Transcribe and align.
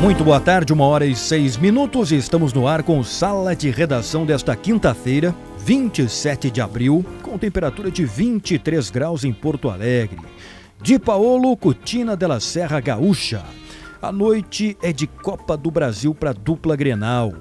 Muito 0.00 0.24
boa 0.24 0.40
tarde, 0.40 0.72
uma 0.72 0.86
hora 0.86 1.04
e 1.04 1.14
seis 1.14 1.58
minutos. 1.58 2.10
Estamos 2.10 2.54
no 2.54 2.66
ar 2.66 2.82
com 2.82 3.04
sala 3.04 3.54
de 3.54 3.68
redação 3.68 4.24
desta 4.24 4.56
quinta-feira, 4.56 5.36
27 5.58 6.50
de 6.50 6.58
abril, 6.58 7.04
com 7.22 7.36
temperatura 7.36 7.90
de 7.90 8.06
23 8.06 8.88
graus 8.88 9.24
em 9.24 9.32
Porto 9.32 9.68
Alegre. 9.68 10.18
De 10.80 10.98
Paolo 10.98 11.54
Cutina 11.54 12.16
della 12.16 12.40
Serra 12.40 12.80
Gaúcha. 12.80 13.44
A 14.00 14.10
noite 14.10 14.74
é 14.82 14.90
de 14.90 15.06
Copa 15.06 15.54
do 15.54 15.70
Brasil 15.70 16.14
para 16.14 16.32
dupla 16.32 16.74
Grenal. 16.76 17.34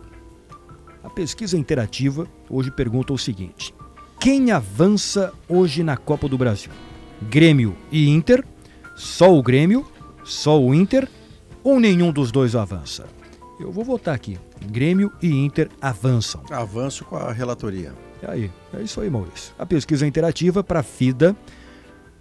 A 1.02 1.10
pesquisa 1.10 1.58
interativa 1.58 2.28
hoje 2.50 2.70
pergunta 2.70 3.14
o 3.14 3.18
seguinte: 3.18 3.74
quem 4.20 4.52
avança 4.52 5.32
hoje 5.48 5.82
na 5.82 5.96
Copa 5.96 6.28
do 6.28 6.38
Brasil? 6.38 6.72
Grêmio 7.22 7.78
e 7.90 8.10
Inter? 8.10 8.44
Só 8.98 9.34
o 9.34 9.42
Grêmio? 9.42 9.90
Só 10.26 10.62
o 10.62 10.76
Inter? 10.76 11.08
Ou 11.64 11.80
nenhum 11.80 12.12
dos 12.12 12.32
dois 12.32 12.56
avança? 12.56 13.06
Eu 13.60 13.72
vou 13.72 13.84
votar 13.84 14.16
aqui. 14.16 14.40
Grêmio 14.66 15.12
e 15.22 15.28
Inter 15.30 15.70
avançam. 15.82 16.42
Avanço 16.50 17.04
com 17.04 17.18
a 17.18 17.32
relatoria. 17.34 17.94
E 18.24 18.26
aí, 18.26 18.52
é 18.74 18.82
isso 18.82 19.02
aí, 19.02 19.10
Maurício. 19.10 19.54
A 19.60 19.66
pesquisa 19.66 20.08
interativa 20.08 20.64
para 20.64 20.82
FIDA. 20.82 21.36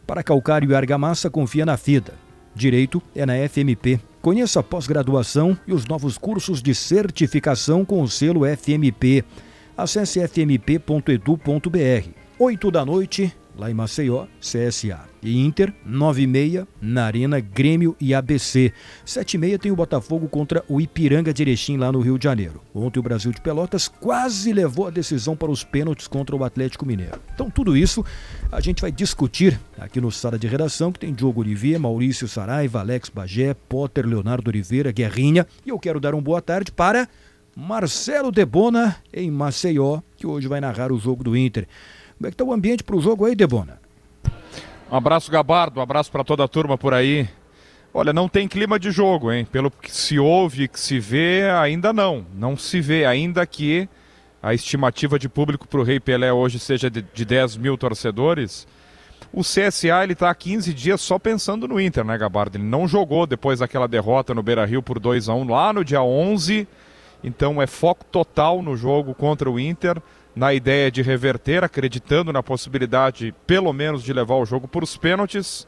Para 0.07 0.23
calcário 0.23 0.71
e 0.71 0.75
argamassa, 0.75 1.31
confia 1.31 1.65
na 1.65 1.77
FIDA. 1.77 2.15
Direito 2.55 3.01
é 3.15 3.25
na 3.25 3.35
FMP. 3.49 4.01
Conheça 4.21 4.59
a 4.59 4.63
pós-graduação 4.65 5.57
e 5.67 5.73
os 5.73 5.87
novos 5.87 6.19
cursos 6.19 6.61
de 6.61 6.75
certificação 6.75 7.85
com 7.85 8.03
o 8.03 8.09
selo 8.09 8.41
FMP. 8.45 9.25
Acesse 9.77 10.21
fmp.edu.br. 10.27 12.09
8 12.37 12.71
da 12.71 12.85
noite, 12.85 13.33
lá 13.59 13.71
em 13.71 13.75
Maceió, 13.75 14.27
CSA. 14.41 15.01
E 15.21 15.37
Inter, 15.37 15.75
9 15.85 16.23
e 16.23 16.27
meia, 16.27 16.69
na 16.81 17.05
Arena 17.05 17.41
Grêmio 17.41 17.97
e 18.01 18.15
ABC. 18.15 18.73
7 19.05 19.35
e 19.35 19.39
meia 19.39 19.59
tem 19.59 19.73
o 19.73 19.77
Botafogo 19.77 20.29
contra 20.29 20.65
o 20.69 20.81
Ipiranga 20.81 21.35
de 21.35 21.43
Erechim, 21.43 21.77
lá 21.77 21.91
no 21.91 22.01
Rio 22.01 22.17
de 22.17 22.25
Janeiro. 22.25 22.63
Ontem 22.73 23.01
o 23.01 23.03
Brasil 23.03 23.33
de 23.33 23.41
Pelotas 23.41 23.89
quase 23.89 24.53
levou 24.53 24.87
a 24.87 24.91
decisão 24.91 25.37
para 25.37 25.51
os 25.51 25.65
pênaltis 25.65 26.07
contra 26.07 26.37
o 26.37 26.45
Atlético 26.45 26.87
Mineiro. 26.87 27.21
Então 27.35 27.51
tudo 27.51 27.77
isso 27.77 28.05
a 28.53 28.61
gente 28.61 28.81
vai 28.81 28.93
discutir 28.93 29.59
aqui 29.77 30.01
no 30.01 30.13
Sala 30.13 30.39
de 30.39 30.47
Redação, 30.47 30.93
que 30.93 31.01
tem 31.01 31.13
Diogo 31.13 31.41
Olivier, 31.41 31.81
Maurício 31.81 32.29
Saraiva, 32.29 32.79
Alex 32.79 33.09
Bagé, 33.09 33.55
Potter, 33.55 34.07
Leonardo 34.07 34.49
Oliveira, 34.49 34.93
Guerrinha. 34.93 35.45
E 35.67 35.71
eu 35.71 35.79
quero 35.81 35.99
dar 35.99 36.15
uma 36.15 36.23
boa 36.23 36.41
tarde 36.41 36.71
para 36.71 37.09
Marcelo 37.57 38.31
Debona, 38.31 38.97
em 39.13 39.33
Maceió, 39.33 40.01
que 40.17 40.29
hoje 40.29 40.47
vai 40.47 40.61
narrar 40.61 40.93
o 40.93 40.99
jogo 40.99 41.25
do 41.25 41.37
Inter. 41.37 41.67
Como 42.19 42.27
é 42.27 42.31
que 42.33 42.37
tá 42.37 42.43
o 42.43 42.53
ambiente 42.53 42.83
para 42.83 42.97
o 42.97 43.01
jogo 43.01 43.25
aí, 43.25 43.37
Debona? 43.37 43.81
Um 44.91 44.97
abraço, 44.97 45.31
Gabardo, 45.31 45.79
um 45.79 45.83
abraço 45.83 46.11
para 46.11 46.25
toda 46.25 46.43
a 46.43 46.49
turma 46.49 46.77
por 46.77 46.93
aí. 46.93 47.29
Olha, 47.95 48.13
não 48.13 48.29
tem 48.29 48.49
clima 48.49 48.77
de 48.77 48.91
jogo, 48.91 49.31
hein? 49.31 49.45
Pelo 49.45 49.71
que 49.71 49.89
se 49.89 50.19
ouve, 50.19 50.67
que 50.67 50.81
se 50.81 50.99
vê, 50.99 51.49
ainda 51.49 51.93
não. 51.93 52.27
Não 52.35 52.57
se 52.57 52.81
vê, 52.81 53.07
ainda 53.07 53.47
que 53.47 53.89
a 54.43 54.53
estimativa 54.53 55.17
de 55.17 55.29
público 55.29 55.69
para 55.69 55.79
o 55.79 55.85
Rei 55.85 56.01
Pelé 56.01 56.33
hoje 56.33 56.59
seja 56.59 56.91
de, 56.91 57.03
de 57.03 57.25
10 57.25 57.57
mil 57.57 57.79
torcedores. 57.79 58.67
O 59.33 59.43
CSA 59.43 60.03
ele 60.03 60.15
está 60.15 60.29
há 60.29 60.35
15 60.35 60.75
dias 60.75 61.01
só 61.01 61.21
pensando 61.21 61.69
no 61.69 61.81
Inter, 61.81 62.05
né, 62.05 62.19
Gabardo? 62.19 62.57
Ele 62.57 62.65
não 62.65 62.89
jogou 62.89 63.29
depois 63.29 63.61
daquela 63.61 63.87
derrota 63.87 64.35
no 64.35 64.43
Beira 64.43 64.65
Rio 64.65 64.83
por 64.83 64.99
2 64.99 65.29
a 65.29 65.35
1 65.35 65.49
lá 65.49 65.73
no 65.73 65.85
dia 65.85 66.03
11. 66.03 66.67
Então 67.23 67.63
é 67.63 67.67
foco 67.67 68.05
total 68.05 68.61
no 68.61 68.77
jogo 68.77 69.15
contra 69.15 69.49
o 69.49 69.61
Inter 69.61 70.03
na 70.39 70.55
ideia 70.55 70.89
de 70.89 71.03
reverter, 71.03 71.65
acreditando 71.65 72.33
na 72.33 72.45
possibilidade, 72.45 73.35
pelo 73.45 73.73
menos, 73.73 74.05
de 74.05 74.13
levar 74.13 74.37
o 74.37 74.47
jogo 74.47 74.69
por 74.69 74.85
os 74.85 74.97
pênaltis. 74.97 75.67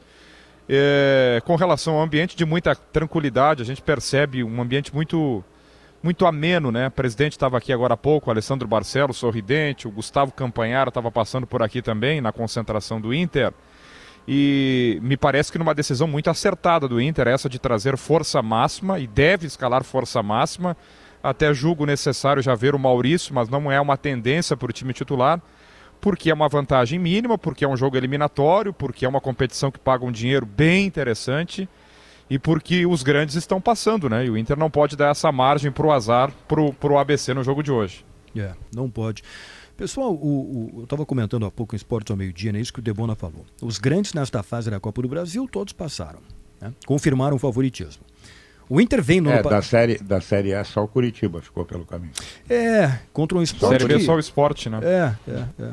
É, 0.69 1.41
com 1.43 1.57
relação 1.57 1.95
ao 1.95 2.01
ambiente 2.01 2.37
de 2.37 2.45
muita 2.45 2.73
tranquilidade, 2.73 3.61
a 3.61 3.65
gente 3.65 3.81
percebe 3.81 4.45
um 4.45 4.61
ambiente 4.61 4.95
muito 4.95 5.43
muito 6.01 6.25
ameno, 6.25 6.71
né? 6.71 6.87
O 6.87 6.91
presidente 6.91 7.33
estava 7.33 7.57
aqui 7.57 7.71
agora 7.71 7.93
há 7.93 7.97
pouco, 7.97 8.29
o 8.29 8.31
Alessandro 8.31 8.67
Barcelos, 8.67 9.17
sorridente, 9.17 9.87
o 9.87 9.91
Gustavo 9.91 10.31
Campanhara 10.31 10.87
estava 10.87 11.11
passando 11.11 11.45
por 11.45 11.61
aqui 11.61 11.79
também, 11.79 12.21
na 12.21 12.31
concentração 12.31 12.99
do 12.99 13.13
Inter. 13.13 13.53
E 14.27 14.97
me 15.03 15.15
parece 15.15 15.51
que 15.51 15.59
numa 15.59 15.75
decisão 15.75 16.07
muito 16.07 16.29
acertada 16.29 16.87
do 16.87 16.99
Inter, 16.99 17.27
essa 17.27 17.47
de 17.47 17.59
trazer 17.59 17.97
força 17.97 18.41
máxima, 18.41 18.97
e 18.99 19.05
deve 19.05 19.45
escalar 19.45 19.83
força 19.83 20.23
máxima, 20.23 20.75
até 21.23 21.53
julgo 21.53 21.85
necessário 21.85 22.41
já 22.41 22.55
ver 22.55 22.75
o 22.75 22.79
Maurício, 22.79 23.33
mas 23.33 23.49
não 23.49 23.71
é 23.71 23.79
uma 23.79 23.97
tendência 23.97 24.57
para 24.57 24.69
o 24.69 24.73
time 24.73 24.93
titular, 24.93 25.41
porque 25.99 26.31
é 26.31 26.33
uma 26.33 26.49
vantagem 26.49 26.97
mínima, 26.97 27.37
porque 27.37 27.63
é 27.63 27.67
um 27.67 27.77
jogo 27.77 27.95
eliminatório, 27.95 28.73
porque 28.73 29.05
é 29.05 29.09
uma 29.09 29.21
competição 29.21 29.71
que 29.71 29.79
paga 29.79 30.03
um 30.03 30.11
dinheiro 30.11 30.45
bem 30.45 30.85
interessante 30.85 31.69
e 32.29 32.39
porque 32.39 32.85
os 32.85 33.03
grandes 33.03 33.35
estão 33.35 33.61
passando, 33.61 34.09
né? 34.09 34.25
E 34.25 34.29
o 34.29 34.37
Inter 34.37 34.57
não 34.57 34.69
pode 34.69 34.95
dar 34.95 35.11
essa 35.11 35.31
margem 35.31 35.71
para 35.71 35.85
o 35.85 35.91
azar 35.91 36.31
para 36.47 36.91
o 36.91 36.97
ABC 36.97 37.33
no 37.33 37.43
jogo 37.43 37.61
de 37.61 37.71
hoje. 37.71 38.05
É, 38.35 38.53
não 38.73 38.89
pode. 38.89 39.21
Pessoal, 39.75 40.13
o, 40.13 40.75
o, 40.75 40.79
eu 40.79 40.83
estava 40.83 41.05
comentando 41.05 41.45
há 41.45 41.51
pouco 41.51 41.75
em 41.75 41.77
Esportes 41.77 42.09
ao 42.11 42.17
meio-dia, 42.17 42.51
né? 42.51 42.59
Isso 42.59 42.71
que 42.71 42.79
o 42.79 42.83
Debona 42.83 43.15
falou. 43.15 43.45
Os 43.61 43.77
grandes 43.77 44.13
nesta 44.13 44.41
fase 44.41 44.69
da 44.69 44.79
Copa 44.79 45.01
do 45.01 45.07
Brasil, 45.07 45.47
todos 45.51 45.73
passaram. 45.73 46.19
Né? 46.61 46.73
Confirmaram 46.85 47.35
o 47.35 47.39
favoritismo. 47.39 48.03
O 48.71 48.79
Inter 48.79 49.03
vem 49.03 49.19
no 49.19 49.29
é, 49.29 49.39
ano 49.39 49.49
da 49.49 49.61
série 49.61 49.97
Da 49.97 50.21
Série 50.21 50.53
A, 50.53 50.63
só 50.63 50.81
o 50.81 50.87
Curitiba 50.87 51.41
ficou 51.41 51.65
pelo 51.65 51.85
caminho. 51.85 52.13
É, 52.49 52.99
contra 53.11 53.37
um 53.37 53.43
esporte. 53.43 53.81
Série 53.81 53.85
B 53.85 53.99
que... 53.99 54.05
só 54.05 54.15
o 54.15 54.19
esporte, 54.19 54.69
né? 54.69 54.79
É, 54.81 55.13
é, 55.29 55.45
é. 55.61 55.71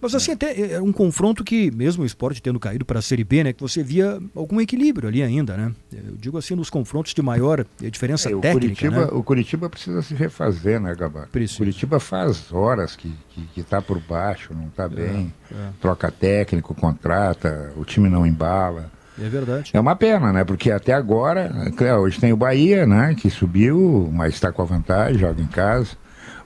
Mas 0.00 0.14
assim, 0.14 0.32
até 0.32 0.72
é 0.72 0.80
um 0.80 0.90
confronto 0.90 1.44
que, 1.44 1.70
mesmo 1.70 2.04
o 2.04 2.06
esporte 2.06 2.40
tendo 2.40 2.58
caído 2.58 2.86
para 2.86 3.00
a 3.00 3.02
Série 3.02 3.22
B, 3.22 3.44
né, 3.44 3.52
que 3.52 3.60
você 3.60 3.82
via 3.82 4.18
algum 4.34 4.62
equilíbrio 4.62 5.10
ali 5.10 5.22
ainda, 5.22 5.58
né? 5.58 5.74
Eu 5.92 6.16
digo 6.16 6.38
assim, 6.38 6.54
nos 6.54 6.70
confrontos 6.70 7.12
de 7.12 7.20
maior 7.20 7.66
diferença 7.78 8.30
é, 8.30 8.34
o 8.34 8.40
técnica. 8.40 8.76
Curitiba, 8.76 9.04
né? 9.04 9.08
O 9.12 9.22
Curitiba 9.22 9.68
precisa 9.68 10.00
se 10.00 10.14
refazer, 10.14 10.80
né, 10.80 10.94
Gabá? 10.94 11.26
Precisa. 11.30 11.58
Curitiba 11.58 12.00
faz 12.00 12.50
horas 12.50 12.96
que, 12.96 13.12
que, 13.28 13.42
que 13.48 13.62
tá 13.62 13.82
por 13.82 14.00
baixo, 14.00 14.54
não 14.54 14.68
está 14.68 14.88
bem, 14.88 15.34
é. 15.52 15.68
troca 15.82 16.10
técnico, 16.10 16.74
contrata, 16.74 17.74
o 17.76 17.84
time 17.84 18.08
não 18.08 18.24
embala. 18.24 18.90
É 19.20 19.28
verdade. 19.28 19.70
É 19.74 19.80
uma 19.80 19.96
pena, 19.96 20.32
né? 20.32 20.44
Porque 20.44 20.70
até 20.70 20.92
agora, 20.92 21.72
claro, 21.76 22.02
hoje 22.02 22.20
tem 22.20 22.32
o 22.32 22.36
Bahia, 22.36 22.86
né? 22.86 23.14
Que 23.14 23.28
subiu, 23.30 24.08
mas 24.12 24.34
está 24.34 24.52
com 24.52 24.62
a 24.62 24.64
vantagem, 24.64 25.18
joga 25.18 25.40
em 25.40 25.46
casa. 25.46 25.90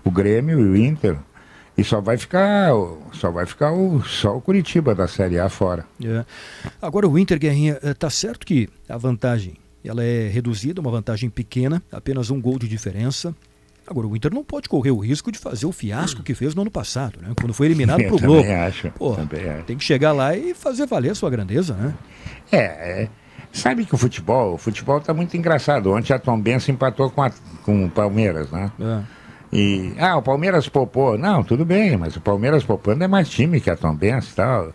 O 0.05 0.11
Grêmio 0.11 0.59
e 0.61 0.65
o 0.65 0.77
Inter. 0.77 1.17
E 1.77 1.83
só 1.85 2.01
vai 2.01 2.19
ficar, 2.19 2.71
só 3.13 3.31
vai 3.31 3.47
ficar 3.47 3.73
o, 3.73 4.03
só 4.03 4.37
o 4.37 4.41
Curitiba 4.41 4.95
da 4.95 5.09
Série 5.09 5.39
A 5.39 5.49
fora. 5.49 5.87
É. 6.05 6.25
Agora 6.81 7.09
o 7.09 7.19
Inter, 7.19 7.39
Guerrinha, 7.39 7.79
tá 7.99 8.11
certo 8.11 8.47
que 8.47 8.69
a 8.89 8.97
vantagem 8.99 9.55
ela 9.85 10.05
é 10.05 10.29
reduzida, 10.29 10.81
uma 10.81 10.91
vantagem 10.91 11.29
pequena, 11.29 11.83
apenas 11.91 12.31
um 12.31 12.41
gol 12.41 12.59
de 12.59 12.69
diferença. 12.69 13.35
Agora, 13.85 14.07
o 14.07 14.17
Inter 14.17 14.33
não 14.33 14.45
pode 14.45 14.69
correr 14.69 14.93
o 14.93 14.99
risco 14.99 15.33
de 15.33 15.39
fazer 15.39 15.67
o 15.67 15.73
fiasco 15.73 16.23
que 16.23 16.35
fez 16.35 16.55
no 16.55 16.63
ano 16.63 16.71
passado, 16.71 17.19
né? 17.21 17.33
Quando 17.37 17.53
foi 17.53 17.67
eliminado 17.67 17.99
pro 18.07 18.17
também 18.17 18.37
Globo. 18.37 18.53
acho, 18.53 18.91
Pô, 18.93 19.15
também 19.17 19.49
acho. 19.49 19.65
tem 19.65 19.77
que 19.77 19.83
chegar 19.83 20.13
lá 20.13 20.37
e 20.37 20.55
fazer 20.55 20.87
valer 20.87 21.11
a 21.11 21.15
sua 21.17 21.29
grandeza, 21.29 21.75
né? 21.75 21.93
É, 22.53 22.57
é, 23.03 23.09
sabe 23.53 23.85
que 23.87 23.95
o 23.95 23.99
futebol, 23.99 24.55
o 24.55 24.59
futebol 24.59 25.01
tá 25.01 25.13
muito 25.15 25.37
engraçado. 25.37 25.91
Ontem 25.93 26.13
a 26.13 26.19
Tom 26.19 26.39
Benson 26.41 26.73
empatou 26.73 27.11
com, 27.11 27.23
a, 27.23 27.31
com 27.65 27.87
o 27.87 27.91
Palmeiras, 27.91 28.51
né? 28.51 28.71
É. 28.81 29.01
E, 29.55 29.95
ah, 29.99 30.17
o 30.17 30.23
Palmeiras 30.23 30.69
poupou. 30.69 31.17
Não, 31.19 31.43
tudo 31.43 31.65
bem, 31.65 31.97
mas 31.97 32.17
o 32.17 32.21
Palmeiras 32.21 32.65
poupando 32.65 33.05
é 33.05 33.09
mais 33.09 33.29
time 33.29 33.61
que 33.61 33.71
a 33.71 33.77
Tom 33.77 33.95
Benson 33.95 34.31
e 34.31 34.35
tal. 34.35 34.73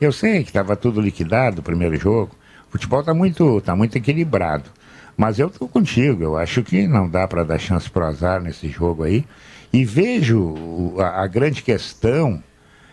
Eu 0.00 0.12
sei 0.12 0.42
que 0.42 0.50
estava 0.50 0.76
tudo 0.76 1.00
liquidado 1.00 1.60
o 1.60 1.62
primeiro 1.62 1.96
jogo. 1.96 2.34
O 2.68 2.72
futebol 2.72 3.02
tá 3.02 3.12
muito, 3.14 3.60
tá 3.62 3.74
muito 3.74 3.96
equilibrado. 3.96 4.70
Mas 5.16 5.38
eu 5.38 5.50
tô 5.50 5.66
contigo, 5.66 6.22
eu 6.22 6.36
acho 6.36 6.62
que 6.62 6.86
não 6.86 7.08
dá 7.08 7.26
para 7.26 7.42
dar 7.44 7.58
chance 7.58 7.90
pro 7.90 8.04
azar 8.04 8.40
nesse 8.40 8.68
jogo 8.68 9.02
aí. 9.02 9.24
E 9.72 9.84
vejo 9.84 10.38
o- 10.40 10.96
a, 11.00 11.22
a 11.24 11.26
grande 11.26 11.62
questão 11.62 12.42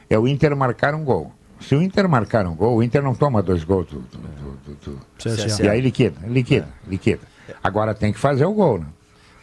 é 0.10 0.18
o 0.18 0.28
Inter 0.28 0.56
marcar 0.56 0.96
um 0.96 1.04
gol. 1.04 1.32
Se 1.68 1.76
o 1.76 1.82
Inter 1.82 2.08
marcar 2.08 2.46
um 2.46 2.56
gol, 2.56 2.76
o 2.78 2.84
Inter 2.84 3.02
não 3.02 3.16
toma 3.16 3.42
dois 3.42 3.64
gols 3.64 3.88
do, 3.88 4.00
do- 4.00 4.18
do- 4.18 4.58
do- 4.66 4.92
do- 4.92 5.00
CSA. 5.18 5.64
E 5.64 5.70
aí 5.70 5.82
liquida, 5.82 6.16
liquida, 6.28 6.68
liquida. 6.88 7.22
Agora 7.64 7.94
tem 7.94 8.12
que 8.14 8.20
fazer 8.20 8.46
o 8.46 8.54
gol, 8.54 8.80
né? 8.80 8.86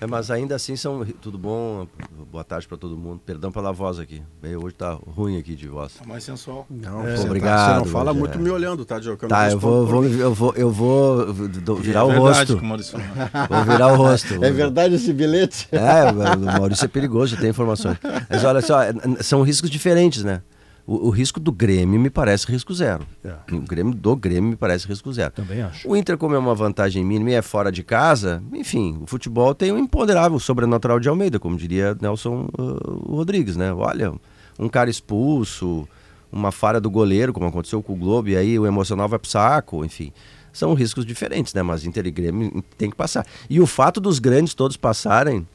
É, 0.00 0.06
mas 0.06 0.32
ainda 0.32 0.56
assim 0.56 0.74
são. 0.74 1.04
Tudo 1.20 1.38
bom? 1.38 1.86
Boa 2.28 2.42
tarde 2.42 2.66
para 2.66 2.76
todo 2.76 2.96
mundo. 2.96 3.20
Perdão 3.24 3.52
pela 3.52 3.70
voz 3.70 4.00
aqui. 4.00 4.20
Bem, 4.42 4.56
hoje 4.56 4.74
tá 4.74 4.94
ruim 5.06 5.38
aqui 5.38 5.54
de 5.54 5.68
voz. 5.68 5.94
Tá 5.94 6.04
mais 6.04 6.24
sensual. 6.24 6.66
Não, 6.68 7.06
É, 7.06 7.20
obrigado. 7.20 7.56
Tá, 7.56 7.72
você 7.74 7.78
não 7.78 7.84
fala 7.84 8.04
Rogério. 8.10 8.18
muito 8.18 8.38
me 8.40 8.50
olhando, 8.50 8.84
tá, 8.84 8.98
Diogo? 8.98 9.28
Tá, 9.28 9.48
eu 9.52 9.60
vou, 9.60 9.86
vou, 9.86 10.04
eu 10.04 10.34
vou, 10.34 10.52
eu 10.56 10.70
vou 10.72 11.32
do- 11.32 11.76
virar 11.76 12.00
É 12.00 12.02
o 12.02 12.06
verdade 12.08 12.28
rosto. 12.38 12.56
que 12.56 12.62
o 12.64 12.66
Maurício 12.66 12.98
falou. 12.98 13.48
Vou 13.48 13.64
virar 13.64 13.92
o 13.92 13.96
rosto. 13.96 14.44
É 14.44 14.50
verdade 14.50 14.94
esse 14.96 15.12
bilhete? 15.12 15.68
É, 15.70 16.10
o 16.10 16.38
Maurício 16.58 16.84
é 16.84 16.88
perigoso, 16.88 17.36
tem 17.36 17.50
informações. 17.50 17.96
Mas 18.28 18.42
olha 18.42 18.60
só, 18.60 18.78
são 19.20 19.42
riscos 19.42 19.70
diferentes, 19.70 20.24
né? 20.24 20.42
O, 20.86 21.08
o 21.08 21.10
risco 21.10 21.38
do 21.38 21.52
Grêmio 21.52 22.00
me 22.00 22.10
parece 22.10 22.50
risco 22.50 22.74
zero. 22.74 23.06
O 23.50 23.60
Grêmio 23.60 23.94
do 23.94 24.16
Grêmio 24.16 24.50
me 24.50 24.56
parece 24.56 24.86
risco 24.86 25.12
zero. 25.12 25.32
Também 25.32 25.62
acho. 25.62 25.88
O 25.88 25.96
Inter, 25.96 26.18
como 26.18 26.34
é 26.34 26.38
uma 26.38 26.54
vantagem 26.54 27.04
mínima 27.04 27.30
e 27.30 27.34
é 27.34 27.42
fora 27.42 27.70
de 27.70 27.82
casa, 27.82 28.42
enfim, 28.52 28.98
o 29.00 29.06
futebol 29.06 29.54
tem 29.54 29.70
um 29.72 29.78
imponderável 29.78 30.38
sobrenatural 30.38 30.98
de 30.98 31.08
Almeida, 31.08 31.38
como 31.38 31.56
diria 31.56 31.96
Nelson 32.00 32.48
uh, 32.58 33.14
Rodrigues, 33.14 33.56
né? 33.56 33.72
Olha, 33.72 34.12
um 34.58 34.68
cara 34.68 34.90
expulso, 34.90 35.88
uma 36.30 36.50
falha 36.50 36.80
do 36.80 36.90
goleiro, 36.90 37.32
como 37.32 37.46
aconteceu 37.46 37.82
com 37.82 37.92
o 37.92 37.96
Globo, 37.96 38.30
e 38.30 38.36
aí 38.36 38.58
o 38.58 38.66
emocional 38.66 39.08
vai 39.08 39.18
pro 39.18 39.30
saco, 39.30 39.84
enfim. 39.84 40.12
São 40.52 40.74
riscos 40.74 41.06
diferentes, 41.06 41.54
né? 41.54 41.62
Mas 41.62 41.84
Inter 41.84 42.06
e 42.06 42.10
Grêmio 42.10 42.62
tem 42.76 42.90
que 42.90 42.96
passar. 42.96 43.24
E 43.48 43.60
o 43.60 43.66
fato 43.66 44.00
dos 44.00 44.18
grandes 44.18 44.52
todos 44.52 44.76
passarem 44.76 45.46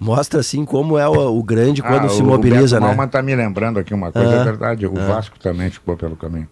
mostra, 0.00 0.40
assim, 0.40 0.64
como 0.64 0.98
é 0.98 1.06
o, 1.08 1.38
o 1.38 1.42
grande 1.42 1.82
quando 1.82 2.06
Ah, 2.06 2.08
se 2.08 2.22
o 2.22 2.24
mobiliza, 2.24 2.76
Beto 2.76 2.80
né? 2.80 2.96
Malman 2.96 3.08
tá 3.08 3.22
me 3.22 3.34
lembrando 3.36 3.78
aqui 3.78 3.92
uma 3.94 4.10
coisa, 4.10 4.38
Ah, 4.38 4.40
é 4.40 4.44
verdade. 4.44 4.86
O 4.86 4.98
ah. 4.98 5.06
Vasco 5.06 5.38
também 5.38 5.70
ficou 5.70 5.96
pelo 5.96 6.16
caminho. 6.16 6.48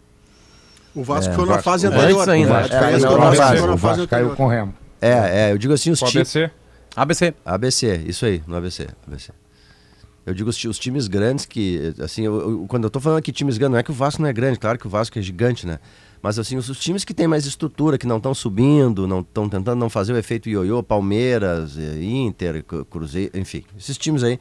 O 0.95 1.03
Vasco 1.03 1.33
É, 1.33 1.35
foi 1.37 1.47
na 1.47 1.59
fase 1.63 1.87
anterior. 1.87 2.29
ainda. 2.29 2.51
O 2.51 2.55
Vasco 2.55 2.75
É, 2.75 2.79
caiu 2.81 3.01
foi 3.01 3.09
na 3.11 3.17
o 3.17 3.77
Vasco 3.77 4.07
caiu 4.07 4.27
anterior. 4.27 4.37
com 4.37 4.45
o 4.45 4.49
Remo. 4.49 4.75
É, 5.01 5.49
é, 5.49 5.53
eu 5.53 5.59
digo 5.59 5.73
assim, 5.73 5.91
os 5.91 6.03
o 6.03 6.07
times... 6.07 6.37
ABC? 6.37 6.51
ABC. 6.97 7.35
ABC, 7.45 8.03
isso 8.07 8.27
aí, 8.27 8.43
no 8.47 8.57
ABC, 8.57 8.87
ABC. 9.07 9.31
Eu 10.27 10.35
digo 10.35 10.51
os, 10.51 10.63
os 10.65 10.79
times 10.79 11.07
grandes 11.09 11.47
que, 11.47 11.95
assim, 12.03 12.23
eu- 12.25 12.41
eu- 12.41 12.67
quando 12.69 12.85
eu 12.85 12.91
tô 12.91 13.01
falando 13.01 13.19
aqui 13.19 13.33
times 13.33 13.57
grandes, 13.57 13.73
não 13.73 13.79
é 13.79 13.83
que 13.83 13.91
o 13.91 13.95
Vasco 13.95 14.21
não 14.21 14.29
é 14.29 14.33
grande, 14.33 14.59
claro 14.59 14.79
que 14.79 14.87
o 14.87 14.91
Vasco 14.91 15.19
é 15.19 15.23
gigante, 15.23 15.67
né? 15.67 15.79
Mas 16.23 16.39
assim, 16.39 16.57
os, 16.57 16.69
os 16.69 16.79
times 16.81 17.05
que 17.05 17.15
têm 17.15 17.27
mais 17.29 17.47
estrutura, 17.47 17.97
que 17.97 18.07
não 18.07 18.17
estão 18.17 18.35
subindo, 18.35 19.07
não 19.07 19.21
estão 19.21 19.49
tentando 19.49 19.79
não 19.79 19.89
fazer 19.89 20.13
o 20.13 20.17
efeito 20.17 20.49
ioiô, 20.49 20.83
Palmeiras, 20.83 21.79
eh, 21.79 22.03
Inter, 22.03 22.65
Cru- 22.65 22.85
Cruzeiro, 22.85 23.39
enfim, 23.39 23.65
esses 23.79 23.97
times 23.97 24.23
aí, 24.25 24.39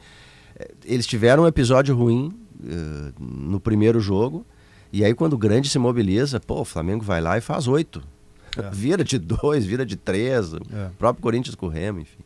eh, 0.58 0.70
eles 0.84 1.06
tiveram 1.06 1.44
um 1.44 1.46
episódio 1.46 1.94
ruim 1.96 2.32
eh, 2.64 3.12
no 3.20 3.60
primeiro 3.60 4.00
jogo, 4.00 4.44
e 4.92 5.04
aí 5.04 5.14
quando 5.14 5.34
o 5.34 5.38
grande 5.38 5.68
se 5.68 5.78
mobiliza, 5.78 6.40
pô, 6.40 6.60
o 6.60 6.64
Flamengo 6.64 7.04
vai 7.04 7.20
lá 7.20 7.38
e 7.38 7.40
faz 7.40 7.68
oito. 7.68 8.02
Vira 8.72 9.04
de 9.04 9.18
dois, 9.18 9.64
vira 9.64 9.86
de 9.86 9.94
três, 9.94 10.52
o 10.52 10.56
É. 10.74 10.90
próprio 10.98 11.22
Corinthians 11.22 11.54
com 11.54 11.66
o 11.66 11.68
Remo, 11.68 12.00
enfim. 12.00 12.18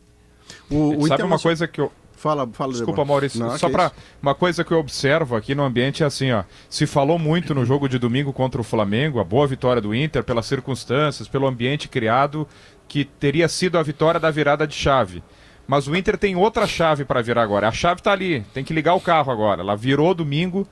O, 0.70 0.96
o 1.02 1.06
Sabe 1.08 1.24
uma 1.24 1.38
coisa 1.38 1.66
que 1.68 1.78
eu. 1.80 1.92
Fala, 2.22 2.48
fala 2.52 2.72
Desculpa. 2.72 3.04
Maurício. 3.04 3.40
Não, 3.40 3.58
Só 3.58 3.68
para 3.68 3.90
uma 4.22 4.32
coisa 4.32 4.62
que 4.62 4.70
eu 4.70 4.78
observo 4.78 5.34
aqui 5.34 5.56
no 5.56 5.64
ambiente 5.64 6.04
é 6.04 6.06
assim, 6.06 6.30
ó. 6.30 6.44
Se 6.70 6.86
falou 6.86 7.18
muito 7.18 7.52
no 7.52 7.64
jogo 7.64 7.88
de 7.88 7.98
domingo 7.98 8.32
contra 8.32 8.60
o 8.60 8.64
Flamengo, 8.64 9.18
a 9.18 9.24
boa 9.24 9.44
vitória 9.44 9.82
do 9.82 9.92
Inter 9.92 10.22
pelas 10.22 10.46
circunstâncias, 10.46 11.26
pelo 11.26 11.48
ambiente 11.48 11.88
criado, 11.88 12.46
que 12.86 13.04
teria 13.04 13.48
sido 13.48 13.76
a 13.76 13.82
vitória 13.82 14.20
da 14.20 14.30
virada 14.30 14.68
de 14.68 14.74
chave. 14.74 15.20
Mas 15.66 15.88
o 15.88 15.96
Inter 15.96 16.16
tem 16.16 16.36
outra 16.36 16.64
chave 16.64 17.04
para 17.04 17.20
virar 17.20 17.42
agora. 17.42 17.66
A 17.66 17.72
chave 17.72 18.00
tá 18.00 18.12
ali, 18.12 18.44
tem 18.54 18.62
que 18.62 18.72
ligar 18.72 18.94
o 18.94 19.00
carro 19.00 19.32
agora. 19.32 19.60
Ela 19.60 19.76
virou 19.76 20.14
domingo, 20.14 20.64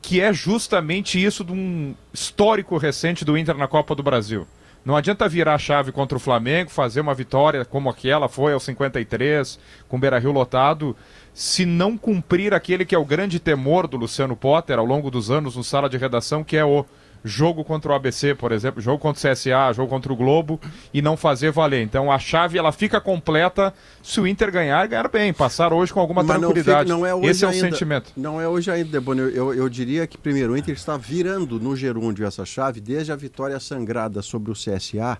que 0.00 0.20
é 0.20 0.32
justamente 0.32 1.20
isso 1.20 1.42
de 1.42 1.52
um 1.52 1.96
histórico 2.14 2.78
recente 2.78 3.24
do 3.24 3.36
Inter 3.36 3.56
na 3.56 3.66
Copa 3.66 3.92
do 3.96 4.04
Brasil. 4.04 4.46
Não 4.84 4.96
adianta 4.96 5.28
virar 5.28 5.54
a 5.54 5.58
chave 5.58 5.92
contra 5.92 6.16
o 6.16 6.20
Flamengo, 6.20 6.68
fazer 6.68 7.00
uma 7.00 7.14
vitória 7.14 7.64
como 7.64 7.88
aquela 7.88 8.28
foi 8.28 8.52
aos 8.52 8.64
53, 8.64 9.58
com 9.88 9.96
o 9.96 10.00
Beira-Rio 10.00 10.32
lotado, 10.32 10.96
se 11.32 11.64
não 11.64 11.96
cumprir 11.96 12.52
aquele 12.52 12.84
que 12.84 12.94
é 12.94 12.98
o 12.98 13.04
grande 13.04 13.38
temor 13.38 13.86
do 13.86 13.96
Luciano 13.96 14.34
Potter 14.34 14.78
ao 14.78 14.84
longo 14.84 15.08
dos 15.08 15.30
anos 15.30 15.54
no 15.54 15.62
sala 15.62 15.88
de 15.88 15.96
redação, 15.96 16.42
que 16.42 16.56
é 16.56 16.64
o 16.64 16.84
jogo 17.24 17.64
contra 17.64 17.92
o 17.92 17.94
ABC, 17.94 18.34
por 18.34 18.52
exemplo, 18.52 18.80
jogo 18.80 18.98
contra 18.98 19.18
o 19.30 19.32
CSA, 19.32 19.72
jogo 19.74 19.88
contra 19.88 20.12
o 20.12 20.16
Globo, 20.16 20.60
e 20.92 21.00
não 21.00 21.16
fazer 21.16 21.50
valer. 21.52 21.82
Então 21.82 22.10
a 22.10 22.18
chave 22.18 22.58
ela 22.58 22.72
fica 22.72 23.00
completa 23.00 23.72
se 24.02 24.20
o 24.20 24.26
Inter 24.26 24.50
ganhar, 24.50 24.86
ganhar 24.86 25.08
bem, 25.08 25.32
passar 25.32 25.72
hoje 25.72 25.92
com 25.92 26.00
alguma 26.00 26.22
Mas 26.22 26.40
não 26.40 26.48
tranquilidade. 26.52 26.84
fica- 26.84 26.96
não 26.98 27.06
é 27.06 27.14
hoje 27.14 27.28
Esse 27.28 27.44
é 27.44 27.48
o 27.48 27.52
sentimento. 27.52 28.12
Não 28.16 28.40
é 28.40 28.48
hoje 28.48 28.70
ainda, 28.70 28.90
Deboni. 28.90 29.20
Eu, 29.20 29.30
eu, 29.30 29.54
eu 29.54 29.68
diria 29.68 30.06
que 30.06 30.18
primeiro 30.18 30.52
o 30.52 30.56
Inter 30.56 30.74
está 30.74 30.96
virando 30.96 31.60
no 31.60 31.76
gerúndio 31.76 32.26
essa 32.26 32.44
chave 32.44 32.80
desde 32.80 33.12
a 33.12 33.16
vitória 33.16 33.58
sangrada 33.60 34.22
sobre 34.22 34.50
o 34.50 34.54
CSA. 34.54 35.18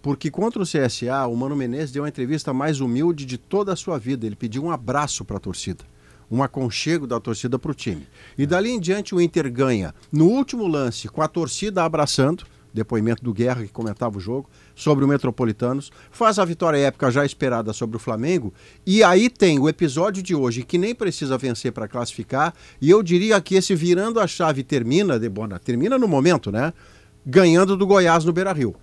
Porque 0.00 0.30
contra 0.32 0.60
o 0.60 0.66
CSA, 0.66 1.26
o 1.28 1.36
Mano 1.36 1.54
Menezes 1.54 1.92
deu 1.92 2.04
a 2.04 2.08
entrevista 2.08 2.52
mais 2.52 2.80
humilde 2.80 3.24
de 3.24 3.38
toda 3.38 3.72
a 3.72 3.76
sua 3.76 3.98
vida. 3.98 4.26
Ele 4.26 4.34
pediu 4.34 4.64
um 4.64 4.70
abraço 4.72 5.24
para 5.24 5.36
a 5.36 5.40
torcida. 5.40 5.84
Um 6.30 6.42
aconchego 6.42 7.06
da 7.06 7.20
torcida 7.20 7.58
para 7.58 7.70
o 7.70 7.74
time. 7.74 8.06
E 8.36 8.46
dali 8.46 8.70
em 8.70 8.80
diante 8.80 9.14
o 9.14 9.20
Inter 9.20 9.50
ganha 9.52 9.94
no 10.10 10.26
último 10.26 10.66
lance, 10.66 11.08
com 11.08 11.22
a 11.22 11.28
torcida 11.28 11.84
abraçando, 11.84 12.44
depoimento 12.72 13.22
do 13.22 13.34
Guerra 13.34 13.62
que 13.62 13.68
comentava 13.68 14.16
o 14.16 14.20
jogo, 14.20 14.48
sobre 14.74 15.04
o 15.04 15.08
Metropolitanos, 15.08 15.92
faz 16.10 16.38
a 16.38 16.44
vitória 16.44 16.78
épica 16.78 17.10
já 17.10 17.24
esperada 17.24 17.72
sobre 17.72 17.96
o 17.96 18.00
Flamengo, 18.00 18.52
e 18.86 19.04
aí 19.04 19.28
tem 19.28 19.58
o 19.58 19.68
episódio 19.68 20.22
de 20.22 20.34
hoje 20.34 20.62
que 20.62 20.78
nem 20.78 20.94
precisa 20.94 21.36
vencer 21.36 21.72
para 21.72 21.88
classificar, 21.88 22.54
e 22.80 22.88
eu 22.88 23.02
diria 23.02 23.40
que 23.40 23.54
esse 23.54 23.74
virando 23.74 24.18
a 24.18 24.26
chave 24.26 24.62
termina, 24.62 25.18
Debona, 25.18 25.58
termina 25.58 25.98
no 25.98 26.08
momento, 26.08 26.50
né? 26.50 26.72
Ganhando 27.24 27.76
do 27.76 27.86
Goiás 27.86 28.24
no 28.24 28.32
Beira-Rio. 28.32 28.74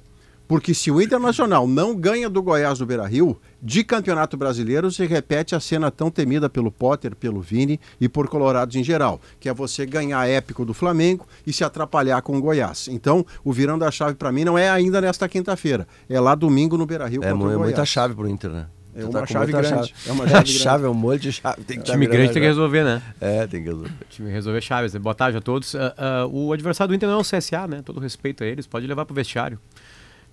Porque 0.47 0.74
se 0.74 0.89
o 0.89 1.00
Internacional 1.00 1.68
não 1.68 1.95
ganha 1.95 2.27
do 2.27 2.42
Goiás 2.42 2.80
no 2.80 2.85
Beira-Rio, 2.85 3.39
de 3.61 3.83
Campeonato 3.83 4.38
Brasileiro 4.38 4.89
se 4.89 5.06
repete 5.06 5.53
a 5.53 5.59
cena 5.59 5.91
tão 5.91 6.09
temida 6.09 6.50
pelo 6.50 6.71
Potter, 6.71 7.15
pelo 7.15 7.41
Vini 7.41 7.79
e 8.00 8.07
por 8.07 8.27
Colorados 8.29 8.75
em 8.75 8.83
geral, 8.83 9.19
que 9.39 9.50
é 9.50 9.53
você 9.53 9.85
ganhar 9.85 10.25
épico 10.27 10.63
do 10.63 10.73
Flamengo 10.73 11.27
e 11.45 11.51
se 11.51 11.63
atrapalhar 11.63 12.21
com 12.21 12.38
o 12.38 12.41
Goiás. 12.41 12.88
Então, 12.88 13.25
o 13.44 13.51
virando 13.51 13.83
a 13.83 13.91
chave 13.91 14.15
para 14.15 14.31
mim 14.31 14.44
não 14.45 14.57
é 14.57 14.69
ainda 14.69 15.01
nesta 15.01 15.27
quinta-feira, 15.27 15.88
é 16.09 16.19
lá 16.19 16.35
domingo 16.35 16.77
no 16.77 16.85
Beira-Rio 16.85 17.21
É, 17.23 17.31
contra 17.31 17.35
o 17.47 17.51
é 17.51 17.56
Goiás. 17.56 17.59
muita 17.61 17.85
chave 17.85 18.15
pro 18.15 18.29
Inter, 18.29 18.50
né? 18.51 18.67
É 18.95 19.06
uma 19.06 19.19
com 19.21 19.27
chave 19.27 19.51
grande. 19.51 19.67
chave. 19.69 19.94
É 20.07 20.11
uma 20.11 20.27
chave 20.27 20.47
chave, 20.51 20.81
grande. 20.81 20.85
é 20.85 20.89
um 20.89 20.94
molho 21.00 21.19
de 21.19 21.31
chave. 21.31 21.63
Tem 21.63 21.77
que 21.79 21.85
tá 21.85 21.91
time 21.94 22.07
grande 22.07 22.23
tem 22.23 22.27
que 22.29 22.33
chave. 22.39 22.47
resolver, 22.47 22.83
né? 22.83 23.01
É, 23.21 23.45
tem 23.47 23.61
que 23.61 23.69
resolver. 23.69 23.91
time 24.09 24.31
resolver 24.31 24.61
chaves. 24.61 24.95
Boa 24.95 25.15
tarde 25.15 25.38
a 25.38 25.41
todos. 25.41 25.75
Ah, 25.75 25.94
ah, 25.97 26.27
o 26.27 26.51
adversário 26.51 26.89
do 26.89 26.95
Inter 26.95 27.07
não 27.07 27.17
é 27.17 27.21
o 27.21 27.23
CSA, 27.23 27.67
né? 27.67 27.81
Todo 27.85 28.00
respeito 28.00 28.44
a 28.44 28.47
eles. 28.47 28.65
Pode 28.67 28.88
levar 28.88 29.06
pro 29.06 29.13
vestiário. 29.15 29.59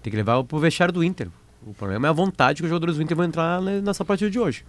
Tem 0.02 0.10
que 0.10 0.16
levar 0.16 0.42
pro 0.44 0.58
vestiário 0.58 0.92
do 0.92 1.04
Inter. 1.04 1.28
O 1.66 1.74
problema 1.74 2.06
é 2.06 2.10
a 2.10 2.12
vontade 2.12 2.58
que 2.62 2.64
os 2.64 2.70
jogadores 2.70 2.96
do 2.96 3.02
Inter 3.02 3.16
vão 3.16 3.26
entrar 3.26 3.60
ne- 3.60 3.80
nessa 3.80 4.04
partida 4.04 4.30
de 4.30 4.38
hoje. 4.38 4.64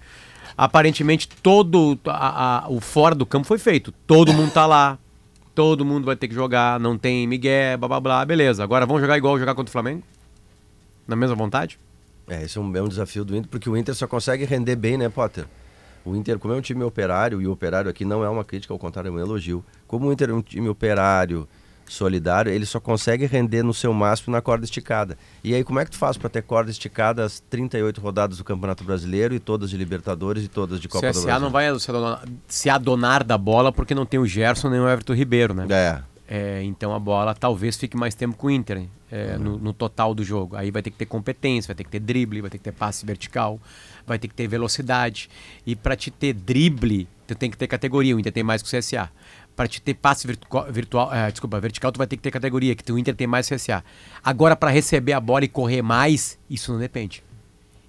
Aparentemente, 0.57 1.27
todo 1.43 1.97
a- 2.07 2.65
a- 2.65 2.69
o 2.69 2.81
fora 2.81 3.13
do 3.13 3.25
campo 3.25 3.45
foi 3.47 3.59
feito. 3.59 3.93
Todo 4.07 4.33
mundo 4.33 4.51
tá 4.51 4.65
lá. 4.65 4.97
Todo 5.53 5.85
mundo 5.85 6.05
vai 6.05 6.15
ter 6.15 6.27
que 6.27 6.33
jogar. 6.33 6.79
Não 6.79 6.97
tem 6.97 7.27
Miguel, 7.27 7.77
blá 7.77 7.87
blá 7.87 7.99
blá. 7.99 8.25
Beleza. 8.25 8.63
Agora 8.63 8.85
vamos 8.85 9.01
jogar 9.01 9.17
igual 9.17 9.37
jogar 9.37 9.53
contra 9.53 9.69
o 9.69 9.71
Flamengo? 9.71 10.01
Na 11.07 11.15
mesma 11.15 11.35
vontade? 11.35 11.79
É, 12.27 12.43
esse 12.43 12.57
é 12.57 12.61
um, 12.61 12.75
é 12.75 12.81
um 12.81 12.87
desafio 12.87 13.23
do 13.23 13.35
Inter, 13.35 13.49
porque 13.49 13.69
o 13.69 13.77
Inter 13.77 13.93
só 13.95 14.07
consegue 14.07 14.43
render 14.43 14.75
bem, 14.75 14.97
né, 14.97 15.07
Potter? 15.07 15.45
O 16.03 16.15
Inter, 16.15 16.37
como 16.39 16.53
é 16.53 16.57
um 16.57 16.61
time 16.61 16.83
operário, 16.83 17.41
e 17.41 17.47
o 17.47 17.51
operário 17.51 17.89
aqui 17.89 18.03
não 18.03 18.23
é 18.23 18.29
uma 18.29 18.43
crítica, 18.43 18.73
ao 18.73 18.79
contrário, 18.79 19.09
é 19.09 19.11
um 19.11 19.19
elogio. 19.19 19.63
Como 19.87 20.07
o 20.07 20.11
Inter 20.11 20.29
é 20.31 20.33
um 20.33 20.41
time 20.41 20.67
operário, 20.67 21.47
solidário, 21.91 22.51
ele 22.51 22.65
só 22.65 22.79
consegue 22.79 23.25
render 23.25 23.63
no 23.63 23.73
seu 23.73 23.93
máximo 23.93 24.31
na 24.31 24.41
corda 24.41 24.65
esticada. 24.65 25.17
E 25.43 25.53
aí, 25.53 25.63
como 25.63 25.79
é 25.79 25.85
que 25.85 25.91
tu 25.91 25.97
faz 25.97 26.17
para 26.17 26.29
ter 26.29 26.41
corda 26.41 26.71
esticada 26.71 27.23
as 27.23 27.39
38 27.39 27.99
rodadas 28.01 28.37
do 28.37 28.43
Campeonato 28.43 28.83
Brasileiro 28.83 29.33
e 29.33 29.39
todas 29.39 29.69
de 29.69 29.77
Libertadores 29.77 30.43
e 30.43 30.47
todas 30.47 30.79
de 30.79 30.87
Copa 30.87 31.07
do 31.07 31.11
CSA 31.11 31.21
Brasil? 31.23 31.41
não 31.41 31.49
vai 31.49 31.79
se 31.79 31.89
adonar, 31.89 32.23
se 32.47 32.69
adonar 32.69 33.23
da 33.23 33.37
bola 33.37 33.71
porque 33.71 33.95
não 33.95 34.05
tem 34.05 34.19
o 34.19 34.25
Gerson 34.25 34.69
nem 34.69 34.79
o 34.79 34.87
Everton 34.87 35.13
Ribeiro, 35.13 35.53
né? 35.53 35.65
É. 35.69 36.17
É, 36.29 36.61
então 36.63 36.93
a 36.93 36.99
bola 36.99 37.33
talvez 37.33 37.77
fique 37.77 37.95
mais 37.95 38.13
tempo 38.13 38.35
com 38.35 38.47
o 38.47 38.51
Inter 38.51 38.85
é, 39.09 39.37
no, 39.37 39.57
no 39.57 39.73
total 39.73 40.13
do 40.13 40.23
jogo. 40.23 40.57
Aí 40.57 40.71
vai 40.71 40.81
ter 40.81 40.91
que 40.91 40.97
ter 40.97 41.05
competência, 41.05 41.69
vai 41.69 41.75
ter 41.75 41.85
que 41.85 41.89
ter 41.89 41.99
drible, 42.01 42.41
vai 42.41 42.49
ter 42.49 42.57
que 42.57 42.63
ter 42.65 42.73
passe 42.73 43.05
vertical, 43.05 43.59
vai 44.05 44.19
ter 44.19 44.27
que 44.27 44.33
ter 44.33 44.47
velocidade. 44.47 45.29
E 45.65 45.75
para 45.75 45.95
te 45.95 46.11
ter 46.11 46.33
drible, 46.33 47.07
tu 47.25 47.33
tem 47.33 47.49
que 47.49 47.57
ter 47.57 47.67
categoria. 47.67 48.15
O 48.15 48.19
Inter 48.19 48.33
tem 48.33 48.43
mais 48.43 48.61
que 48.61 48.67
o 48.67 48.79
CSA. 48.79 49.09
Para 49.57 49.67
te 49.67 49.81
ter 49.81 49.95
passe 49.95 50.25
virtu- 50.27 50.47
virtual, 50.71 51.13
é, 51.13 51.29
desculpa, 51.31 51.59
vertical, 51.59 51.91
tu 51.91 51.97
vai 51.97 52.05
ter 52.07 52.15
que 52.15 52.21
ter 52.21 52.29
categoria, 52.31 52.75
que 52.75 52.89
o 52.91 52.97
Inter 52.97 53.13
tem 53.15 53.25
mais 53.27 53.47
o 53.51 53.55
CSA. 53.55 53.83
Agora, 54.23 54.55
para 54.55 54.69
receber 54.69 55.11
a 55.13 55.19
bola 55.19 55.43
e 55.43 55.47
correr 55.49 55.81
mais, 55.81 56.37
isso 56.49 56.71
não 56.71 56.79
depende. 56.79 57.23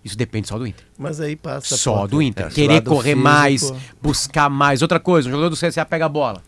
Isso 0.03 0.17
depende 0.17 0.49
só 0.49 0.59
do 0.59 0.67
Inter. 0.67 0.87
Mas 0.99 1.21
aí 1.21 1.37
passa. 1.37 1.77
Só 1.77 2.07
do 2.07 2.23
Inter. 2.23 2.47
É, 2.47 2.51
Querer 2.51 2.81
correr 2.81 3.11
físico- 3.11 3.23
mais, 3.23 3.73
buscar 4.01 4.49
mais. 4.49 4.81
Outra 4.81 4.99
coisa, 4.99 5.29
um 5.29 5.33
jogador 5.33 5.51
do 5.51 5.57
CSA 5.57 5.85
pega 5.85 6.07
a 6.07 6.09
bola. 6.09 6.43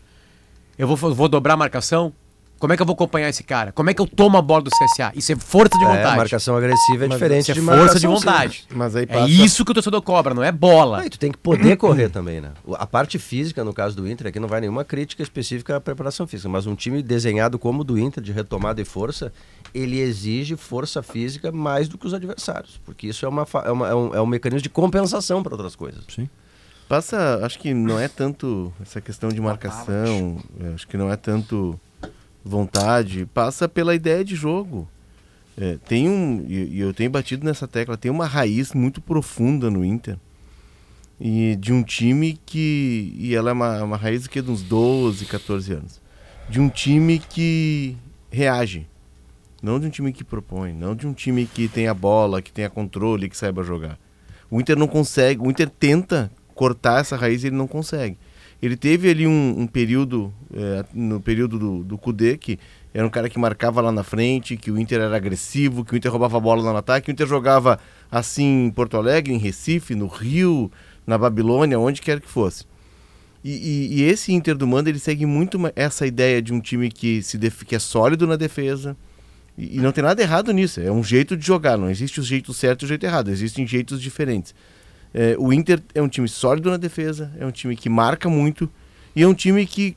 Eu 0.77 0.87
vou, 0.87 0.97
vou 1.13 1.29
dobrar 1.29 1.53
a 1.53 1.57
marcação? 1.57 2.11
Como 2.61 2.71
é 2.71 2.75
que 2.77 2.81
eu 2.81 2.85
vou 2.85 2.93
acompanhar 2.93 3.27
esse 3.27 3.43
cara? 3.43 3.71
Como 3.71 3.89
é 3.89 3.93
que 3.93 3.99
eu 3.99 4.05
tomo 4.05 4.37
a 4.37 4.41
bola 4.41 4.61
do 4.61 4.69
CSA? 4.69 5.11
Isso 5.15 5.31
é 5.31 5.35
força 5.35 5.75
de 5.79 5.83
É, 5.83 5.87
vontade. 5.87 6.15
marcação 6.17 6.55
agressiva 6.55 7.05
é 7.05 7.07
Mas 7.07 7.17
diferente 7.17 7.49
é 7.51 7.53
de 7.55 7.59
força 7.61 7.99
de 7.99 8.07
marcação, 8.07 8.17
sim. 8.17 8.25
vontade. 8.25 8.63
Mas 8.69 8.95
aí 8.95 9.03
É 9.03 9.05
passa... 9.07 9.29
isso 9.29 9.65
que 9.65 9.71
o 9.71 9.73
torcedor 9.73 10.01
cobra, 10.03 10.33
não 10.35 10.43
é 10.43 10.51
bola. 10.51 11.03
E 11.05 11.09
tu 11.09 11.17
tem 11.17 11.31
que 11.31 11.39
poder 11.39 11.75
correr 11.77 12.09
também, 12.09 12.39
né? 12.39 12.51
A 12.77 12.85
parte 12.85 13.17
física, 13.17 13.63
no 13.63 13.73
caso 13.73 13.95
do 13.95 14.07
Inter, 14.07 14.27
aqui 14.27 14.39
não 14.39 14.47
vai 14.47 14.61
nenhuma 14.61 14.85
crítica 14.85 15.23
específica 15.23 15.75
à 15.77 15.81
preparação 15.81 16.27
física, 16.27 16.47
mas 16.49 16.67
um 16.67 16.75
time 16.75 17.01
desenhado 17.01 17.57
como 17.57 17.81
o 17.81 17.83
do 17.83 17.97
Inter, 17.97 18.23
de 18.23 18.31
retomada 18.31 18.79
e 18.79 18.85
força, 18.85 19.33
ele 19.73 19.99
exige 19.99 20.55
força 20.55 21.01
física 21.01 21.51
mais 21.51 21.87
do 21.87 21.97
que 21.97 22.05
os 22.05 22.13
adversários, 22.13 22.79
porque 22.85 23.07
isso 23.07 23.25
é, 23.25 23.27
uma, 23.29 23.47
é, 23.65 23.71
uma- 23.71 23.87
é 23.89 23.95
um, 23.95 24.15
é 24.15 24.21
um 24.21 24.25
mecanismo 24.27 24.61
de 24.61 24.69
compensação 24.69 25.41
para 25.41 25.53
outras 25.55 25.75
coisas. 25.75 26.03
Sim. 26.13 26.29
Passa, 26.87 27.39
acho 27.43 27.57
que 27.57 27.73
não 27.73 27.97
é 27.99 28.07
tanto 28.07 28.71
essa 28.81 29.01
questão 29.01 29.29
de 29.29 29.39
marcação, 29.41 30.37
acho 30.75 30.87
que 30.87 30.97
não 30.97 31.09
é 31.11 31.15
tanto 31.15 31.79
vontade, 32.43 33.25
passa 33.33 33.67
pela 33.67 33.95
ideia 33.95 34.23
de 34.23 34.35
jogo. 34.35 34.87
É, 35.57 35.77
tem 35.87 36.09
um, 36.09 36.45
e, 36.47 36.79
eu 36.79 36.93
tenho 36.93 37.09
batido 37.09 37.45
nessa 37.45 37.67
tecla, 37.67 37.97
tem 37.97 38.11
uma 38.11 38.25
raiz 38.25 38.73
muito 38.73 39.01
profunda 39.01 39.69
no 39.69 39.83
Inter. 39.83 40.17
E 41.19 41.55
de 41.57 41.71
um 41.71 41.83
time 41.83 42.39
que. 42.45 43.13
E 43.15 43.35
ela 43.35 43.51
é 43.51 43.53
uma, 43.53 43.83
uma 43.83 43.97
raiz 43.97 44.25
que 44.25 44.39
é 44.39 44.41
de 44.41 44.49
uns 44.49 44.63
12, 44.63 45.25
14 45.25 45.73
anos. 45.73 46.01
De 46.49 46.59
um 46.59 46.67
time 46.67 47.19
que 47.19 47.95
reage. 48.31 48.87
Não 49.61 49.79
de 49.79 49.85
um 49.85 49.89
time 49.91 50.11
que 50.11 50.23
propõe, 50.23 50.73
não 50.73 50.95
de 50.95 51.05
um 51.05 51.13
time 51.13 51.45
que 51.45 51.67
tenha 51.67 51.93
bola, 51.93 52.41
que 52.41 52.51
tenha 52.51 52.67
controle, 52.67 53.29
que 53.29 53.37
saiba 53.37 53.63
jogar. 53.63 53.99
O 54.49 54.59
Inter 54.59 54.75
não 54.75 54.87
consegue, 54.87 55.39
o 55.39 55.51
Inter 55.51 55.69
tenta 55.69 56.31
cortar 56.55 57.01
essa 57.01 57.15
raiz 57.15 57.43
e 57.43 57.47
ele 57.47 57.55
não 57.55 57.67
consegue. 57.67 58.17
Ele 58.61 58.77
teve 58.77 59.09
ali 59.09 59.25
um, 59.25 59.61
um 59.61 59.65
período, 59.67 60.31
é, 60.53 60.85
no 60.93 61.19
período 61.19 61.57
do, 61.57 61.83
do 61.83 61.97
Kudê, 61.97 62.37
que 62.37 62.59
era 62.93 63.05
um 63.05 63.09
cara 63.09 63.27
que 63.29 63.39
marcava 63.39 63.81
lá 63.81 63.91
na 63.91 64.03
frente, 64.03 64.55
que 64.55 64.69
o 64.69 64.77
Inter 64.77 65.01
era 65.01 65.15
agressivo, 65.15 65.83
que 65.83 65.93
o 65.93 65.97
Inter 65.97 66.11
roubava 66.11 66.37
a 66.37 66.39
bola 66.39 66.61
lá 66.61 66.71
no 66.71 66.77
ataque, 66.77 67.09
o 67.09 67.11
Inter 67.11 67.25
jogava 67.27 67.79
assim 68.11 68.65
em 68.65 68.69
Porto 68.71 68.97
Alegre, 68.97 69.33
em 69.33 69.37
Recife, 69.37 69.95
no 69.95 70.05
Rio, 70.07 70.69
na 71.07 71.17
Babilônia, 71.17 71.79
onde 71.79 72.01
quer 72.01 72.19
que 72.21 72.27
fosse. 72.29 72.65
E, 73.43 73.49
e- 73.51 73.99
e 73.99 74.03
esse 74.03 74.31
Inter 74.31 74.55
do 74.55 74.67
Manda, 74.67 74.89
ele 74.89 74.99
segue 74.99 75.25
muito 75.25 75.57
ma- 75.57 75.71
essa 75.75 76.05
ideia 76.05 76.39
de 76.41 76.53
um 76.53 76.59
time 76.59 76.91
que, 76.91 77.23
se 77.23 77.39
def- 77.39 77.63
que 77.63 77.75
é 77.75 77.79
sólido 77.79 78.27
na 78.27 78.35
defesa, 78.35 78.95
e, 79.57 79.77
e 79.77 79.79
não 79.79 79.91
tem 79.91 80.03
nada 80.03 80.21
errado 80.21 80.51
nisso, 80.53 80.79
é 80.79 80.91
um 80.91 81.03
jeito 81.03 81.35
de 81.35 81.43
jogar, 81.43 81.77
não 81.77 81.89
existe 81.89 82.19
o 82.19 82.23
jeito 82.23 82.53
certo 82.53 82.83
e 82.83 82.85
o 82.85 82.87
jeito 82.87 83.03
errado, 83.05 83.31
existem 83.31 83.65
jeitos 83.65 83.99
diferentes. 83.99 84.53
É, 85.13 85.35
o 85.37 85.51
Inter 85.51 85.81
é 85.93 86.01
um 86.01 86.07
time 86.07 86.27
sólido 86.27 86.69
na 86.69 86.77
defesa, 86.77 87.31
é 87.37 87.45
um 87.45 87.51
time 87.51 87.75
que 87.75 87.89
marca 87.89 88.29
muito 88.29 88.69
e 89.15 89.23
é 89.23 89.27
um 89.27 89.33
time 89.33 89.65
que 89.65 89.95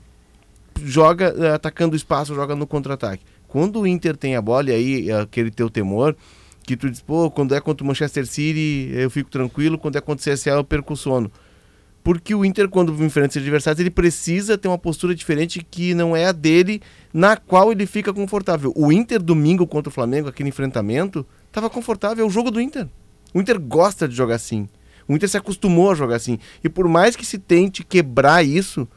joga 0.83 1.35
é, 1.39 1.51
atacando 1.51 1.95
o 1.95 1.97
espaço, 1.97 2.35
joga 2.35 2.57
no 2.57 2.67
contra-ataque. 2.67 3.23
Quando 3.47 3.81
o 3.81 3.87
Inter 3.87 4.17
tem 4.17 4.35
a 4.35 4.43
bola, 4.43 4.71
e 4.71 4.75
aí 4.75 5.11
é 5.11 5.21
aquele 5.21 5.51
teu 5.51 5.71
temor, 5.71 6.17
que 6.65 6.77
tu 6.77 6.91
diz, 6.91 7.01
pô, 7.01 7.31
quando 7.31 7.55
é 7.55 7.61
contra 7.61 7.85
o 7.85 7.87
Manchester 7.87 8.27
City 8.27 8.91
eu 8.93 9.11
fico 9.11 9.31
tranquilo, 9.31 9.79
quando 9.79 9.97
é 9.97 10.01
contra 10.01 10.31
o 10.31 10.35
CSA 10.35 10.51
eu 10.51 10.65
perco 10.65 10.95
o 10.95 10.97
sono. 10.97 11.31
Porque 12.03 12.35
o 12.35 12.45
Inter, 12.45 12.69
quando 12.69 12.93
enfrenta 13.03 13.29
esses 13.29 13.43
adversários, 13.43 13.81
ele 13.81 13.91
precisa 13.91 14.59
ter 14.59 14.69
uma 14.69 14.77
postura 14.77 15.15
diferente 15.15 15.67
que 15.71 15.95
não 15.95 16.15
é 16.15 16.27
a 16.27 16.33
dele, 16.33 16.83
na 17.13 17.35
qual 17.35 17.73
ele 17.73 17.87
fica 17.87 18.13
confortável. 18.13 18.75
O 18.77 18.93
Inter, 18.93 19.23
domingo 19.23 19.67
contra 19.67 19.89
o 19.89 19.93
Flamengo, 19.93 20.29
aquele 20.29 20.51
enfrentamento, 20.51 21.27
estava 21.47 21.71
confortável. 21.71 22.23
É 22.23 22.29
o 22.29 22.31
jogo 22.31 22.51
do 22.51 22.61
Inter. 22.61 22.87
O 23.33 23.41
Inter 23.41 23.59
gosta 23.59 24.07
de 24.07 24.15
jogar 24.15 24.35
assim. 24.35 24.69
O 25.09 25.15
Inter 25.15 25.29
se 25.29 25.37
acostumou 25.37 25.91
a 25.91 25.95
jogar 25.95 26.17
assim. 26.17 26.39
E 26.63 26.69
por 26.69 26.89
mais 26.89 27.15
que 27.17 27.25
se 27.27 27.39
tente 27.39 27.85
quebrar 27.85 28.43
isso, 28.43 28.89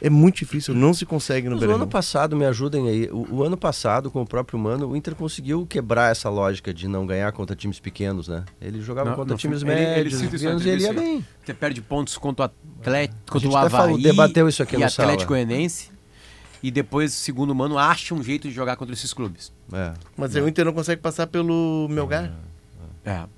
é 0.00 0.08
muito 0.10 0.36
difícil. 0.38 0.74
Não 0.74 0.92
se 0.92 1.06
consegue 1.06 1.48
no 1.48 1.56
Mas 1.56 1.64
o 1.68 1.70
ano 1.72 1.86
passado, 1.86 2.34
me 2.36 2.44
ajudem 2.46 2.88
aí, 2.88 3.08
o, 3.12 3.36
o 3.36 3.42
ano 3.44 3.56
passado, 3.56 4.10
com 4.10 4.22
o 4.22 4.26
próprio 4.26 4.58
Mano, 4.58 4.88
o 4.88 4.96
Inter 4.96 5.14
conseguiu 5.14 5.64
quebrar 5.66 6.10
essa 6.10 6.28
lógica 6.28 6.72
de 6.74 6.88
não 6.88 7.06
ganhar 7.06 7.30
contra 7.32 7.54
times 7.54 7.78
pequenos, 7.78 8.26
né? 8.28 8.44
Ele 8.60 8.80
jogava 8.80 9.10
Não, 9.10 9.16
contra 9.16 9.34
no 9.34 9.38
times 9.38 9.62
ele- 9.62 9.70
ele 9.72 9.80
médios, 9.80 10.22
na 10.22 10.28
pequenos, 10.30 10.64
e 10.66 10.68
ele 10.68 10.82
ia 10.82 10.92
bem. 10.92 11.24
Você 11.44 11.54
perde 11.54 11.80
pontos 11.82 12.16
contra 12.18 12.46
o 12.46 12.50
Atlético, 12.80 13.18
contra 13.30 13.48
o 13.48 13.56
até 13.56 13.70
falou- 13.70 13.88
Havaí 13.90 14.02
debateu 14.02 14.48
isso 14.48 14.62
aqui 14.62 14.74
e 14.74 14.78
no 14.78 14.84
Atlético. 14.86 15.28
Goianiense. 15.28 15.92
E 16.64 16.70
depois, 16.70 17.12
segundo 17.12 17.52
mano, 17.54 17.76
acha 17.76 18.14
um 18.14 18.22
jeito 18.22 18.48
de 18.48 18.54
jogar 18.54 18.76
contra 18.76 18.94
esses 18.94 19.12
clubes. 19.12 19.52
É. 19.72 19.92
Mas 20.16 20.34
aí 20.36 20.42
o 20.42 20.48
Inter 20.48 20.64
não 20.64 20.72
consegue 20.72 21.00
passar 21.02 21.26
pelo 21.26 21.88
Melgar. 21.90 22.24
É, 22.26 22.30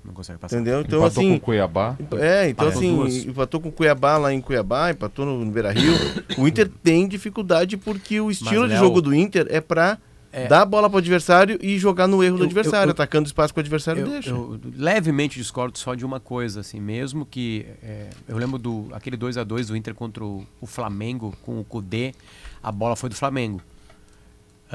não 0.03 0.13
consegue 0.13 0.37
passar. 0.39 0.55
Entendeu? 0.55 0.81
Então, 0.81 0.99
Empatou 0.99 1.21
assim. 1.23 1.29
com 1.31 1.37
o 1.37 1.39
Cuiabá. 1.39 1.97
É, 2.19 2.49
então 2.49 2.67
Empatou 2.67 2.67
assim, 2.69 2.95
duas. 2.95 3.15
empatou 3.25 3.59
com 3.61 3.69
o 3.69 3.71
Cuiabá 3.71 4.17
lá 4.17 4.33
em 4.33 4.39
Cuiabá, 4.41 4.91
empatou 4.91 5.25
no, 5.25 5.43
no 5.43 5.51
Beira 5.51 5.71
Rio. 5.71 5.93
o 6.37 6.47
Inter 6.47 6.69
tem 6.83 7.07
dificuldade 7.07 7.75
porque 7.77 8.19
o 8.21 8.29
estilo 8.29 8.63
de 8.67 8.73
Léo, 8.73 8.79
jogo 8.79 9.01
do 9.01 9.13
Inter 9.13 9.47
é 9.49 9.59
pra 9.59 9.97
É. 10.31 10.47
dar 10.47 10.61
a 10.61 10.65
bola 10.65 10.87
pro 10.89 10.99
adversário 10.99 11.57
e 11.61 11.79
jogar 11.79 12.07
no 12.07 12.23
erro 12.23 12.37
do 12.37 12.43
Eu- 12.43 12.45
adversário, 12.47 12.83
eu- 12.85 12.87
eu- 12.89 12.91
atacando 12.91 13.25
o 13.25 13.27
espaço 13.27 13.53
que 13.53 13.59
o 13.59 13.61
adversário 13.61 14.01
Eu, 14.03 14.07
deixa. 14.09 14.29
eu 14.29 14.59
levemente 14.75 15.39
discordo 15.39 15.77
só 15.79 15.95
de 15.95 16.05
uma 16.05 16.19
coisa, 16.19 16.59
assim, 16.59 16.79
mesmo 16.79 17.25
que 17.25 17.65
é, 17.81 18.09
eu 18.27 18.37
lembro 18.37 18.59
do 18.59 18.87
aquele 18.91 19.17
2 19.17 19.37
a 19.37 19.43
2 19.43 19.67
do 19.67 19.75
Inter 19.77 19.95
contra 19.95 20.23
o, 20.23 20.45
o 20.61 20.67
Flamengo 20.67 21.33
com 21.41 21.59
o 21.59 21.63
Cudê, 21.63 22.13
a 22.61 22.71
bola 22.71 22.95
foi 22.95 23.09
do 23.09 23.15
Flamengo. 23.15 23.61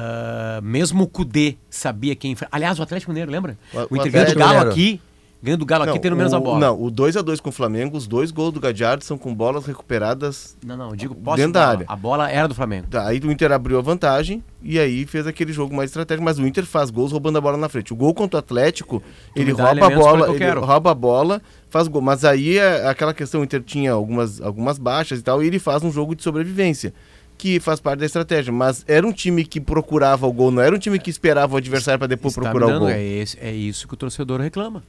Ah, 0.03 0.61
mesmo 0.63 1.05
o 1.05 1.07
Cudê 1.07 1.57
sabia 1.69 2.17
quem. 2.17 2.35
Aliás, 2.51 2.79
o 2.79 2.83
Atlético 2.83 3.11
Mineiro, 3.13 3.31
lembra? 3.31 3.59
O- 3.75 3.95
O, 3.95 3.97
Inter 3.99 4.11
ganha 4.13 4.27
do 4.27 4.35
Galo 4.39 4.51
Mineiro. 4.53 4.71
aqui, 4.71 5.01
ganha 5.43 5.57
do 5.59 5.67
Galo 5.67 5.85
aqui 5.85 5.99
tendo 5.99 6.17
menos 6.17 6.33
a 6.33 6.41
bola. 6.41 6.59
Não, 6.59 6.81
o 6.83 6.91
2x2 6.91 7.39
com 7.41 7.51
o 7.51 7.53
Flamengo, 7.53 7.97
os 7.97 8.07
dois 8.07 8.31
gols 8.31 8.53
do 8.53 8.61
Gadiardo 8.61 9.05
são 9.05 9.19
com 9.19 9.35
bolas 9.35 9.67
recuperadas. 9.67 10.57
Não, 10.65 10.77
não, 10.77 10.91
eu 10.91 10.97
digo 10.97 11.15
posse 11.15 11.37
Dentro 11.37 11.53
de 11.53 11.59
da 11.59 11.69
área. 11.69 11.85
A 11.89 11.97
bola 11.97 12.31
era 12.31 12.49
do 12.49 12.55
Flamengo. 12.55 12.87
Aí 12.95 13.19
o 13.21 13.31
Inter 13.31 13.53
abriu 13.53 13.79
a 13.79 13.83
vantagem 13.83 14.43
e 14.63 14.79
aí 14.79 15.05
fez 15.07 15.27
aquele 15.27 15.53
jogo 15.53 15.75
mais 15.77 15.91
estratégico. 15.91 16.25
Mas 16.25 16.39
o 16.39 16.47
Inter 16.47 16.65
faz 16.65 16.89
gols 16.91 17.13
roubando 17.13 17.37
a 17.39 17.41
bola 17.41 17.57
na 17.59 17.69
frente. 17.69 17.93
O 17.93 17.97
gol 17.97 18.15
contra 18.15 18.37
o 18.37 18.41
Atlético, 18.41 19.03
ele 19.37 19.53
rouba 19.53 19.87
a 19.87 19.91
bola, 19.91 20.27
ele 20.35 20.51
rouba 20.67 20.91
a 20.91 20.95
bola, 20.95 21.43
faz 21.69 21.89
gol. 21.89 22.01
Mas 22.01 22.25
aí 22.25 22.57
é 22.59 22.87
aquela 22.89 23.13
questão, 23.13 23.41
o 23.43 23.45
Inter 23.45 23.63
tinha 23.63 23.93
algumas, 23.93 24.41
algumas 24.41 24.79
baixas 24.79 25.21
e 25.21 25.23
tal, 25.23 25.43
e 25.43 25.47
ele 25.47 25.59
faz 25.59 25.83
um 25.83 25.91
jogo 25.93 26.15
de 26.15 26.23
sobrevivência. 26.23 26.95
Que 27.41 27.59
faz 27.59 27.81
parte 27.81 28.01
da 28.01 28.07
estratégia. 28.07 28.53
Mas 28.53 28.85
era 28.87 29.07
um 29.07 29.13
time 29.13 29.45
que 29.47 29.59
procurava 29.61 30.27
o 30.27 30.33
gol, 30.33 30.51
não 30.51 30.61
era 30.63 30.77
um 30.77 30.79
time 30.79 30.99
que 30.99 31.09
esperava 31.09 31.55
o 31.55 31.57
adversário 31.57 31.99
para 31.99 32.07
depois 32.09 32.33
Está 32.37 32.43
procurar 32.43 32.67
o 32.67 32.69
dando- 32.69 32.81
gol. 32.81 32.89
É, 32.91 33.03
esse- 33.03 33.39
é 33.41 33.51
isso 33.51 33.89
que 33.89 33.95
o 33.95 33.97
torcedor 33.97 34.41
reclama. 34.41 34.83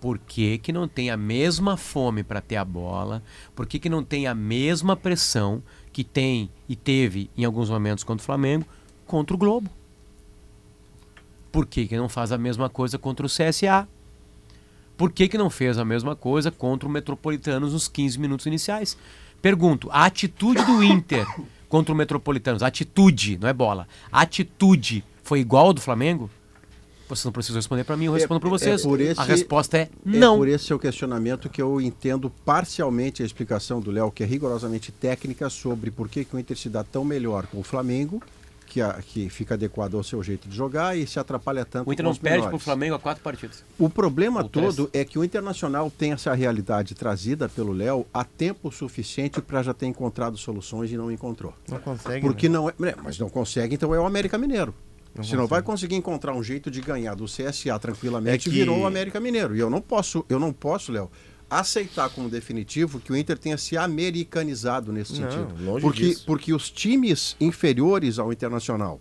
Por 0.00 0.18
que, 0.18 0.56
que 0.58 0.72
não 0.72 0.88
tem 0.88 1.10
a 1.10 1.16
mesma 1.16 1.76
fome 1.76 2.22
para 2.22 2.40
ter 2.40 2.56
a 2.56 2.64
bola? 2.64 3.22
Por 3.54 3.66
que, 3.66 3.78
que 3.78 3.88
não 3.90 4.02
tem 4.02 4.26
a 4.26 4.34
mesma 4.34 4.96
pressão 4.96 5.62
que 5.92 6.02
tem 6.02 6.48
e 6.68 6.74
teve 6.74 7.28
em 7.36 7.44
alguns 7.44 7.68
momentos 7.68 8.02
contra 8.02 8.22
o 8.22 8.24
Flamengo 8.26 8.64
contra 9.06 9.34
o 9.36 9.38
Globo? 9.38 9.68
Por 11.52 11.66
que, 11.66 11.86
que 11.86 11.96
não 11.96 12.08
faz 12.08 12.32
a 12.32 12.38
mesma 12.38 12.68
coisa 12.68 12.98
contra 12.98 13.24
o 13.26 13.28
CSA? 13.28 13.86
Por 14.96 15.12
que, 15.12 15.28
que 15.28 15.38
não 15.38 15.50
fez 15.50 15.78
a 15.78 15.84
mesma 15.84 16.16
coisa 16.16 16.50
contra 16.50 16.88
o 16.88 16.90
Metropolitanos 16.92 17.72
nos 17.72 17.88
15 17.88 18.18
minutos 18.18 18.46
iniciais? 18.46 18.96
Pergunto, 19.40 19.88
a 19.92 20.04
atitude 20.06 20.64
do 20.64 20.82
Inter 20.82 21.26
contra 21.74 21.92
o 21.92 21.96
Metropolitanos, 21.96 22.62
atitude, 22.62 23.36
não 23.40 23.48
é 23.48 23.52
bola, 23.52 23.88
atitude 24.12 25.02
foi 25.24 25.40
igual 25.40 25.66
ao 25.66 25.72
do 25.72 25.80
Flamengo? 25.80 26.30
Vocês 27.08 27.24
não 27.24 27.32
precisam 27.32 27.56
responder 27.56 27.82
para 27.82 27.96
mim, 27.96 28.04
eu 28.04 28.12
respondo 28.12 28.38
para 28.38 28.48
vocês. 28.48 28.82
por 28.82 29.00
esse- 29.00 29.20
a 29.20 29.24
resposta 29.24 29.76
é 29.78 29.80
É 29.82 29.88
não. 30.04 30.36
por 30.38 30.46
esse 30.46 30.66
seu 30.66 30.78
questionamento 30.78 31.48
que 31.48 31.60
eu 31.60 31.80
entendo 31.80 32.30
parcialmente 32.44 33.24
a 33.24 33.26
explicação 33.26 33.80
do 33.80 33.90
Léo, 33.90 34.12
que 34.12 34.22
é 34.22 34.26
rigorosamente 34.26 34.92
técnica, 34.92 35.50
sobre 35.50 35.90
por 35.90 36.08
que, 36.08 36.24
que 36.24 36.36
o 36.36 36.38
Inter 36.38 36.56
se 36.56 36.68
dá 36.68 36.84
tão 36.84 37.04
melhor 37.04 37.44
com 37.48 37.58
o 37.58 37.64
Flamengo, 37.64 38.22
que, 38.74 38.80
a- 38.80 39.00
que 39.00 39.28
fica 39.30 39.54
adequado 39.54 39.94
ao 39.96 40.02
seu 40.02 40.20
jeito 40.20 40.48
de 40.48 40.56
jogar 40.56 40.98
e 40.98 41.06
se 41.06 41.16
atrapalha 41.20 41.64
tanto 41.64 41.88
O 41.88 41.92
Inter 41.92 42.02
não 42.02 42.10
os 42.10 42.18
perde 42.18 42.38
pro 42.38 42.46
menores. 42.46 42.64
Flamengo 42.64 42.94
a 42.96 42.98
quatro 42.98 43.22
partidas. 43.22 43.64
O 43.78 43.88
problema 43.88 44.42
Ou 44.42 44.48
três. 44.48 44.74
todo 44.74 44.90
é 44.92 45.04
que 45.04 45.16
o 45.16 45.22
Internacional 45.22 45.88
tem 45.96 46.10
essa 46.12 46.34
realidade 46.34 46.92
trazida 46.96 47.48
pelo 47.48 47.72
Léo 47.72 48.04
há 48.12 48.24
tempo 48.24 48.72
suficiente 48.72 49.40
para 49.40 49.62
já 49.62 49.72
ter 49.72 49.86
encontrado 49.86 50.36
soluções 50.36 50.90
e 50.90 50.96
não 50.96 51.08
encontrou. 51.08 51.54
Não 51.68 51.78
consegue. 51.78 52.26
Porque 52.26 52.48
né? 52.48 52.54
não 52.58 52.68
é, 52.68 52.72
é, 52.82 52.94
mas 53.00 53.16
não 53.16 53.28
consegue, 53.28 53.76
então 53.76 53.94
é 53.94 54.00
o 54.00 54.04
América 54.04 54.36
Mineiro. 54.36 54.74
Não 55.14 55.22
Se 55.22 55.36
não 55.36 55.46
vai 55.46 55.62
conseguir 55.62 55.94
encontrar 55.94 56.34
um 56.34 56.42
jeito 56.42 56.68
de 56.68 56.80
ganhar 56.80 57.14
do 57.14 57.26
CSA 57.26 57.78
tranquilamente, 57.78 58.48
É 58.48 58.50
que- 58.50 58.58
virou 58.58 58.80
o 58.80 58.86
América 58.86 59.20
Mineiro. 59.20 59.54
E 59.54 59.60
eu 59.60 59.70
não 59.70 59.80
posso, 59.80 60.24
eu 60.28 60.40
não 60.40 60.52
posso, 60.52 60.90
Léo, 60.90 61.08
aceitar 61.50 62.08
como 62.10 62.28
definitivo 62.28 62.98
que 63.00 63.12
o 63.12 63.16
Inter 63.16 63.38
tenha 63.38 63.56
se 63.56 63.76
americanizado 63.76 64.92
nesse 64.92 65.20
Não, 65.20 65.30
sentido. 65.30 65.64
longe 65.64 65.80
Porque, 65.82 66.02
disso. 66.08 66.24
porque 66.26 66.52
os 66.52 66.70
times 66.70 67.36
inferiores 67.40 68.18
ao 68.18 68.32
Internacional, 68.32 69.00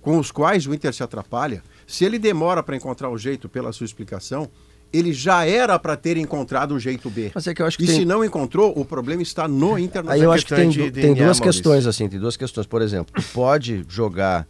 com 0.00 0.18
os 0.18 0.30
quais 0.30 0.66
o 0.66 0.74
Inter 0.74 0.92
se 0.94 1.02
atrapalha, 1.02 1.62
se 1.86 2.04
ele 2.04 2.18
demora 2.18 2.62
para 2.62 2.76
encontrar 2.76 3.08
o 3.10 3.18
jeito 3.18 3.48
pela 3.48 3.72
sua 3.72 3.84
explicação, 3.84 4.48
ele 4.92 5.12
já 5.12 5.44
era 5.44 5.78
para 5.78 5.96
ter 5.96 6.16
encontrado 6.16 6.72
o 6.74 6.80
jeito 6.80 7.10
B. 7.10 7.30
Mas 7.34 7.46
é 7.46 7.52
que 7.54 7.60
eu 7.60 7.66
acho 7.66 7.76
que 7.76 7.84
e 7.84 7.86
tem- 7.86 7.96
se 8.00 8.04
não 8.06 8.24
encontrou, 8.24 8.72
o 8.78 8.84
problema 8.84 9.20
está 9.22 9.46
no 9.46 9.78
Internacional. 9.78 10.12
Aí 10.14 10.22
eu 10.22 10.32
acho 10.32 10.46
que 10.46 10.54
tem, 10.54 10.70
tem 10.70 10.90
DNA, 10.90 11.14
duas 11.14 11.18
Maurício. 11.40 11.42
questões, 11.42 11.86
assim, 11.86 12.08
tem 12.08 12.18
duas 12.18 12.36
questões. 12.38 12.66
Por 12.66 12.80
exemplo, 12.80 13.12
tu 13.14 13.22
pode 13.34 13.84
jogar 13.88 14.46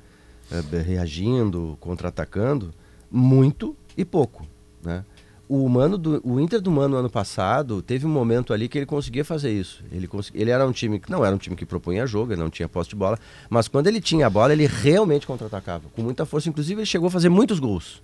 eh, 0.52 0.80
reagindo, 0.80 1.76
contra-atacando, 1.80 2.72
muito 3.10 3.76
e 3.96 4.04
pouco, 4.04 4.46
né? 4.82 5.04
O 5.48 5.68
Mano 5.68 5.96
do, 5.96 6.20
o 6.22 6.38
Inter 6.38 6.60
do 6.60 6.70
Mano 6.70 6.96
ano 6.96 7.08
passado 7.08 7.80
teve 7.80 8.06
um 8.06 8.10
momento 8.10 8.52
ali 8.52 8.68
que 8.68 8.78
ele 8.78 8.86
conseguia 8.86 9.24
fazer 9.24 9.50
isso. 9.50 9.82
Ele, 9.90 10.08
ele 10.34 10.50
era 10.50 10.66
um 10.66 10.72
time 10.72 10.98
que 11.00 11.10
não 11.10 11.24
era 11.24 11.34
um 11.34 11.38
time 11.38 11.56
que 11.56 11.64
propunha 11.64 12.06
jogo, 12.06 12.32
ele 12.32 12.40
não 12.40 12.50
tinha 12.50 12.68
posse 12.68 12.90
de 12.90 12.96
bola, 12.96 13.18
mas 13.48 13.66
quando 13.66 13.86
ele 13.86 14.00
tinha 14.00 14.26
a 14.26 14.30
bola, 14.30 14.52
ele 14.52 14.66
realmente 14.66 15.26
contra-atacava 15.26 15.84
com 15.94 16.02
muita 16.02 16.26
força. 16.26 16.48
Inclusive, 16.48 16.80
ele 16.80 16.86
chegou 16.86 17.08
a 17.08 17.10
fazer 17.10 17.30
muitos 17.30 17.58
gols. 17.58 18.02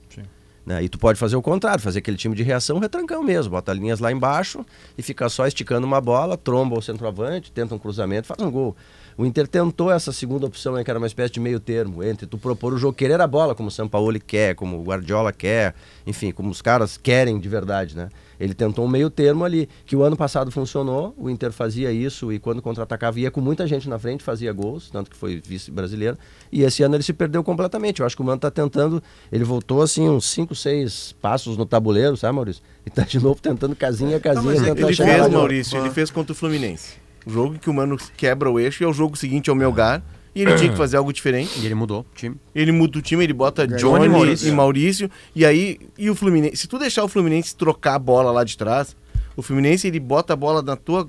Né? 0.64 0.82
E 0.84 0.88
tu 0.88 0.98
pode 0.98 1.18
fazer 1.18 1.36
o 1.36 1.42
contrário, 1.42 1.82
fazer 1.82 1.98
aquele 1.98 2.16
time 2.16 2.34
de 2.34 2.42
reação 2.42 2.78
retrancão 2.78 3.22
mesmo, 3.22 3.50
bota 3.50 3.72
linhas 3.74 4.00
lá 4.00 4.10
embaixo 4.10 4.64
e 4.96 5.02
fica 5.02 5.28
só 5.28 5.46
esticando 5.46 5.86
uma 5.86 6.00
bola, 6.00 6.38
tromba 6.38 6.78
o 6.78 6.82
centroavante, 6.82 7.52
tenta 7.52 7.74
um 7.74 7.78
cruzamento, 7.78 8.26
faz 8.26 8.40
um 8.40 8.50
gol. 8.50 8.74
O 9.16 9.24
Inter 9.24 9.46
tentou 9.46 9.90
essa 9.90 10.12
segunda 10.12 10.46
opção 10.46 10.82
que 10.82 10.90
era 10.90 10.98
uma 10.98 11.06
espécie 11.06 11.32
de 11.32 11.40
meio 11.40 11.60
termo, 11.60 12.02
entre 12.02 12.26
tu 12.26 12.36
propor 12.36 12.72
o 12.72 12.78
jogo, 12.78 12.92
querer 12.92 13.20
a 13.20 13.26
bola, 13.26 13.54
como 13.54 13.68
o 13.68 13.72
Sampaoli 13.72 14.18
quer, 14.18 14.54
como 14.54 14.78
o 14.78 14.82
Guardiola 14.82 15.32
quer, 15.32 15.74
enfim, 16.06 16.32
como 16.32 16.50
os 16.50 16.60
caras 16.60 16.96
querem 16.96 17.38
de 17.38 17.48
verdade, 17.48 17.96
né? 17.96 18.08
Ele 18.38 18.52
tentou 18.52 18.84
um 18.84 18.88
meio 18.88 19.08
termo 19.08 19.44
ali, 19.44 19.68
que 19.86 19.94
o 19.94 20.02
ano 20.02 20.16
passado 20.16 20.50
funcionou, 20.50 21.14
o 21.16 21.30
Inter 21.30 21.52
fazia 21.52 21.92
isso 21.92 22.32
e 22.32 22.38
quando 22.40 22.60
contra-atacava 22.60 23.20
ia 23.20 23.30
com 23.30 23.40
muita 23.40 23.66
gente 23.66 23.88
na 23.88 23.98
frente, 23.98 24.24
fazia 24.24 24.52
gols, 24.52 24.90
tanto 24.90 25.10
que 25.10 25.16
foi 25.16 25.40
vice-brasileiro, 25.46 26.18
e 26.50 26.62
esse 26.62 26.82
ano 26.82 26.96
ele 26.96 27.04
se 27.04 27.12
perdeu 27.12 27.44
completamente. 27.44 28.00
Eu 28.00 28.06
acho 28.06 28.16
que 28.16 28.22
o 28.22 28.24
Mano 28.24 28.40
tá 28.40 28.50
tentando, 28.50 29.00
ele 29.30 29.44
voltou 29.44 29.82
assim 29.82 30.08
uns 30.08 30.28
5, 30.30 30.54
6 30.54 31.14
passos 31.22 31.56
no 31.56 31.64
tabuleiro, 31.64 32.16
sabe, 32.16 32.34
Maurício? 32.34 32.62
E 32.84 32.90
tá 32.90 33.02
de 33.02 33.20
novo 33.20 33.40
tentando 33.40 33.76
casinha 33.76 34.16
a 34.16 34.20
casinha, 34.20 34.60
Não, 34.60 34.76
ele 34.76 34.96
fez. 34.96 35.28
Maurício, 35.28 35.78
ele 35.78 35.90
fez 35.90 36.10
contra 36.10 36.32
o 36.32 36.34
Fluminense. 36.34 37.03
O 37.26 37.30
jogo 37.30 37.58
que 37.58 37.70
o 37.70 37.74
Mano 37.74 37.96
quebra 38.16 38.50
o 38.50 38.58
eixo 38.60 38.82
e 38.82 38.84
é 38.84 38.88
o 38.88 38.92
jogo 38.92 39.16
seguinte 39.16 39.50
ao 39.50 39.56
Melgar. 39.56 40.02
E 40.34 40.42
ele 40.42 40.54
tinha 40.56 40.70
que 40.70 40.76
fazer 40.76 40.96
algo 40.96 41.12
diferente. 41.12 41.60
E 41.60 41.64
ele 41.64 41.76
mudou 41.76 42.00
o 42.00 42.06
time. 42.14 42.36
Ele 42.54 42.72
muda 42.72 42.98
o 42.98 43.02
time, 43.02 43.22
ele 43.22 43.32
bota 43.32 43.64
Ganhou 43.64 43.92
Johnny 43.92 44.04
e 44.04 44.08
e 44.08 44.10
Maurício. 44.10 44.52
Maurício. 44.52 45.10
E 45.34 45.46
aí, 45.46 45.78
e 45.96 46.10
o 46.10 46.14
Fluminense. 46.14 46.56
Se 46.56 46.66
tu 46.66 46.76
deixar 46.76 47.04
o 47.04 47.08
Fluminense 47.08 47.54
trocar 47.54 47.94
a 47.94 47.98
bola 48.00 48.32
lá 48.32 48.42
de 48.42 48.58
trás, 48.58 48.96
o 49.36 49.42
Fluminense 49.42 49.86
ele 49.86 50.00
bota 50.00 50.32
a 50.32 50.36
bola 50.36 50.60
na 50.60 50.74
tua 50.74 51.08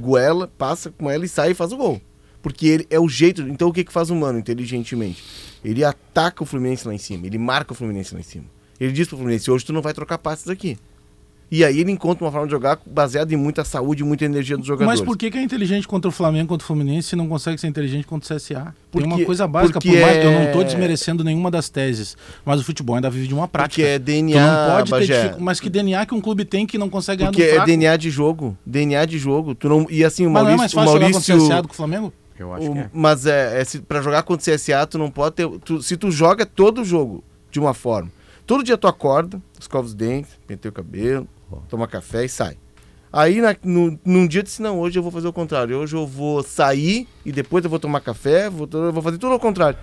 goela, 0.00 0.50
passa 0.56 0.90
com 0.90 1.10
ela 1.10 1.24
e 1.24 1.28
sai 1.28 1.50
e 1.50 1.54
faz 1.54 1.70
o 1.70 1.76
gol. 1.76 2.00
Porque 2.40 2.66
ele 2.66 2.86
é 2.88 2.98
o 2.98 3.08
jeito. 3.08 3.42
Então 3.42 3.68
o 3.68 3.72
que, 3.72 3.84
que 3.84 3.92
faz 3.92 4.08
o 4.08 4.16
Mano, 4.16 4.38
inteligentemente? 4.38 5.22
Ele 5.62 5.84
ataca 5.84 6.42
o 6.42 6.46
Fluminense 6.46 6.88
lá 6.88 6.94
em 6.94 6.98
cima, 6.98 7.26
ele 7.26 7.38
marca 7.38 7.72
o 7.72 7.76
Fluminense 7.76 8.14
lá 8.14 8.20
em 8.20 8.24
cima. 8.24 8.44
Ele 8.80 8.92
diz 8.92 9.06
pro 9.06 9.18
Fluminense: 9.18 9.50
hoje 9.50 9.66
tu 9.66 9.72
não 9.72 9.82
vai 9.82 9.92
trocar 9.92 10.16
passes 10.16 10.48
aqui. 10.48 10.78
E 11.54 11.62
aí 11.66 11.80
ele 11.80 11.90
encontra 11.92 12.24
uma 12.24 12.32
forma 12.32 12.46
de 12.46 12.50
jogar 12.50 12.78
baseada 12.86 13.34
em 13.34 13.36
muita 13.36 13.62
saúde 13.62 14.02
e 14.02 14.06
muita 14.06 14.24
energia 14.24 14.56
dos 14.56 14.66
jogadores. 14.66 15.00
Mas 15.00 15.06
por 15.06 15.18
que, 15.18 15.30
que 15.30 15.36
é 15.36 15.42
inteligente 15.42 15.86
contra 15.86 16.08
o 16.08 16.10
Flamengo, 16.10 16.48
contra 16.48 16.64
o 16.64 16.66
Fluminense, 16.66 17.14
e 17.14 17.18
não 17.18 17.28
consegue 17.28 17.58
ser 17.60 17.66
inteligente 17.66 18.06
contra 18.06 18.34
o 18.34 18.36
CSA? 18.38 18.74
Porque- 18.90 19.06
Tem 19.06 19.16
uma 19.18 19.26
coisa 19.26 19.46
básica, 19.46 19.78
por 19.78 19.86
mais, 19.92 20.16
eu 20.24 20.32
não 20.32 20.38
é- 20.40 20.46
estou 20.46 20.64
desmerecendo 20.64 21.22
nenhuma 21.22 21.50
das 21.50 21.68
teses, 21.68 22.16
mas 22.42 22.58
o 22.58 22.64
futebol 22.64 22.96
ainda 22.96 23.10
vive 23.10 23.28
de 23.28 23.34
uma 23.34 23.46
prática. 23.46 23.82
Porque 23.82 23.82
é 23.82 23.98
Tu 23.98 24.02
DNA, 24.02 24.40
não 24.66 24.74
pode 24.76 24.84
ter 24.90 24.98
Bagé. 24.98 25.22
dificu- 25.24 25.42
Mas 25.42 25.60
que 25.60 25.68
DNA 25.68 26.06
que 26.06 26.14
um 26.14 26.22
clube 26.22 26.46
tem 26.46 26.66
que 26.66 26.78
não 26.78 26.88
consegue 26.88 27.18
ganhar 27.18 27.32
Porque 27.32 27.42
é? 27.42 27.62
DNA 27.66 27.96
de 27.98 28.08
jogo. 28.08 28.56
DNA 28.64 29.04
de 29.04 29.18
jogo. 29.18 29.54
Tu 29.54 29.68
não, 29.68 29.86
e 29.90 30.02
assim, 30.06 30.26
o 30.26 30.30
Mas 30.30 30.44
não 30.44 30.50
é 30.52 30.56
Maurício. 30.56 30.58
mais 30.58 30.72
o 30.72 30.74
fácil 30.74 30.92
jogar 30.92 31.00
Maurício 31.10 31.32
contra 31.34 31.44
o 31.44 31.48
CSA 31.48 31.60
do 31.62 31.68
que 31.68 31.74
o 31.74 31.76
Flamengo? 31.76 32.12
Eu 32.38 32.48
o- 32.48 32.86
Mas 32.94 33.26
é, 33.26 33.60
é 33.60 33.64
se, 33.66 33.78
pra 33.80 34.00
jogar 34.00 34.22
contra 34.22 34.40
o 34.40 34.44
CSA, 34.54 34.86
tu 34.86 34.96
não 34.96 35.10
pode 35.10 35.34
ter. 35.36 35.46
tu- 35.62 35.82
se 35.82 35.98
tu 35.98 36.10
joga 36.10 36.46
todo 36.46 36.82
jogo 36.82 37.22
de 37.50 37.60
uma 37.60 37.74
forma. 37.74 38.10
Todo 38.46 38.64
dia 38.64 38.76
tu 38.78 38.88
acorda, 38.88 39.40
escova 39.60 39.86
os 39.86 39.94
dentes, 39.94 40.30
penteia 40.46 40.70
o 40.70 40.74
cabelo, 40.74 41.28
toma 41.68 41.86
café 41.86 42.24
e 42.24 42.28
sai. 42.28 42.56
Aí 43.12 43.40
na, 43.40 43.54
no, 43.62 43.98
num 44.04 44.26
dia 44.26 44.40
eu 44.40 44.42
disse, 44.44 44.62
não, 44.62 44.80
hoje 44.80 44.98
eu 44.98 45.02
vou 45.02 45.12
fazer 45.12 45.28
o 45.28 45.32
contrário. 45.32 45.76
Hoje 45.76 45.94
eu 45.94 46.06
vou 46.06 46.42
sair 46.42 47.06
e 47.26 47.30
depois 47.32 47.62
eu 47.64 47.68
vou 47.68 47.78
tomar 47.78 48.00
café, 48.00 48.48
vou, 48.48 48.66
vou 48.92 49.02
fazer 49.02 49.18
tudo 49.18 49.32
ao 49.34 49.40
contrário. 49.40 49.78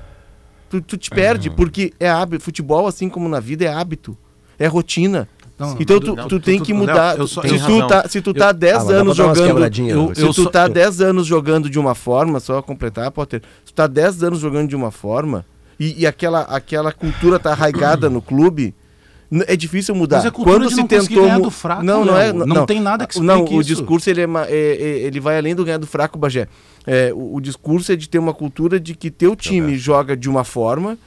Tu, 0.70 0.82
tu 0.82 0.98
te 0.98 1.10
perde, 1.10 1.50
porque 1.50 1.94
é 2.00 2.10
hábito. 2.10 2.44
Futebol, 2.44 2.88
assim 2.88 3.08
como 3.10 3.28
na 3.30 3.40
vida, 3.40 3.66
é 3.66 3.68
hábito. 3.74 4.18
É 4.58 4.66
rotina. 4.68 5.28
Não, 5.58 5.76
então 5.80 6.00
tu, 6.00 6.16
não, 6.16 6.28
tu 6.28 6.40
tu- 6.40 6.46
tem 6.46 6.58
tu- 6.58 6.64
que 6.66 6.72
não, 6.72 6.80
mudar. 6.80 7.18
eu 7.20 7.28
só- 7.28 7.42
se, 7.42 7.60
tu 7.60 7.88
tá, 7.88 8.08
se 8.08 8.22
tu 8.22 8.34
tá 8.34 8.48
Eu- 8.50 8.54
10 8.54 8.90
Ah, 8.90 8.94
anos 8.94 9.18
jogando. 9.18 9.60
eu- 9.90 10.16
se 10.16 10.22
eu 10.22 10.34
tu 10.34 10.44
só- 10.44 10.50
tá 10.50 10.66
eu- 10.66 10.70
10 10.70 11.02
anos 11.02 11.28
jogando 11.28 11.70
de 11.70 11.78
uma 11.78 11.94
forma, 11.94 12.40
só 12.40 12.62
completar, 12.62 13.12
Potter. 13.12 13.42
Se 13.66 13.74
tu 13.74 13.76
tá 13.76 13.86
10 13.86 14.24
anos 14.24 14.40
jogando 14.40 14.70
de 14.70 14.76
uma 14.76 14.90
forma 14.90 15.46
e, 15.80 16.02
e 16.02 16.08
aquela, 16.08 16.42
aquela 16.44 16.94
cultura 16.94 17.38
tá 17.40 17.52
arraigada 17.52 18.10
no 18.10 18.22
clube. 18.22 18.74
É 19.48 19.56
difícil 19.56 19.94
mudar. 19.94 20.18
Mas 20.18 20.26
é 20.26 20.32
cultura 20.32 20.56
Quando 20.58 20.70
de 20.70 20.74
se 20.74 20.80
não 20.80 20.88
tentou 20.88 21.22
ganhar 21.24 21.40
do 21.40 21.52
fraco, 21.52 21.84
não, 21.84 22.04
não 22.04 22.18
é, 22.18 22.32
Léo. 22.32 22.46
Não 22.48 22.66
tem 22.66 22.80
nada 22.80 23.06
que 23.06 23.20
Não, 23.20 23.36
explique 23.44 23.56
o 23.58 23.62
isso. 23.62 23.70
discurso 23.76 24.10
ele, 24.10 24.22
é, 24.22 24.26
é- 24.26 24.50
é- 24.50 24.88
ele 25.06 25.20
vai 25.20 25.38
além 25.38 25.54
do 25.56 25.64
ganhar 25.64 25.78
do 25.78 25.86
fraco, 25.86 26.18
Bagé. 26.18 26.48
É, 26.88 27.12
o, 27.14 27.36
o 27.36 27.40
discurso 27.42 27.92
é 27.92 27.96
de 27.96 28.10
ter 28.10 28.18
uma 28.18 28.34
cultura 28.34 28.80
de 28.80 28.96
que 28.96 29.12
teu 29.12 29.36
time 29.36 29.78
joga 29.78 30.18
de 30.18 30.28
uma 30.28 30.44
forma 30.44 30.98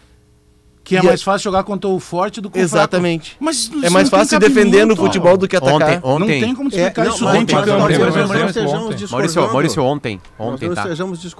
Que 0.85 0.97
é 0.97 1.03
mais 1.03 1.21
é- 1.21 1.25
fácil 1.25 1.45
jogar 1.45 1.65
contra 1.65 1.91
o 1.91 1.99
forte 1.99 2.41
do 2.41 2.49
que 2.49 2.61
o 2.61 2.63
Exatamente. 2.63 3.31
fraco. 3.31 3.45
Mas 3.45 3.69
É 3.83 3.91
mais 3.91 4.09
não 4.09 4.19
fácil 4.19 4.39
defender 4.39 4.87
no 4.87 4.95
futebol 4.95 5.37
do 5.37 5.49
que 5.49 5.57
atacar. 5.57 5.75
Ontem, 5.75 6.01
ontem. 6.05 6.41
Não 6.41 6.47
tem 6.47 6.55
como 6.55 6.69
explicar 6.69 7.05
É, 7.07 7.09
isso 7.09 7.25
não, 7.25 7.33
nós 7.33 8.51
estejamos 8.51 9.11
Maurício. 9.11 9.43
Maurício, 9.43 9.83
ontem, 9.83 10.21
ontem, 10.39 10.69
não 10.69 10.75
tá? 10.77 10.87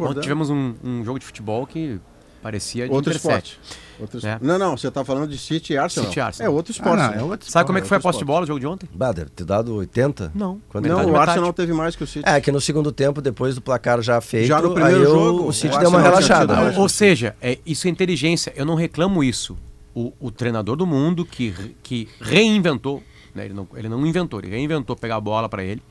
Ontem 0.01 0.21
tivemos 0.21 0.51
um, 0.51 0.75
um 0.83 1.05
jogo 1.05 1.21
de 1.21 1.27
futebol 1.27 1.65
que 1.65 2.01
parecia 2.43 2.89
de 2.89 2.93
Outro 2.93 3.13
esporte. 3.13 3.61
Outro 4.03 4.17
É. 4.19 4.19
esporte. 4.19 4.45
Não, 4.45 4.59
não, 4.59 4.77
você 4.77 4.89
está 4.89 5.05
falando 5.05 5.29
de 5.31 5.39
City 5.39 5.73
e 5.73 5.79
Arsenal. 5.79 6.09
City 6.09 6.21
Arsenal. 6.21 6.53
É 6.53 6.55
outro 6.55 6.73
esporte. 6.73 7.01
Ah, 7.01 7.07
não, 7.09 7.15
né? 7.15 7.21
é 7.21 7.23
outro 7.23 7.51
Sabe 7.51 7.67
como 7.67 7.79
é 7.79 7.81
que 7.81 7.87
foi 7.89 7.97
a 7.97 8.01
posse 8.01 8.19
de 8.19 8.25
esporte. 8.25 8.27
bola 8.27 8.41
no 8.41 8.47
jogo 8.47 8.61
de 8.61 8.67
ontem? 8.67 8.89
Bader, 8.93 9.29
ter 9.31 9.45
dado 9.45 9.75
80? 9.77 10.33
Não. 10.35 10.61
Quanto 10.69 10.89
Não, 10.89 10.97
o 11.05 11.07
metade. 11.07 11.31
Arsenal 11.31 11.53
teve 11.53 11.73
mais 11.73 11.97
que 11.97 12.05
o 12.05 12.07
City. 12.07 12.29
É, 12.29 12.41
que 12.41 12.51
no 12.53 12.61
segundo 12.61 12.91
tempo, 12.93 13.21
depois 13.23 13.55
do 13.55 13.61
placar 13.61 14.03
já 14.03 14.21
feito, 14.21 14.49
Já 14.49 14.61
no 14.61 14.73
primeiro 14.75 14.99
aí 15.01 15.07
o- 15.07 15.11
jogo, 15.11 15.49
o 15.49 15.53
City 15.53 15.75
o 15.77 15.79
deu 15.79 15.89
uma 15.89 16.01
relaxada. 16.01 16.79
Ou 16.79 16.89
seja, 16.89 17.35
é, 17.41 17.59
isso 17.65 17.87
é 17.87 17.91
inteligência. 17.91 18.53
Eu 18.57 18.65
não 18.67 18.75
reclamo 18.75 19.23
isso. 19.25 19.57
O, 19.95 20.13
o 20.21 20.31
treinador 20.31 20.75
do 20.77 20.87
mundo 20.87 21.25
que, 21.25 21.55
que 21.83 22.09
reinventou, 22.21 23.03
né, 23.35 23.45
ele, 23.45 23.55
não, 23.55 23.69
ele 23.75 23.89
não 23.89 24.07
inventou, 24.07 24.41
ele 24.41 24.49
reinventou 24.49 24.97
pegar 24.97 25.17
a 25.17 25.21
bola 25.21 25.49
pra 25.49 25.63
ele. 25.63 25.83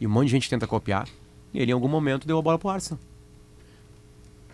E 0.00 0.06
um 0.06 0.10
monte 0.10 0.26
de 0.26 0.30
gente 0.32 0.48
tenta 0.48 0.66
copiar. 0.66 1.06
E 1.52 1.58
ele 1.60 1.72
em 1.72 1.74
algum 1.74 1.88
momento 1.88 2.26
deu 2.26 2.38
a 2.38 2.42
bola 2.42 2.58
pro 2.58 2.68
Arsenal. 2.70 2.98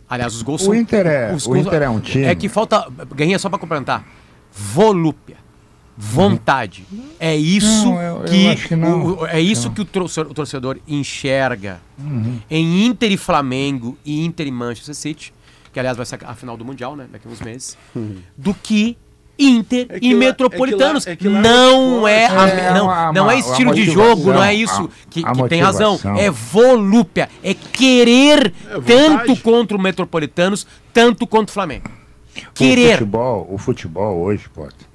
Aliás, 0.09 0.35
os 0.35 0.43
gols 0.43 0.63
O 0.63 0.67
são. 0.67 0.75
Inter 0.75 1.07
é- 1.07 1.35
os 1.35 1.47
o 1.47 1.51
gols- 1.51 1.67
Inter 1.67 1.83
é 1.83 1.89
um 1.89 2.01
time- 2.01 2.25
É 2.25 2.35
que 2.35 2.49
falta. 2.49 2.87
Ganhei 3.15 3.39
só 3.39 3.49
pra 3.49 3.59
complementar. 3.59 4.07
Volúpia. 4.53 5.37
Vontade. 5.99 6.85
É 7.19 7.35
isso 7.35 7.87
Não, 7.87 8.01
eu- 8.03 8.17
eu 8.19 8.25
que, 8.25 8.49
acho 8.49 8.69
que 8.69 8.77
não. 8.77 9.17
o- 9.21 9.27
é 9.27 9.41
isso 9.41 9.71
que 9.71 9.81
o 9.81 9.85
torcedor, 9.85 10.31
o 10.31 10.35
torcedor 10.35 10.79
enxerga 10.87 11.81
Uhum. 11.99 12.39
em 12.51 12.85
Inter 12.87 13.11
e 13.13 13.17
Flamengo 13.17 13.97
e 14.05 14.23
Inter 14.25 14.47
e 14.47 14.51
Manchester 14.51 14.95
City, 14.95 15.33
que 15.73 15.79
aliás 15.81 15.97
vai 15.97 16.05
ser 16.05 16.19
a 16.25 16.35
final 16.35 16.55
do 16.57 16.65
Mundial, 16.67 16.95
né, 16.97 17.07
daqui 17.11 17.27
a 17.27 17.31
uns 17.31 17.41
meses, 17.41 17.79
do 18.37 18.53
que 18.53 18.97
Inter 19.39 19.87
É 19.91 19.99
e 20.01 20.13
lá- 20.15 20.19
Metropolitanos. 20.21 21.07
é 21.07 21.15
que 21.15 21.29
lá- 21.29 21.39
é 21.39 21.43
não 21.43 22.09
é, 22.09 22.27
a- 22.27 22.49
É 22.49 22.73
não, 22.75 22.85
uma- 22.87 23.13
não 23.13 23.31
é 23.31 23.39
estilo 23.39 23.71
a 23.73 23.75
de 23.75 23.85
jogo, 23.85 24.33
não 24.33 24.43
é 24.43 24.49
a- 24.49 24.55
isso 24.55 24.89
que, 25.11 25.23
a 25.25 25.33
que 25.33 25.49
tem 25.49 25.61
razão. 25.61 25.99
É 26.19 26.31
volúpia, 26.31 27.29
é 27.43 27.53
querer 27.55 28.53
tanto 28.87 29.37
contra 29.43 29.77
o 29.77 29.81
Metropolitanos, 29.81 30.67
tanto 30.93 31.27
contra 31.27 31.51
o 31.51 31.53
Flamengo. 31.53 31.91
O 32.37 32.53
Querer. 32.55 32.93
futebol, 32.99 33.47
o 33.51 33.59
futebol 33.59 34.19
hoje, 34.23 34.49
Potter, 34.49 34.87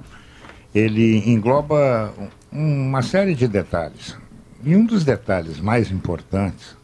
ele 0.74 1.18
engloba 1.30 2.14
um- 2.52 2.88
uma 2.88 3.02
série 3.02 3.36
de 3.36 3.48
detalhes. 3.48 4.16
E 4.64 4.76
um 4.76 4.86
dos 4.86 5.04
detalhes 5.04 5.60
mais 5.60 5.90
importantes 5.92 6.76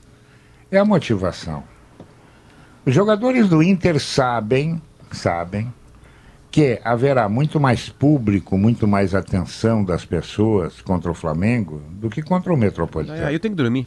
é 0.71 0.77
a 0.77 0.85
motivação. 0.85 1.63
Os 2.85 2.93
jogadores 2.93 3.47
do 3.49 3.61
Inter 3.61 3.99
sabem, 3.99 4.81
sabem 5.11 5.71
que 6.57 6.79
haverá 6.83 7.29
muito 7.29 7.59
mais 7.59 7.87
público, 7.87 8.57
muito 8.57 8.87
mais 8.87 9.13
atenção 9.13 9.83
das 9.85 10.03
pessoas 10.03 10.81
contra 10.81 11.11
o 11.11 11.13
Flamengo 11.13 11.79
do 11.91 12.09
que 12.09 12.23
contra 12.23 12.51
o 12.51 12.57
Metropolitano. 12.57 13.27
Aí 13.27 13.35
eu 13.35 13.39
tenho 13.39 13.53
que 13.55 13.61
dormir. 13.61 13.85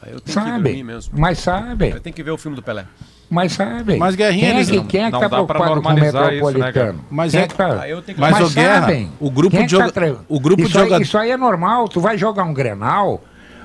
Aí 0.00 0.12
eu 0.12 0.20
tenho 0.20 0.38
que 0.38 0.44
dormir 0.44 0.68
Sabem, 0.68 0.84
mesmo. 0.84 1.18
mas 1.18 1.40
sabem, 1.40 1.90
Eu 1.90 1.98
tenho 1.98 2.14
que 2.14 2.22
ver 2.22 2.30
o 2.30 2.38
filme 2.38 2.54
do 2.54 2.62
Pelé. 2.62 2.84
mas 3.28 3.50
sabem. 3.54 3.98
Mas, 3.98 4.14
Guerrinha, 4.14 4.40
quem 4.40 4.50
é 4.50 4.54
eles 4.54 4.70
que, 4.70 4.80
quem 4.84 5.00
é 5.02 5.06
que 5.06 5.10
não 5.10 5.18
tá 5.20 5.28
preocupado 5.28 5.64
com 5.64 5.70
o 5.70 5.74
normalizar 5.74 6.32
isso, 6.32 6.44
né, 6.44 6.52
Metropolitano? 6.52 7.04
Mas 7.10 7.32
Quem 7.32 7.40
é- 7.40 7.48
que 7.48 7.54
tá- 7.56 7.80
Aí 7.80 7.90
eu 7.90 8.02
tenho 8.02 8.14
que- 8.14 8.20
Mas, 8.20 8.40
ô, 8.40 8.50
Guerra, 8.50 8.80
sabem. 8.82 9.10
o 9.18 9.28
grupo 9.28 9.56
é 9.56 9.62
de 9.66 9.76
que 9.76 9.90
tá 9.92 10.16
o 10.28 10.38
grupo 10.38 10.62
de 10.62 10.68
isso 10.68 10.78
aí- 10.78 10.84
joga- 10.88 11.02
Isso 11.02 11.18
aí 11.18 11.30
é 11.32 11.36
normal. 11.36 11.88
Tu 11.88 12.00
vai 12.00 12.16
jogar 12.16 12.44
um 12.44 12.54
Grenal, 12.54 13.20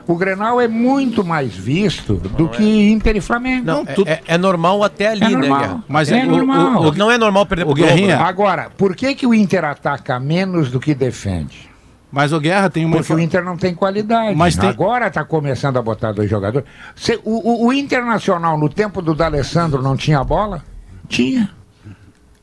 o 0.07 0.15
Grenal 0.15 0.59
é 0.61 0.67
muito 0.67 1.23
mais 1.23 1.53
visto 1.53 2.15
do 2.15 2.47
que 2.49 2.63
Inter 2.91 3.15
e 3.17 3.21
Flamengo. 3.21 3.65
Não, 3.65 3.81
é- 3.81 3.93
tu- 3.93 4.03
é, 4.07 4.21
é 4.27 4.37
normal 4.37 4.83
até 4.83 5.07
ali, 5.09 5.23
É 5.25 5.29
né, 5.29 5.35
normal. 5.35 5.59
Guerra? 5.59 5.83
Mas 5.87 6.11
É 6.11 6.19
é, 6.21 6.25
o- 6.25 6.27
normal. 6.31 6.81
o- 6.83 6.87
o- 6.89 6.95
Não 6.95 7.11
é 7.11 7.17
normal 7.17 7.45
perder 7.45 7.65
Globo, 7.65 7.79
Guerrinha, 7.81 8.17
né? 8.17 8.23
Agora, 8.23 8.69
por 8.77 8.95
que, 8.95 9.13
que 9.15 9.27
o 9.27 9.33
Inter 9.33 9.65
ataca 9.65 10.19
menos 10.19 10.71
do 10.71 10.79
que 10.79 10.95
defende? 10.95 11.67
Mas 12.09 12.31
o 12.31 12.39
Guerra 12.39 12.69
tem 12.69 12.85
uma 12.85 12.95
Porque 12.97 13.13
o 13.13 13.19
Inter 13.19 13.43
não 13.43 13.57
tem 13.57 13.75
qualidade. 13.75 14.33
Mas 14.33 14.55
tem- 14.55 14.69
Agora 14.69 15.07
está 15.07 15.25
começando 15.25 15.75
a 15.77 15.81
botar 15.81 16.13
dois 16.13 16.29
jogadores. 16.29 16.67
Cê- 16.95 17.19
o, 17.25 17.65
o- 17.65 17.67
o 17.67 17.73
Internacional, 17.73 18.57
no 18.57 18.69
tempo 18.69 19.01
do 19.01 19.13
D'Alessandro, 19.13 19.81
não 19.81 19.97
tinha 19.97 20.23
bola? 20.23 20.63
Tinha. 21.09 21.49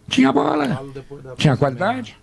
Tinha 0.08 0.30
bola. 0.30 0.82
Tinha 1.38 1.56
qualidade. 1.56 2.14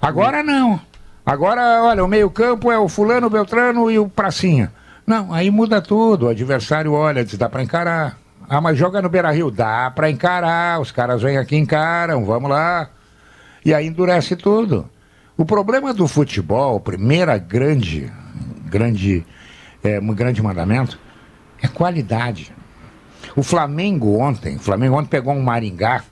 Agora 0.00 0.42
não. 0.42 0.80
Agora, 1.24 1.82
olha, 1.84 2.04
o 2.04 2.08
meio-campo 2.08 2.70
é 2.70 2.78
o 2.78 2.88
Fulano, 2.88 3.28
o 3.28 3.30
Beltrano 3.30 3.90
e 3.90 3.98
o 3.98 4.08
Pracinha. 4.08 4.72
Não, 5.06 5.32
aí 5.32 5.50
muda 5.50 5.80
tudo. 5.80 6.26
O 6.26 6.28
adversário 6.28 6.92
olha, 6.92 7.24
diz: 7.24 7.38
dá 7.38 7.48
para 7.48 7.62
encarar. 7.62 8.18
Ah, 8.48 8.60
mas 8.60 8.76
joga 8.76 9.00
no 9.00 9.08
Beira 9.08 9.30
Rio. 9.30 9.50
Dá 9.50 9.90
para 9.90 10.10
encarar. 10.10 10.80
Os 10.80 10.90
caras 10.90 11.22
vêm 11.22 11.38
aqui 11.38 11.56
encaram. 11.56 12.24
Vamos 12.24 12.50
lá. 12.50 12.90
E 13.64 13.72
aí 13.72 13.86
endurece 13.86 14.34
tudo. 14.34 14.88
O 15.36 15.44
problema 15.44 15.94
do 15.94 16.06
futebol, 16.06 16.78
primeira 16.80 17.38
grande, 17.38 18.12
grande, 18.66 19.24
é, 19.82 19.98
um 19.98 20.14
grande 20.14 20.42
mandamento, 20.42 20.98
é 21.62 21.68
qualidade. 21.68 22.52
O 23.34 23.42
Flamengo 23.42 24.18
ontem, 24.18 24.56
o 24.56 24.60
Flamengo 24.60 24.96
ontem 24.96 25.08
pegou 25.08 25.32
um 25.32 25.42
Maringá, 25.42 26.04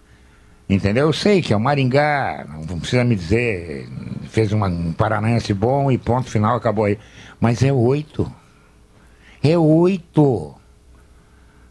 entendeu? 0.74 1.06
Eu 1.06 1.12
sei 1.12 1.40
que 1.42 1.52
é 1.52 1.56
o 1.56 1.60
Maringá, 1.60 2.46
não 2.68 2.78
precisa 2.78 3.04
me 3.04 3.16
dizer, 3.16 3.88
fez 4.28 4.52
uma- 4.52 4.68
um 4.68 4.92
Paranaense 4.92 5.52
bom 5.54 5.90
e 5.90 5.98
ponto 5.98 6.30
final, 6.30 6.56
acabou 6.56 6.84
aí. 6.84 6.98
Mas 7.40 7.62
é 7.62 7.72
oito. 7.72 8.30
É 9.42 9.56
oito. 9.56 10.54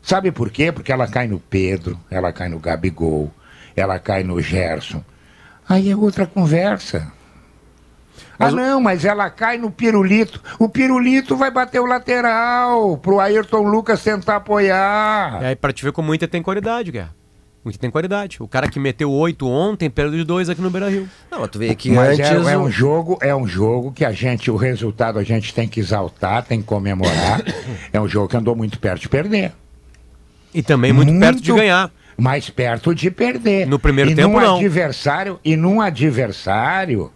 Sabe 0.01 0.31
por 0.31 0.49
quê? 0.49 0.71
Porque 0.71 0.91
ela 0.91 1.07
cai 1.07 1.27
no 1.27 1.39
Pedro, 1.39 1.99
ela 2.09 2.31
cai 2.33 2.49
no 2.49 2.59
Gabigol, 2.59 3.31
ela 3.75 3.99
cai 3.99 4.23
no 4.23 4.41
Gerson. 4.41 5.03
Aí 5.67 5.89
é 5.91 5.95
outra 5.95 6.25
conversa. 6.25 7.11
ah, 8.39 8.49
não, 8.51 8.81
mas 8.81 9.05
ela 9.05 9.29
cai 9.29 9.57
no 9.57 9.69
pirulito. 9.69 10.41
O 10.57 10.67
pirulito 10.67 11.35
vai 11.35 11.51
bater 11.51 11.79
o 11.79 11.85
lateral 11.85 12.97
pro 12.97 13.19
Ayrton 13.19 13.63
Lucas 13.63 14.01
tentar 14.03 14.37
apoiar. 14.37 15.41
E 15.41 15.45
aí, 15.45 15.55
pra 15.55 15.71
te 15.71 15.83
ver 15.83 15.91
como 15.91 16.11
o 16.11 16.15
Inter 16.15 16.27
tem 16.29 16.41
qualidade, 16.41 16.91
Guerra. 16.91 17.13
O 17.63 17.69
Inter 17.69 17.79
tem 17.81 17.91
qualidade. 17.91 18.37
O 18.41 18.47
cara 18.47 18.69
que 18.69 18.79
meteu 18.79 19.11
oito 19.11 19.47
ontem 19.47 19.89
perdeu 19.89 20.19
de 20.19 20.23
dois 20.23 20.49
aqui 20.49 20.61
no 20.61 20.69
Beira 20.69 20.89
Rio. 20.89 21.09
Não, 21.29 21.45
tu 21.47 21.59
vê 21.59 21.75
que 21.75 21.91
Mas 21.91 22.17
antes. 22.19 22.47
é, 22.47 22.53
é 22.53 22.57
o- 22.57 22.61
um 22.61 22.71
jogo, 22.71 23.17
é 23.21 23.35
um 23.35 23.45
jogo 23.45 23.91
que 23.91 24.05
a 24.05 24.11
gente, 24.13 24.49
o 24.49 24.55
resultado 24.55 25.19
a 25.19 25.23
gente 25.23 25.53
tem 25.53 25.67
que 25.67 25.79
exaltar, 25.79 26.43
tem 26.45 26.61
que 26.61 26.67
comemorar. 26.67 27.41
é 27.91 27.99
um 27.99 28.07
jogo 28.07 28.29
que 28.29 28.37
andou 28.37 28.55
muito 28.55 28.79
perto 28.79 29.01
de 29.01 29.09
perder. 29.09 29.51
E 30.53 30.63
também 30.63 30.93
muito, 30.93 31.17
perto 31.19 31.41
de 31.41 31.51
ganhar. 31.53 31.91
Mais 32.17 32.49
perto 32.49 32.95
de 32.95 33.11
perder. 33.11 33.67
No 33.67 33.77
primeiro 33.77 34.11
e 34.11 34.15
tempo, 34.15 34.29
num 34.29 34.39
não. 34.39 34.55
adversário 34.57 35.39
E 35.43 35.55
num 35.55 35.79
adversário 35.81 37.11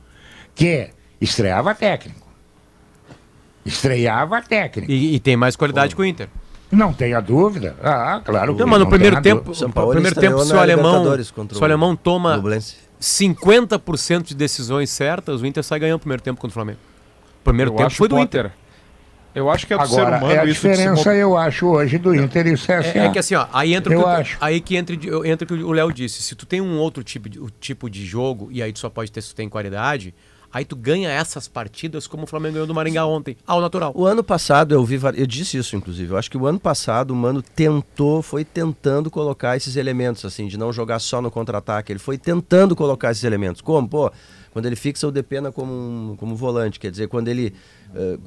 que 0.54 0.90
estreava 1.20 1.74
técnico. 1.74 2.28
Estreava 3.66 4.42
técnico. 4.42 4.92
E, 4.92 5.16
e 5.16 5.20
tem 5.20 5.36
mais 5.38 5.56
qualidade 5.56 5.96
que 5.96 6.02
o 6.02 6.06
Inter. 6.06 6.28
Não 6.74 6.94
tenha 6.94 7.20
dúvida. 7.22 7.76
Ah, 7.82 8.22
claro. 8.24 8.56
Não, 8.56 8.66
mas 8.68 8.80
no 8.80 8.86
não 8.86 8.90
primeiro 8.90 9.22
tempo. 9.22 9.54
São 9.56 9.72
Paulo 9.72 9.92
primeiro 9.92 10.20
tempo, 10.20 10.40
se 10.44 10.54
o 10.54 10.60
alemão, 10.60 11.06
se 11.24 11.60
o 11.60 11.64
alemão 11.64 11.96
toma 11.96 12.36
Nublense. 12.36 12.76
50% 13.00 14.24
de 14.24 14.36
decisões 14.36 14.90
certas, 14.90 15.42
o 15.42 15.46
Inter 15.46 15.64
sai 15.64 15.80
ganhando 15.80 15.98
o 15.98 16.00
primeiro 16.00 16.22
tempo 16.24 16.40
contra 16.40 16.52
o 16.52 16.54
Flamengo. 16.54 16.80
O 17.42 17.44
primeiro 17.44 17.72
Eu 17.72 17.78
tempo 17.78 17.92
foi 17.92 18.08
do 18.08 18.16
Potter, 18.16 18.46
Inter. 18.48 18.52
Eu 19.36 19.50
acho 19.50 19.66
que 19.66 19.74
é 19.74 19.78
do 19.78 19.88
ser 19.88 20.00
Agora, 20.00 20.18
humano 20.18 20.32
é 20.34 20.40
a 20.40 20.46
isso 20.46 20.62
se 20.62 20.68
diferença, 20.70 21.10
mo- 21.10 21.16
eu 21.16 21.36
acho, 21.38 21.66
hoje 21.66 21.98
do 21.98 22.14
Inter 22.14 22.46
e 22.48 22.54
o 22.54 22.58
CSA. 22.58 22.74
É, 23.00 23.06
é 23.06 23.10
que 23.10 23.18
assim, 23.20 23.34
ó, 23.36 23.48
aí 23.52 23.74
entra 23.74 23.92
o 23.92 23.94
Eu 23.96 24.00
que, 24.00 24.06
eu- 24.06 24.10
acho. 24.10 24.38
aí 24.40 24.62
que 24.62 24.76
entra, 24.76 24.96
entra 25.26 25.44
o 25.44 25.48
que 25.48 25.54
o 25.64 25.72
Léo 25.72 25.92
disse. 25.92 26.22
Se 26.22 26.36
tu 26.36 26.46
tem 26.46 26.62
um 26.62 26.78
outro 26.78 27.04
tipo 27.04 27.28
de, 27.28 27.40
tipo 27.60 27.90
de 27.90 28.06
jogo 28.06 28.50
e 28.52 28.62
aí 28.62 28.72
tu 28.72 28.78
só 28.80 28.90
pode 28.90 29.12
ter 29.12 29.22
se 29.22 29.30
tu 29.30 29.36
tem 29.36 29.50
qualidade, 29.50 30.14
aí 30.54 30.64
tu 30.64 30.76
ganha 30.76 31.10
essas 31.10 31.48
partidas 31.48 32.06
como 32.06 32.24
o 32.24 32.28
Flamengo 32.28 32.54
ganhou 32.54 32.68
do 32.68 32.74
Maringá 32.74 33.06
ontem, 33.06 33.36
ao 33.46 33.60
natural. 33.60 33.92
O 33.96 34.06
ano 34.06 34.24
passado 34.24 34.74
eu 34.74 34.86
vi, 34.86 35.00
eu 35.16 35.26
disse 35.26 35.58
isso 35.58 35.76
inclusive. 35.76 36.14
Eu 36.14 36.18
acho 36.18 36.30
que 36.30 36.38
o 36.38 36.46
ano 36.46 36.60
passado 36.60 37.12
o 37.12 37.16
Mano 37.16 37.42
tentou, 37.42 38.22
foi 38.22 38.46
tentando 38.46 39.10
colocar 39.10 39.58
esses 39.58 39.76
elementos 39.76 40.24
assim, 40.24 40.48
de 40.48 40.58
não 40.58 40.72
jogar 40.72 41.00
só 41.00 41.22
no 41.22 41.32
contra-ataque. 41.32 41.92
Ele 41.92 42.00
foi 42.00 42.18
tentando 42.18 42.76
colocar 42.76 43.12
esses 43.12 43.24
elementos. 43.24 43.62
Como, 43.62 43.90
pô, 43.90 44.12
quando 44.52 44.68
ele 44.68 44.76
fixa 44.76 45.08
o 45.08 45.12
Depena 45.12 45.52
como 45.52 45.74
um, 45.74 46.16
como 46.16 46.36
volante, 46.36 46.80
quer 46.80 46.92
dizer, 46.92 47.08
quando 47.08 47.28
ele 47.28 47.56
eh, 47.96 48.20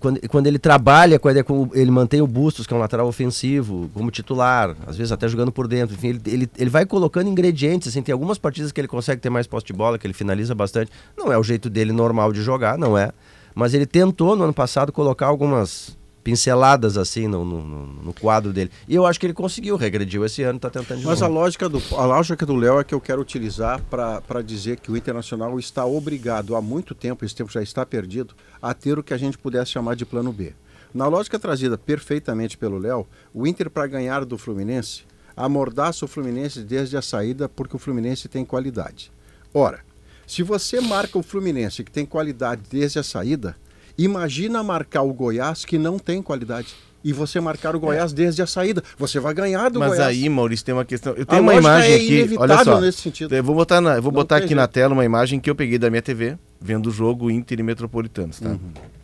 quando, 0.00 0.28
quando 0.28 0.46
ele 0.46 0.58
trabalha, 0.58 1.18
com- 1.18 1.68
ele 1.74 1.90
mantém 1.90 2.20
o 2.20 2.26
Bustos, 2.26 2.66
que 2.66 2.72
é 2.72 2.76
um 2.76 2.80
lateral 2.80 3.06
ofensivo, 3.08 3.90
como 3.94 4.10
titular, 4.10 4.76
às 4.86 4.96
vezes 4.96 5.12
até 5.12 5.26
jogando 5.28 5.50
por 5.52 5.66
dentro. 5.66 5.94
Enfim, 5.94 6.08
ele, 6.08 6.20
ele, 6.26 6.50
ele 6.56 6.70
vai 6.70 6.86
colocando 6.86 7.28
ingredientes. 7.28 7.88
Assim, 7.88 8.02
tem 8.02 8.12
algumas 8.12 8.38
partidas 8.38 8.72
que 8.72 8.80
ele 8.80 8.88
consegue 8.88 9.20
ter 9.20 9.30
mais 9.30 9.46
posse 9.46 9.66
de 9.66 9.72
bola, 9.72 9.98
que 9.98 10.06
ele 10.06 10.14
finaliza 10.14 10.54
bastante. 10.54 10.90
Não 11.16 11.32
é 11.32 11.38
o 11.38 11.42
jeito 11.42 11.68
dele 11.68 11.92
normal 11.92 12.32
de 12.32 12.42
jogar, 12.42 12.78
não 12.78 12.96
é. 12.96 13.10
Mas 13.54 13.74
ele 13.74 13.86
tentou 13.86 14.36
no 14.36 14.44
ano 14.44 14.52
passado 14.54 14.92
colocar 14.92 15.26
algumas 15.26 15.96
pinceladas 16.28 16.98
assim 16.98 17.26
no, 17.26 17.42
no, 17.42 17.64
no- 17.86 18.12
quadro 18.12 18.52
dele. 18.52 18.70
E 18.86 18.94
eu 18.94 19.06
acho 19.06 19.18
que 19.18 19.24
ele 19.24 19.32
conseguiu, 19.32 19.76
regrediu 19.76 20.26
esse 20.26 20.42
ano, 20.42 20.56
está 20.56 20.68
tentando 20.68 21.00
de 21.00 21.06
Mas 21.06 21.22
a 21.22 21.26
novo. 21.28 21.40
lógica 21.40 21.68
do, 21.70 21.80
a 21.96 22.04
lógica 22.04 22.44
do 22.44 22.54
Léo 22.54 22.78
é 22.78 22.84
que 22.84 22.94
eu 22.94 23.00
quero 23.00 23.22
utilizar 23.22 23.80
para 23.84 24.42
dizer 24.42 24.78
que 24.78 24.92
o 24.92 24.96
Internacional 24.96 25.58
está 25.58 25.86
obrigado 25.86 26.54
há 26.54 26.60
muito 26.60 26.94
tempo, 26.94 27.24
esse 27.24 27.34
tempo 27.34 27.50
já 27.50 27.62
está 27.62 27.86
perdido, 27.86 28.34
a 28.60 28.74
ter 28.74 28.98
o 28.98 29.02
que 29.02 29.14
a 29.14 29.16
gente 29.16 29.38
pudesse 29.38 29.70
chamar 29.70 29.96
de 29.96 30.04
plano 30.04 30.30
B. 30.30 30.52
Na 30.92 31.06
lógica 31.06 31.38
trazida 31.38 31.78
perfeitamente 31.78 32.58
pelo 32.58 32.76
Léo, 32.76 33.06
o 33.32 33.46
Inter, 33.46 33.70
para 33.70 33.86
ganhar 33.86 34.26
do 34.26 34.36
Fluminense, 34.36 35.04
amordaça 35.34 36.04
o 36.04 36.08
Fluminense 36.08 36.60
desde 36.60 36.94
a 36.96 37.00
saída, 37.02 37.48
porque 37.48 37.74
o 37.76 37.78
Fluminense 37.78 38.28
tem 38.28 38.44
qualidade. 38.44 39.10
Ora, 39.54 39.80
se 40.26 40.42
você 40.42 40.78
marca 40.80 41.16
o 41.18 41.22
Fluminense, 41.22 41.82
que 41.82 41.90
tem 41.90 42.04
qualidade 42.04 42.62
desde 42.70 42.98
a 42.98 43.02
saída, 43.02 43.56
imagina 43.98 44.62
marcar 44.62 45.02
o 45.02 45.12
Goiás, 45.12 45.64
que 45.64 45.76
não 45.76 45.98
tem 45.98 46.22
qualidade. 46.22 46.74
E 47.04 47.12
você 47.12 47.40
marcar 47.40 47.76
o 47.76 47.80
Goiás 47.80 48.12
desde 48.12 48.42
a 48.42 48.46
saída. 48.46 48.82
Você 48.98 49.20
vai 49.20 49.32
ganhar 49.32 49.68
do 49.70 49.78
Mas 49.78 49.90
Goiás. 49.90 50.06
aí, 50.08 50.28
Maurício, 50.28 50.64
tem 50.66 50.74
uma 50.74 50.84
questão. 50.84 51.12
Eu 51.14 51.22
A 51.22 51.26
tenho 51.26 51.42
uma 51.42 51.52
lógica 51.52 51.68
imagem 51.70 51.92
é 51.92 51.96
aqui. 52.24 52.36
Olha 52.38 52.64
só. 52.64 52.80
nesse 52.80 52.98
sentido. 53.02 53.34
Eu 53.34 53.44
vou 53.44 53.54
botar, 53.54 53.80
na, 53.80 53.96
eu 53.96 54.02
vou 54.02 54.10
Não 54.12 54.16
botar 54.20 54.36
tem 54.36 54.44
aqui 54.46 54.54
na 54.54 54.62
jeito. 54.62 54.72
tela 54.72 54.94
uma 54.94 55.04
imagem 55.04 55.38
que 55.38 55.48
eu 55.48 55.54
peguei 55.54 55.78
da 55.78 55.88
minha 55.90 56.02
TV, 56.02 56.36
vendo 56.60 56.88
o 56.88 56.90
jogo 56.90 57.30
Inter 57.30 57.60
e 57.60 57.62
Metropolitanos, 57.62 58.40
tá? 58.40 58.56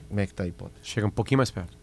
Como 0.08 0.20
é 0.20 0.26
que 0.26 0.34
tá 0.34 0.42
aí, 0.42 0.50
Potter? 0.52 0.74
Chega 0.82 1.06
um 1.06 1.10
pouquinho 1.10 1.38
mais 1.38 1.50
perto. 1.50 1.76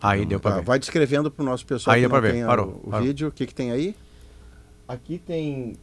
Aí 0.00 0.24
deu 0.24 0.38
pra 0.38 0.52
Tá, 0.52 0.56
ver. 0.58 0.64
vai 0.64 0.78
descrevendo 0.78 1.32
para 1.32 1.42
o 1.42 1.46
nosso 1.46 1.66
pessoal 1.66 1.94
Aí 1.94 2.00
que 2.02 2.08
deu 2.08 2.10
pra 2.10 2.20
não 2.20 2.26
ver. 2.26 2.32
tem 2.32 2.42
a- 2.44 2.46
Parou, 2.46 2.80
o 2.84 2.90
parou. 2.90 3.06
vídeo. 3.06 3.28
O 3.28 3.32
que, 3.32 3.44
que 3.44 3.54
tem 3.54 3.72
aí? 3.72 3.94
Aqui 4.86 5.18
tem. 5.18 5.74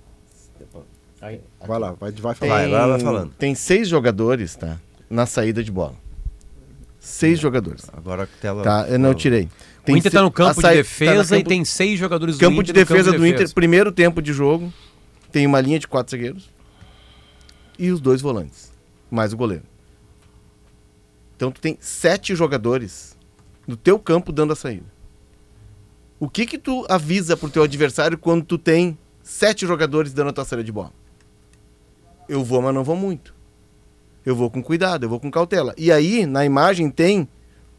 Vai 1.20 1.80
lá, 1.80 1.92
vai, 1.92 2.12
vai 2.12 2.36
Tem, 2.36 2.50
falar. 2.50 2.62
Vai, 2.62 2.66
agora 2.68 2.88
vai 2.88 3.00
falando. 3.02 3.32
tem 3.38 3.54
seis 3.54 3.88
jogadores, 3.90 4.56
tá? 4.56 4.78
Na 5.10 5.26
saída 5.26 5.62
de 5.64 5.72
bola. 5.72 5.94
Seis 7.06 7.40
jogadores. 7.40 7.86
Agora 7.94 8.24
a 8.24 8.28
tela. 8.28 8.64
Tá, 8.64 8.88
eu 8.90 8.98
não 8.98 9.14
tirei. 9.14 9.48
o 9.88 9.92
Inter 9.96 10.12
tá 10.12 10.22
no 10.24 10.32
campo 10.32 10.56
de 10.56 10.62
saí- 10.62 10.78
defesa 10.78 11.12
tá 11.12 11.18
no 11.20 11.24
e 11.24 11.44
campo- 11.44 11.50
tem 11.50 11.64
seis 11.64 12.00
jogadores 12.00 12.36
do 12.36 12.40
Campo 12.40 12.54
Inter 12.62 12.66
de 12.66 12.72
no 12.74 12.86
defesa 12.86 13.12
do 13.12 13.20
defesa. 13.20 13.44
Inter, 13.44 13.54
primeiro 13.54 13.92
tempo 13.92 14.22
de 14.24 14.34
jogo, 14.34 14.74
tem 15.32 15.46
uma 15.46 15.62
linha 15.62 15.78
de 15.78 15.88
quatro 15.88 16.10
zagueiros 16.12 16.50
e 17.78 17.92
os 17.92 18.02
dois 18.02 18.22
volantes, 18.22 18.72
mais 19.12 19.34
o 19.34 19.38
goleiro. 19.38 19.64
Então 21.36 21.52
tu 21.52 21.62
tem 21.62 21.78
sete 21.80 22.36
jogadores 22.36 23.16
no 23.68 23.78
teu 23.78 24.00
campo 24.00 24.32
dando 24.32 24.54
a 24.54 24.56
saída. 24.56 24.86
O 26.20 26.28
que 26.28 26.46
que 26.48 26.58
tu 26.58 26.86
avisa 26.90 27.38
pro 27.38 27.50
teu 27.52 27.62
adversário 27.62 28.18
quando 28.18 28.44
tu 28.44 28.58
tem 28.58 28.98
sete 29.22 29.68
jogadores 29.68 30.12
dando 30.12 30.30
a 30.30 30.34
tua 30.34 30.46
saída 30.46 30.64
de 30.64 30.72
bola? 30.72 30.92
Eu 32.28 32.44
vou, 32.44 32.62
mas 32.64 32.74
não 32.74 32.84
vou 32.84 32.96
muito. 32.96 33.35
Eu 34.26 34.36
vou 34.36 34.50
com 34.50 34.62
cuidado, 34.64 35.04
eu 35.06 35.10
vou 35.10 35.20
com 35.20 35.30
cautela. 35.30 35.74
E 35.78 35.92
aí, 35.92 36.26
na 36.26 36.44
imagem 36.46 36.90
tem 36.90 37.28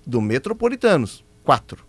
do 0.07 0.21
Metropolitanos, 0.21 1.25
quatro 1.43 1.85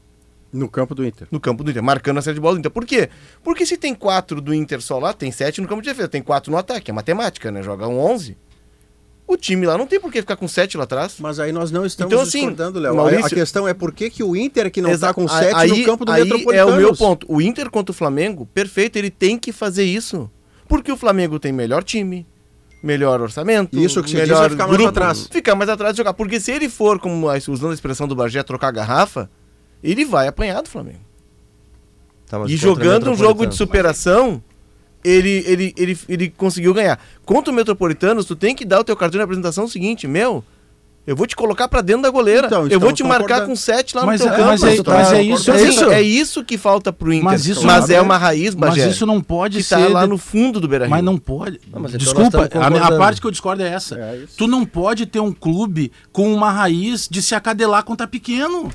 No 0.52 0.68
campo 0.68 0.96
do 0.96 1.06
Inter. 1.06 1.28
no 1.30 1.40
campo 1.40 1.64
do 1.64 1.70
Inter, 1.70 1.84
marcando 1.84 2.18
a 2.18 2.22
série 2.22 2.36
de 2.36 2.42
bola 2.42 2.56
do 2.56 2.60
Inter. 2.60 2.72
Por 2.72 2.86
quê? 2.86 3.10
Porque 3.44 3.66
se 3.66 3.78
tem 3.78 3.94
quatro 3.94 4.42
do 4.42 4.54
Inter 4.54 4.82
só 4.82 4.98
lá, 4.98 5.14
tem 5.14 5.32
sete 5.32 5.62
no 5.62 5.68
campo 5.68 5.82
de 5.82 5.90
defesa, 5.90 6.08
tem 6.08 6.22
quatro 6.24 6.52
no 6.52 6.58
ataque, 6.58 6.90
é 6.90 6.94
matemática, 6.94 7.52
né? 7.52 7.62
Joga 7.62 7.88
um 7.88 8.00
11. 8.00 8.36
O 9.28 9.36
time 9.36 9.66
lá 9.66 9.78
não 9.78 9.86
tem 9.86 10.00
por 10.00 10.10
que 10.12 10.22
ficar 10.22 10.38
com 10.38 10.48
sete 10.48 10.78
lá 10.78 10.86
atrás. 10.86 11.18
Mas 11.20 11.38
aí 11.38 11.52
nós 11.52 11.70
não 11.70 11.86
estamos 11.86 12.14
Então, 12.14 12.24
assim, 12.24 12.40
discordando, 12.40 12.80
Léo. 12.80 12.96
Maurício- 12.96 13.26
A 13.26 13.30
questão 13.30 13.68
é 13.68 13.74
por 13.74 13.92
que, 13.92 14.10
que 14.10 14.24
o 14.24 14.36
Inter, 14.38 14.72
que 14.72 14.82
não 14.82 14.90
está 14.92 15.14
com 15.14 15.28
7 15.28 15.54
aí, 15.54 15.70
no 15.70 15.84
campo 15.86 16.06
do 16.06 16.12
aí 16.14 16.22
é 16.22 16.24
Metropolitano. 16.24 16.72
o 16.72 16.78
meu 16.78 16.96
ponto. 16.96 17.28
O 17.30 17.42
Inter 17.42 17.70
contra 17.70 17.92
o 17.92 17.94
Flamengo, 17.94 18.46
perfeito, 18.46 18.96
ele 18.96 19.10
tem 19.12 19.38
que 19.38 19.52
fazer 19.52 19.84
isso. 19.84 20.32
Porque 20.68 20.90
o 20.92 20.96
Flamengo 20.98 21.40
tem 21.40 21.52
melhor 21.52 21.84
time, 21.84 22.26
melhor 22.82 23.22
orçamento, 23.22 23.78
Isso 23.80 24.02
que 24.04 24.12
você 24.12 24.18
melhor 24.18 24.50
ficar 24.50 24.68
mais 24.68 24.86
atrás. 24.86 25.28
Ficar 25.32 25.56
mais 25.56 25.70
atrás 25.70 25.94
de 25.94 25.98
jogar. 25.98 26.14
Porque 26.14 26.40
se 26.40 26.52
ele 26.52 26.70
for, 26.70 27.00
como 27.00 27.28
usando 27.28 27.72
a 27.72 27.74
expressão 27.74 28.08
do 28.08 28.16
Bagé, 28.16 28.42
trocar 28.44 28.68
a 28.68 28.72
garrafa, 28.72 29.30
ele 29.84 30.06
vai 30.06 30.28
apanhar 30.28 30.62
do 30.62 30.70
Flamengo. 30.70 31.00
Tá, 32.28 32.44
E 32.48 32.58
jogando 32.58 33.10
um 33.10 33.16
jogo 33.16 33.46
de 33.46 33.48
Metropolitano. 33.48 33.54
superação, 33.54 34.44
ele, 35.04 35.44
ele, 35.48 35.74
ele, 35.78 35.98
ele 36.10 36.30
conseguiu 36.30 36.74
ganhar. 36.74 37.00
Contra 37.26 37.52
o 37.52 37.56
Metropolitanos, 37.56 38.26
tu 38.26 38.36
tem 38.36 38.54
que 38.54 38.66
dar 38.66 38.82
o 38.82 38.84
teu 38.84 38.96
cartão 38.96 39.18
de 39.18 39.24
apresentação 39.24 39.64
o 39.66 39.70
seguinte, 39.70 40.08
meu, 40.08 40.44
eu 41.08 41.16
vou 41.16 41.26
te 41.26 41.36
colocar 41.36 41.68
pra 41.68 41.82
dentro 41.82 42.04
da 42.04 42.10
goleira. 42.12 42.46
Então, 42.48 42.68
eu 42.68 42.80
vou 42.80 42.92
estamos 42.92 42.94
te 42.98 43.04
marcar 43.04 43.46
com 43.48 43.56
sete 43.56 43.96
lá 43.96 44.06
Mas 44.06 44.20
no 44.20 44.26
teu 44.28 44.34
é- 44.34 44.38
campo. 44.38 44.50
mas 44.50 44.64
é- 44.64 44.84
tá 44.84 44.94
mas 44.94 45.12
é 45.14 45.22
isso- 45.24 45.42
Então, 45.52 45.56
é 45.56 45.64
isso- 45.70 45.92
é 45.92 46.02
isso 46.02 46.44
que 46.44 46.58
falta 46.58 46.92
pro 46.94 47.12
Inter. 47.14 47.24
Mas 47.24 47.46
isso- 47.48 47.66
Mas 47.66 47.90
é 47.90 48.00
uma 48.02 48.18
raiz, 48.18 48.54
Mas 48.54 48.72
Bagé, 48.72 48.90
isso 48.90 49.06
não 49.06 49.22
pode 49.22 49.58
que 49.58 49.64
ser. 49.64 49.76
tá 49.78 49.88
lá 49.88 50.04
de- 50.04 50.10
no 50.10 50.18
fundo 50.18 50.60
do 50.60 50.68
Beira-Rio. 50.68 50.92
Mas 50.92 51.04
não 51.04 51.18
pode. 51.18 51.60
Não, 51.72 51.80
mas 51.82 51.96
então 51.96 52.14
nós 52.14 52.30
Desculpa, 52.30 52.50
a, 52.60 52.70
minha- 52.70 52.84
a 52.84 52.98
parte 52.98 53.22
que 53.22 53.26
eu 53.28 53.32
discordo 53.32 53.64
é 53.64 53.68
essa. 53.70 53.96
É 53.96 54.20
tu 54.38 54.46
não 54.48 54.66
pode 54.66 55.06
ter 55.06 55.20
um 55.22 55.32
clube 55.32 55.92
com 56.12 56.32
uma 56.34 56.52
raiz 56.52 57.08
de 57.10 57.22
se 57.22 57.34
acadelar 57.34 57.84
quando 57.84 58.00
tá 58.00 58.08
pequeno. 58.08 58.70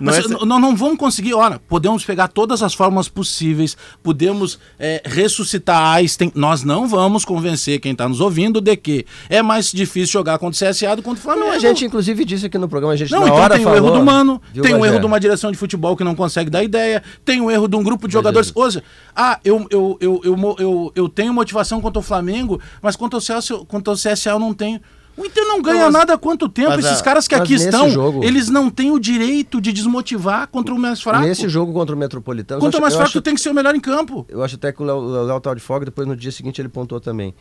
Não 0.00 0.12
Mas 0.12 0.24
é- 0.24 0.28
nós 0.44 0.60
não 0.60 0.76
vamos 0.76 0.96
conseguir, 0.98 1.34
olha, 1.34 1.60
podemos 1.68 2.04
pegar 2.04 2.28
todas 2.28 2.62
as 2.62 2.72
formas 2.74 3.08
possíveis, 3.08 3.76
podemos 4.02 4.58
é, 4.78 5.02
ressuscitar 5.04 5.94
Einstein, 5.96 6.30
nós 6.34 6.62
não 6.62 6.86
vamos 6.86 7.24
convencer 7.24 7.80
quem 7.80 7.92
está 7.92 8.08
nos 8.08 8.20
ouvindo 8.20 8.60
de 8.60 8.76
que 8.76 9.04
é 9.28 9.42
mais 9.42 9.72
difícil 9.72 10.12
jogar 10.12 10.38
contra 10.38 10.66
o 10.66 10.70
CSA 10.70 10.94
do 10.96 11.02
que 11.02 11.08
contra 11.08 11.20
o 11.20 11.22
Flamengo. 11.22 11.46
Não, 11.48 11.52
a 11.54 11.58
gente 11.58 11.84
inclusive 11.84 12.24
disse 12.24 12.46
aqui 12.46 12.58
no 12.58 12.68
programa, 12.68 12.92
a 12.92 12.96
gente 12.96 13.10
Não, 13.10 13.22
então 13.24 13.34
hora 13.34 13.54
tem 13.56 13.64
falou, 13.64 13.80
o 13.80 13.84
erro 13.86 13.98
do 13.98 14.04
Mano, 14.04 14.40
viu, 14.52 14.62
tem 14.62 14.74
o 14.74 14.84
erro 14.86 15.00
de 15.00 15.06
uma 15.06 15.18
direção 15.18 15.50
de 15.50 15.58
futebol 15.58 15.96
que 15.96 16.04
não 16.04 16.14
consegue 16.14 16.48
dar 16.50 16.62
ideia, 16.62 17.02
tem 17.24 17.40
o 17.40 17.50
erro 17.50 17.66
de 17.66 17.76
um 17.76 17.82
grupo 17.82 18.06
de 18.06 18.12
jogadores. 18.12 18.52
Hoje, 18.54 18.82
ah, 19.16 19.38
eu, 19.44 19.66
eu, 19.70 19.96
eu, 20.00 20.20
eu, 20.24 20.36
mo- 20.36 20.56
eu, 20.58 20.92
eu 20.94 21.08
tenho 21.08 21.32
motivação 21.34 21.80
contra 21.80 21.98
o 21.98 22.02
Flamengo, 22.02 22.60
mas 22.80 22.94
contra 22.96 23.18
o, 23.18 23.20
CSA, 23.22 23.56
contra 23.66 23.92
o 23.92 23.96
CSA 23.96 24.30
eu 24.30 24.38
não 24.38 24.54
tenho. 24.54 24.80
O 25.18 25.26
Inter 25.26 25.44
não 25.46 25.60
ganha 25.60 25.84
mas- 25.84 25.92
nada 25.92 26.14
há 26.14 26.18
quanto 26.18 26.48
tempo? 26.48 26.70
mas 26.70 26.84
Esses 26.84 27.02
caras 27.02 27.26
que 27.26 27.34
aqui 27.34 27.54
estão, 27.54 27.90
jogo- 27.90 28.22
eles 28.22 28.48
não 28.48 28.70
têm 28.70 28.90
o 28.92 28.98
direito 28.98 29.60
de 29.60 29.72
desmotivar 29.72 30.46
contra 30.48 30.72
o 30.74 30.78
mais 30.78 31.00
fraco. 31.02 31.24
Nesse 31.26 31.48
jogo 31.48 31.72
contra 31.72 31.94
o 31.94 31.98
Metropolitano, 31.98 32.60
Contra 32.60 32.78
o 32.78 32.80
mais 32.80 32.94
acho- 32.94 32.98
fraco, 33.02 33.12
tu 33.12 33.20
tem 33.22 33.34
que 33.34 33.40
ser 33.40 33.50
o 33.50 33.54
melhor 33.54 33.74
em 33.74 33.80
campo. 33.80 34.24
Eu 34.28 34.42
acho 34.44 34.54
até 34.56 34.72
que 34.72 34.82
o 34.82 34.84
Léo- 34.84 35.40
tal 35.40 35.54
de 35.54 35.60
folga, 35.60 35.84
depois 35.86 36.06
no 36.06 36.14
dia 36.16 36.30
seguinte 36.30 36.60
ele 36.60 36.68
pontuou 36.68 37.00
também. 37.00 37.34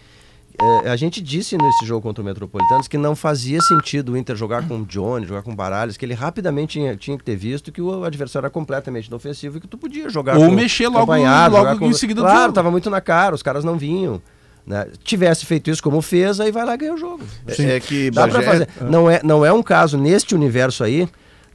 É, 0.84 0.90
a 0.90 0.96
gente 0.96 1.22
disse 1.22 1.56
nesse 1.56 1.86
jogo 1.86 2.02
contra 2.02 2.20
o 2.22 2.26
Metropolitano 2.26 2.82
que 2.90 2.98
não 2.98 3.16
fazia 3.16 3.62
sentido 3.62 4.14
o 4.14 4.18
Inter 4.18 4.36
jogar 4.36 4.68
com 4.68 4.80
o 4.80 4.86
Johnny, 4.86 5.24
jogar 5.28 5.44
com 5.44 5.52
o 5.52 5.56
Baralhas, 5.56 5.98
que 5.98 6.04
ele 6.04 6.16
rapidamente 6.16 6.80
tinha, 6.80 6.96
tinha 6.96 7.16
que 7.16 7.24
ter 7.24 7.36
visto 7.36 7.72
que 7.72 7.80
o 7.80 8.04
adversário 8.04 8.46
era 8.46 8.50
completamente 8.50 9.06
inofensivo 9.06 9.58
e 9.58 9.62
que 9.62 9.68
tu 9.68 9.78
podia 9.78 10.10
jogar 10.10 10.36
Ou 10.36 10.46
com 10.48 10.52
mexer 10.56 10.88
logo- 10.88 11.12
logo 11.12 11.16
jogar 11.58 11.82
em 11.84 11.94
seguida 11.94 12.22
do 12.22 12.26
Claro, 12.26 12.42
jogo. 12.42 12.54
tava 12.54 12.72
muito 12.72 12.90
na 12.90 13.00
cara, 13.00 13.36
os 13.36 13.44
caras 13.44 13.64
não 13.64 13.78
vinham. 13.78 14.20
Né? 14.68 14.86
Tivesse 15.02 15.46
feito 15.46 15.72
isso 15.72 15.82
como 15.82 16.02
fez, 16.02 16.42
aí 16.42 16.52
vai 16.52 16.66
lá 16.66 16.74
e 16.74 16.78
ganha 16.78 16.94
o 16.94 16.98
jogo. 16.98 17.24
É, 17.48 17.78
é 17.78 17.80
que 17.80 18.12
Dá 18.12 18.28
fazer. 18.28 18.68
Não 18.82 19.10
é, 19.10 19.22
não 19.24 19.46
é 19.46 19.54
um 19.54 19.64
caso 19.64 19.98
neste 19.98 20.36
universo 20.36 20.84
aí 20.84 21.08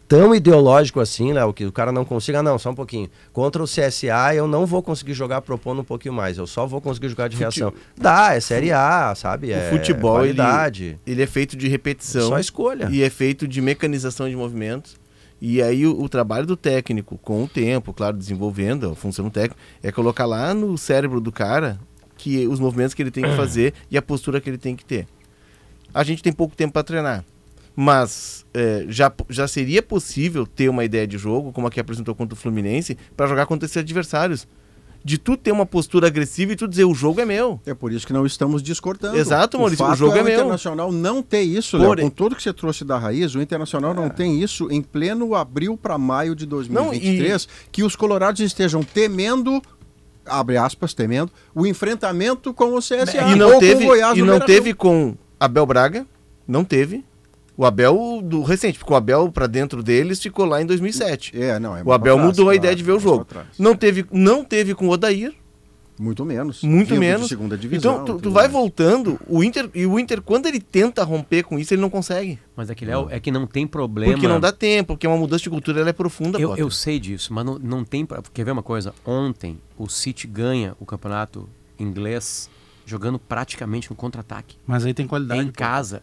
tão 0.09 0.35
ideológico 0.35 0.99
assim, 0.99 1.33
Léo, 1.33 1.53
que 1.53 1.67
o 1.67 1.73
cara 1.73 1.93
não 1.93 2.07
consiga, 2.07 2.43
não, 2.43 2.59
só 2.59 2.71
um 2.71 2.75
pouquinho. 2.75 3.11
Contra 3.31 3.63
o 3.63 3.67
CSA 3.67 4.35
eu 4.35 4.49
não 4.49 4.65
vou 4.65 4.83
conseguir 4.83 5.13
jogar 5.13 5.43
propondo 5.43 5.83
um 5.83 5.85
pouquinho 5.85 6.15
mais, 6.15 6.39
eu 6.39 6.47
só 6.47 6.67
vou 6.67 6.81
conseguir 6.81 7.11
jogar 7.11 7.29
de 7.29 7.37
reação. 7.37 7.71
Dá, 7.97 8.35
é 8.35 8.41
Série 8.41 8.73
A, 8.73 9.15
sabe? 9.15 9.53
É 9.53 9.69
o 9.69 9.71
futebol 9.77 10.25
ele, 10.25 10.35
qualidade. 10.35 10.99
ele 11.07 11.23
é 11.23 11.27
feito 11.27 11.55
de 11.55 11.69
repetição. 11.69 12.29
Só 12.29 12.39
escolha. 12.39 12.89
E 12.91 13.03
é 13.03 13.11
feito 13.11 13.47
de 13.47 13.61
mecanização 13.61 14.29
de 14.29 14.37
movimentos. 14.37 14.97
E 15.39 15.61
aí 15.61 15.87
o, 15.87 16.01
o 16.01 16.09
trabalho 16.09 16.47
do 16.47 16.57
técnico, 16.57 17.19
com 17.19 17.45
o 17.45 17.49
tempo, 17.49 17.93
claro, 17.93 18.17
desenvolvendo 18.17 18.91
a 18.91 18.95
função 18.95 19.27
do 19.27 19.31
técnico, 19.31 19.61
é 19.83 19.93
colocar 19.93 20.25
lá 20.25 20.55
no 20.55 20.79
cérebro 20.79 21.21
do 21.21 21.31
cara 21.31 21.79
que 22.23 22.47
os 22.47 22.61
movimentos 22.61 22.95
que 22.95 23.03
ele 23.03 23.11
tem 23.11 23.25
que 23.25 23.35
fazer 23.35 23.75
e 23.91 23.99
a 23.99 24.03
postura 24.03 24.41
que 24.41 24.49
ele 24.49 24.57
tem 24.57 24.77
que 24.77 24.85
ter. 24.85 25.09
A 25.93 26.05
gente 26.05 26.23
tem 26.23 26.33
pouco 26.33 26.55
tempo 26.55 26.73
para 26.73 26.85
treinar. 26.85 27.25
Mas 27.75 28.47
é, 28.55 28.85
já, 28.89 29.13
já 29.29 29.49
seria 29.49 29.83
possível 29.83 30.47
ter 30.47 30.69
uma 30.69 30.85
ideia 30.85 31.05
de 31.05 31.19
jogo, 31.19 31.51
como 31.51 31.67
a 31.67 31.71
que 31.71 31.81
apresentou 31.81 32.15
contra 32.15 32.35
o 32.35 32.37
Fluminense, 32.37 32.97
para 33.17 33.27
jogar 33.27 33.47
contra 33.47 33.67
esses 33.67 33.77
adversários. 33.77 34.47
De 35.05 35.19
tu 35.19 35.37
ter 35.37 35.51
uma 35.51 35.67
postura 35.67 36.07
agressiva 36.07 36.53
e 36.53 36.57
tu 36.57 36.69
dizer 36.69 36.85
o 36.85 36.95
jogo 36.95 37.21
é 37.21 37.25
meu. 37.25 37.61
É 37.67 37.75
por 37.75 37.93
isso 37.93 38.07
que 38.07 38.13
não 38.13 38.25
estamos 38.25 38.63
discordando. 38.63 39.19
Exato, 39.19 39.59
Maurício, 39.59 39.85
o 39.85 39.89
fato 39.89 39.99
jogo 39.99 40.17
é 40.17 40.21
o 40.21 40.25
meu. 40.25 40.35
Internacional 40.35 40.93
não 40.93 41.21
tem 41.21 41.57
isso, 41.57 41.77
Léo. 41.77 41.97
Com 41.97 42.09
tudo 42.09 42.37
que 42.37 42.43
você 42.43 42.53
trouxe 42.53 42.85
da 42.85 42.97
raiz, 42.97 43.35
o 43.35 43.43
Internacional 43.43 43.93
não 43.93 44.09
tem 44.09 44.41
isso 44.41 44.71
em 44.71 44.81
pleno 44.81 45.35
abril 45.35 45.77
para 45.77 45.99
maio 45.99 46.37
de 46.37 46.47
2023, 46.47 47.49
que 47.73 47.83
os 47.83 47.97
colorados 47.97 48.41
estejam 48.41 48.85
temendo, 48.85 49.61
abre 50.27 50.57
aspas, 50.57 50.95
temendo, 50.95 51.31
o 51.55 51.67
enfrentamento 51.67 52.53
com 52.55 52.75
o 52.75 52.79
CSA 52.79 53.31
e 53.33 53.35
não 53.35 53.53
com 53.53 53.59
teve, 53.59 53.85
o 53.85 53.87
Goiás 53.89 54.19
e 54.19 54.23
não 54.23 54.41
teve 54.41 54.75
com 54.75 55.15
Abel 55.39 55.67
Braga, 55.67 56.07
não 56.47 56.65
teve. 56.65 57.05
O 57.55 57.67
Abel 57.67 58.21
do 58.23 58.43
recente, 58.43 58.79
porque 58.79 58.93
o 58.93 58.97
Abel 58.97 59.31
para 59.31 59.47
dentro 59.47 59.83
deles 59.83 60.21
ficou 60.21 60.47
lá 60.47 60.63
em 60.63 60.67
2007. 60.67 61.39
É, 61.41 61.59
não, 61.59 61.77
é 61.77 61.83
o 61.85 61.93
Abel 61.93 62.15
trás, 62.15 62.27
mudou 62.27 62.45
a 62.45 62.47
claro, 62.47 62.57
ideia 62.57 62.75
de 62.75 62.83
ver 62.83 62.93
o 62.93 62.99
jogo. 62.99 63.27
Não 63.59 63.77
teve, 63.77 64.07
não 64.11 64.43
teve 64.43 64.75
com 64.75 64.89
o 64.89 64.91
Odair, 64.91 65.35
Muito 65.99 66.25
menos. 66.25 66.63
muito 66.63 66.97
menos. 66.97 67.29
segunda 67.29 67.57
divisão. 67.57 68.03
então 68.03 68.17
tu, 68.17 68.23
tu 68.23 68.31
vai 68.31 68.45
mais. 68.45 68.53
voltando, 68.53 69.21
o 69.27 69.45
Inter 69.45 69.69
e 69.75 69.87
o 69.87 69.99
Inter 69.99 70.23
quando 70.23 70.47
ele 70.47 70.61
tenta 70.61 71.05
romper 71.05 71.43
com 71.43 71.59
isso, 71.59 71.75
ele 71.75 71.83
não 71.83 71.91
consegue. 71.91 72.39
Mas 72.57 72.71
é 72.71 72.75
que, 72.75 72.85
Léo, 72.85 73.09
é 73.11 73.21
que 73.21 73.31
não 73.31 73.47
tem 73.47 73.67
problema. 73.67 74.13
Porque 74.13 74.27
não 74.27 74.41
dá 74.41 74.53
tempo, 74.53 74.95
porque 74.95 75.07
uma 75.07 75.17
mudança 75.17 75.45
de 75.45 75.51
cultura 75.51 75.81
ela 75.81 75.91
é 75.91 75.93
profunda, 75.93 76.39
Eu, 76.39 76.57
eu 76.57 76.71
sei 76.71 76.99
disso, 76.99 77.33
mas 77.33 77.45
não, 77.45 77.59
não 77.59 77.85
tem. 77.85 78.07
Quer 78.33 78.45
ver 78.45 78.53
uma 78.53 78.63
coisa? 78.63 78.95
Ontem 79.05 79.59
o 79.77 79.89
City 79.89 80.27
ganha 80.27 80.75
o 80.81 80.87
campeonato 80.87 81.49
inglês 81.79 82.49
jogando 82.87 83.19
praticamente 83.19 83.91
no 83.91 83.97
contra-ataque. 83.97 84.57
Mas 84.67 84.85
aí 84.85 84.95
tem 84.95 85.07
qualidade. 85.07 85.41
Em 85.43 85.47
pô. 85.47 85.53
casa. 85.53 86.03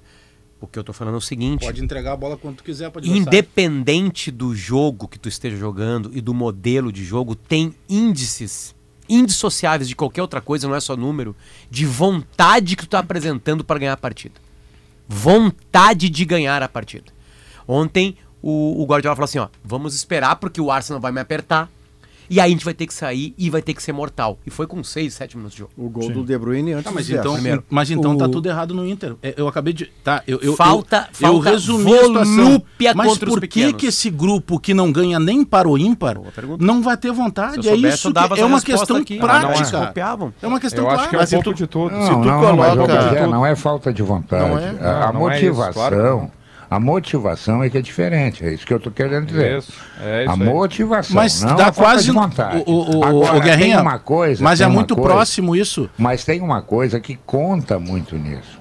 O 0.61 0.67
que 0.67 0.77
eu 0.77 0.83
tô 0.83 0.91
falando 0.91 1.15
é 1.15 1.17
o 1.17 1.21
seguinte: 1.21 1.65
Pode 1.65 1.83
entregar 1.83 2.13
a 2.13 2.17
bola 2.17 2.35
quando 2.35 2.57
tu 2.57 2.63
quiser 2.63 2.91
independente 3.03 4.29
do 4.29 4.53
jogo 4.53 5.07
que 5.07 5.17
tu 5.17 5.29
esteja 5.29 5.55
jogando 5.55 6.11
e 6.13 6.19
do 6.19 6.33
modelo 6.33 6.91
de 6.91 7.03
jogo, 7.03 7.33
tem 7.33 7.73
índices 7.87 8.75
indissociáveis 9.09 9.87
de 9.87 9.95
qualquer 9.95 10.21
outra 10.21 10.39
coisa, 10.39 10.67
não 10.67 10.75
é 10.75 10.79
só 10.79 10.95
número, 10.95 11.35
de 11.69 11.85
vontade 11.85 12.75
que 12.75 12.83
tu 12.83 12.89
tá 12.89 12.99
apresentando 12.99 13.63
para 13.63 13.79
ganhar 13.79 13.93
a 13.93 13.97
partida. 13.97 14.35
Vontade 15.07 16.09
de 16.09 16.23
ganhar 16.23 16.61
a 16.61 16.69
partida. 16.69 17.11
Ontem 17.67 18.15
o, 18.41 18.81
o 18.81 18.85
Guardiola 18.85 19.15
falou 19.15 19.25
assim, 19.25 19.39
ó, 19.39 19.47
vamos 19.63 19.95
esperar 19.95 20.35
porque 20.35 20.61
o 20.61 20.71
Arsenal 20.71 21.01
vai 21.01 21.11
me 21.11 21.19
apertar. 21.19 21.69
E 22.29 22.39
aí 22.39 22.47
a 22.47 22.49
gente 22.53 22.63
vai 22.65 22.73
ter 22.73 22.85
que 22.87 22.93
sair 22.93 23.33
e 23.37 23.49
vai 23.49 23.61
ter 23.61 23.73
que 23.73 23.81
ser 23.81 23.91
mortal. 23.91 24.37
E 24.45 24.49
foi 24.49 24.67
com 24.67 24.83
6, 24.83 25.13
7 25.13 25.35
minutos 25.37 25.53
de 25.55 25.59
jogo. 25.59 25.71
O 25.77 25.89
gol 25.89 26.09
do 26.11 26.23
De 26.23 26.37
Bruyne 26.37 26.73
antes 26.73 26.85
Tá, 26.85 26.91
mas 26.91 27.09
então. 27.09 27.33
Primeiro, 27.33 27.63
mas 27.69 27.89
então 27.91 28.15
tá 28.17 28.25
o- 28.25 28.29
tudo 28.29 28.47
errado 28.47 28.73
no 28.73 28.87
Inter. 28.87 29.15
É, 29.23 29.33
Eu 29.37 29.47
acabei 29.47 29.73
de. 29.73 29.85
Tá, 30.03 30.21
eu, 30.27 30.39
eu, 30.41 30.55
Falta- 30.55 31.09
eu, 31.19 31.27
eu 31.27 31.33
falta 31.33 31.49
resumi 31.51 31.93
a 31.93 32.03
situação. 32.03 32.63
Mas 32.95 33.17
por 33.17 33.41
que, 33.47 33.73
que 33.73 33.87
esse 33.87 34.09
grupo 34.09 34.59
que 34.59 34.73
não 34.73 34.91
ganha 34.91 35.19
nem 35.19 35.43
para 35.43 35.67
o 35.67 35.77
ímpar 35.77 36.17
não 36.59 36.81
vai 36.81 36.97
ter 36.97 37.11
vontade? 37.11 37.59
É 37.67 37.71
soubesse, 37.71 37.95
isso 37.95 38.07
eu 38.09 38.13
dava 38.13 38.35
que 38.35 38.41
é 38.41 38.45
uma 38.45 38.61
questão 38.61 38.97
aqui. 38.97 39.17
Não, 39.17 39.25
prática. 39.25 39.87
copiavam. 39.87 40.33
É 40.41 40.47
uma 40.47 40.59
questão 40.59 40.83
Eu 40.85 40.89
acho 40.91 41.09
que 41.09 41.15
é 41.15 41.17
um 41.17 41.19
prática. 41.19 41.37
Mas 41.37 41.43
pouco 41.43 41.49
se 41.49 41.53
tu- 41.55 41.57
de 41.57 41.67
tudo. 41.67 41.95
Não, 41.95 42.01
Se 42.03 42.09
tu 42.11 42.17
não, 42.19 42.39
coloca- 42.39 42.87
Bagé, 42.87 43.27
não 43.27 43.45
é 43.45 43.55
falta 43.55 43.91
de 43.93 44.01
vontade. 44.03 44.49
Não 44.49 44.57
é? 44.57 44.69
A, 44.81 45.03
a 45.09 45.13
Não, 45.13 45.19
não 45.21 45.31
é 45.31 45.37
isso, 45.41 45.45
motivação, 45.55 46.31
a 46.69 46.79
motivação 46.79 47.63
é 47.63 47.69
que 47.69 47.77
é 47.77 47.81
diferente. 47.81 48.45
É 48.45 48.53
isso 48.53 48.65
que 48.65 48.73
eu 48.73 48.79
tô 48.79 48.91
querendo 48.91 49.25
dizer. 49.25 49.57
Isso, 49.57 49.73
é 50.01 50.23
isso 50.23 50.31
a 50.31 50.35
motivação, 50.35 51.15
Mas 51.15 51.41
não 51.41 51.55
dá 51.55 51.67
a 51.69 51.73
falta 51.73 51.81
quase. 51.93 52.03
de 52.05 52.11
vontade. 52.11 52.63
O, 52.67 52.71
o, 52.71 52.97
o, 52.99 53.03
Agora, 53.03 53.37
o 53.37 53.41
Guerrinha, 53.41 53.75
tem 53.77 53.81
uma 53.81 53.97
coisa, 53.99 54.43
mas 54.43 54.61
é 54.61 54.67
muito 54.67 54.95
coisa- 54.95 55.09
próximo 55.09 55.55
isso. 55.55 55.89
Mas 55.97 56.23
tem 56.23 56.41
uma 56.41 56.61
coisa 56.61 56.99
que 56.99 57.15
conta 57.25 57.79
muito 57.79 58.15
nisso. 58.17 58.59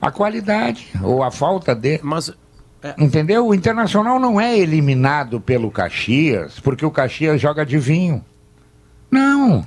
A 0.00 0.10
qualidade, 0.10 0.88
ou 1.02 1.22
a 1.22 1.30
falta 1.30 1.74
de. 1.74 2.00
Mas 2.02 2.32
Entendeu? 2.98 3.46
O 3.46 3.54
Internacional 3.54 4.18
não 4.18 4.40
é 4.40 4.58
eliminado 4.58 5.40
pelo 5.40 5.70
Caxias 5.70 6.58
porque 6.58 6.84
o 6.84 6.90
Caxias 6.90 7.40
joga 7.40 7.64
de 7.64 7.78
vinho. 7.78 8.24
Não. 9.08 9.64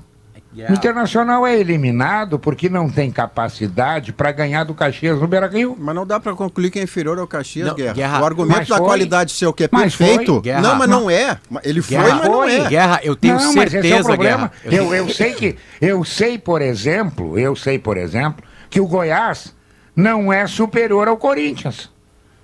O 0.70 0.74
Internacional 0.74 1.46
é 1.46 1.58
eliminado 1.60 2.40
porque 2.40 2.70
não 2.70 2.90
tem 2.90 3.12
capacidade 3.12 4.14
para 4.14 4.32
ganhar 4.32 4.64
do 4.64 4.74
Caxias 4.74 5.20
no 5.20 5.28
Beira-Rio. 5.28 5.76
Mas 5.80 5.94
não 5.94 6.06
dá 6.08 6.20
para 6.20 6.34
concluir 6.34 6.72
que 6.72 6.80
é 6.80 6.84
inferior 6.84 7.20
ao 7.20 7.28
Caxias, 7.28 7.68
Não, 7.68 7.76
Guerra. 7.76 7.94
Guerra, 7.94 8.22
O 8.22 8.26
argumento 8.26 8.58
mas 8.60 8.68
da 8.70 8.78
foi. 8.78 8.86
qualidade 8.86 9.32
ser 9.34 9.48
o 9.48 9.54
que 9.54 9.66
é 9.66 9.70
Mas 9.72 9.96
perfeito. 9.96 10.42
foi. 10.42 10.54
Não, 10.62 10.76
mas 10.76 10.90
não 10.90 11.10
é. 11.10 11.38
Ele 11.64 11.82
foi, 11.82 11.98
Guerra, 11.98 12.16
mas 12.16 12.28
não 12.30 12.44
é. 12.46 12.68
Guerra, 12.70 13.00
eu 13.04 13.16
tenho 13.16 13.34
não, 13.34 13.52
certeza, 13.52 13.76
mas 13.78 13.86
esse 13.86 13.94
é 13.94 14.02
o 14.02 14.04
problema. 14.06 14.52
Guerra. 14.64 14.76
Eu, 14.84 14.96
eu 14.96 15.10
sei 15.10 15.34
que, 15.34 15.56
eu 15.82 16.04
sei, 16.06 16.38
por 16.38 16.62
exemplo, 16.62 17.38
eu 17.38 17.56
sei, 17.56 17.78
por 17.78 17.98
exemplo, 17.98 18.44
que 18.70 18.80
o 18.80 18.88
Goiás 18.88 19.54
não 19.96 20.32
é 20.32 20.48
superior 20.48 21.08
ao 21.08 21.18
Corinthians. 21.18 21.90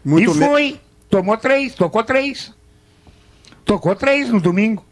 Muito 0.03 0.31
e 0.31 0.33
me- 0.37 0.45
foi. 0.45 0.79
Tomou 1.09 1.37
três, 1.37 1.73
tocou 1.75 2.03
três. 2.03 2.51
Tocou 3.65 3.95
três 3.95 4.29
no 4.29 4.39
domingo. 4.41 4.85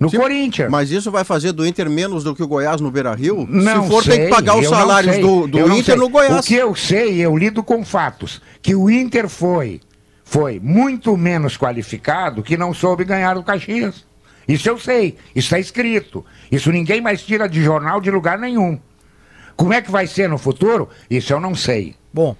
No 0.00 0.08
Sim, 0.08 0.16
Corinthians. 0.16 0.70
Mas 0.70 0.90
isso 0.90 1.10
vai 1.10 1.24
fazer 1.24 1.52
do 1.52 1.66
Inter 1.66 1.90
menos 1.90 2.24
do 2.24 2.34
que 2.34 2.42
o 2.42 2.48
Goiás 2.48 2.80
no 2.80 2.90
Beira 2.90 3.14
Rio? 3.14 3.46
Não 3.46 3.82
Se 3.82 3.88
for, 3.90 4.02
sei, 4.02 4.16
tem 4.16 4.24
que 4.24 4.30
pagar 4.34 4.56
os 4.56 4.66
salários 4.66 5.18
do, 5.18 5.46
do 5.46 5.58
Inter 5.72 5.84
sei. 5.84 5.96
no 5.96 6.08
Goiás. 6.08 6.44
O 6.44 6.48
que 6.48 6.54
eu 6.54 6.74
sei, 6.74 7.18
eu 7.20 7.36
lido 7.36 7.62
com 7.62 7.84
fatos, 7.84 8.40
que 8.62 8.74
o 8.74 8.88
Inter 8.88 9.28
foi, 9.28 9.78
foi 10.24 10.58
muito 10.58 11.14
menos 11.18 11.58
qualificado 11.58 12.42
que 12.42 12.56
não 12.56 12.72
soube 12.72 13.04
ganhar 13.04 13.36
o 13.36 13.42
Caxias. 13.42 14.06
Isso 14.48 14.68
eu 14.70 14.78
sei, 14.78 15.18
isso 15.36 15.46
está 15.46 15.58
escrito. 15.58 16.24
Isso 16.50 16.72
ninguém 16.72 17.02
mais 17.02 17.20
tira 17.22 17.46
de 17.46 17.62
jornal 17.62 18.00
de 18.00 18.10
lugar 18.10 18.38
nenhum. 18.38 18.80
Como 19.54 19.74
é 19.74 19.82
que 19.82 19.90
vai 19.90 20.06
ser 20.06 20.30
no 20.30 20.38
futuro? 20.38 20.88
Isso 21.10 21.30
eu 21.32 21.38
não 21.40 21.54
sei. 21.54 21.94
Bom, 22.12 22.34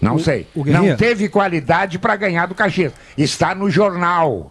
Não 0.00 0.16
O- 0.16 0.20
sei. 0.20 0.46
o 0.54 0.64
não 0.64 0.96
teve 0.96 1.28
qualidade 1.28 1.98
para 1.98 2.16
ganhar 2.16 2.46
do 2.46 2.54
Caxias. 2.56 2.92
Está 3.16 3.54
no 3.54 3.70
jornal. 3.70 4.50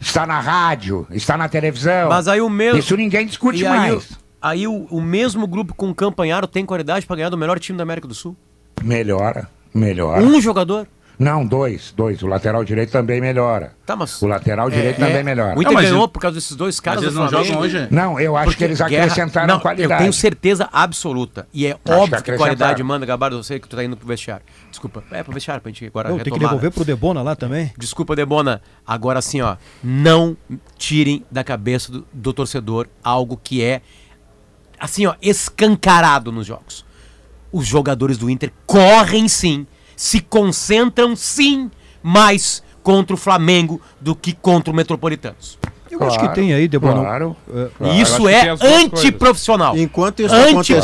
Está 0.00 0.26
na 0.26 0.40
rádio, 0.40 1.06
está 1.10 1.36
na 1.36 1.48
televisão. 1.48 2.08
Mas 2.08 2.28
aí 2.28 2.40
o 2.40 2.50
mesmo. 2.50 2.78
Isso 2.78 2.96
ninguém 2.96 3.26
discute 3.26 3.66
aí, 3.66 3.76
mais. 3.78 4.10
o- 4.10 4.16
aí 4.42 4.66
o, 4.68 4.86
o 4.90 5.00
mesmo 5.00 5.46
grupo 5.46 5.74
com 5.74 5.88
o 5.90 5.94
Campanharo 5.94 6.46
tem 6.46 6.64
qualidade 6.66 7.06
para 7.06 7.16
ganhar 7.16 7.30
do 7.30 7.38
melhor 7.38 7.58
time 7.58 7.76
da 7.76 7.82
América 7.82 8.06
do 8.06 8.14
Sul? 8.14 8.36
Melhora, 8.82 9.48
melhora. 9.74 10.22
Um 10.22 10.40
jogador. 10.40 10.86
Não, 11.18 11.46
dois, 11.46 11.94
dois. 11.96 12.22
O 12.22 12.26
lateral 12.26 12.62
direito 12.62 12.90
também 12.92 13.20
melhora. 13.20 13.74
Tá, 13.86 13.96
mas- 13.96 14.20
O 14.20 14.26
lateral 14.26 14.68
É, 14.68 14.70
direito 14.70 15.02
é. 15.02 15.06
também 15.06 15.24
melhora. 15.24 15.50
O 15.58 15.62
Inter 15.62 15.66
Não, 15.68 15.72
mas 15.74 15.84
ganhou 15.90 16.02
eu- 16.02 16.08
por 16.08 16.20
causa 16.20 16.34
desses 16.34 16.54
dois 16.54 16.78
caras 16.78 16.98
Mas 17.02 17.04
eles 17.04 17.18
não 17.18 17.28
Flamengo. 17.28 17.48
jogam 17.48 17.62
hoje? 17.62 17.88
Não, 17.90 18.20
eu 18.20 18.36
acho 18.36 18.44
Porque 18.46 18.58
que 18.58 18.64
eles 18.64 18.78
Guerra- 18.78 19.04
acrescentaram 19.04 19.54
não, 19.54 19.60
qualidade. 19.60 19.92
Eu 19.92 19.98
tenho 19.98 20.12
certeza 20.12 20.68
absoluta. 20.72 21.48
E 21.54 21.66
é 21.66 21.72
que 21.74 21.90
óbvio 21.90 22.08
que 22.08 22.14
acrescentaram. 22.16 22.38
qualidade 22.38 22.82
manda, 22.82 23.06
Gabardo. 23.06 23.36
Eu 23.36 23.42
sei 23.42 23.58
que 23.58 23.66
tu 23.66 23.76
tá 23.76 23.82
indo 23.82 23.96
pro 23.96 24.06
vestiário. 24.06 24.44
Desculpa. 24.70 25.02
É, 25.10 25.22
pro 25.22 25.32
vestiário, 25.32 25.62
pra 25.62 25.70
gente 25.72 25.86
agora 25.86 26.08
Não, 26.10 26.16
tem 26.16 26.24
que 26.24 26.30
retomar, 26.30 26.48
devolver 26.50 26.70
pro 26.70 26.84
Debona 26.84 27.22
lá 27.22 27.34
também. 27.34 27.72
Desculpa, 27.78 28.14
Debona. 28.14 28.60
Agora 28.86 29.18
assim, 29.18 29.40
ó. 29.40 29.56
Não 29.82 30.36
tirem 30.76 31.24
da 31.30 31.42
cabeça 31.42 31.90
do, 31.90 32.06
do 32.12 32.32
torcedor 32.34 32.86
algo 33.02 33.40
que 33.42 33.62
é, 33.62 33.80
assim, 34.78 35.06
ó, 35.06 35.14
escancarado 35.22 36.30
nos 36.30 36.46
jogos. 36.46 36.84
Os 37.52 37.66
jogadores 37.66 38.18
do 38.18 38.28
Inter 38.28 38.52
correm 38.66 39.28
sim, 39.28 39.66
se 39.96 40.20
concentram 40.20 41.16
sim 41.16 41.70
mais 42.02 42.62
contra 42.82 43.14
o 43.14 43.18
Flamengo 43.18 43.80
do 44.00 44.14
que 44.14 44.32
contra 44.32 44.72
o 44.72 44.76
Metropolitanos. 44.76 45.58
Eu 45.90 46.02
acho 46.04 46.18
que 46.18 46.28
tem 46.34 46.52
aí, 46.52 46.66
Debona. 46.68 47.00
Claro. 47.00 47.36
É, 47.54 47.68
E 47.94 48.00
isso 48.00 48.28
é 48.28 48.50
antiprofissional. 48.50 49.76
Enquanto 49.76 50.20
isso 50.22 50.34
acontecer. 50.34 50.80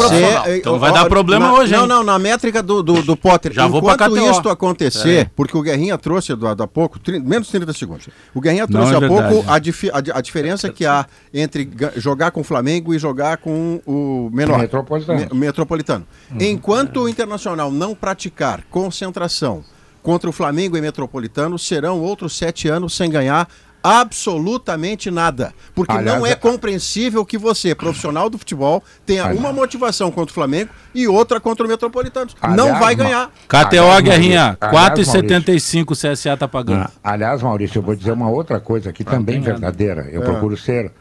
eh, 0.46 0.56
Então 0.58 0.78
vai 0.78 0.92
dar 0.92 1.06
problema 1.08 1.46
na- 1.48 1.54
hoje, 1.54 1.72
Não, 1.72 1.82
hein? 1.82 1.88
não, 1.88 2.02
na 2.04 2.18
métrica 2.18 2.62
do, 2.62 2.82
do, 2.82 3.02
do 3.02 3.16
Potter. 3.16 3.52
Já 3.52 3.66
vou 3.66 3.82
pra 3.82 3.94
enquanto 3.94 4.14
KTO. 4.14 4.30
isso 4.30 4.48
acontecer, 4.48 5.30
porque 5.34 5.56
o 5.56 5.62
Guerrinha 5.62 5.96
trouxe 5.98 6.34
do, 6.34 6.46
há 6.46 6.66
pouco, 6.66 6.98
menos 7.24 7.48
30 7.48 7.72
segundos. 7.72 8.08
O 8.34 8.40
Guerrinha 8.40 8.66
Não 8.68 8.80
trouxe 8.80 8.94
é 8.94 8.96
há 8.96 9.08
pouco 9.08 9.44
a, 9.50 9.54
a 9.54 10.18
a 10.18 10.20
diferença 10.20 10.68
que 10.70 10.84
há 10.86 11.06
entre 11.32 11.64
ga- 11.64 11.92
jogar 11.96 12.30
com 12.30 12.40
o 12.40 12.44
Flamengo 12.44 12.92
e 12.94 12.98
jogar 12.98 13.36
com 13.38 13.80
o 13.86 14.30
menor. 14.32 14.58
Metropolitano. 14.58 15.18
Me- 15.32 15.40
metropolitano. 15.40 16.06
Enquanto 16.38 17.00
o 17.02 17.08
Internacional 17.08 17.70
não 17.70 17.94
praticar 17.94 18.62
concentração 18.70 19.62
contra 20.02 20.28
o 20.28 20.32
Flamengo 20.32 20.76
e 20.76 20.80
Metropolitano, 20.80 21.58
serão 21.58 22.00
outros 22.00 22.36
sete 22.36 22.68
anos 22.68 22.94
sem 22.96 23.08
ganhar 23.10 23.48
absolutamente 23.82 25.10
nada. 25.10 25.52
Porque 25.74 25.92
Aliás, 25.92 26.18
não 26.18 26.26
é 26.26 26.32
a- 26.32 26.36
compreensível 26.36 27.24
que 27.24 27.36
você, 27.36 27.74
profissional 27.74 28.30
do 28.30 28.38
futebol, 28.38 28.82
tenha 29.04 29.22
Aliás. 29.24 29.38
uma 29.40 29.52
motivação 29.52 30.10
contra 30.10 30.30
o 30.30 30.34
Flamengo 30.34 30.70
e 30.94 31.08
outra 31.08 31.40
contra 31.40 31.64
o 31.64 31.68
Metropolitano. 31.68 32.30
Aliás, 32.40 32.56
não 32.56 32.78
vai 32.78 32.94
ganhar. 32.94 33.30
KTO, 33.48 34.02
Guerrinha, 34.02 34.56
Maurício, 34.60 35.12
4,75 35.14 35.92
o 35.92 35.96
CSA 35.96 36.36
tá 36.36 36.46
pagando. 36.46 36.82
Ah, 37.02 37.12
aliás, 37.12 37.42
Maurício, 37.42 37.78
eu 37.78 37.82
vou 37.82 37.94
dizer 37.96 38.12
uma 38.12 38.28
outra 38.30 38.60
coisa 38.60 38.90
aqui 38.90 39.04
também 39.04 39.40
verdadeira. 39.40 40.08
Eu 40.10 40.22
procuro 40.22 40.56
ser. 40.56 40.92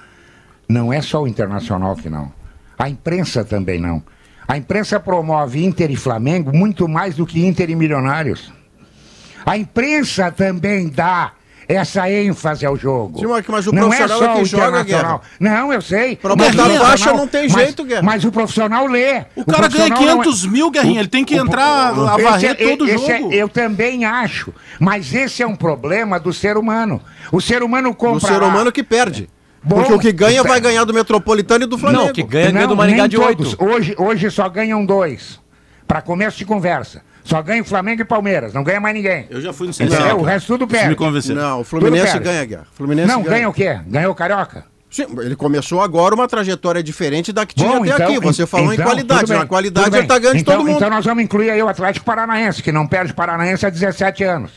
Não 0.68 0.92
é 0.92 1.02
só 1.02 1.22
o 1.24 1.28
internacional 1.28 1.96
que 1.96 2.10
não. 2.10 2.32
A 2.80 2.90
imprensa 2.90 3.44
também 3.44 3.80
não. 3.80 4.02
A 4.48 4.58
imprensa 4.58 5.00
promove 5.00 5.64
Inter 5.64 5.92
e 5.92 5.96
Flamengo 5.96 6.52
muito 6.56 6.88
mais 6.88 7.16
do 7.16 7.26
que 7.26 7.46
Inter 7.46 7.70
e 7.70 7.76
Milionários. 7.76 8.52
A 9.46 9.58
imprensa 9.58 10.32
também 10.32 10.88
dá 10.90 11.34
essa 11.76 12.10
ênfase 12.10 12.66
ao 12.66 12.76
jogo. 12.78 13.20
Sim, 13.20 13.26
mas- 13.28 13.68
o 13.68 13.72
não 13.72 13.90
profissional 13.90 14.20
é 14.22 14.24
é 14.24 14.28
só 14.28 14.34
quem 14.34 14.42
o 14.42 14.46
joga, 14.46 14.64
internacional. 14.82 15.24
Guerra. 15.40 15.56
Não, 15.62 15.74
eu 15.74 15.82
sei. 15.82 16.16
Pra 16.16 16.36
botar 16.36 16.50
o 16.52 16.56
faixa 16.56 16.80
profissional- 16.80 17.18
não 17.18 17.28
tem 17.28 17.50
mas- 17.50 17.64
jeito, 17.64 17.84
Guerra. 17.84 18.02
Mas 18.02 18.26
o 18.26 18.32
profissional 18.32 18.88
lê. 18.88 19.26
O 19.36 19.46
cara 19.46 19.68
ganha 19.68 19.88
profissional 19.88 20.00
não 20.02 20.22
é- 20.22 20.24
500 20.24 20.46
mil, 20.46 20.72
Guerrinha. 20.72 21.00
Ele 21.00 21.08
tem 21.10 21.24
que 21.26 21.36
o- 21.36 21.44
entrar 21.46 21.98
o- 21.98 22.08
a 22.08 22.14
esse 22.16 22.24
varrer 22.24 22.52
é- 22.52 22.70
todo 22.70 22.86
o 22.86 22.88
esse 22.90 23.12
é- 23.12 23.18
jogo. 23.20 23.34
eu 23.34 23.50
também 23.50 24.06
acho. 24.06 24.54
Mas 24.80 25.14
esse 25.14 25.42
é 25.44 25.48
um 25.48 25.56
problema 25.56 26.20
do 26.20 26.32
ser 26.34 26.58
humano. 26.58 27.02
O 27.32 27.40
ser 27.42 27.64
humano 27.64 27.94
compra. 27.96 28.18
O 28.18 28.22
ser 28.34 28.42
humano 28.44 28.72
que 28.72 28.84
perde. 28.84 29.30
Bom, 29.64 29.76
Porque 29.76 29.94
o 29.94 30.00
que 30.00 30.12
ganha 30.12 30.42
vai 30.42 30.60
ganhar 30.60 30.84
do 30.86 30.94
Metropolitano 30.94 31.64
e 31.66 31.68
do 31.68 31.78
Flamengo. 31.78 32.06
Não, 32.06 32.10
o 32.10 32.14
que 32.14 32.24
ganha, 32.24 32.50
ganha 32.52 32.66
do 32.66 32.72
Não, 32.72 32.76
Maringá 32.78 33.06
de 33.06 33.16
todos. 33.16 33.50
8. 33.54 33.64
Hoje, 33.64 33.96
hoje 33.98 34.32
só 34.32 34.50
ganham 34.50 34.84
dois. 34.84 35.40
Para 35.88 36.02
começo 36.02 36.38
de 36.40 36.46
conversa. 36.46 37.04
Só 37.24 37.42
ganha 37.42 37.62
o 37.62 37.66
Flamengo 37.66 38.02
e 38.02 38.06
Palmeiras. 38.06 38.54
Não 38.54 38.64
ganha 38.64 38.80
mais 38.80 38.96
ninguém. 38.96 39.28
Eu 39.30 39.40
já 39.42 39.54
fui 39.54 39.68
no 39.68 39.74
Entendeu? 39.74 39.98
CSA. 39.98 40.16
O 40.16 40.22
resto 40.24 40.48
tudo 40.48 40.66
Vocês 40.66 40.82
me 40.82 40.88
perde. 40.90 40.96
convenceram. 40.96 41.42
Não, 41.42 41.60
o 41.62 41.64
Fluminense 41.64 42.12
perde. 42.14 42.20
ganha, 42.26 42.46
Guerra. 42.46 42.68
Fluminense 42.74 43.08
Não, 43.08 43.22
ganha 43.22 43.48
o 43.50 43.54
quê? 43.54 43.80
Ganhou 43.88 44.12
o 44.12 44.16
Carioca? 44.16 44.66
Sim, 44.90 45.06
ele 45.22 45.38
começou 45.38 45.82
agora 45.82 46.14
uma 46.14 46.28
trajetória 46.28 46.84
diferente 46.84 47.32
da 47.32 47.46
que 47.46 47.56
tinha 47.56 47.70
Bom, 47.70 47.78
até 47.84 47.94
então- 47.94 48.08
aqui. 48.08 48.20
Você 48.20 48.46
falou 48.46 48.72
em 48.72 48.74
então, 48.74 48.86
qualidade. 48.86 49.20
tudo 49.22 49.30
bem, 49.30 49.38
Na 49.40 49.46
qualidade 49.46 49.96
ele 49.96 50.06
tá 50.06 50.14
bem. 50.16 50.22
ganhando 50.22 50.36
de 50.36 50.42
então, 50.42 50.56
todo 50.58 50.66
mundo. 50.68 50.76
Então 50.76 50.90
nós 50.90 51.06
vamos 51.06 51.24
incluir 51.24 51.50
aí 51.50 51.64
o 51.64 51.68
Atlético 51.70 52.06
Paranaense, 52.06 52.62
que 52.62 52.74
não 52.74 52.86
perde 52.86 53.14
o 53.14 53.16
Paranaense 53.16 53.66
há 53.66 53.70
17 53.70 54.24
anos. 54.26 54.52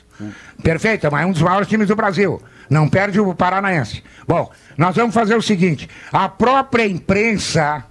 Perfeito, 0.63 1.09
mas 1.13 1.23
é 1.23 1.27
um 1.27 1.31
dos 1.33 1.43
maiores 1.43 1.69
times 1.69 1.87
do 1.87 1.95
Brasil. 1.95 2.43
Não 2.69 2.89
perde 2.89 3.21
o 3.21 3.33
Paranaense. 3.35 4.03
Bom, 4.27 4.51
nós 4.77 4.97
vamos 4.97 5.15
fazer 5.15 5.37
o 5.37 5.43
seguinte: 5.43 5.89
a 6.13 6.29
própria 6.29 6.85
imprensa, 6.87 7.85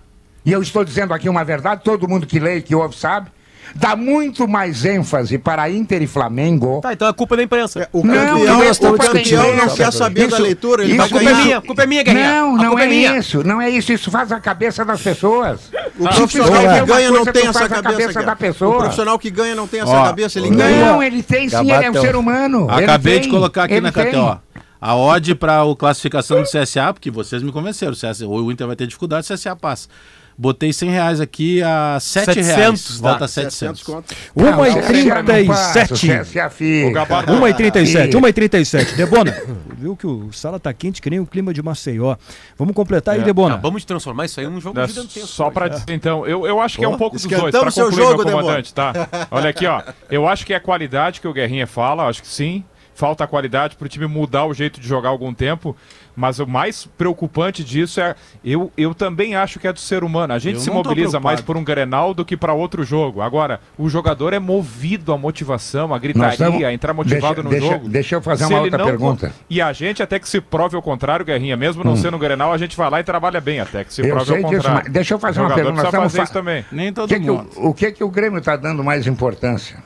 e 0.45 0.51
eu 0.51 0.61
estou 0.61 0.83
dizendo 0.83 1.13
aqui 1.13 1.29
uma 1.29 1.45
verdade, 1.45 1.81
todo 1.83 2.07
mundo 2.09 2.27
que 2.27 2.39
lê 2.39 2.57
e 2.57 2.61
que 2.61 2.75
ouve 2.75 2.95
sabe, 2.97 3.29
dá 3.75 3.95
muito 3.95 4.47
mais 4.47 4.85
ênfase 4.85 5.37
para 5.37 5.69
Inter 5.69 6.01
e 6.01 6.07
Flamengo. 6.07 6.79
Tá, 6.81 6.93
então 6.93 7.07
a 7.07 7.13
culpa 7.13 7.35
é 7.35 7.37
da 7.37 7.43
imprensa. 7.43 7.87
O 7.91 8.05
Não, 8.05 8.13
campeão, 8.13 8.39
não 8.45 8.63
é 8.63 8.71
o 8.71 8.75
culpa 8.75 8.97
da 8.97 9.09
campeão 9.13 9.55
não 9.55 9.75
quer 9.75 9.91
saber 9.91 10.21
da 10.21 10.27
Isso- 10.35 10.41
leitura. 10.41 10.83
Ele 10.83 10.93
isso 10.93 10.97
vai 10.97 11.07
A 11.07 11.09
culpa 11.09 11.29
é 11.29 11.43
minha, 11.43 11.57
a 11.57 11.61
culpa 11.61 11.83
é 11.83 11.85
minha, 11.87 12.03
Guerrinha. 12.03 12.31
Não, 12.31 12.55
a 12.55 12.63
não 12.63 12.79
é, 12.79 12.87
minha. 12.87 13.17
isso, 13.17 13.43
não 13.43 13.61
é 13.61 13.69
isso. 13.69 13.91
Isso 13.91 14.11
faz 14.11 14.31
a 14.31 14.39
cabeça 14.39 14.85
das 14.85 15.01
pessoas. 15.01 15.61
O 15.99 16.07
Se 16.07 16.15
profissional 16.15 16.61
que 16.79 16.85
ganha 16.85 17.11
não 17.11 17.25
tem 17.25 17.47
essa 17.47 17.65
a 17.65 17.69
cabeça. 17.69 18.23
da 18.23 18.35
pessoa. 18.35 18.75
O 18.75 18.79
profissional 18.79 19.19
que 19.19 19.29
ganha 19.29 19.55
não 19.55 19.67
tem 19.67 19.81
essa 19.81 19.91
Ó, 19.91 20.03
cabeça. 20.05 20.39
Ele 20.39 20.49
não, 20.49 20.57
ganha. 20.57 20.85
Não, 20.85 21.03
ele 21.03 21.23
tem 21.23 21.49
sim, 21.49 21.71
ele 21.71 21.85
é 21.85 21.91
um 21.91 22.01
ser 22.01 22.15
humano. 22.15 22.67
Acabei 22.69 23.19
de 23.19 23.29
colocar 23.29 23.63
aqui 23.63 23.79
na. 23.81 23.91
KTO. 23.91 24.39
A 24.85 24.95
odd 24.97 25.33
para 25.35 25.63
o 25.63 25.77
classificação 25.77 26.41
do 26.41 26.45
CSA, 26.49 26.91
porque 26.93 27.09
vocês 27.09 27.41
me 27.41 27.53
convenceram. 27.53 27.93
O, 27.93 27.95
CSA, 27.95 28.27
o 28.27 28.51
Inter 28.51 28.67
vai 28.67 28.75
ter 28.75 28.85
dificuldade, 28.85 29.25
o 29.31 29.33
CSA 29.33 29.55
passa. 29.55 29.87
Botei 30.37 30.73
100 30.73 30.89
reais 30.89 31.21
aqui 31.21 31.61
a 31.61 31.97
7 31.99 32.41
reais. 32.41 32.47
700 32.47 32.97
Volta 32.99 33.19
dá. 33.19 33.25
a 33.25 33.27
700. 33.27 33.79
700 33.79 33.83
conto. 33.83 34.15
1 34.35 34.43
Não, 34.43 34.65
e 34.65 34.69
o 34.69 34.73
CSA 34.81 35.23
não 35.23 35.45
passa, 35.45 35.69
o 35.69 35.87
37. 35.87 36.07
CSA 36.23 36.49
fica. 36.49 36.87
O 36.87 36.91
Gabardo- 36.91 37.33
1 37.33 37.47
e 37.47 37.53
37, 37.53 38.13
E- 38.13 38.17
1 38.17 38.27
e 38.27 38.33
37. 38.33 38.95
Debona, 38.95 39.35
viu 39.77 39.95
que 39.95 40.07
o 40.07 40.31
sala 40.33 40.59
tá 40.59 40.73
quente 40.73 41.01
que 41.01 41.09
nem 41.09 41.19
o 41.19 41.25
clima 41.25 41.53
de 41.53 41.61
Maceió. 41.61 42.15
Vamos 42.57 42.73
completar 42.73 43.15
aí, 43.15 43.21
Debona. 43.21 43.55
Acabamos 43.55 43.81
de 43.81 43.87
transformar 43.87 44.25
isso 44.25 44.39
aí 44.39 44.47
num 44.47 44.59
jogo 44.59 44.79
É, 44.79 44.87
gigantesco. 44.87 45.27
Só 45.27 45.49
pra 45.51 45.67
dizer, 45.67 45.83
então, 45.89 46.25
eu, 46.25 46.47
eu 46.47 46.59
acho 46.59 46.77
que 46.77 46.83
é 46.85 46.87
um 46.89 46.97
pouco 46.97 47.15
dos 47.15 47.25
dois, 47.25 47.51
pra 47.55 47.69
seu 47.71 47.85
concluir, 47.85 48.03
jogo, 48.07 48.25
meu 48.25 48.37
comandante, 48.37 48.73
tá? 48.73 48.91
Olha 49.29 49.49
aqui, 49.49 49.65
ó. 49.67 49.81
Eu 50.09 50.27
acho 50.27 50.45
que 50.45 50.53
é 50.53 50.57
a 50.57 50.59
qualidade 50.59 51.21
que 51.21 51.27
o 51.27 51.33
Guerrinha 51.33 51.67
fala, 51.67 52.07
acho 52.07 52.21
que 52.21 52.27
sim. 52.27 52.63
Falta 52.95 53.25
qualidade 53.25 53.75
pro 53.75 53.89
time 53.89 54.05
mudar 54.07 54.45
o 54.45 54.53
jeito 54.53 54.79
de 54.79 54.87
jogar 54.87 55.09
há 55.09 55.11
algum 55.11 55.33
tempo. 55.33 55.75
Mas 56.15 56.37
o 56.37 56.45
mais 56.45 56.85
preocupante 56.95 57.63
disso 57.63 57.99
é. 57.99 58.15
Eu, 58.45 58.71
eu 58.77 58.93
também 58.93 59.35
acho 59.35 59.59
que 59.59 59.67
é 59.67 59.73
do 59.73 59.79
ser 59.79 60.03
humano. 60.03 60.31
A 60.33 60.37
gente 60.37 60.55
Eu 60.55 60.61
se 60.61 60.69
mobiliza 60.69 61.19
mais 61.19 61.41
por 61.41 61.57
um 61.57 61.63
Grenal 61.63 62.13
do 62.13 62.23
que 62.23 62.37
para 62.37 62.53
outro 62.53 62.83
jogo. 62.83 63.19
Agora, 63.21 63.59
o 63.79 63.89
jogador 63.89 64.31
é 64.31 64.37
movido 64.37 65.11
à 65.11 65.17
motivação, 65.17 65.91
à 65.91 65.97
gritaria, 65.97 66.29
estamos- 66.33 66.63
a 66.63 66.71
entrar 66.71 66.93
motivado 66.93 67.41
deixa- 67.41 67.43
no 67.43 67.49
deixa- 67.49 67.67
jogo. 67.73 67.89
deixa 67.89 68.15
eu 68.15 68.21
fazer 68.21 68.45
Se 68.45 68.53
uma 68.53 68.61
outra 68.61 68.77
não 68.77 68.85
pergunta. 68.85 69.27
Hum. 69.29 69.43
E 69.49 69.59
a 69.59 69.73
gente, 69.73 70.03
até 70.03 70.19
que 70.19 70.29
se 70.29 70.39
prove 70.39 70.75
ao 70.75 70.83
contrário, 70.83 71.25
Guerrinha, 71.25 71.57
mesmo 71.57 71.83
não 71.83 71.95
sendo 71.95 72.17
Grenal, 72.19 72.53
a 72.53 72.57
gente 72.59 72.77
vai 72.77 72.91
lá 72.91 72.99
e 72.99 73.03
trabalha 73.03 73.41
bem, 73.41 73.59
até 73.59 73.83
que 73.83 73.91
se 73.91 74.01
Eu 74.01 74.09
prove 74.09 74.25
sei 74.25 74.35
ao 74.43 74.49
disso, 74.51 74.55
contrário. 74.61 74.81
mas 74.83 74.93
deixa 74.93 75.13
eu 75.15 75.19
fazer 75.19 75.39
o 75.39 75.45
uma 75.45 75.55
pergunta. 75.55 75.81
Nós 75.83 75.91
fazer 75.91 76.17
fa- 76.17 76.23
isso 76.25 76.33
também. 76.33 76.63
Nem 76.71 76.89
O 76.89 76.93
todo 76.93 77.09
que, 77.09 77.19
que 77.19 77.29
o, 77.31 77.37
mundo. 77.37 77.49
o 77.55 77.73
que, 77.73 77.91
que 77.91 78.03
o 78.03 78.09
Grêmio 78.09 78.37
está 78.37 78.55
dando 78.55 78.83
mais 78.83 79.07
importância? 79.07 79.77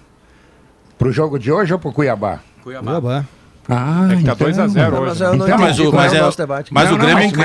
Pro 0.97 1.12
jogo 1.12 1.38
de 1.38 1.51
hoje 1.51 1.73
ou 1.73 1.79
pro 1.79 1.91
Cuiabá? 1.91 2.39
Cuiabá. 2.63 3.23
Ah, 3.69 4.07
É 4.10 4.15
que 4.15 4.23
tá 4.23 4.31
então- 4.31 4.36
2 4.47 4.60
a 4.60 4.67
0 4.67 4.91
Não, 4.95 5.01
hoje. 5.03 5.21
não 5.23 5.36
Então, 5.36 5.57
mas 5.57 5.77
o- 5.77 5.91
mas 5.91 6.13
é 6.13 6.17
é- 6.17 6.21
o 6.21 6.23
nosso 6.25 6.38
debate. 6.38 6.73
Mas 6.73 6.86
Não, 6.86 6.95
o 6.95 6.97
não, 6.97 7.05
Grêmio, 7.05 7.38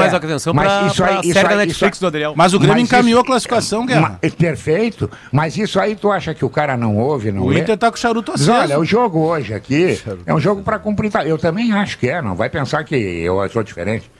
mais 0.00 0.14
atenção 0.14 0.54
mas 0.54 0.64
pra, 0.66 0.86
isso 0.86 1.04
aí- 1.04 1.10
pra 1.12 1.20
isso 1.20 1.32
série 1.34 1.48
da 1.48 1.50
aí- 1.54 1.66
Netflix 1.66 1.96
isso 1.96 2.00
do 2.00 2.06
Adriel. 2.06 2.32
mas 2.34 2.54
o 2.54 2.58
Grêmio 2.58 2.76
Mas 2.80 2.88
encaminhou 2.88 3.18
isso- 3.20 3.24
a 3.24 3.26
classificação, 3.26 3.84
Guerra. 3.84 4.00
Ma- 4.00 4.18
é 4.22 4.30
perfeito, 4.30 5.10
mas 5.30 5.54
isso 5.58 5.78
aí 5.78 5.94
tu 5.94 6.10
acha 6.10 6.32
que 6.34 6.46
o 6.46 6.48
cara 6.48 6.78
não 6.78 6.96
ouve, 6.96 7.30
não 7.30 7.42
O 7.42 7.50
lê? 7.50 7.60
Inter 7.60 7.76
tá 7.76 7.90
com 7.90 7.96
o 7.96 8.00
charuto 8.00 8.32
Mas 8.32 8.40
aceso. 8.48 8.58
olha, 8.58 8.80
o 8.80 8.84
jogo 8.86 9.18
hoje 9.18 9.52
aqui 9.52 10.00
é 10.24 10.32
um 10.32 10.40
jogo 10.40 10.62
para 10.62 10.78
cumprir 10.78 11.10
tabela. 11.10 11.28
Eu 11.30 11.36
também 11.36 11.70
acho 11.70 11.98
que 11.98 12.08
é, 12.08 12.22
não 12.22 12.34
vai 12.34 12.48
pensar 12.48 12.82
que 12.82 12.94
eu 12.96 13.46
sou 13.50 13.62
diferente. 13.62 14.10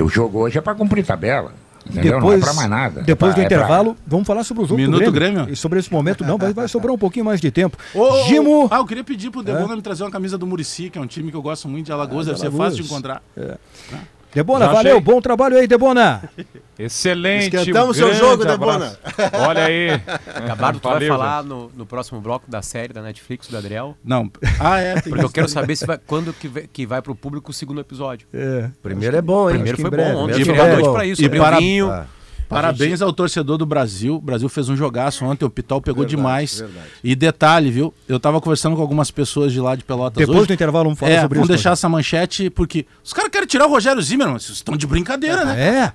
O 0.00 0.08
jogo 0.08 0.38
hoje 0.38 0.56
é 0.56 0.60
para 0.60 0.74
cumprir 0.76 1.04
tabela. 1.04 1.52
Entendeu? 1.90 2.14
Depois, 2.14 2.40
não 2.40 2.48
é 2.48 2.50
para 2.50 2.54
mais 2.54 2.70
nada. 2.70 3.02
depois 3.02 3.32
É 3.32 3.34
do 3.34 3.36
pra- 3.36 3.44
é 3.44 3.48
pra- 3.48 3.56
intervalo, 3.56 3.96
vamos 4.06 4.26
falar 4.26 4.44
sobre 4.44 4.62
o 4.64 4.66
jogo 4.66 4.80
Minuto 4.80 5.04
do 5.04 5.10
Grêmio. 5.12 5.34
Grêmio. 5.40 5.52
E 5.52 5.56
sobre 5.56 5.78
esse 5.78 5.92
momento, 5.92 6.24
não, 6.24 6.38
vai, 6.38 6.52
vai 6.52 6.68
sobrar 6.68 6.94
um 6.94 6.98
pouquinho 6.98 7.24
mais 7.24 7.40
de 7.40 7.50
tempo. 7.50 7.76
Ô, 7.94 8.22
Gimo, 8.24 8.68
Ah, 8.70 8.76
eu 8.78 8.86
queria 8.86 9.04
pedir 9.04 9.30
pro 9.30 9.42
Debona 9.42 9.74
me 9.76 9.82
trazer 9.82 10.04
uma 10.04 10.10
camisa 10.10 10.38
do 10.38 10.46
Murici, 10.46 10.90
que 10.90 10.98
é 10.98 11.00
um 11.00 11.06
time 11.06 11.30
que 11.30 11.36
eu 11.36 11.42
gosto 11.42 11.68
muito 11.68 11.86
de 11.86 11.92
Alagoas, 11.92 12.26
deve 12.26 12.38
ser 12.38 12.46
Alagoas. 12.46 12.70
fácil 12.70 12.82
de 12.84 12.88
encontrar. 12.90 13.22
Debona, 14.34 14.66
Já 14.66 14.72
valeu, 14.72 14.92
achei. 14.92 15.00
bom 15.04 15.20
trabalho 15.20 15.56
aí, 15.58 15.66
Debona. 15.66 16.22
Excelente. 16.78 17.54
Esquentamos 17.56 17.90
um 17.90 18.00
seu 18.00 18.14
jogo, 18.14 18.42
abraço. 18.42 18.58
Debona. 18.58 18.98
Olha 19.46 19.64
aí. 19.66 19.88
Gabardo, 20.46 20.80
tu 20.80 20.84
vai 20.88 20.94
Valeu, 20.94 21.08
falar 21.08 21.42
no, 21.44 21.70
no 21.76 21.84
próximo 21.86 22.20
bloco 22.20 22.50
da 22.50 22.62
série 22.62 22.92
da 22.92 23.02
Netflix 23.02 23.46
do 23.48 23.56
Adriel? 23.56 23.96
Não. 24.04 24.30
Ah, 24.58 24.78
é. 24.80 25.00
Porque 25.00 25.24
eu 25.24 25.30
quero 25.30 25.48
saber 25.48 25.74
se 25.76 25.84
vai, 25.84 25.98
quando 25.98 26.32
que 26.32 26.46
vai, 26.48 26.66
que 26.72 26.86
vai 26.86 27.02
pro 27.02 27.14
público 27.14 27.50
o 27.50 27.54
segundo 27.54 27.80
episódio. 27.80 28.26
É. 28.32 28.70
Primeiro 28.82 29.16
é 29.16 29.22
bom, 29.22 29.48
hein? 29.50 29.56
Primeiro 29.56 29.78
foi 29.80 29.90
bom, 29.90 30.14
ontem 30.24 30.34
tive 30.36 30.58
a 30.58 30.66
noite 30.68 30.84
bom. 30.86 30.92
pra 30.92 31.04
isso, 31.04 31.20
E 31.22 31.26
abriu 31.26 31.42
para- 31.42 31.58
vinho. 31.58 31.90
Ah, 31.90 32.06
Parabéns 32.52 33.02
ao 33.02 33.12
torcedor 33.12 33.58
do 33.58 33.66
Brasil. 33.66 34.16
O 34.16 34.20
Brasil 34.20 34.48
fez 34.48 34.68
um 34.68 34.76
jogaço 34.76 35.24
ontem, 35.24 35.44
o 35.44 35.50
Pitol 35.50 35.80
pegou 35.80 36.04
demais. 36.04 36.64
E 37.02 37.14
detalhe, 37.14 37.70
viu? 37.70 37.92
Eu 38.08 38.20
tava 38.20 38.40
conversando 38.40 38.76
com 38.76 38.82
algumas 38.82 39.10
pessoas 39.10 39.52
de 39.52 39.60
lá 39.60 39.74
de 39.74 39.84
Pelotas 39.84 40.18
Depois 40.18 40.38
hoje. 40.38 40.48
do 40.48 40.54
intervalo, 40.54 40.84
vamos 40.84 40.98
falar 40.98 41.12
é, 41.12 41.20
sobre 41.22 41.38
vamos 41.38 41.48
isso. 41.48 41.56
deixar 41.56 41.72
essa 41.72 41.88
manchete 41.88 42.50
porque 42.50 42.86
os 43.02 43.12
caras 43.12 43.30
querem 43.30 43.46
tirar 43.46 43.66
o 43.66 43.70
Rogério 43.70 44.00
Zimmermann. 44.02 44.38
Vocês 44.38 44.58
estão 44.58 44.76
de 44.76 44.86
brincadeira, 44.86 45.44
né? 45.44 45.60
É, 45.60 45.92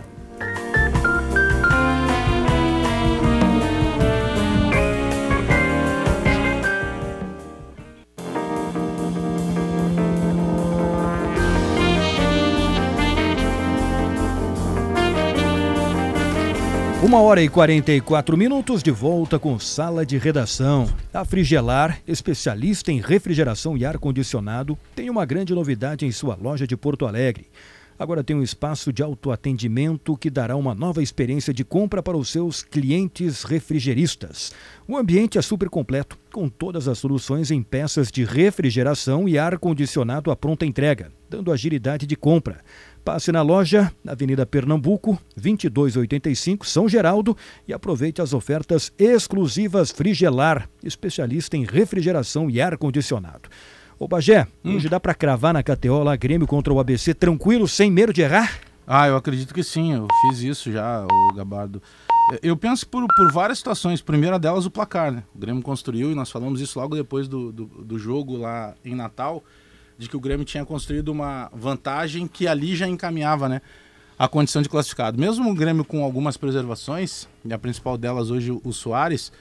Uma 17.09 17.21
hora 17.23 17.41
e 17.41 17.49
44 17.49 18.37
minutos 18.37 18.83
de 18.83 18.91
volta 18.91 19.39
com 19.39 19.57
sala 19.57 20.05
de 20.05 20.15
redação. 20.19 20.87
A 21.11 21.25
Frigelar, 21.25 21.99
especialista 22.07 22.91
em 22.91 23.01
refrigeração 23.01 23.75
e 23.75 23.83
ar-condicionado, 23.83 24.77
tem 24.95 25.09
uma 25.09 25.25
grande 25.25 25.51
novidade 25.51 26.05
em 26.05 26.11
sua 26.11 26.37
loja 26.39 26.67
de 26.67 26.77
Porto 26.77 27.07
Alegre. 27.07 27.47
Agora 27.97 28.23
tem 28.23 28.35
um 28.35 28.43
espaço 28.43 28.93
de 28.93 29.01
autoatendimento 29.01 30.15
que 30.15 30.29
dará 30.29 30.55
uma 30.55 30.75
nova 30.75 31.01
experiência 31.01 31.51
de 31.51 31.65
compra 31.65 32.03
para 32.03 32.15
os 32.15 32.29
seus 32.29 32.61
clientes 32.61 33.41
refrigeristas. 33.41 34.53
O 34.87 34.95
ambiente 34.95 35.39
é 35.39 35.41
super 35.41 35.67
completo, 35.67 36.15
com 36.31 36.47
todas 36.47 36.87
as 36.87 36.99
soluções 36.99 37.49
em 37.49 37.63
peças 37.63 38.11
de 38.11 38.23
refrigeração 38.23 39.27
e 39.27 39.35
ar-condicionado 39.35 40.29
à 40.29 40.35
pronta 40.35 40.63
entrega, 40.63 41.11
dando 41.27 41.51
agilidade 41.51 42.05
de 42.05 42.15
compra. 42.15 42.61
Passe 43.03 43.31
na 43.31 43.41
loja, 43.41 43.91
na 44.03 44.11
Avenida 44.11 44.45
Pernambuco, 44.45 45.17
2285, 45.35 46.67
São 46.67 46.87
Geraldo, 46.87 47.35
e 47.67 47.73
aproveite 47.73 48.21
as 48.21 48.33
ofertas 48.33 48.91
exclusivas 48.97 49.91
Frigelar, 49.91 50.69
especialista 50.83 51.57
em 51.57 51.65
refrigeração 51.65 52.49
e 52.49 52.61
ar-condicionado. 52.61 53.49
Ô 53.97 54.07
Bagé, 54.07 54.47
hoje 54.63 54.87
dá 54.87 54.99
pra 54.99 55.13
cravar 55.13 55.53
na 55.53 55.63
lá 56.03 56.15
Grêmio 56.15 56.47
contra 56.47 56.73
o 56.73 56.79
ABC 56.79 57.13
tranquilo, 57.13 57.67
sem 57.67 57.91
medo 57.91 58.13
de 58.13 58.21
errar? 58.21 58.59
Ah, 58.87 59.07
eu 59.07 59.15
acredito 59.15 59.53
que 59.53 59.63
sim, 59.63 59.93
eu 59.93 60.07
fiz 60.21 60.41
isso 60.41 60.71
já, 60.71 61.05
o 61.05 61.33
Gabardo. 61.35 61.81
Eu 62.41 62.55
penso 62.55 62.87
por, 62.87 63.05
por 63.15 63.31
várias 63.31 63.57
situações. 63.57 64.01
Primeira 64.01 64.39
delas, 64.39 64.65
o 64.65 64.71
placar, 64.71 65.11
né? 65.11 65.23
O 65.33 65.37
Grêmio 65.37 65.61
construiu, 65.61 66.11
e 66.11 66.15
nós 66.15 66.31
falamos 66.31 66.61
isso 66.61 66.79
logo 66.79 66.95
depois 66.95 67.27
do, 67.27 67.51
do, 67.51 67.65
do 67.65 67.99
jogo 67.99 68.37
lá 68.37 68.73
em 68.83 68.95
Natal, 68.95 69.43
de 69.99 70.09
que 70.09 70.15
o 70.17 70.19
Grêmio 70.19 70.45
tinha 70.45 70.65
construído 70.65 71.09
uma 71.09 71.51
vantagem 71.53 72.25
que 72.25 72.47
ali 72.47 72.75
já 72.75 72.87
encaminhava, 72.87 73.47
né? 73.49 73.61
A 74.17 74.27
condição 74.27 74.61
de 74.61 74.69
classificado. 74.69 75.19
Mesmo 75.19 75.51
o 75.51 75.53
Grêmio 75.53 75.83
com 75.85 76.03
algumas 76.03 76.37
preservações, 76.37 77.27
e 77.45 77.53
a 77.53 77.59
principal 77.59 77.97
delas 77.97 78.31
hoje 78.31 78.51
o 78.51 78.71
Soares, 78.73 79.31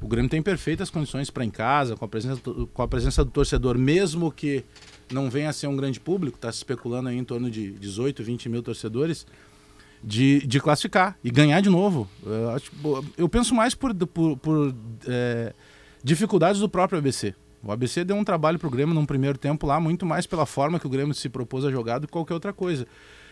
o 0.00 0.08
Grêmio 0.08 0.30
tem 0.30 0.42
perfeitas 0.42 0.90
condições 0.90 1.30
para 1.30 1.44
em 1.44 1.50
casa, 1.50 1.96
com 1.96 2.04
a, 2.04 2.08
presença, 2.08 2.40
do- 2.42 2.66
com 2.66 2.82
a 2.82 2.88
presença 2.88 3.24
do 3.24 3.30
torcedor, 3.30 3.78
mesmo 3.78 4.32
que 4.32 4.64
não 5.12 5.30
venha 5.30 5.50
a 5.50 5.52
ser 5.52 5.66
um 5.68 5.76
grande 5.76 6.00
público, 6.00 6.36
está 6.36 6.50
se 6.50 6.58
especulando 6.58 7.08
aí 7.08 7.16
em 7.16 7.24
torno 7.24 7.50
de 7.50 7.72
18, 7.72 8.22
20 8.24 8.48
mil 8.48 8.62
torcedores, 8.62 9.26
de, 10.02 10.46
de 10.46 10.60
classificar 10.60 11.16
e 11.24 11.30
ganhar 11.30 11.60
de 11.60 11.70
novo. 11.70 12.08
Eu, 12.24 13.04
eu 13.16 13.28
penso 13.28 13.54
mais 13.54 13.74
por, 13.74 13.94
por, 13.94 14.36
por, 14.36 14.74
é, 15.06 15.54
dificuldades 16.04 16.60
do 16.60 16.68
próprio 16.68 16.98
ABC. 16.98 17.34
O 17.62 17.72
ABC 17.72 18.04
deu 18.04 18.16
um 18.16 18.24
trabalho 18.24 18.58
para 18.58 18.68
o 18.68 18.70
Grêmio 18.70 18.94
num 18.94 19.06
primeiro 19.06 19.38
tempo 19.38 19.66
lá, 19.66 19.80
muito 19.80 20.06
mais 20.06 20.26
pela 20.26 20.46
forma 20.46 20.78
que 20.78 20.86
o 20.86 20.90
Grêmio 20.90 21.14
se 21.14 21.28
propôs 21.28 21.64
a 21.64 21.70
jogar 21.70 21.98
do 21.98 22.06
que 22.06 22.12
qualquer 22.12 22.34
outra 22.34 22.52
coisa. 22.52 22.86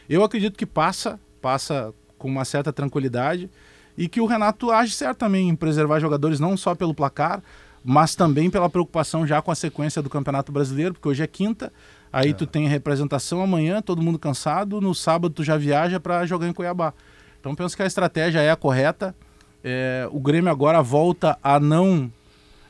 Eu 0.08 0.24
acredito 0.24 0.56
que 0.56 0.66
passa, 0.66 1.20
passa 1.40 1.94
com 2.18 2.28
uma 2.28 2.44
certa 2.44 2.72
tranquilidade 2.72 3.50
e 3.96 4.08
que 4.08 4.20
o 4.20 4.26
Renato 4.26 4.70
age 4.70 4.92
certo 4.92 5.18
também 5.18 5.48
em 5.48 5.54
preservar 5.56 6.00
jogadores 6.00 6.40
não 6.40 6.56
só 6.56 6.74
pelo 6.74 6.94
placar, 6.94 7.42
mas 7.84 8.14
também 8.14 8.50
pela 8.50 8.68
preocupação 8.68 9.26
já 9.26 9.42
com 9.42 9.50
a 9.50 9.54
sequência 9.54 10.00
do 10.00 10.08
Campeonato 10.08 10.50
Brasileiro, 10.50 10.94
porque 10.94 11.08
hoje 11.08 11.22
é 11.22 11.26
quinta, 11.26 11.72
aí 12.12 12.32
tu 12.32 12.46
tem 12.46 12.66
representação 12.66 13.42
amanhã, 13.42 13.82
todo 13.82 14.02
mundo 14.02 14.18
cansado, 14.18 14.80
no 14.80 14.94
sábado 14.94 15.34
tu 15.34 15.44
já 15.44 15.56
viaja 15.56 16.00
para 16.00 16.24
jogar 16.24 16.48
em 16.48 16.52
Cuiabá. 16.52 16.94
Então 17.38 17.54
penso 17.54 17.76
que 17.76 17.82
a 17.82 17.86
estratégia 17.86 18.40
é 18.40 18.50
a 18.50 18.56
correta. 18.56 19.14
É, 19.62 20.08
o 20.10 20.18
Grêmio 20.18 20.50
agora 20.50 20.80
volta 20.82 21.38
a 21.42 21.60
não 21.60 22.10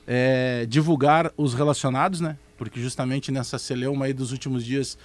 é, 0.06 0.66
divulgar 0.66 1.32
os 1.36 1.54
relacionados, 1.54 2.20
né? 2.20 2.36
Porque 2.56 2.80
justamente 2.80 3.32
nessa 3.32 3.58
celeuma 3.58 4.06
aí 4.06 4.12
dos 4.12 4.32
últimos 4.32 4.64
dias 4.64 4.96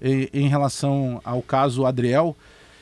em, 0.00 0.28
em 0.32 0.48
relação 0.48 1.20
ao 1.24 1.42
caso 1.42 1.86
Adriel. 1.86 2.36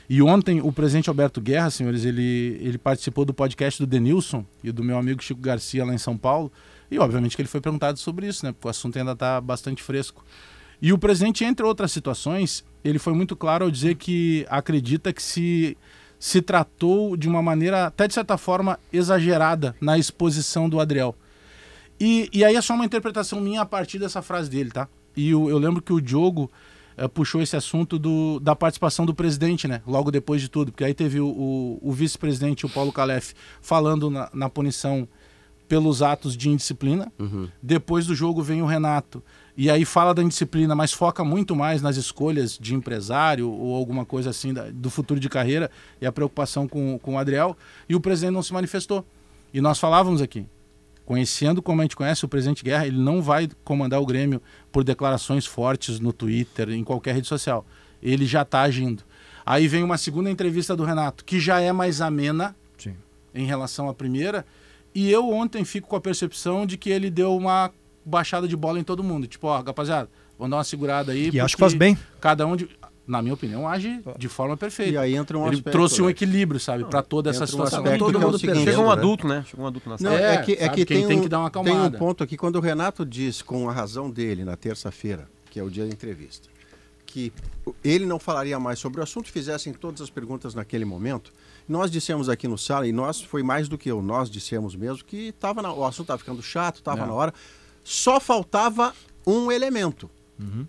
E 0.08 0.20
ontem 0.20 0.60
o 0.60 0.72
presidente 0.72 1.08
Alberto 1.08 1.40
Guerra, 1.40 1.70
senhores, 1.70 2.04
ele, 2.04 2.58
ele 2.60 2.78
participou 2.78 3.24
do 3.24 3.32
podcast 3.32 3.80
do 3.80 3.86
Denilson 3.86 4.44
e 4.62 4.70
do 4.70 4.84
meu 4.84 4.98
amigo 4.98 5.22
Chico 5.22 5.40
Garcia 5.40 5.84
lá 5.84 5.94
em 5.94 5.98
São 5.98 6.16
Paulo. 6.16 6.52
E 6.90 6.98
obviamente 6.98 7.34
que 7.34 7.40
ele 7.40 7.48
foi 7.48 7.60
perguntado 7.60 7.98
sobre 7.98 8.26
isso, 8.26 8.44
né? 8.44 8.52
Porque 8.52 8.66
o 8.66 8.70
assunto 8.70 8.98
ainda 8.98 9.12
está 9.12 9.40
bastante 9.40 9.82
fresco. 9.82 10.22
E 10.80 10.92
o 10.92 10.98
presidente, 10.98 11.44
entre 11.44 11.64
outras 11.64 11.92
situações, 11.92 12.64
ele 12.84 12.98
foi 12.98 13.14
muito 13.14 13.36
claro 13.36 13.64
ao 13.64 13.70
dizer 13.70 13.94
que 13.94 14.44
acredita 14.50 15.12
que 15.12 15.22
se, 15.22 15.78
se 16.18 16.42
tratou 16.42 17.16
de 17.16 17.28
uma 17.28 17.40
maneira, 17.40 17.86
até 17.86 18.08
de 18.08 18.12
certa 18.12 18.36
forma, 18.36 18.78
exagerada 18.92 19.74
na 19.80 19.96
exposição 19.96 20.68
do 20.68 20.80
Adriel. 20.80 21.16
E, 22.04 22.28
e 22.32 22.44
aí 22.44 22.56
é 22.56 22.60
só 22.60 22.74
uma 22.74 22.84
interpretação 22.84 23.40
minha 23.40 23.60
a 23.60 23.66
partir 23.66 23.98
dessa 23.98 24.20
frase 24.22 24.50
dele, 24.50 24.70
tá? 24.70 24.88
E 25.16 25.30
eu, 25.30 25.48
eu 25.48 25.58
lembro 25.58 25.80
que 25.82 25.92
o 25.92 26.00
Diogo 26.00 26.50
eh, 26.96 27.06
puxou 27.06 27.40
esse 27.42 27.54
assunto 27.54 27.98
do, 27.98 28.40
da 28.40 28.56
participação 28.56 29.06
do 29.06 29.14
presidente, 29.14 29.68
né? 29.68 29.82
Logo 29.86 30.10
depois 30.10 30.40
de 30.40 30.48
tudo, 30.48 30.72
porque 30.72 30.82
aí 30.84 30.94
teve 30.94 31.20
o, 31.20 31.26
o, 31.28 31.78
o 31.80 31.92
vice-presidente, 31.92 32.66
o 32.66 32.68
Paulo 32.68 32.90
Calef, 32.92 33.34
falando 33.60 34.10
na, 34.10 34.28
na 34.32 34.48
punição 34.50 35.06
pelos 35.68 36.02
atos 36.02 36.36
de 36.36 36.48
indisciplina. 36.50 37.10
Depois 37.62 38.04
do 38.06 38.14
jogo 38.14 38.42
vem 38.42 38.60
o 38.62 38.66
Renato. 38.66 39.22
E 39.56 39.70
aí 39.70 39.84
fala 39.84 40.12
da 40.14 40.22
indisciplina, 40.22 40.74
mas 40.74 40.92
foca 40.92 41.22
muito 41.22 41.54
mais 41.54 41.80
nas 41.82 41.96
escolhas 41.96 42.58
de 42.58 42.74
empresário 42.74 43.50
ou 43.50 43.74
alguma 43.76 44.04
coisa 44.04 44.30
assim 44.30 44.52
da- 44.52 44.70
do 44.70 44.90
futuro 44.90 45.20
de 45.20 45.28
carreira 45.28 45.70
e 46.00 46.06
a 46.06 46.12
preocupação 46.12 46.66
com, 46.66 46.98
com 46.98 47.14
o 47.14 47.18
Adriel. 47.18 47.56
E 47.88 47.94
o 47.94 48.00
presidente 48.00 48.32
não 48.34 48.42
se 48.42 48.52
manifestou. 48.52 49.04
E 49.52 49.60
nós 49.60 49.78
falávamos 49.78 50.20
aqui, 50.22 50.46
conhecendo 51.12 51.60
como 51.60 51.82
a 51.82 51.84
gente 51.84 51.94
conhece 51.94 52.24
o 52.24 52.28
presidente 52.28 52.64
Guerra, 52.64 52.86
ele 52.86 52.96
não 52.96 53.20
vai 53.20 53.46
comandar 53.64 54.00
o 54.00 54.06
Grêmio 54.06 54.40
por 54.72 54.82
declarações 54.82 55.44
fortes 55.44 56.00
no 56.00 56.10
Twitter, 56.10 56.70
em 56.70 56.82
qualquer 56.82 57.14
rede 57.14 57.28
social. 57.28 57.66
Ele 58.02 58.24
já 58.24 58.40
está 58.40 58.62
agindo. 58.62 59.02
Aí 59.44 59.68
vem 59.68 59.82
uma 59.82 59.98
segunda 59.98 60.30
entrevista 60.30 60.74
do 60.74 60.84
Renato, 60.84 61.22
que 61.22 61.38
já 61.38 61.60
é 61.60 61.70
mais 61.70 62.00
amena 62.00 62.56
Sim. 62.78 62.94
em 63.34 63.44
relação 63.44 63.90
à 63.90 63.94
primeira. 63.94 64.46
E 64.94 65.10
eu 65.10 65.28
ontem 65.28 65.66
fico 65.66 65.86
com 65.86 65.96
a 65.96 66.00
percepção 66.00 66.64
de 66.64 66.78
que 66.78 66.88
ele 66.88 67.10
deu 67.10 67.36
uma 67.36 67.70
baixada 68.02 68.48
de 68.48 68.56
bola 68.56 68.80
em 68.80 68.84
todo 68.84 69.04
mundo. 69.04 69.26
Tipo, 69.26 69.48
ó, 69.48 69.60
rapaziada, 69.60 70.08
vamos 70.38 70.50
dar 70.52 70.56
uma 70.56 70.64
segurada 70.64 71.12
aí. 71.12 71.28
E 71.30 71.38
acho 71.38 71.56
que 71.56 71.60
faz 71.60 71.74
bem. 71.74 71.98
Cada 72.22 72.46
um, 72.46 72.56
de, 72.56 72.70
na 73.06 73.20
minha 73.20 73.34
opinião, 73.34 73.68
age 73.68 74.00
de 74.18 74.28
forma 74.28 74.56
perfeita. 74.56 74.92
E 74.92 74.96
aí 74.96 75.14
entra 75.14 75.36
um 75.38 75.46
ele 75.46 75.56
aspecto, 75.56 75.72
trouxe 75.72 76.00
um 76.00 76.06
né? 76.06 76.10
equilíbrio, 76.12 76.60
sabe, 76.60 76.84
para 76.84 77.02
toda 77.02 77.30
essa 77.30 77.44
um 77.44 77.46
situação. 77.46 77.78
aspecto 77.80 77.98
todo 77.98 78.10
que 78.10 78.16
é 78.16 78.18
o 78.18 78.22
mundo 78.28 78.38
seguinte, 78.38 78.54
perdendo, 78.56 78.70
Chega 78.70 78.80
um 78.82 78.86
né? 78.86 78.92
adulto, 78.92 79.28
né? 79.28 79.44
Chega 79.48 79.62
um 79.62 79.66
adulto 79.66 79.88
na 79.88 79.96
Não, 79.98 80.10
sala. 80.10 80.20
é, 80.20 80.34
É, 80.34 80.42
que, 80.42 80.52
é 80.52 80.56
sabe, 80.66 80.74
que 80.76 80.84
tem, 80.86 81.06
tem 81.06 81.18
um, 81.18 81.22
que 81.22 81.28
dar 81.28 81.40
uma 81.40 81.50
tem 81.50 81.60
um 81.60 81.64
acalmada. 81.64 81.98
ponto 81.98 82.22
aqui, 82.24 82.36
quando 82.36 82.56
o 82.56 82.60
Renato 82.60 83.04
diz, 83.04 83.42
com 83.42 83.68
a 83.68 83.72
razão 83.72 84.10
dele, 84.10 84.44
na 84.44 84.56
terça-feira, 84.56 85.28
que 85.50 85.58
é 85.58 85.62
o 85.62 85.68
dia 85.70 85.84
da 85.84 85.90
entrevista, 85.92 86.48
que 87.04 87.32
ele 87.84 88.06
não 88.06 88.18
falaria 88.18 88.58
mais 88.58 88.78
sobre 88.78 89.00
o 89.00 89.02
assunto, 89.02 89.30
fizessem 89.30 89.72
todas 89.74 90.00
as 90.00 90.08
perguntas 90.08 90.54
naquele 90.54 90.84
momento. 90.84 91.32
Nós 91.68 91.90
dissemos 91.90 92.28
aqui 92.28 92.48
no 92.48 92.56
sala, 92.56 92.86
e 92.86 92.92
nós 92.92 93.20
foi 93.20 93.42
mais 93.42 93.68
do 93.68 93.76
que 93.76 93.90
eu, 93.90 94.00
nós 94.00 94.30
dissemos 94.30 94.74
mesmo 94.74 95.04
que 95.04 95.32
tava 95.32 95.60
na- 95.60 95.72
o 95.72 95.84
assunto 95.84 96.04
estava 96.04 96.18
ficando 96.18 96.42
chato, 96.42 96.76
estava 96.76 97.02
É. 97.02 97.06
na 97.06 97.12
hora. 97.12 97.34
Só 97.84 98.18
faltava 98.20 98.94
um 99.26 99.50
elemento. 99.52 100.08
um- 100.40 100.66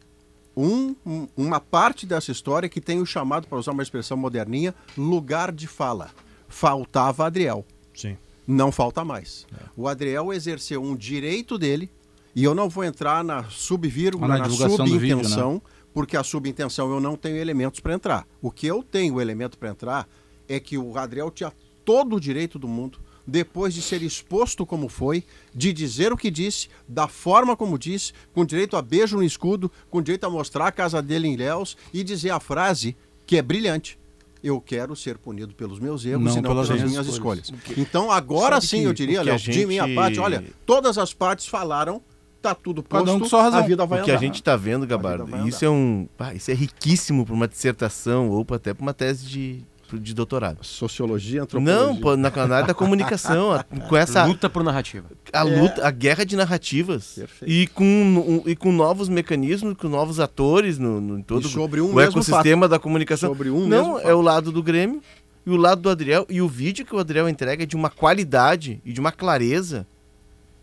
um- 0.56 1.28
uma 1.36 1.60
parte 1.60 2.06
dessa 2.06 2.32
história 2.32 2.70
que 2.70 2.80
tem 2.82 3.00
o 3.02 3.06
chamado, 3.06 3.48
para 3.48 3.58
usar 3.58 3.72
uma 3.72 3.84
expressão 3.84 4.16
moderninha, 4.18 4.74
lugar 4.98 5.52
de 5.52 5.68
fala. 5.68 6.12
Faltava 6.48 7.26
Adriel. 7.26 7.66
Sim. 7.96 8.18
Não 8.46 8.72
falta 8.72 9.04
mais. 9.06 9.48
O 9.76 9.88
Adriel 9.88 10.32
exerceu 10.34 10.84
um 10.84 10.96
direito 10.96 11.58
dele, 11.58 11.90
e 12.36 12.44
eu 12.44 12.54
não 12.54 12.70
vou 12.70 12.84
entrar 12.84 13.24
na 13.24 13.46
subvírgula, 13.46 14.28
Na 14.28 14.38
na, 14.40 14.44
divulgação 14.44 14.86
do 14.86 15.00
vídeo, 15.00 15.18
subintenção, 15.18 15.54
né? 15.56 15.62
porque 15.94 16.18
a 16.18 16.24
subintenção 16.24 16.92
eu 16.92 17.00
não 17.00 17.16
tenho 17.16 17.38
elementos 17.38 17.80
para 17.80 17.94
entrar. 17.94 18.28
O 18.42 18.52
que 18.52 18.68
eu 18.68 18.84
tenho 18.84 19.22
elemento 19.22 19.58
para 19.58 19.70
entrar 19.70 20.08
é 20.48 20.60
que 20.60 20.78
o 20.78 20.98
Adriel 20.98 21.32
tinha 21.32 21.54
todo 21.86 22.16
o 22.16 22.20
direito 22.20 22.60
do 22.60 22.68
mundo, 22.68 23.00
depois 23.26 23.74
de 23.74 23.82
ser 23.82 24.02
exposto 24.02 24.66
como 24.66 24.90
foi, 24.90 25.24
de 25.54 25.72
dizer 25.72 26.12
o 26.12 26.18
que 26.18 26.30
disse, 26.30 26.68
da 26.88 27.08
forma 27.08 27.56
como 27.56 27.78
disse, 27.80 28.12
com 28.34 28.44
direito 28.46 28.76
a 28.76 28.82
beijo 28.82 29.16
no 29.18 29.24
escudo, 29.24 29.72
com 29.90 30.02
direito 30.02 30.26
a 30.26 30.30
mostrar 30.30 30.68
a 30.68 30.72
casa 30.72 31.02
dele 31.02 31.28
em 31.28 31.36
Léus 31.38 31.78
e 31.94 32.04
dizer 32.04 32.32
a 32.32 32.40
frase 32.40 32.96
que 33.26 33.38
é 33.38 33.42
brilhante. 33.42 33.98
Eu 34.44 34.60
quero 34.60 34.94
ser 34.94 35.18
punido 35.18 35.54
pelos 35.56 35.80
meus 35.80 36.04
erros 36.06 36.22
Não 36.26 36.32
e 36.34 36.42
não 36.42 36.50
pelas 36.52 36.68
pelas, 36.68 36.84
minhas 36.84 37.08
escolhas. 37.08 37.46
escolhas. 37.50 37.78
Então 37.80 38.12
agora 38.12 38.56
Sabe 38.56 38.68
sim 38.68 38.80
que 38.82 38.84
eu 38.88 38.94
diria, 38.94 39.22
Léo, 39.24 39.38
de 39.40 39.66
minha 39.66 39.84
gente- 39.86 39.96
parte, 39.96 40.20
olha, 40.20 40.44
todas 40.66 40.98
as 40.98 41.14
partes 41.14 41.48
falaram, 41.48 42.02
tá 42.42 42.54
tudo 42.54 42.84
posto, 42.84 43.06
Cada 43.06 43.16
um 43.16 43.22
com 43.22 43.26
sua 43.30 43.44
razão. 43.44 43.60
a 43.60 43.62
vida 43.66 43.86
vai 43.86 44.02
O 44.02 44.04
que 44.04 44.12
a 44.12 44.18
gente 44.18 44.36
está 44.36 44.58
vendo, 44.58 44.86
Gabardo, 44.86 45.48
isso 45.48 45.64
é 45.64 45.70
um, 45.70 46.10
pá, 46.18 46.34
isso 46.34 46.52
é 46.52 46.54
riquíssimo 46.54 47.26
para 47.26 47.34
uma 47.34 47.48
dissertação 47.48 48.30
ou 48.32 48.44
pra- 48.44 48.58
até 48.58 48.74
para 48.74 48.82
uma 48.82 48.94
tese 48.94 49.26
de, 49.26 49.64
de 50.00 50.14
doutorado. 50.14 50.64
Sociologia, 50.64 51.44
antropologia. 51.44 51.88
Não, 51.88 51.96
pô, 51.96 52.16
na, 52.18 52.30
na 52.30 52.56
área 52.56 52.68
da 52.68 52.74
comunicação, 52.74 53.52
a- 53.52 53.64
com 53.64 53.96
essa 53.98 54.26
Luta 54.26 54.50
por 54.50 54.64
narrativa. 54.64 55.06
a 55.32 55.44
luta, 55.44 55.88
a 55.88 55.92
guerra 55.92 56.24
de 56.26 56.36
narrativas 56.36 57.14
Perfeito. 57.16 57.52
e 57.52 57.68
com, 57.68 57.84
um- 57.86 58.44
e 58.50 58.56
com 58.56 58.72
novos 58.72 59.10
mecanismos, 59.10 59.76
com 59.78 59.88
novos 59.90 60.20
atores 60.20 60.78
no, 60.78 61.00
no 61.02 61.20
em 61.20 61.22
todo 61.22 61.48
E 61.48 61.50
sobre 61.50 61.82
um 61.82 61.86
o 61.92 61.96
mesmo 61.96 62.20
ecossistema 62.20 62.68
da 62.68 62.80
comunicação. 62.80 63.30
Sobre 63.30 63.50
um 63.50 63.68
Não, 63.68 63.94
mesmo 63.96 64.00
é 64.10 64.14
o 64.14 64.22
lado 64.22 64.52
do 64.52 64.62
Grêmio 64.64 65.02
e 65.46 65.50
o 65.50 65.56
lado 65.58 65.82
do 65.82 65.90
Adriel 65.90 66.26
e 66.30 66.42
o 66.42 66.48
vídeo 66.48 66.86
que 66.86 66.96
o 66.96 67.00
Adriel 67.00 67.28
entrega 67.30 67.64
é 67.64 67.66
de 67.66 67.76
uma 67.76 67.90
qualidade 67.90 68.82
e 68.86 68.94
de 68.94 69.00
uma 69.00 69.12
clareza 69.12 69.86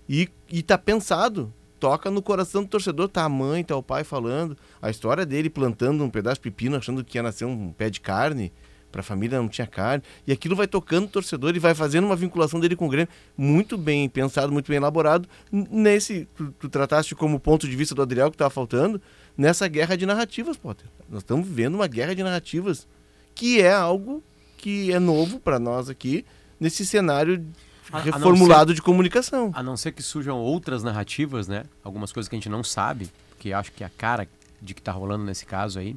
e, 0.08 0.28
e 0.50 0.62
tá 0.62 0.76
pensado. 0.78 1.52
Toca 1.78 2.10
no 2.10 2.20
coração 2.20 2.62
do 2.62 2.68
torcedor, 2.68 3.08
tá 3.08 3.24
a 3.24 3.28
mãe, 3.28 3.64
tá 3.64 3.74
o 3.74 3.82
pai 3.82 4.04
falando. 4.04 4.54
A 4.82 4.90
história 4.90 5.24
dele 5.24 5.48
plantando 5.48 6.04
um 6.04 6.10
pedaço 6.10 6.34
de 6.36 6.42
pepino, 6.42 6.76
achando 6.76 7.02
que 7.02 7.16
ia 7.16 7.22
nascer 7.22 7.46
um 7.46 7.72
pé 7.72 7.88
de 7.88 8.00
carne, 8.00 8.52
pra 8.90 9.02
família 9.02 9.38
não 9.38 9.48
tinha 9.48 9.66
carne. 9.66 10.02
E 10.26 10.32
aquilo 10.32 10.56
vai 10.56 10.66
tocando 10.66 11.04
o 11.04 11.08
torcedor 11.08 11.54
e 11.54 11.58
vai 11.58 11.74
fazendo 11.74 12.04
uma 12.04 12.16
vinculação 12.16 12.58
dele 12.60 12.74
com 12.76 12.86
o 12.86 12.88
Grêmio. 12.88 13.08
Muito 13.36 13.76
bem 13.78 14.08
pensado, 14.08 14.52
muito 14.52 14.68
bem 14.68 14.76
elaborado. 14.78 15.28
Nesse, 15.52 16.28
tu, 16.36 16.54
tu 16.58 16.68
trataste 16.68 17.14
como 17.14 17.38
ponto 17.40 17.68
de 17.68 17.76
vista 17.76 17.94
do 17.94 18.02
Adriel 18.02 18.30
que 18.30 18.36
tava 18.36 18.50
faltando, 18.50 19.00
nessa 19.36 19.66
guerra 19.68 19.96
de 19.96 20.04
narrativas, 20.06 20.56
Potter. 20.56 20.86
Nós 21.08 21.22
estamos 21.22 21.46
vivendo 21.46 21.74
uma 21.76 21.86
guerra 21.86 22.14
de 22.14 22.22
narrativas 22.22 22.86
que 23.34 23.60
é 23.60 23.72
algo 23.72 24.22
que 24.58 24.92
é 24.92 24.98
novo 24.98 25.40
para 25.40 25.58
nós 25.58 25.88
aqui, 25.88 26.26
nesse 26.58 26.84
cenário 26.84 27.46
A- 27.90 27.98
a 27.98 28.00
reformulado 28.02 28.74
de 28.74 28.82
comunicação. 28.82 29.50
A 29.54 29.62
não 29.62 29.76
ser 29.76 29.92
que 29.92 30.02
surjam 30.02 30.36
outras 30.38 30.82
narrativas, 30.82 31.48
né? 31.48 31.64
Algumas 31.82 32.12
coisas 32.12 32.28
que 32.28 32.34
a 32.36 32.38
gente 32.38 32.48
não 32.50 32.62
sabe, 32.62 33.08
que 33.38 33.52
acho 33.52 33.72
que 33.72 33.82
é 33.82 33.86
a 33.86 33.90
cara 33.90 34.28
de 34.60 34.74
que 34.74 34.82
tá 34.82 34.92
rolando 34.92 35.24
nesse 35.24 35.46
caso 35.46 35.78
aí. 35.78 35.96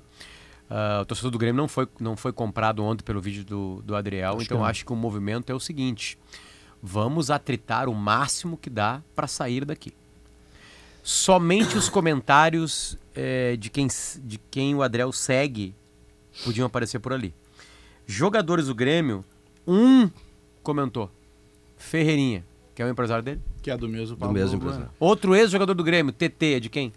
Ah, 0.69 0.99
o 1.01 1.05
torcedor 1.05 1.31
do 1.31 1.37
Grêmio 1.37 1.61
não 1.61 1.67
foi, 1.67 1.87
não 1.99 2.15
foi 2.15 2.31
comprado 2.33 2.83
ontem 2.83 3.03
pelo 3.03 3.21
vídeo 3.21 3.43
do, 3.43 3.81
do 3.83 3.95
Adriel, 3.95 4.37
então 4.41 4.63
acho 4.65 4.85
que 4.85 4.91
o 4.93 4.95
movimento 4.95 5.51
é 5.51 5.55
o 5.55 5.59
seguinte: 5.59 6.17
vamos 6.81 7.29
atritar 7.29 7.87
o 7.89 7.93
máximo 7.93 8.57
que 8.57 8.69
dá 8.69 9.01
para 9.15 9.27
sair 9.27 9.65
daqui. 9.65 9.93
Somente 11.03 11.77
os 11.77 11.89
comentários 11.89 12.97
eh, 13.13 13.57
de, 13.57 13.69
quem, 13.69 13.87
de 14.23 14.37
quem 14.49 14.73
o 14.73 14.81
Adriel 14.81 15.11
segue 15.11 15.75
podiam 16.45 16.65
aparecer 16.65 16.99
por 16.99 17.11
ali. 17.11 17.35
Jogadores 18.07 18.67
do 18.67 18.75
Grêmio, 18.75 19.23
um 19.67 20.09
comentou. 20.61 21.11
Ferreirinha, 21.77 22.45
que 22.73 22.81
é 22.81 22.85
o 22.85 22.89
empresário 22.89 23.21
dele. 23.23 23.41
Que 23.61 23.69
é 23.69 23.77
do 23.77 23.89
mesmo 23.89 24.15
Do 24.15 24.31
mesmo 24.31 24.57
Bueno. 24.57 24.71
empresário. 24.71 24.91
Outro 24.97 25.35
ex-jogador 25.35 25.73
do 25.73 25.83
Grêmio, 25.83 26.13
TT, 26.13 26.55
é 26.55 26.59
de 26.61 26.69
quem? 26.69 26.93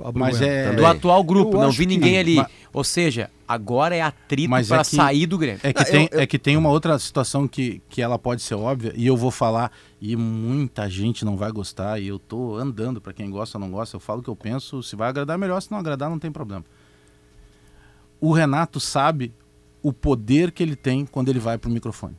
Pablo 0.00 0.18
Mas 0.20 0.38
Bueno. 0.38 0.52
é. 0.52 0.72
Do 0.72 0.86
atual 0.86 1.22
grupo, 1.22 1.56
Eu 1.56 1.60
não 1.62 1.70
vi 1.70 1.78
que- 1.78 1.86
ninguém 1.86 2.18
ali. 2.18 2.34
mas- 2.36 2.48
Ou 2.72 2.84
seja, 2.84 3.28
agora 3.48 3.94
é 3.96 4.00
atrito 4.00 4.48
Mas 4.48 4.70
é 4.70 4.74
para 4.74 4.84
que- 4.84 4.94
sair 4.96 5.26
do 5.26 5.36
Grêmio. 5.36 5.60
É 5.62 5.72
que, 5.72 5.82
Ah, 5.82 5.84
tem, 5.84 6.02
eu- 6.04 6.08
eu- 6.12 6.20
é 6.20 6.26
que 6.26 6.38
tem 6.38 6.56
uma 6.56 6.68
outra 6.70 6.98
situação 6.98 7.46
que, 7.48 7.82
que 7.88 8.00
ela 8.00 8.18
pode 8.18 8.42
ser 8.42 8.54
óbvia, 8.54 8.92
e 8.96 9.06
eu 9.06 9.16
vou 9.16 9.30
falar, 9.30 9.72
e 10.00 10.14
muita 10.16 10.88
gente 10.88 11.24
não 11.24 11.36
vai 11.36 11.50
gostar, 11.50 12.00
e 12.00 12.06
eu 12.08 12.18
tô 12.18 12.56
andando 12.56 13.00
para 13.00 13.12
quem 13.12 13.28
gosta 13.28 13.58
ou 13.58 13.60
não 13.60 13.70
gosta, 13.70 13.96
eu 13.96 14.00
falo 14.00 14.20
o 14.20 14.22
que 14.22 14.30
eu 14.30 14.36
penso, 14.36 14.82
se 14.82 14.94
vai 14.96 15.08
agradar, 15.08 15.36
melhor, 15.36 15.60
se 15.60 15.70
não 15.70 15.78
agradar, 15.78 16.08
não 16.08 16.18
tem 16.18 16.30
problema. 16.30 16.64
O 18.20 18.32
Renato 18.32 18.78
sabe 18.78 19.32
o 19.82 19.92
poder 19.92 20.52
que 20.52 20.62
ele 20.62 20.76
tem 20.76 21.04
quando 21.06 21.28
ele 21.28 21.38
vai 21.40 21.58
pro 21.58 21.70
microfone. 21.70 22.14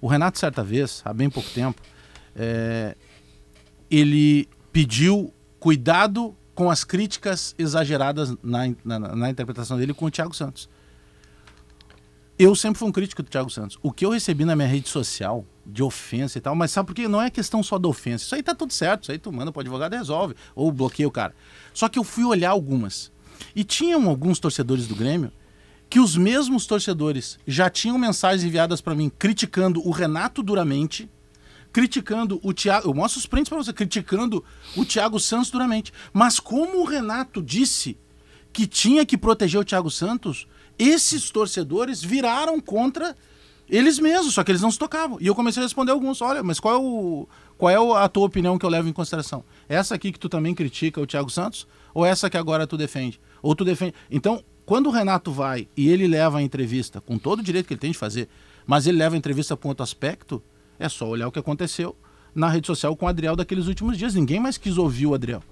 O 0.00 0.06
Renato, 0.08 0.38
certa 0.38 0.64
vez, 0.64 1.00
há 1.04 1.12
bem 1.12 1.30
pouco 1.30 1.48
tempo, 1.50 1.80
é, 2.34 2.96
ele 3.90 4.48
pediu 4.72 5.32
cuidado 5.60 6.34
com 6.54 6.70
as 6.70 6.84
críticas 6.84 7.54
exageradas 7.58 8.34
na, 8.42 8.74
na, 8.84 8.98
na 8.98 9.30
interpretação 9.30 9.76
dele 9.76 9.92
com 9.92 10.06
o 10.06 10.10
Thiago 10.10 10.34
Santos. 10.34 10.68
Eu 12.38 12.54
sempre 12.56 12.78
fui 12.78 12.88
um 12.88 12.92
crítico 12.92 13.22
do 13.22 13.28
Thiago 13.28 13.50
Santos. 13.50 13.78
O 13.80 13.92
que 13.92 14.04
eu 14.04 14.10
recebi 14.10 14.44
na 14.44 14.56
minha 14.56 14.66
rede 14.66 14.88
social 14.88 15.44
de 15.64 15.82
ofensa 15.82 16.36
e 16.36 16.40
tal, 16.40 16.54
mas 16.56 16.72
sabe 16.72 16.88
por 16.88 16.94
quê? 16.94 17.06
Não 17.06 17.22
é 17.22 17.30
questão 17.30 17.62
só 17.62 17.78
da 17.78 17.88
ofensa. 17.88 18.24
Isso 18.24 18.34
aí 18.34 18.42
tá 18.42 18.54
tudo 18.54 18.72
certo. 18.72 19.04
Isso 19.04 19.12
aí 19.12 19.18
tu 19.18 19.32
manda 19.32 19.52
pro 19.52 19.60
advogado 19.60 19.92
resolve. 19.92 20.34
Ou 20.54 20.72
bloqueia 20.72 21.06
o 21.06 21.12
cara. 21.12 21.34
Só 21.72 21.88
que 21.88 21.98
eu 21.98 22.02
fui 22.02 22.24
olhar 22.24 22.50
algumas. 22.50 23.12
E 23.54 23.62
tinham 23.62 24.08
alguns 24.08 24.40
torcedores 24.40 24.88
do 24.88 24.96
Grêmio 24.96 25.32
que 25.88 26.00
os 26.00 26.16
mesmos 26.16 26.66
torcedores 26.66 27.38
já 27.46 27.70
tinham 27.70 27.96
mensagens 27.96 28.42
enviadas 28.42 28.80
para 28.80 28.96
mim 28.96 29.08
criticando 29.16 29.86
o 29.86 29.92
Renato 29.92 30.42
duramente, 30.42 31.08
criticando 31.74 32.38
o 32.40 32.54
Thiago. 32.54 32.88
Eu 32.88 32.94
mostro 32.94 33.18
os 33.18 33.26
prints 33.26 33.48
para 33.48 33.58
você, 33.58 33.72
criticando 33.72 34.44
o 34.76 34.84
Thiago 34.84 35.18
Santos 35.18 35.50
duramente. 35.50 35.92
Mas 36.12 36.38
como 36.38 36.80
o 36.80 36.84
Renato 36.84 37.42
disse 37.42 37.98
que 38.52 38.64
tinha 38.64 39.04
que 39.04 39.18
proteger 39.18 39.60
o 39.60 39.64
Thiago 39.64 39.90
Santos, 39.90 40.46
esses 40.78 41.30
torcedores 41.30 42.00
viraram 42.00 42.60
contra 42.60 43.16
eles 43.68 43.98
mesmos, 43.98 44.34
só 44.34 44.44
que 44.44 44.52
eles 44.52 44.62
não 44.62 44.70
se 44.70 44.78
tocavam. 44.78 45.18
E 45.20 45.26
eu 45.26 45.34
comecei 45.34 45.60
a 45.60 45.66
responder 45.66 45.90
alguns, 45.90 46.22
olha, 46.22 46.44
mas 46.44 46.60
qual 46.60 46.74
é, 46.74 46.78
o, 46.78 47.28
qual 47.58 47.70
é 47.70 48.04
a 48.04 48.08
tua 48.08 48.26
opinião 48.26 48.56
que 48.56 48.64
eu 48.64 48.70
levo 48.70 48.88
em 48.88 48.92
consideração? 48.92 49.42
Essa 49.68 49.96
aqui 49.96 50.12
que 50.12 50.18
tu 50.18 50.28
também 50.28 50.54
critica 50.54 51.00
o 51.00 51.06
Thiago 51.06 51.28
Santos? 51.28 51.66
Ou 51.92 52.06
essa 52.06 52.30
que 52.30 52.36
agora 52.36 52.68
tu 52.68 52.76
defende? 52.76 53.20
Ou 53.42 53.52
tu 53.52 53.64
defende... 53.64 53.94
Então, 54.08 54.44
quando 54.64 54.86
o 54.86 54.92
Renato 54.92 55.32
vai 55.32 55.66
e 55.76 55.88
ele 55.88 56.06
leva 56.06 56.38
a 56.38 56.42
entrevista, 56.42 57.00
com 57.00 57.18
todo 57.18 57.40
o 57.40 57.42
direito 57.42 57.66
que 57.66 57.74
ele 57.74 57.80
tem 57.80 57.90
de 57.90 57.98
fazer, 57.98 58.28
mas 58.64 58.86
ele 58.86 58.98
leva 58.98 59.16
a 59.16 59.18
entrevista 59.18 59.56
com 59.56 59.70
outro 59.70 59.82
aspecto, 59.82 60.40
é 60.78 60.88
só 60.88 61.08
olhar 61.08 61.28
o 61.28 61.32
que 61.32 61.38
aconteceu 61.38 61.96
na 62.34 62.48
rede 62.48 62.66
social 62.66 62.96
com 62.96 63.06
o 63.06 63.08
Adriel 63.08 63.36
daqueles 63.36 63.66
últimos 63.66 63.96
dias. 63.96 64.14
Ninguém 64.14 64.40
mais 64.40 64.58
quis 64.58 64.76
ouvir 64.76 65.06
o 65.06 65.14
Adriel. 65.14 65.42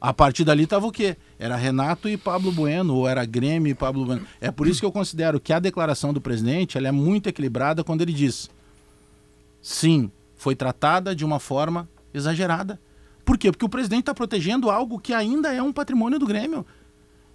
A 0.00 0.12
partir 0.12 0.44
dali 0.44 0.62
estava 0.62 0.86
o 0.86 0.92
quê? 0.92 1.16
Era 1.38 1.56
Renato 1.56 2.08
e 2.08 2.16
Pablo 2.16 2.52
Bueno, 2.52 2.94
ou 2.94 3.08
era 3.08 3.24
Grêmio 3.24 3.70
e 3.70 3.74
Pablo 3.74 4.04
Bueno. 4.04 4.26
É 4.40 4.50
por 4.50 4.68
isso 4.68 4.78
que 4.78 4.86
eu 4.86 4.92
considero 4.92 5.40
que 5.40 5.52
a 5.52 5.58
declaração 5.58 6.12
do 6.12 6.20
presidente 6.20 6.78
ela 6.78 6.88
é 6.88 6.92
muito 6.92 7.28
equilibrada 7.28 7.82
quando 7.82 8.02
ele 8.02 8.12
diz: 8.12 8.48
sim, 9.60 10.10
foi 10.36 10.54
tratada 10.54 11.16
de 11.16 11.24
uma 11.24 11.40
forma 11.40 11.88
exagerada. 12.14 12.80
Por 13.24 13.36
quê? 13.36 13.50
Porque 13.50 13.64
o 13.64 13.68
presidente 13.68 14.00
está 14.00 14.14
protegendo 14.14 14.70
algo 14.70 15.00
que 15.00 15.12
ainda 15.12 15.52
é 15.52 15.60
um 15.60 15.72
patrimônio 15.72 16.18
do 16.18 16.26
Grêmio. 16.26 16.64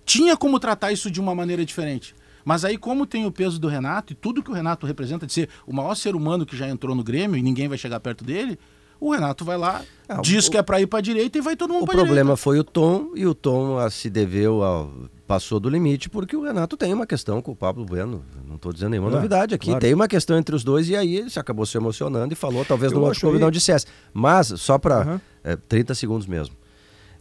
Tinha 0.06 0.36
como 0.36 0.60
tratar 0.60 0.92
isso 0.92 1.12
de 1.12 1.20
uma 1.20 1.36
maneira 1.36 1.66
diferente. 1.66 2.16
Mas 2.46 2.66
aí, 2.66 2.78
como 2.78 3.06
tem 3.06 3.26
o 3.26 3.32
peso 3.32 3.60
do 3.60 3.68
Renato 3.68 4.14
e 4.14 4.16
tudo 4.16 4.44
que 4.44 4.52
o 4.52 4.54
Renato 4.54 4.86
representa 4.86 5.26
de 5.26 5.34
ser 5.34 5.50
o 5.66 5.74
maior 5.74 5.96
ser 5.96 6.16
humano 6.16 6.46
que 6.46 6.58
já 6.58 6.68
entrou 6.68 6.96
no 6.96 7.04
Grêmio 7.04 7.38
e 7.38 7.42
ninguém 7.42 7.68
vai 7.68 7.78
chegar 7.78 8.00
perto 8.00 8.24
dele, 8.24 8.60
o 9.00 9.12
Renato 9.12 9.44
vai 9.44 9.58
lá, 9.58 9.82
Ah, 10.08 10.22
diz 10.22 10.48
o- 10.48 10.52
que 10.52 10.58
é 10.58 10.62
para 10.62 10.80
ir 10.80 10.88
para 10.88 11.02
direita 11.02 11.38
e 11.38 11.42
vai 11.42 11.56
todo 11.58 11.72
mundo 11.74 11.84
O 11.84 11.86
para 11.86 11.96
problema 11.96 12.22
direita. 12.22 12.38
foi 12.38 12.60
o 12.60 12.64
Tom, 12.64 13.12
e 13.16 13.26
o 13.28 13.34
Tom 13.34 13.78
ah, 13.78 13.90
se 13.90 14.10
deveu 14.10 14.64
ao. 14.64 14.92
passou 15.28 15.60
do 15.60 15.68
limite, 15.70 16.10
porque 16.10 16.36
o 16.36 16.44
Renato 16.44 16.78
tem 16.78 16.94
uma 16.94 17.08
questão 17.08 17.42
com 17.42 17.52
o 17.52 17.56
Pablo 17.56 17.86
Bueno. 17.86 18.24
Não 18.48 18.56
estou 18.56 18.72
dizendo 18.72 18.92
nenhuma 18.92 19.10
Claro, 19.10 19.24
novidade 19.24 19.56
aqui. 19.56 19.68
claro. 19.68 19.80
Tem 19.82 19.94
uma 19.94 20.08
questão 20.08 20.38
entre 20.38 20.56
os 20.56 20.64
dois, 20.64 20.88
e 20.90 20.96
aí 20.96 21.16
ele 21.18 21.30
se 21.30 21.40
acabou 21.40 21.66
se 21.66 21.76
emocionando 21.78 22.32
e 22.34 22.36
falou, 22.36 22.64
talvez 22.64 22.92
Eu 22.92 23.00
no 23.00 23.06
outro 23.06 23.20
clube 23.20 23.40
não 23.40 23.50
dissesse. 23.50 23.86
Mas, 24.14 24.48
só 24.58 24.78
para 24.78 25.20
Aham. 25.44 25.58
30 25.68 25.96
segundos 25.96 26.28
mesmo. 26.28 26.56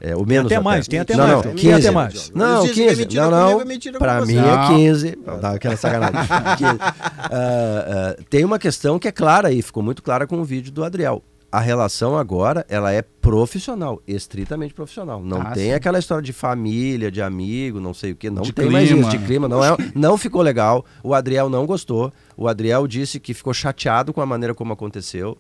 É, 0.04 0.16
o 0.16 0.26
menos 0.26 0.50
até 0.50 0.60
mais, 0.60 0.88
tem 0.88 0.98
até 0.98 1.14
não, 1.14 1.22
mais, 1.24 1.34
Não, 1.36 1.42
tem 1.42 1.54
15. 1.54 1.74
até 1.74 1.90
mais. 1.92 2.30
Não, 2.34 2.64
Eles 2.64 2.74
dizem 2.74 2.74
que 2.74 2.80
é 2.82 2.88
15. 2.88 3.00
mentira 3.02 3.22
não, 3.22 3.30
não. 3.30 3.60
é 3.60 3.98
Pra 4.00 4.18
com 4.18 4.26
mim 4.26 4.36
é 4.36 4.40
Não. 4.42 4.76
15. 4.76 5.18
Dá 5.40 5.50
aquela 5.52 5.76
sacanagem. 5.76 6.20
15. 6.58 6.76
Ah, 6.80 8.14
ah, 8.18 8.22
tem 8.28 8.44
uma 8.44 8.58
questão 8.58 8.98
que 8.98 9.06
é 9.06 9.12
clara 9.12 9.46
aí, 9.48 9.62
ficou 9.62 9.82
muito 9.82 10.02
clara 10.02 10.26
com 10.26 10.40
o 10.40 10.44
vídeo 10.44 10.72
do 10.72 10.82
Adriel. 10.82 11.22
A 11.52 11.60
relação 11.60 12.16
agora, 12.16 12.64
ela 12.68 12.90
é 12.92 13.02
profissional, 13.02 14.00
estritamente 14.08 14.72
profissional. 14.72 15.22
Não 15.22 15.40
Ah, 15.42 15.50
tem 15.50 15.66
sim. 15.66 15.72
aquela 15.74 15.98
história 15.98 16.22
de 16.22 16.32
família, 16.32 17.10
de 17.10 17.20
amigo, 17.20 17.78
não 17.78 17.92
sei 17.92 18.12
o 18.12 18.16
que. 18.16 18.30
Não 18.30 18.42
De 18.42 18.52
tem 18.52 18.70
mais 18.70 18.88
clima. 18.88 19.02
isso, 19.06 19.10
de 19.18 19.24
clima. 19.24 19.46
Não, 19.48 19.62
é, 19.62 19.76
não 19.94 20.16
ficou 20.16 20.40
legal. 20.40 20.84
O 21.04 21.12
Adriel 21.14 21.50
não 21.50 21.66
gostou. 21.66 22.10
O 22.38 22.48
Adriel 22.48 22.86
disse 22.86 23.20
que 23.20 23.34
ficou 23.34 23.52
chateado 23.52 24.14
com 24.14 24.22
a 24.22 24.26
maneira 24.26 24.54
como 24.54 24.72
aconteceu. 24.72 25.36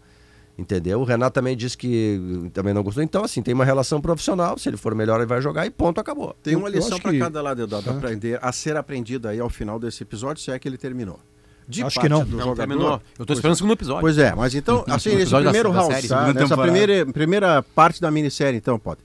Entendeu? 0.56 1.00
O 1.00 1.04
Renato 1.04 1.32
também 1.34 1.56
disse 1.56 1.76
que 1.78 2.20
uh, 2.44 2.50
também 2.50 2.74
não 2.74 2.82
gostou. 2.82 3.02
Então, 3.02 3.24
assim, 3.24 3.42
tem 3.42 3.54
uma 3.54 3.64
relação 3.64 4.00
profissional. 4.02 4.58
Se 4.58 4.68
ele 4.68 4.76
for 4.76 4.94
melhor, 4.94 5.18
ele 5.18 5.26
vai 5.26 5.40
jogar 5.40 5.64
e 5.66 5.70
ponto, 5.70 5.98
acabou. 5.98 6.36
Tem 6.42 6.54
uma 6.54 6.68
lição 6.68 6.98
para 7.00 7.10
que- 7.10 7.18
cada 7.18 7.40
lado, 7.40 7.62
Eduardo, 7.62 7.88
aprender, 7.90 8.38
a 8.42 8.52
ser 8.52 8.76
aprendida 8.76 9.30
aí 9.30 9.40
ao 9.40 9.48
final 9.48 9.78
desse 9.78 10.02
episódio, 10.02 10.42
se 10.42 10.50
é 10.50 10.58
que 10.58 10.68
ele 10.68 10.76
terminou. 10.76 11.18
De 11.66 11.82
Acho 11.82 11.94
parte 11.94 12.06
que 12.06 12.08
não. 12.10 12.24
do 12.24 12.32
Não, 12.36 12.44
jogador. 12.44 12.56
terminou. 12.56 13.00
Eu 13.18 13.24
Pois 13.24 13.38
esperando 13.38 13.54
o 13.54 13.56
segundo 13.56 13.72
episódio. 13.72 14.00
Pois 14.02 14.18
é, 14.18 14.34
mas 14.34 14.54
então, 14.54 14.84
assim, 14.90 15.10
da- 15.24 15.40
primeiro 15.40 15.72
da 15.72 15.78
round, 15.80 15.94
série, 15.94 16.08
tá? 16.08 16.56
primeira, 16.56 17.06
primeira 17.06 17.62
parte 17.62 18.00
da 18.00 18.10
minissérie, 18.10 18.58
então, 18.58 18.78
pode. 18.78 19.00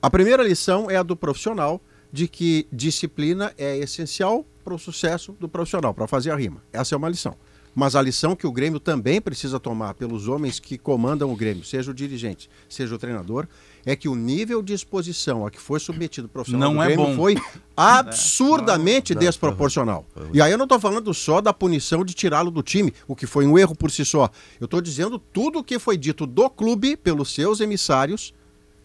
A 0.00 0.08
primeira 0.08 0.42
lição 0.44 0.88
é 0.88 0.96
a 0.96 1.02
do 1.02 1.16
profissional, 1.16 1.80
de 2.12 2.28
que 2.28 2.68
disciplina 2.70 3.52
é 3.58 3.76
essencial 3.78 4.44
para 4.64 4.72
o 4.74 4.78
sucesso 4.78 5.32
do 5.40 5.48
profissional, 5.48 5.92
para 5.92 6.06
fazer 6.06 6.30
a 6.30 6.36
rima. 6.36 6.62
Essa 6.72 6.94
é 6.94 6.96
uma 6.96 7.08
lição. 7.08 7.34
Mas 7.76 7.94
a 7.94 8.00
lição 8.00 8.34
que 8.34 8.46
o 8.46 8.50
Grêmio 8.50 8.80
também 8.80 9.20
precisa 9.20 9.60
tomar 9.60 9.92
pelos 9.92 10.28
homens 10.28 10.58
que 10.58 10.78
comandam 10.78 11.30
o 11.30 11.36
Grêmio, 11.36 11.62
seja 11.62 11.90
o 11.90 11.94
dirigente, 11.94 12.48
seja 12.70 12.94
o 12.94 12.98
treinador, 12.98 13.46
é 13.84 13.94
que 13.94 14.08
o 14.08 14.14
nível 14.14 14.62
de 14.62 14.72
exposição 14.72 15.44
a 15.44 15.50
que 15.50 15.60
foi 15.60 15.78
submetido 15.78 16.26
o 16.26 16.30
profissional 16.30 16.70
Não 16.70 16.78
do 16.78 16.82
é 16.82 16.86
Grêmio 16.86 17.06
bom. 17.08 17.16
foi 17.16 17.36
absurdamente 17.76 19.14
desproporcional. 19.14 20.06
E 20.32 20.40
aí 20.40 20.50
eu 20.50 20.56
não 20.56 20.64
estou 20.64 20.80
falando 20.80 21.12
só 21.12 21.42
da 21.42 21.52
punição 21.52 22.02
de 22.02 22.14
tirá-lo 22.14 22.50
do 22.50 22.62
time, 22.62 22.94
o 23.06 23.14
que 23.14 23.26
foi 23.26 23.46
um 23.46 23.58
erro 23.58 23.76
por 23.76 23.90
si 23.90 24.06
só. 24.06 24.30
Eu 24.58 24.64
estou 24.64 24.80
dizendo 24.80 25.18
tudo 25.18 25.58
o 25.58 25.64
que 25.64 25.78
foi 25.78 25.98
dito 25.98 26.26
do 26.26 26.48
clube 26.48 26.96
pelos 26.96 27.34
seus 27.34 27.60
emissários 27.60 28.32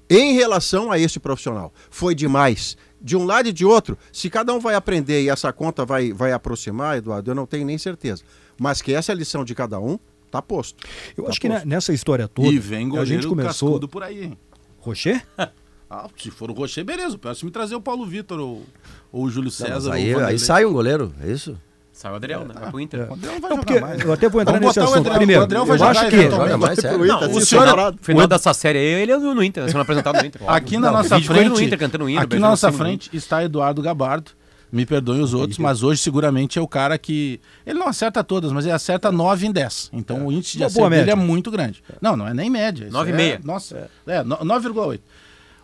em 0.09 0.33
relação 0.33 0.91
a 0.91 0.99
esse 0.99 1.17
profissional. 1.17 1.73
Foi 1.89 2.13
demais. 2.13 2.75
De 3.01 3.15
um 3.15 3.23
lado 3.23 3.47
e 3.47 3.53
de 3.53 3.65
outro, 3.65 3.97
se 4.11 4.29
cada 4.29 4.53
um 4.53 4.59
vai 4.59 4.75
aprender 4.75 5.23
e 5.23 5.29
essa 5.29 5.51
conta 5.53 5.85
vai, 5.85 6.11
vai 6.11 6.33
aproximar, 6.33 6.97
Eduardo, 6.97 7.31
eu 7.31 7.35
não 7.35 7.47
tenho 7.47 7.65
nem 7.65 7.77
certeza. 7.77 8.21
Mas 8.62 8.80
que 8.80 8.93
essa 8.93 9.12
é 9.12 9.14
a 9.14 9.18
lição 9.18 9.43
de 9.43 9.55
cada 9.55 9.80
um, 9.80 9.97
tá 10.30 10.39
posto. 10.39 10.86
Eu 11.18 11.24
Tá 11.24 11.32
acho 11.32 11.41
que 11.41 11.47
ne- 11.49 11.55
posto. 11.55 11.68
nessa 11.68 11.91
história 11.93 12.28
toda, 12.28 12.47
E 12.47 12.59
vem 12.59 12.86
a 12.86 12.89
goleiro 12.89 13.07
gente 13.07 13.28
começou. 13.28 13.70
cascudo 13.70 13.88
por 13.88 14.03
aí, 14.03 14.24
hein? 14.26 14.38
Rocher? 14.80 15.26
Ah, 15.93 16.07
se 16.18 16.32
for 16.32 16.49
o 16.49 16.53
Rocher, 16.53 16.86
beleza. 16.86 17.18
Peço 17.18 17.43
me 17.43 17.51
trazer 17.51 17.76
o 17.76 17.82
Paulo 17.82 18.05
Vitor 18.05 18.39
ou, 18.39 18.64
ou 19.12 19.26
o 19.26 19.30
Júlio 19.30 19.49
Não, 19.49 19.51
César. 19.51 19.74
mas 19.74 19.86
ou 19.88 19.91
o 19.91 19.93
aí, 19.93 20.16
aí 20.24 20.39
sai 20.39 20.64
um 20.66 20.72
goleiro, 20.72 21.14
é 21.22 21.30
isso? 21.30 21.57
Saiu 21.91 22.14
o 22.14 22.16
Adriel, 22.16 22.45
né? 22.45 22.53
Vai 22.57 22.70
pro 22.72 22.80
Inter. 22.80 23.09
O 23.09 23.14
Adriel 23.14 23.34
não 23.34 23.41
vai 23.41 23.49
Não, 23.49 23.57
jogar 23.57 23.82
mais. 23.82 23.99
eu 24.01 24.14
até 24.14 24.30
vou 24.30 24.41
entrar 24.41 24.53
Vamos 24.53 24.68
nesse 24.68 24.80
botar 24.80 24.89
o 24.89 24.93
assunto. 24.93 24.99
Adriel- 25.07 25.18
Primeiro, 25.18 25.41
o 25.41 25.43
Adriel 25.43 25.66
vai 25.66 25.76
eu 25.76 25.80
jogar 25.80 25.91
acho 25.91 26.09
que. 26.09 26.22
Joga 26.30 26.57
mais. 26.57 26.78
Não, 26.78 27.20
Tá 27.20 27.28
o 27.28 27.41
senhor- 27.41 27.95
final, 28.01 28.28
dessa 28.28 28.53
série 28.53 28.80
aí, 28.80 28.86
ele 29.01 29.12
é 29.12 29.18
no 29.18 29.43
Inter, 29.43 29.66
sendo 29.70 29.82
apresentado 29.82 30.18
no 30.22 30.26
Inter. 30.26 30.41
Aqui 30.47 30.78
na 30.78 30.88
Não, 30.91 30.97
nossa 30.99 31.20
frente, 31.20 31.74
aqui 32.18 32.39
na 32.39 32.47
nossa 32.49 32.70
assim 32.70 32.78
frente 32.78 33.09
está 33.12 33.43
Eduardo 33.43 33.82
Gabardo. 33.82 34.32
Me 34.72 34.86
perdoem 34.86 35.19
os 35.22 35.34
outros, 35.34 35.57
mas 35.57 35.84
hoje 35.84 36.01
seguramente 36.01 36.57
é 36.57 36.61
o 36.61 36.67
cara 36.67 36.97
que. 36.97 37.41
Ele 37.65 37.78
não 37.78 37.88
acerta 37.89 38.24
todas, 38.24 38.51
mas 38.53 38.63
ele 38.65 38.74
acerta 38.74 39.11
9 39.11 39.47
em 39.47 39.51
10. 39.51 39.89
Então 39.91 40.28
o 40.28 40.32
índice 40.32 40.57
de 40.57 40.63
acerto 40.63 40.89
dele 40.89 41.11
é 41.11 41.15
muito 41.15 41.51
grande. 41.51 41.84
Não, 42.01 42.15
não 42.15 42.26
é 42.28 42.34
nem 42.34 42.49
média. 42.49 42.86
isso 42.86 42.93
9,5. 42.93 43.19
é- 43.19 43.39
Nossa, 43.43 43.89
é, 44.07 44.24
no- 44.24 44.38
9,8. 44.38 45.01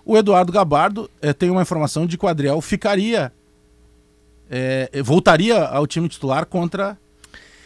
O 0.03 0.17
Eduardo 0.17 0.51
Gabardo 0.51 1.09
eh, 1.21 1.31
tem 1.33 1.49
uma 1.49 1.61
informação 1.61 2.05
de 2.05 2.17
que 2.17 2.25
o 2.25 2.27
Adriel 2.27 2.59
ficaria. 2.61 3.31
eh, 4.49 4.89
voltaria 5.03 5.57
ao 5.65 5.85
time 5.87 6.07
titular 6.09 6.45
contra 6.45 6.97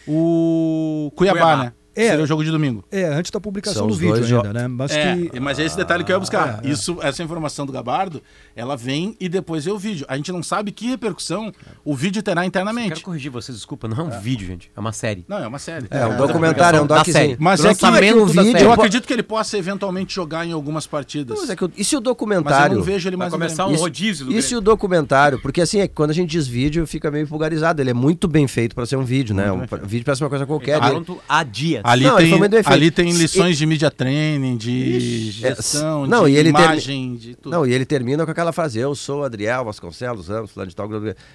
o 0.08 1.12
Cuiabá, 1.16 1.40
Cuiabá. 1.40 1.64
né? 1.66 1.74
É. 1.96 2.10
Seria 2.10 2.24
o 2.24 2.28
jogo 2.28 2.44
de 2.44 2.52
domingo. 2.52 2.84
É, 2.92 3.04
antes 3.06 3.32
da 3.32 3.40
publicação 3.40 3.82
São 3.82 3.88
do 3.88 3.96
vídeo 3.96 4.38
ainda, 4.38 4.54
né? 4.54 4.68
Mas 4.68 4.92
É, 4.92 5.16
que. 5.16 5.40
mas 5.40 5.60
é 5.60 5.66
esse 5.66 5.76
detalhe 5.76 6.04
que 6.04 6.12
eu 6.12 6.16
ia 6.16 6.20
buscar. 6.20 6.62
é, 6.64 6.68
é. 6.68 6.72
Isso, 6.72 6.98
essa 7.02 7.22
informação 7.24 7.66
do 7.66 7.72
Gabardo, 7.74 8.22
ela 8.56 8.78
vem 8.78 9.16
e 9.20 9.28
depois 9.28 9.68
é 9.68 9.72
o 9.72 9.78
vídeo. 9.78 10.06
A 10.08 10.16
gente 10.16 10.32
não 10.32 10.42
sabe 10.42 10.72
que 10.72 10.88
repercussão 10.88 11.52
o 11.84 11.96
vídeo 11.96 12.22
terá 12.24 12.42
Quero 12.42 12.48
internamente. 12.48 13.02
corrigir 13.02 13.30
vocês, 13.32 13.58
desculpa, 13.58 13.88
não 13.88 13.98
é 13.98 14.04
um 14.04 14.20
vídeo, 14.22 14.48
gente. 14.48 14.72
É 14.76 14.80
uma 14.80 14.92
série. 14.94 15.26
Não, 15.28 15.38
é 15.38 15.48
uma 15.48 15.60
série. 15.60 15.88
É, 15.90 16.06
um 16.06 16.18
documentário, 16.18 16.78
é 16.80 16.82
um 16.82 16.88
Da 16.88 16.98
doczinho. 16.98 17.14
série. 17.18 17.38
Mas 17.40 17.64
é 17.66 17.74
que- 17.76 17.86
é 17.86 17.92
vídeo-. 17.92 18.58
Eu 18.60 18.72
acredito 18.72 19.06
que 19.08 19.14
ele 19.14 19.24
possa 19.24 19.58
eventualmente 19.58 20.14
jogar 20.16 20.46
em 20.46 20.52
algumas 20.54 20.88
partidas. 20.88 21.40
Mas 21.40 21.50
é 21.50 21.56
que 21.56 21.66
o- 21.66 21.72
e 21.76 21.84
se 21.84 21.96
o 21.96 22.00
Mas 22.00 22.00
eu 22.00 22.02
documentário... 22.02 22.78
não 22.78 22.84
vejo 22.84 23.08
ele 23.10 23.16
Vai 23.18 23.26
mais 23.30 23.34
no 23.34 23.40
começar 23.40 23.68
um 23.68 23.76
rodízio 23.76 24.26
do 24.28 24.32
E 24.34 24.42
se 24.42 24.56
o 24.56 24.62
documentário, 24.62 25.40
porque 25.42 25.62
assim, 25.62 25.80
é 25.80 25.88
que 25.88 25.94
quando 25.94 26.12
a 26.12 26.14
gente 26.14 26.30
diz 26.30 26.48
vídeo, 26.48 26.86
fica 26.88 27.12
meio 27.12 27.26
vulgarizado. 27.28 27.82
Ele 27.82 27.90
é 27.90 27.94
muito 27.94 28.28
bem 28.28 28.48
feito 28.48 28.74
para 28.76 28.86
ser 28.86 28.96
um 28.96 29.04
vídeo, 29.04 29.36
né? 29.36 29.52
Um, 29.52 29.62
vídeo 29.84 30.06
parece 30.06 30.24
uma 30.24 30.30
coisa 30.30 30.46
qualquer. 30.46 30.80
Tá 30.80 30.90
pronto 30.90 31.20
há 31.28 31.44
dias. 31.44 31.81
Ali, 31.84 32.06
Não, 32.06 32.18
tem, 32.18 32.34
ali 32.66 32.92
tem 32.92 33.12
lições 33.12 33.58
de 33.58 33.66
media 33.66 33.90
training, 33.92 34.58
de 34.58 34.72
Ixi, 34.72 35.46
é, 35.46 35.56
gestão, 35.56 36.06
não, 36.08 36.26
de 36.26 36.32
e 36.32 36.36
ele 36.36 36.52
termi- 36.52 36.66
imagem, 36.66 37.16
de 37.16 37.36
tudo. 37.36 37.52
Não, 37.52 37.66
e 37.66 37.74
ele 37.74 37.86
termina 37.86 38.26
com 38.26 38.32
aquela 38.32 38.52
frase: 38.52 38.80
Eu 38.80 38.94
sou 38.96 39.24
Adriel 39.24 39.66
Vasconcelos 39.66 40.28
Ramos, 40.28 40.52
fulano 40.52 40.70
de 40.70 40.76
tal. 40.76 40.88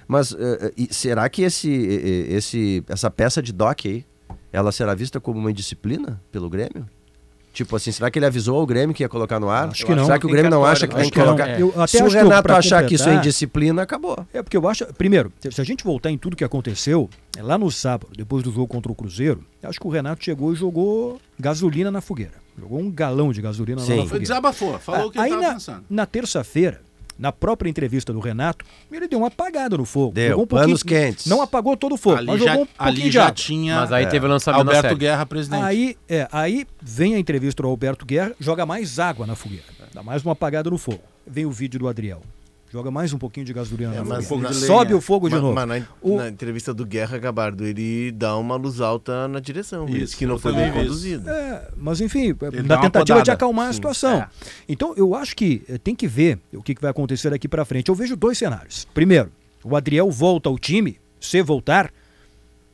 Mas 0.07 0.33
eh, 0.37 0.71
e 0.77 0.93
será 0.93 1.27
que 1.29 1.41
esse, 1.43 1.69
eh, 1.69 2.33
esse, 2.35 2.83
essa 2.87 3.09
peça 3.09 3.41
de 3.41 3.51
doc 3.51 3.85
aí, 3.85 4.05
ela 4.51 4.71
será 4.71 4.93
vista 4.95 5.19
como 5.19 5.39
uma 5.39 5.51
indisciplina 5.51 6.21
pelo 6.31 6.49
Grêmio? 6.49 6.87
Tipo 7.57 7.75
assim, 7.75 7.91
será 7.91 8.11
que 8.11 8.19
ele 8.19 8.25
avisou 8.27 8.59
ao 8.59 8.67
Grêmio 8.67 8.93
que 8.93 9.01
ia 9.01 9.09
colocar 9.09 9.39
no 9.39 9.49
ar? 9.49 9.69
Acho 9.69 9.83
que 9.83 9.95
não. 9.95 10.05
Será 10.05 10.19
que 10.19 10.27
o 10.27 10.29
Grêmio 10.29 10.51
não 10.51 10.63
acha 10.63 10.87
que 10.87 10.93
tem 10.93 11.05
que 11.05 11.09
que 11.11 11.17
não. 11.17 11.25
colocar? 11.25 11.59
Eu 11.59 11.69
até 11.75 11.87
Se 11.87 12.03
o 12.03 12.07
que 12.07 12.15
eu- 12.15 12.21
Renato 12.23 12.43
pra 12.43 12.57
achar 12.57 12.85
que 12.85 12.93
isso 12.93 13.09
é 13.09 13.15
indisciplina, 13.15 13.81
acabou. 13.81 14.15
É 14.31 14.43
porque 14.43 14.55
eu 14.55 14.67
acho. 14.67 14.85
Primeiro, 14.93 15.33
se 15.49 15.59
a 15.59 15.63
gente 15.63 15.83
voltar 15.83 16.11
em 16.11 16.19
tudo 16.19 16.35
que 16.35 16.43
aconteceu, 16.43 17.09
é 17.35 17.41
lá 17.41 17.57
no 17.57 17.71
sábado, 17.71 18.11
depois 18.15 18.43
do 18.43 18.51
jogo 18.51 18.67
contra 18.67 18.91
o 18.91 18.95
Cruzeiro, 18.95 19.43
acho 19.63 19.79
que 19.79 19.87
o 19.87 19.89
Renato 19.89 20.23
chegou 20.23 20.53
e 20.53 20.55
jogou 20.55 21.19
gasolina 21.39 21.89
na 21.89 21.99
fogueira. 21.99 22.33
Jogou 22.59 22.79
um 22.79 22.91
galão 22.91 23.31
de 23.31 23.41
gasolina 23.41 23.79
lá 23.81 23.85
Sim. 23.87 23.91
na 23.93 23.97
Foi 23.97 24.05
fogueira. 24.05 24.21
desabafou, 24.21 24.77
falou 24.77 25.07
o 25.07 25.11
que 25.11 25.17
Ah, 25.17 25.25
ele 25.27 25.33
Aí 25.33 25.33
estava 25.33 25.47
na, 25.47 25.53
pensando. 25.59 25.83
na 25.89 26.05
terça-feira, 26.05 26.81
na 27.17 27.31
própria 27.31 27.69
entrevista 27.69 28.11
do 28.13 28.19
Renato, 28.19 28.63
ele 28.91 29.07
deu 29.07 29.19
uma 29.19 29.27
apagada 29.27 29.77
no 29.77 29.85
fogo. 29.85 30.13
Deu, 30.13 30.29
Jogou 30.29 30.43
um 30.43 30.47
panos 30.47 30.83
pouquinho- 30.83 31.01
quentes. 31.07 31.25
Não 31.25 31.41
apagou 31.41 31.75
todo 31.75 31.93
o 31.95 31.97
fogo, 31.97 32.17
Ali 32.17 32.27
mas 32.27 32.39
já, 32.39 32.47
jogou 32.51 32.63
um 32.63 32.65
pouquinho 32.67 33.11
já 33.11 33.31
tinha 33.31 33.75
Mas 33.81 33.91
aí 33.91 34.05
teve 34.07 34.25
o 34.25 34.29
lançamento 34.29 34.61
Alberto 34.61 34.81
série. 34.81 34.95
Guerra 34.95 35.25
presidente. 35.25 35.63
Aí, 35.63 35.97
é, 36.07 36.27
aí 36.31 36.65
vem 36.81 37.15
a 37.15 37.19
entrevista 37.19 37.63
do 37.63 37.69
Alberto 37.69 38.05
Guerra, 38.05 38.33
joga 38.39 38.65
mais 38.65 38.99
água 38.99 39.25
na 39.25 39.35
fogueira. 39.35 39.65
Dá 39.93 40.03
mais 40.03 40.23
uma 40.23 40.33
apagada 40.33 40.69
no 40.69 40.77
fogo. 40.77 41.01
Vem 41.25 41.45
o 41.45 41.51
vídeo 41.51 41.79
do 41.79 41.87
Adriel. 41.87 42.21
Joga 42.69 42.91
mais 42.91 43.13
um 43.13 43.17
pouquinho 43.17 43.45
de 43.45 43.53
gasolina 43.53 43.93
É, 43.93 43.97
na 43.99 44.03
mas 44.03 44.29
na- 44.29 44.51
Sobe 44.53 44.93
o 44.93 44.99
fogo 44.99 45.29
de 45.29 45.35
Ma- 45.35 45.41
novo. 45.41 45.53
Mas 45.55 45.67
na, 45.67 45.87
O- 46.01 46.17
na 46.17 46.27
entrevista 46.27 46.73
do 46.73 46.85
Guerra 46.85 47.17
Gabardo, 47.17 47.65
ele 47.65 48.11
dá 48.11 48.35
uma 48.37 48.57
luz 48.57 48.81
alta 48.81 49.25
na 49.27 49.39
direção. 49.39 49.87
Isso, 49.87 49.97
Isso, 49.97 50.17
que 50.17 50.25
não 50.25 50.37
foi 50.37 50.53
bem 50.53 50.71
conduzido. 50.73 51.29
É, 51.29 51.69
mas 51.77 52.01
enfim, 52.01 52.35
na 52.65 52.77
tentativa 52.79 53.23
de 53.23 53.31
acalmar 53.31 53.67
a 53.67 53.69
Sim, 53.69 53.75
situação. 53.75 54.17
é. 54.19 54.27
Então, 54.67 54.93
eu 54.97 55.15
acho 55.15 55.33
que 55.33 55.63
eh, 55.69 55.77
tem 55.77 55.95
que 55.95 56.07
ver 56.07 56.39
o 56.53 56.61
que, 56.61 56.75
que 56.75 56.81
vai 56.81 56.91
acontecer 56.91 57.29
daqui 57.29 57.47
para 57.47 57.63
frente. 57.63 57.87
Eu 57.87 57.95
vejo 57.95 58.17
dois 58.17 58.37
cenários. 58.37 58.85
Primeiro, 58.93 59.31
o 59.63 59.73
Adriel 59.75 60.11
volta 60.11 60.49
ao 60.49 60.59
time, 60.59 60.99
se 61.21 61.41
voltar, 61.41 61.89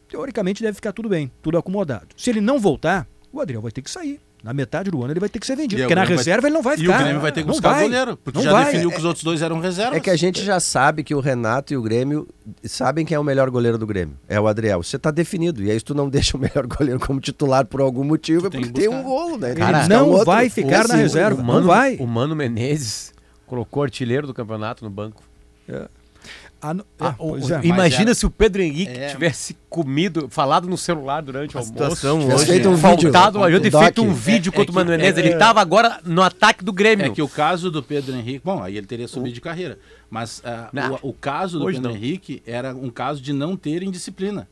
teoricamente 0.09 0.63
deve 0.63 0.73
ficar 0.75 0.91
tudo 0.91 1.07
bem, 1.07 1.31
tudo 1.41 1.57
acomodado. 1.57 2.07
Se 2.17 2.31
ele 2.31 2.41
não 2.41 2.59
voltar, 2.59 3.07
o 3.31 3.39
Adriel 3.39 3.61
vai 3.61 3.71
ter 3.71 3.81
que 3.83 3.91
sair. 3.91 4.19
Na 4.43 4.53
metade 4.53 4.91
do 4.91 5.01
ano 5.01 5.13
ele 5.13 5.21
vai 5.21 5.29
ter 5.29 5.39
que 5.39 5.47
ser 5.47 5.55
vendido, 5.55 5.81
E 5.81 5.83
porque 5.85 5.95
na 5.95 6.01
Grêmio 6.01 6.17
vai- 6.17 6.25
reserva 6.25 6.47
ele 6.47 6.53
não 6.53 6.61
vai 6.61 6.75
E 6.75 6.79
ficar. 6.79 6.99
o 6.99 7.03
Grêmio 7.03 7.21
vai 7.21 7.31
ter 7.31 7.41
que 7.41 7.47
Não 7.47 7.53
buscar 7.53 7.69
vai. 7.71 7.83
goleiro, 7.83 8.17
porque 8.17 8.37
Não 8.39 8.43
já 8.43 8.51
vai. 8.51 8.65
definiu 8.65 8.91
que 8.91 8.97
os 8.97 9.05
outros 9.05 9.23
dois 9.23 9.41
eram 9.41 9.59
reservas. 9.61 9.95
É 9.95 9.99
que 10.01 10.09
a 10.09 10.15
gente 10.17 10.43
já 10.43 10.59
sabe 10.59 11.01
que 11.01 11.15
o 11.15 11.21
Renato 11.21 11.71
e 11.73 11.77
o 11.77 11.81
Grêmio 11.81 12.27
sabem 12.65 13.05
quem 13.05 13.15
é 13.15 13.19
o 13.19 13.23
melhor 13.23 13.49
goleiro 13.49 13.77
do 13.77 13.87
Grêmio. 13.87 14.17
É 14.27 14.37
o 14.41 14.45
Adriel. 14.45 14.83
Você 14.83 14.99
tá 14.99 15.11
definido. 15.11 15.63
E 15.63 15.71
aí, 15.71 15.79
se 15.79 15.85
tu 15.85 15.95
não 15.95 16.09
deixa 16.09 16.35
o 16.35 16.39
melhor 16.39 16.67
goleiro 16.67 16.99
como 16.99 17.21
titular 17.21 17.65
por 17.65 17.79
algum 17.79 18.03
motivo, 18.03 18.47
é 18.47 18.49
tem 18.49 18.59
porque 18.61 18.73
que 18.73 18.79
tem 18.81 18.89
buscar. 18.89 18.99
um 19.01 19.03
golo, 19.09 19.37
né? 19.37 19.53
Tem 19.53 19.63
buscar 19.65 19.87
não 19.87 20.07
um 20.07 20.11
outro. 20.11 20.25
vai 20.25 20.49
ficar 20.49 20.87
na 20.89 20.95
reserva. 20.95 21.35
O 21.35 21.37
Não 21.45 21.53
Mano, 21.53 21.67
vai. 21.67 21.95
o 21.95 22.05
Mano 22.05 22.35
Menezes 22.35 23.13
colocou 23.47 23.81
artilheiro 23.81 24.27
do 24.27 24.33
campeonato 24.33 24.83
no 24.83 24.89
banco. 24.91 25.23
Ah, 26.65 26.73
não- 26.73 26.85
Ah, 26.99 27.09
é, 27.19 27.21
o- 27.21 27.31
o- 27.33 27.53
é. 27.53 27.59
imagina 27.65 28.03
era- 28.03 28.15
se 28.15 28.25
o 28.25 28.29
Pedro 28.29 28.61
Henrique 28.61 28.91
É. 28.97 29.09
tivesse 29.09 29.57
comido, 29.69 30.27
falado 30.29 30.67
no 30.67 30.77
celular 30.77 31.21
durante 31.21 31.55
o 31.55 31.59
A 31.59 31.61
almoço. 31.61 31.73
situação 31.77 32.19
Tivesse 32.21 32.35
hoje. 32.43 32.45
feito 32.51 32.69
um 32.69 32.75
vídeo. 32.75 33.11
faltado 33.11 33.37
uma 33.39 33.47
ajuda 33.47 33.67
e 33.67 33.75
um 33.75 33.79
feito 33.79 34.01
um 34.01 34.13
vídeo 34.13 34.49
É- 34.49 34.55
contra 34.55 34.71
é 34.71 34.73
o 34.73 34.75
Mano 34.75 34.91
Menezes. 34.91 35.17
é- 35.17 35.27
Ele 35.27 35.35
tava 35.35 35.59
agora 35.59 35.99
no 36.05 36.21
ataque 36.23 36.63
do 36.63 36.71
Grêmio. 36.71 37.05
É 37.05 37.09
que 37.09 37.21
o 37.21 37.27
caso 37.27 37.69
do 37.69 37.83
Pedro 37.83 38.15
Henrique, 38.15 38.41
bom, 38.45 38.63
aí 38.63 38.77
ele 38.77 38.87
teria 38.87 39.07
subido 39.07 39.33
de 39.35 39.41
carreira, 39.41 39.77
mas 40.09 40.41
Não, 40.71 40.93
o, 41.01 41.09
o 41.09 41.13
caso 41.13 41.59
do 41.59 41.65
hoje 41.65 41.77
Pedro 41.79 41.91
não. 41.91 41.97
Henrique 41.97 42.41
era 42.47 42.73
um 42.73 42.89
caso 42.89 43.21
de 43.21 43.33
não 43.33 43.57
ter 43.57 43.83
indisciplina. 43.83 44.47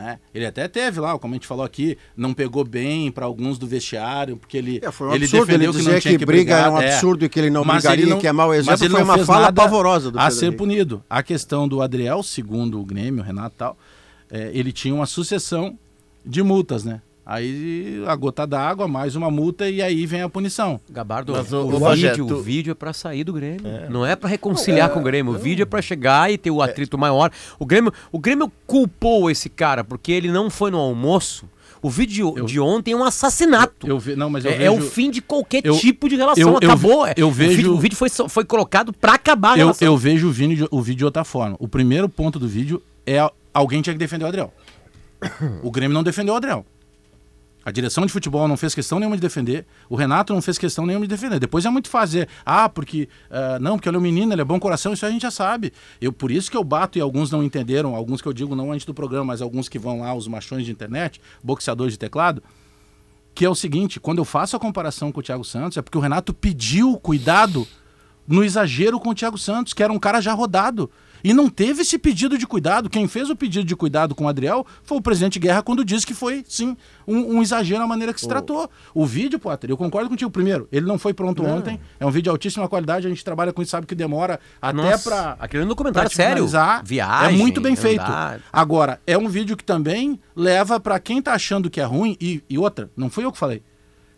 Né? 0.00 0.18
Ele 0.34 0.46
até 0.46 0.66
teve 0.66 0.98
lá, 1.00 1.18
como 1.18 1.34
a 1.34 1.36
gente 1.36 1.46
falou 1.46 1.64
aqui, 1.64 1.96
não 2.16 2.32
pegou 2.34 2.64
bem 2.64 3.10
para 3.10 3.26
alguns 3.26 3.58
do 3.58 3.66
vestiário, 3.66 4.36
porque 4.36 4.56
ele, 4.56 4.80
É, 4.82 4.90
foi 4.90 5.08
um 5.08 5.14
ele 5.14 5.24
absurdo 5.24 5.42
ele 5.42 5.46
defendeu 5.58 5.72
que 5.72 5.78
dizer 5.78 5.90
não 5.90 5.96
que, 5.96 6.02
tinha 6.08 6.18
que 6.18 6.26
briga 6.26 6.42
brigar. 6.54 6.66
é 6.66 6.70
um 6.70 6.80
é. 6.80 6.92
absurdo 6.92 7.24
e 7.24 7.28
que 7.28 7.38
ele 7.38 7.50
não 7.50 7.64
Mas 7.64 7.82
brigaria, 7.82 8.04
ele 8.04 8.10
não- 8.10 8.18
que 8.18 8.26
é 8.26 8.32
mau 8.32 8.48
mas 8.48 8.58
exemplo, 8.58 8.84
ele 8.84 8.94
foi 8.94 9.02
uma 9.02 9.18
fala 9.24 9.52
pavorosa 9.52 10.10
do 10.10 10.18
a 10.18 10.30
ser 10.30 10.56
punido. 10.56 11.04
A 11.08 11.22
questão 11.22 11.68
do 11.68 11.82
Adriel, 11.82 12.22
segundo 12.22 12.80
o 12.80 12.84
Grêmio, 12.84 13.22
o 13.22 13.26
Renato 13.26 13.54
e 13.54 13.58
tal, 13.58 13.78
é, 14.30 14.50
ele 14.54 14.72
tinha 14.72 14.94
uma 14.94 15.06
sucessão 15.06 15.78
de 16.24 16.42
multas, 16.42 16.84
né? 16.84 17.00
Aí 17.32 18.02
a 18.08 18.16
gota 18.16 18.44
d'água, 18.44 18.88
mais 18.88 19.14
uma 19.14 19.30
multa 19.30 19.70
e 19.70 19.80
aí 19.80 20.04
vem 20.04 20.20
a 20.20 20.28
punição. 20.28 20.80
Gabardo, 20.90 21.32
Mas, 21.32 21.52
o, 21.52 21.58
ô, 21.58 21.76
ô, 21.76 21.94
vídeo, 21.94 22.26
o 22.26 22.42
vídeo 22.42 22.72
é 22.72 22.74
pra 22.74 22.92
sair 22.92 23.22
do 23.22 23.32
Grêmio. 23.32 23.60
Não 23.88 24.04
é 24.04 24.16
pra 24.16 24.28
reconciliar 24.28 24.90
com 24.90 24.98
o 24.98 25.02
Grêmio. 25.04 25.32
O 25.32 25.38
vídeo 25.38 25.62
é 25.62 25.66
pra 25.66 25.80
chegar 25.80 26.28
e 26.32 26.36
ter 26.36 26.50
o 26.50 26.60
atrito 26.60 26.98
maior. 26.98 27.30
O 27.56 27.64
Grêmio, 27.64 27.92
o 28.10 28.18
Grêmio 28.18 28.50
culpou 28.66 29.30
esse 29.30 29.48
cara 29.48 29.84
porque 29.84 30.10
ele 30.10 30.28
não 30.28 30.50
foi 30.50 30.72
no 30.72 30.78
almoço. 30.78 31.48
O 31.80 31.88
vídeo 31.88 32.34
Eu- 32.36 32.44
de 32.46 32.58
ontem 32.58 32.94
é 32.94 32.96
um 32.96 33.04
assassinato. 33.04 33.86
Eu 33.86 33.96
ve, 34.00 34.16
não, 34.16 34.28
mas 34.28 34.44
eu 34.44 34.50
é, 34.50 34.56
vejo, 34.56 34.66
é 34.66 34.70
o 34.72 34.80
fim 34.80 35.08
de 35.08 35.22
qualquer 35.22 35.64
eu- 35.64 35.78
tipo 35.78 36.08
de 36.08 36.16
relação. 36.16 36.42
eu- 36.42 36.58
eu 36.60 36.68
Acabou. 36.68 37.06
ve- 37.06 37.14
eu 37.16 37.28
O 37.28 37.30
vídeo- 37.30 37.56
vejo- 37.56 37.72
O 37.74 37.78
vídeo, 37.78 37.96
foi, 37.96 38.08
foi 38.10 38.44
colocado 38.44 38.92
pra 38.92 39.14
acabar 39.14 39.50
a 39.50 39.52
eu, 39.52 39.58
relação. 39.58 39.86
eu 39.86 39.96
vejo 39.96 40.28
o 40.28 40.32
vídeo, 40.32 40.56
de- 40.56 40.68
o 40.68 40.82
vídeo 40.82 40.98
de 40.98 41.04
outra 41.04 41.22
forma. 41.22 41.54
O 41.60 41.68
primeiro 41.68 42.08
ponto 42.08 42.40
do 42.40 42.48
vídeo 42.48 42.82
é 43.06 43.18
alguém 43.54 43.80
tinha 43.82 43.94
que 43.94 43.98
defender 44.00 44.24
o 44.24 44.28
Adriel. 44.28 44.52
O 45.62 45.70
Grêmio 45.70 45.94
não 45.94 46.02
defendeu 46.02 46.34
o 46.34 46.36
Adriel. 46.36 46.66
A 47.62 47.70
direção 47.70 48.06
de 48.06 48.12
futebol 48.12 48.48
não 48.48 48.56
fez 48.56 48.74
questão 48.74 48.98
nenhuma 48.98 49.16
de 49.16 49.22
defender. 49.22 49.66
O 49.88 49.94
Renato 49.94 50.32
não 50.32 50.40
fez 50.40 50.56
questão 50.56 50.86
nenhuma 50.86 51.04
de 51.04 51.10
defender. 51.10 51.38
Depois 51.38 51.64
é 51.64 51.70
muito 51.70 51.90
fazer. 51.90 52.26
Ah, 52.44 52.68
porque. 52.68 53.08
ah, 53.30 53.58
não, 53.60 53.76
porque 53.76 53.88
ele 53.88 53.96
é 53.96 54.00
um 54.00 54.02
menino, 54.02 54.32
ele 54.32 54.40
é 54.40 54.44
bom 54.44 54.58
coração, 54.58 54.92
isso 54.94 55.04
a 55.04 55.10
gente 55.10 55.22
já 55.22 55.30
sabe. 55.30 55.72
Eu, 56.00 56.12
por 56.12 56.30
isso 56.30 56.50
que 56.50 56.56
eu 56.56 56.64
bato 56.64 56.96
e 56.96 57.00
alguns 57.00 57.30
não 57.30 57.42
entenderam, 57.42 57.94
alguns 57.94 58.22
que 58.22 58.28
eu 58.28 58.32
digo 58.32 58.56
não 58.56 58.72
antes 58.72 58.86
do 58.86 58.94
programa, 58.94 59.26
mas 59.26 59.42
alguns 59.42 59.68
que 59.68 59.78
vão 59.78 60.00
lá, 60.00 60.14
os 60.14 60.26
machões 60.26 60.64
de 60.64 60.72
internet, 60.72 61.20
boxeadores 61.42 61.92
de 61.92 61.98
teclado. 61.98 62.42
Que 63.34 63.44
é 63.44 63.50
o 63.50 63.54
seguinte: 63.54 64.00
quando 64.00 64.18
eu 64.18 64.24
faço 64.24 64.56
a 64.56 64.60
comparação 64.60 65.12
com 65.12 65.20
o 65.20 65.22
Thiago 65.22 65.44
Santos, 65.44 65.76
é 65.76 65.82
porque 65.82 65.98
o 65.98 66.00
Renato 66.00 66.32
pediu 66.32 66.96
cuidado 66.96 67.68
no 68.26 68.42
exagero 68.42 68.98
com 68.98 69.10
o 69.10 69.14
Thiago 69.14 69.36
Santos, 69.36 69.74
que 69.74 69.82
era 69.82 69.92
um 69.92 69.98
cara 69.98 70.20
já 70.20 70.32
rodado. 70.32 70.90
E 71.22 71.34
não 71.34 71.48
teve 71.48 71.82
esse 71.82 71.98
pedido 71.98 72.36
de 72.38 72.46
cuidado. 72.46 72.88
Quem 72.88 73.06
fez 73.08 73.28
o 73.30 73.36
pedido 73.36 73.64
de 73.64 73.76
cuidado 73.76 74.14
com 74.14 74.24
o 74.24 74.28
Adriel 74.28 74.66
foi 74.82 74.98
o 74.98 75.02
presidente 75.02 75.38
Guerra 75.38 75.62
quando 75.62 75.84
disse 75.84 76.06
que 76.06 76.14
foi, 76.14 76.44
sim, 76.48 76.76
um, 77.06 77.36
um 77.36 77.42
exagero 77.42 77.80
na 77.80 77.86
maneira 77.86 78.12
que 78.14 78.20
se 78.20 78.28
tratou. 78.28 78.70
O 78.94 79.04
vídeo, 79.06 79.38
Potter, 79.38 79.70
eu 79.70 79.76
concordo 79.76 80.08
contigo. 80.08 80.30
Primeiro, 80.30 80.68
ele 80.72 80.86
não 80.86 80.98
foi 80.98 81.12
pronto 81.14 81.44
ontem. 81.44 81.80
É 81.98 82.06
um 82.06 82.10
vídeo 82.10 82.24
de 82.24 82.30
altíssima 82.30 82.68
qualidade. 82.68 83.06
A 83.06 83.10
gente 83.10 83.24
trabalha 83.24 83.52
com 83.52 83.62
isso, 83.62 83.70
sabe 83.70 83.86
que 83.86 83.94
demora 83.94 84.40
até 84.60 84.96
pra. 84.98 85.36
aquele 85.38 85.62
é 85.62 85.66
um 85.66 85.68
documentário 85.68 86.10
sério. 86.10 86.34
finalizar. 86.36 86.82
Viagem, 86.84 87.34
É 87.34 87.38
muito 87.38 87.60
bem 87.60 87.76
feito. 87.76 88.00
andar. 88.02 88.40
Agora, 88.52 89.00
é 89.06 89.16
um 89.18 89.28
vídeo 89.28 89.56
que 89.56 89.64
também 89.64 90.18
leva 90.34 90.78
pra 90.80 90.98
quem 90.98 91.20
tá 91.20 91.32
achando 91.32 91.68
que 91.70 91.80
é 91.80 91.84
ruim. 91.84 92.16
E, 92.20 92.42
e 92.48 92.58
outra, 92.58 92.90
não 92.96 93.10
fui 93.10 93.24
eu 93.24 93.32
que 93.32 93.38
falei. 93.38 93.62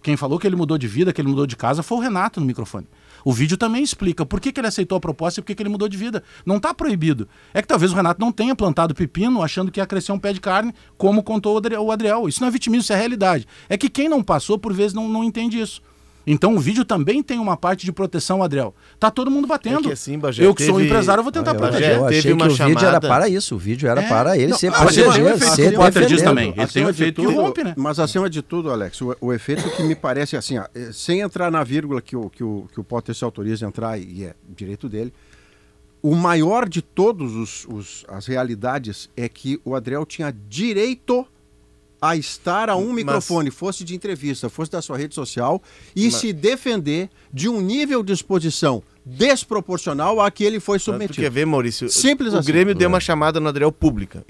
Quem 0.03 0.17
falou 0.17 0.39
que 0.39 0.47
ele 0.47 0.57
mudou 0.57 0.77
de 0.77 0.89
vida, 0.89 1.13
que 1.13 1.21
ele 1.21 1.29
mudou 1.29 1.47
de 1.47 1.55
casa, 1.57 1.83
foi 1.83 1.99
o 1.99 2.01
Renato 2.01 2.41
no 2.41 2.47
microfone. 2.47 2.87
O 3.25 3.33
vídeo 3.33 3.57
também 3.57 3.83
explica 3.83 4.25
por 4.27 4.41
que, 4.41 4.53
que 4.53 4.61
ele 4.61 4.67
aceitou 4.67 4.97
a 4.97 5.01
proposta 5.01 5.41
e 5.41 5.43
por 5.43 5.47
que, 5.49 5.55
que 5.55 5.63
ele 5.63 5.69
mudou 5.69 5.89
de 5.89 5.97
vida. 5.97 6.23
Não 6.45 6.57
está 6.57 6.75
proibido. 6.75 7.29
É 7.55 7.63
que 7.63 7.69
talvez 7.69 7.93
o 7.93 7.95
Renato 7.95 8.21
não 8.21 8.33
tenha 8.33 8.55
plantado 8.55 8.95
pepino 8.95 9.43
achando 9.43 9.71
que 9.71 9.81
ia 9.81 9.87
crescer 9.87 10.13
um 10.13 10.19
pé 10.19 10.33
de 10.33 10.41
carne, 10.41 10.75
como 10.97 11.23
contou 11.23 11.55
o 11.55 11.91
Adriel. 11.91 12.29
Isso 12.29 12.41
não 12.41 12.49
é 12.49 12.51
vitimismo, 12.51 12.83
isso 12.83 12.93
é 12.93 12.97
realidade. 12.97 13.47
É 13.69 13.77
que 13.77 13.89
quem 13.89 14.09
não 14.09 14.23
passou, 14.23 14.59
por 14.59 14.73
vezes, 14.73 14.95
não, 14.95 15.09
não 15.09 15.25
entende 15.25 15.61
isso. 15.61 15.83
Então 16.27 16.55
o 16.55 16.59
vídeo 16.61 16.85
também 16.85 17.23
tem 17.23 17.39
uma 17.39 17.57
parte 17.57 17.85
de 17.85 17.93
proteção, 17.93 18.43
Adriel. 18.43 18.75
Tá 19.01 19.11
todo 19.11 19.31
mundo 19.31 19.47
batendo. 19.49 19.81
É 19.81 19.83
que 19.83 19.93
assim, 19.93 20.19
Bagé, 20.19 20.45
eu 20.47 20.55
que 20.55 20.65
sou 20.65 20.77
teve- 20.77 20.87
empresário, 20.89 21.21
eu 21.21 21.25
vou 21.25 21.33
tentar 21.33 21.51
Ah, 21.51 21.55
proteger. 21.55 21.97
Eu 21.97 22.07
achei 22.07 22.23
teve 22.23 22.29
que 22.29 22.33
uma 22.43 22.47
o 22.47 22.55
vídeo 22.55 22.87
era 22.87 23.01
para 23.01 23.29
isso. 23.29 23.55
O 23.57 23.59
vídeo 23.59 23.89
era 23.89 24.03
É. 24.03 24.09
para 24.09 24.39
ele 24.39 24.53
Não, 24.53 24.59
ser 24.59 24.73
ser 24.73 25.71
que 25.71 25.77
o 25.77 25.79
Potter 25.81 26.07
diz 26.07 26.23
também. 26.23 26.55
Ele 26.57 26.67
tem 26.69 26.85
um 26.85 26.89
efeito 26.89 27.23
tudo- 27.23 27.35
rompe, 27.35 27.65
né? 27.65 27.75
Mas 27.77 27.99
acima 27.99 28.31
de 28.31 28.41
tudo, 28.43 28.71
Alex, 28.71 29.01
o, 29.01 29.17
o 29.21 29.33
efeito 29.33 29.69
que 29.71 29.83
me 29.83 29.95
parece 29.97 30.37
assim, 30.37 30.59
ó, 30.59 30.65
eh, 30.75 30.91
sem 30.93 31.21
entrar 31.21 31.51
na 31.51 31.65
vírgula 31.65 32.01
que 32.01 32.15
o, 32.17 32.31
que 32.31 32.45
o, 32.45 32.67
que 32.73 32.79
o 32.81 32.85
Potter 32.85 33.15
se 33.15 33.25
autoriza 33.25 33.67
a 33.67 33.69
entrar, 33.69 33.99
e 33.99 34.25
é 34.25 34.35
direito 34.49 34.89
dele, 34.89 35.13
o 36.01 36.15
maior 36.15 36.69
de 36.69 36.83
todos 36.83 37.35
os, 37.35 37.65
os- 37.69 38.05
as 38.09 38.27
realidades 38.27 39.09
é 39.17 39.29
que 39.29 39.61
o 39.65 39.75
Adriel 39.75 40.05
tinha 40.07 40.33
direito 40.49 41.27
a 42.03 42.17
estar 42.17 42.69
a 42.69 42.75
um 42.75 42.87
Mas- 42.89 42.97
microfone, 42.97 43.49
fosse 43.53 43.85
de 43.85 43.95
entrevista, 43.95 44.49
fosse 44.51 44.73
da 44.73 44.83
sua 44.83 44.99
rede 44.99 45.15
social, 45.15 45.63
e 45.95 46.07
Mas- 46.07 46.15
se 46.17 46.33
defender 46.33 47.09
de 47.33 47.49
um 47.49 47.61
nível 47.61 48.03
de 48.03 48.13
exposição 48.13 48.83
desproporcional 49.07 50.21
a 50.21 50.31
que 50.31 50.43
ele 50.43 50.59
foi 50.59 50.79
Tu 50.79 50.83
submetido. 50.87 51.21
quer 51.23 51.31
ver, 51.31 51.47
Maurício? 51.47 51.89
Simples 51.89 52.35
o 52.35 52.39
assim. 52.39 52.49
Grêmio 52.49 52.75
deu 52.75 52.89
uma 52.89 53.01
chamada 53.01 53.39
no 53.39 53.49
Adriel 53.49 53.71
pública. 53.71 54.25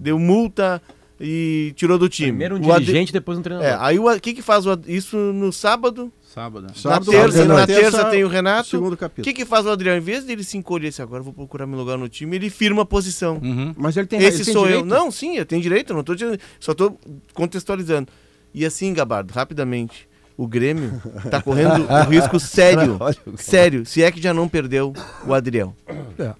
Deu 0.00 0.18
multa 0.18 0.80
e 1.24 1.72
tirou 1.76 1.96
do 1.98 2.08
time. 2.08 2.30
Primeiro 2.30 2.56
um 2.56 2.66
O 2.66 2.72
Ad- 2.72 2.84
dirigente, 2.84 3.12
depois 3.12 3.38
um 3.38 3.42
treinador. 3.42 3.70
É, 3.70 3.76
aí 3.80 3.98
o 3.98 4.20
que 4.20 4.34
que 4.34 4.42
faz 4.42 4.66
o 4.66 4.72
Ad- 4.72 4.92
isso 4.92 5.16
no 5.16 5.52
sábado? 5.52 6.12
Sábado. 6.20 6.66
né? 6.66 6.72
Sábado, 6.74 7.12
na 7.12 7.18
terça, 7.20 7.36
sábado, 7.38 7.54
na 7.58 7.66
terça, 7.66 7.90
terça 7.90 8.04
tem 8.10 8.24
o 8.24 8.28
Renato. 8.28 8.68
segundo 8.68 8.94
O 8.94 8.96
capítulo. 8.96 9.22
que 9.24 9.32
que 9.34 9.44
faz 9.44 9.66
o 9.66 9.70
Adriel? 9.70 9.96
Em 9.98 10.00
vez 10.00 10.24
dele 10.24 10.42
se 10.42 10.56
encolher 10.56 10.88
assim, 10.88 11.02
agora 11.02 11.20
eu 11.20 11.24
vou 11.24 11.32
procurar 11.34 11.66
meu 11.66 11.78
lugar 11.78 11.96
no 11.98 12.08
time, 12.08 12.36
ele 12.36 12.48
firma 12.50 12.82
a 12.82 12.86
posição. 12.86 13.38
Uhum. 13.42 13.74
Mas 13.76 13.96
ele 13.96 14.06
tem 14.06 14.18
Esse 14.20 14.38
ele 14.38 14.44
tem 14.46 14.54
sou 14.54 14.62
eu. 14.64 14.68
direito. 14.82 14.86
Não, 14.86 15.10
sim, 15.10 15.36
eu 15.36 15.44
tenho 15.46 15.60
direito, 15.62 15.90
eu 15.92 15.96
não 15.96 16.02
tô 16.02 16.14
dizendo, 16.14 16.38
só 16.58 16.72
tô 16.74 16.96
contextualizando. 17.34 18.08
E 18.54 18.64
assim, 18.64 18.92
Gabardo, 18.94 19.32
rapidamente, 19.32 20.08
o 20.36 20.46
Grêmio 20.46 21.02
tá 21.30 21.40
correndo 21.42 21.84
um 21.88 22.04
risco 22.10 22.40
sério, 22.40 22.98
o- 23.26 23.36
sério, 23.36 23.84
se 23.84 24.02
é 24.02 24.10
que 24.10 24.20
já 24.20 24.32
não 24.32 24.48
perdeu 24.48 24.92
o 25.26 25.34
Adriel. 25.34 25.74
É. 26.18 26.32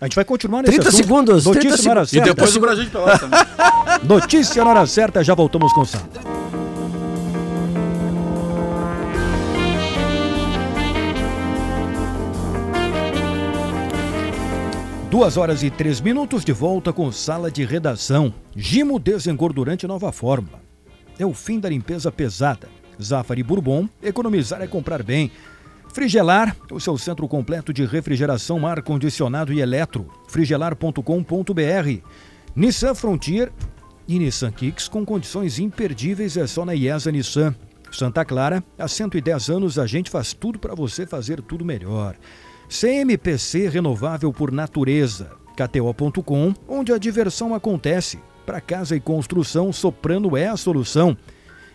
A 0.00 0.06
gente 0.06 0.14
vai 0.14 0.24
continuar 0.24 0.62
nesse 0.62 0.72
30 0.76 0.88
assunto. 0.88 1.02
segundos, 1.02 1.44
Notícia 1.44 1.70
30 1.76 1.82
na 1.84 1.90
hora 1.90 2.02
E 2.02 2.06
certa. 2.06 2.28
depois 2.34 2.56
o 2.56 2.60
Brasil 2.60 2.84
de 2.84 2.90
Pelotas 2.90 3.20
também. 3.20 3.40
Notícia 4.08 4.64
na 4.64 4.70
hora 4.70 4.86
certa, 4.86 5.22
já 5.22 5.34
voltamos 5.34 5.72
com 5.72 5.82
o 5.82 5.86
Santa. 5.86 6.20
Duas 15.10 15.36
horas 15.36 15.62
e 15.62 15.70
três 15.70 16.00
minutos 16.00 16.44
de 16.44 16.52
volta 16.52 16.92
com 16.92 17.10
sala 17.10 17.50
de 17.50 17.64
redação. 17.64 18.32
Gimo 18.54 18.98
desengordurante 18.98 19.86
nova 19.86 20.12
forma. 20.12 20.60
É 21.18 21.26
o 21.26 21.34
fim 21.34 21.58
da 21.58 21.68
limpeza 21.68 22.12
pesada. 22.12 22.68
Zafari 23.02 23.42
Bourbon, 23.42 23.88
economizar 24.02 24.62
é 24.62 24.66
comprar 24.66 25.02
bem. 25.02 25.30
Frigelar, 25.92 26.56
o 26.70 26.78
seu 26.78 26.96
centro 26.96 27.26
completo 27.26 27.72
de 27.72 27.84
refrigeração, 27.84 28.64
ar 28.64 28.80
condicionado 28.80 29.52
e 29.52 29.60
eletro. 29.60 30.06
frigelar.com.br. 30.28 31.02
Nissan 32.54 32.94
Frontier 32.94 33.52
e 34.06 34.18
Nissan 34.18 34.52
Kicks 34.52 34.88
com 34.88 35.04
condições 35.04 35.58
imperdíveis 35.58 36.36
é 36.36 36.46
só 36.46 36.64
na 36.64 36.74
IESA 36.74 37.10
Nissan. 37.10 37.54
Santa 37.90 38.24
Clara, 38.24 38.62
há 38.78 38.86
110 38.86 39.50
anos 39.50 39.78
a 39.80 39.86
gente 39.86 40.10
faz 40.10 40.32
tudo 40.32 40.60
para 40.60 40.76
você 40.76 41.06
fazer 41.06 41.42
tudo 41.42 41.64
melhor. 41.64 42.16
CMPC 42.68 43.68
renovável 43.68 44.32
por 44.32 44.52
natureza. 44.52 45.32
KTO.com, 45.56 46.54
onde 46.68 46.92
a 46.92 46.98
diversão 46.98 47.52
acontece. 47.52 48.20
Para 48.46 48.60
casa 48.60 48.94
e 48.94 49.00
construção, 49.00 49.72
Soprano 49.72 50.36
é 50.36 50.46
a 50.46 50.56
solução. 50.56 51.16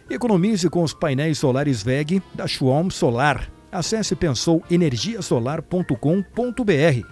Economize 0.09 0.69
com 0.69 0.83
os 0.83 0.93
painéis 0.93 1.37
solares 1.37 1.83
VEG 1.83 2.21
da 2.33 2.47
Schwalm 2.47 2.89
Solar. 2.89 3.54
Acesse 3.75 4.15
pensouenergiasolar.com.br. 4.15 7.07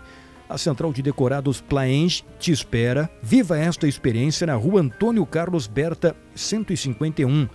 A 0.47 0.57
Central 0.57 0.93
de 0.93 1.01
Decorados 1.01 1.59
Plaenge 1.59 2.23
te 2.39 2.53
espera. 2.53 3.09
Viva 3.21 3.59
esta 3.59 3.85
experiência 3.85 4.47
na 4.47 4.55
rua 4.55 4.79
Antônio 4.79 5.25
Carlos 5.25 5.67
Berta, 5.67 6.15
151. 6.33 7.49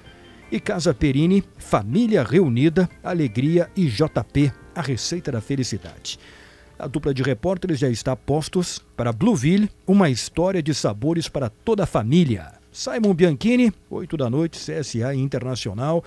E 0.53 0.61
Casa 0.61 0.93
Perini, 0.93 1.43
Família 1.57 2.23
Reunida, 2.23 2.87
Alegria 3.03 3.71
e 3.75 3.87
JP, 3.87 4.53
a 4.75 4.83
receita 4.83 5.33
da 5.33 5.41
felicidade. 5.41 6.19
A 6.79 6.87
dupla 6.87 7.15
de 7.15 7.23
repórteres 7.23 7.79
já 7.79 7.89
está 7.89 8.15
postos 8.15 8.85
para 8.95 9.11
Blueville, 9.11 9.71
uma 9.87 10.11
história 10.11 10.63
de 10.63 10.75
sabores 10.75 11.31
para 11.31 11.49
toda 11.49 11.85
a 11.85 11.87
família. 11.87 12.53
Simon 12.71 13.15
Bianchini, 13.15 13.73
8 13.89 14.17
da 14.19 14.29
noite, 14.29 14.59
CSA 14.59 15.15
Internacional. 15.15 16.05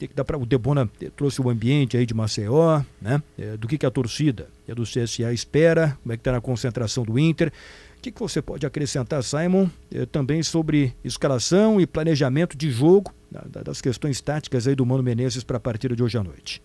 Tem 0.00 0.08
que 0.08 0.14
dar 0.14 0.24
para 0.24 0.38
o 0.38 0.46
Debona 0.46 0.88
trouxe 1.14 1.42
o 1.42 1.50
ambiente 1.50 1.94
aí 1.94 2.06
de 2.06 2.14
Maceió, 2.14 2.80
né? 3.02 3.22
Eh, 3.38 3.58
do 3.58 3.68
que, 3.68 3.76
que 3.76 3.84
a 3.84 3.90
torcida 3.90 4.48
é 4.66 4.74
do 4.74 4.84
CSA 4.84 5.30
espera, 5.30 5.98
como 6.02 6.14
é 6.14 6.16
que 6.16 6.22
está 6.22 6.32
na 6.32 6.40
concentração 6.40 7.04
do 7.04 7.18
Inter. 7.18 7.52
O 7.98 8.00
que, 8.00 8.10
que 8.10 8.18
você 8.18 8.40
pode 8.40 8.64
acrescentar, 8.64 9.22
Simon, 9.22 9.68
eh, 9.92 10.06
também 10.06 10.42
sobre 10.42 10.94
escalação 11.04 11.78
e 11.78 11.86
planejamento 11.86 12.56
de 12.56 12.70
jogo, 12.70 13.12
da- 13.30 13.62
das 13.62 13.82
questões 13.82 14.22
táticas 14.22 14.66
aí 14.66 14.74
do 14.74 14.86
Mano 14.86 15.02
Menezes 15.02 15.44
para 15.44 15.58
a 15.58 15.60
partida 15.60 15.94
de 15.94 16.02
hoje 16.02 16.16
à 16.16 16.24
noite? 16.24 16.62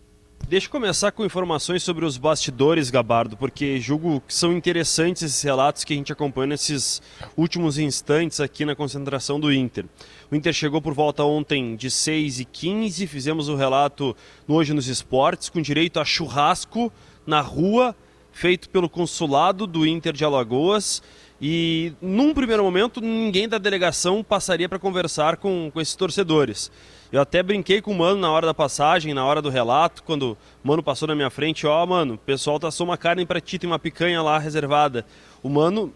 Deixa 0.47 0.67
eu 0.67 0.71
começar 0.71 1.11
com 1.11 1.25
informações 1.25 1.81
sobre 1.81 2.05
os 2.05 2.19
bastidores, 2.19 2.91
Gabardo, 2.91 3.35
porque 3.35 3.79
julgo 3.79 4.21
que 4.21 4.31
são 4.31 4.53
interessantes 4.53 5.23
esses 5.23 5.41
relatos 5.41 5.83
que 5.83 5.91
a 5.91 5.95
gente 5.95 6.13
acompanha 6.13 6.49
nesses 6.49 7.01
últimos 7.35 7.79
instantes 7.79 8.39
aqui 8.39 8.63
na 8.63 8.75
concentração 8.75 9.39
do 9.39 9.51
Inter. 9.51 9.85
O 10.29 10.35
Inter 10.35 10.53
chegou 10.53 10.79
por 10.79 10.93
volta 10.93 11.23
ontem 11.23 11.75
de 11.75 11.89
6 11.89 12.41
e 12.41 12.45
15 12.45 13.07
fizemos 13.07 13.49
o 13.49 13.55
relato 13.55 14.15
no 14.47 14.53
Hoje 14.53 14.71
nos 14.71 14.87
Esportes, 14.87 15.49
com 15.49 15.59
direito 15.59 15.99
a 15.99 16.05
churrasco 16.05 16.93
na 17.25 17.41
rua, 17.41 17.95
feito 18.31 18.69
pelo 18.69 18.87
consulado 18.87 19.65
do 19.65 19.83
Inter 19.83 20.13
de 20.13 20.23
Alagoas. 20.23 21.01
E 21.41 21.93
num 22.01 22.33
primeiro 22.33 22.63
momento, 22.63 23.01
ninguém 23.01 23.47
da 23.47 23.57
delegação 23.57 24.23
passaria 24.23 24.69
para 24.69 24.79
conversar 24.79 25.38
com, 25.38 25.69
com 25.73 25.81
esses 25.81 25.95
torcedores. 25.95 26.71
Eu 27.11 27.21
até 27.21 27.43
brinquei 27.43 27.81
com 27.81 27.91
o 27.91 27.95
Mano 27.95 28.19
na 28.19 28.31
hora 28.31 28.47
da 28.47 28.53
passagem, 28.53 29.13
na 29.13 29.25
hora 29.25 29.41
do 29.41 29.49
relato, 29.49 30.03
quando 30.03 30.38
o 30.63 30.67
Mano 30.67 30.81
passou 30.81 31.07
na 31.07 31.15
minha 31.15 31.29
frente, 31.29 31.67
ó, 31.67 31.86
mano, 31.86 32.15
o 32.15 32.17
pessoal 32.17 32.59
taçou 32.59 32.88
uma 32.88 32.97
carne 32.97 33.25
pra 33.25 33.39
ti, 33.39 33.59
tem 33.59 33.69
uma 33.69 33.79
picanha 33.79 34.21
lá 34.21 34.39
reservada. 34.39 35.05
O 35.43 35.49
Mano, 35.49 35.93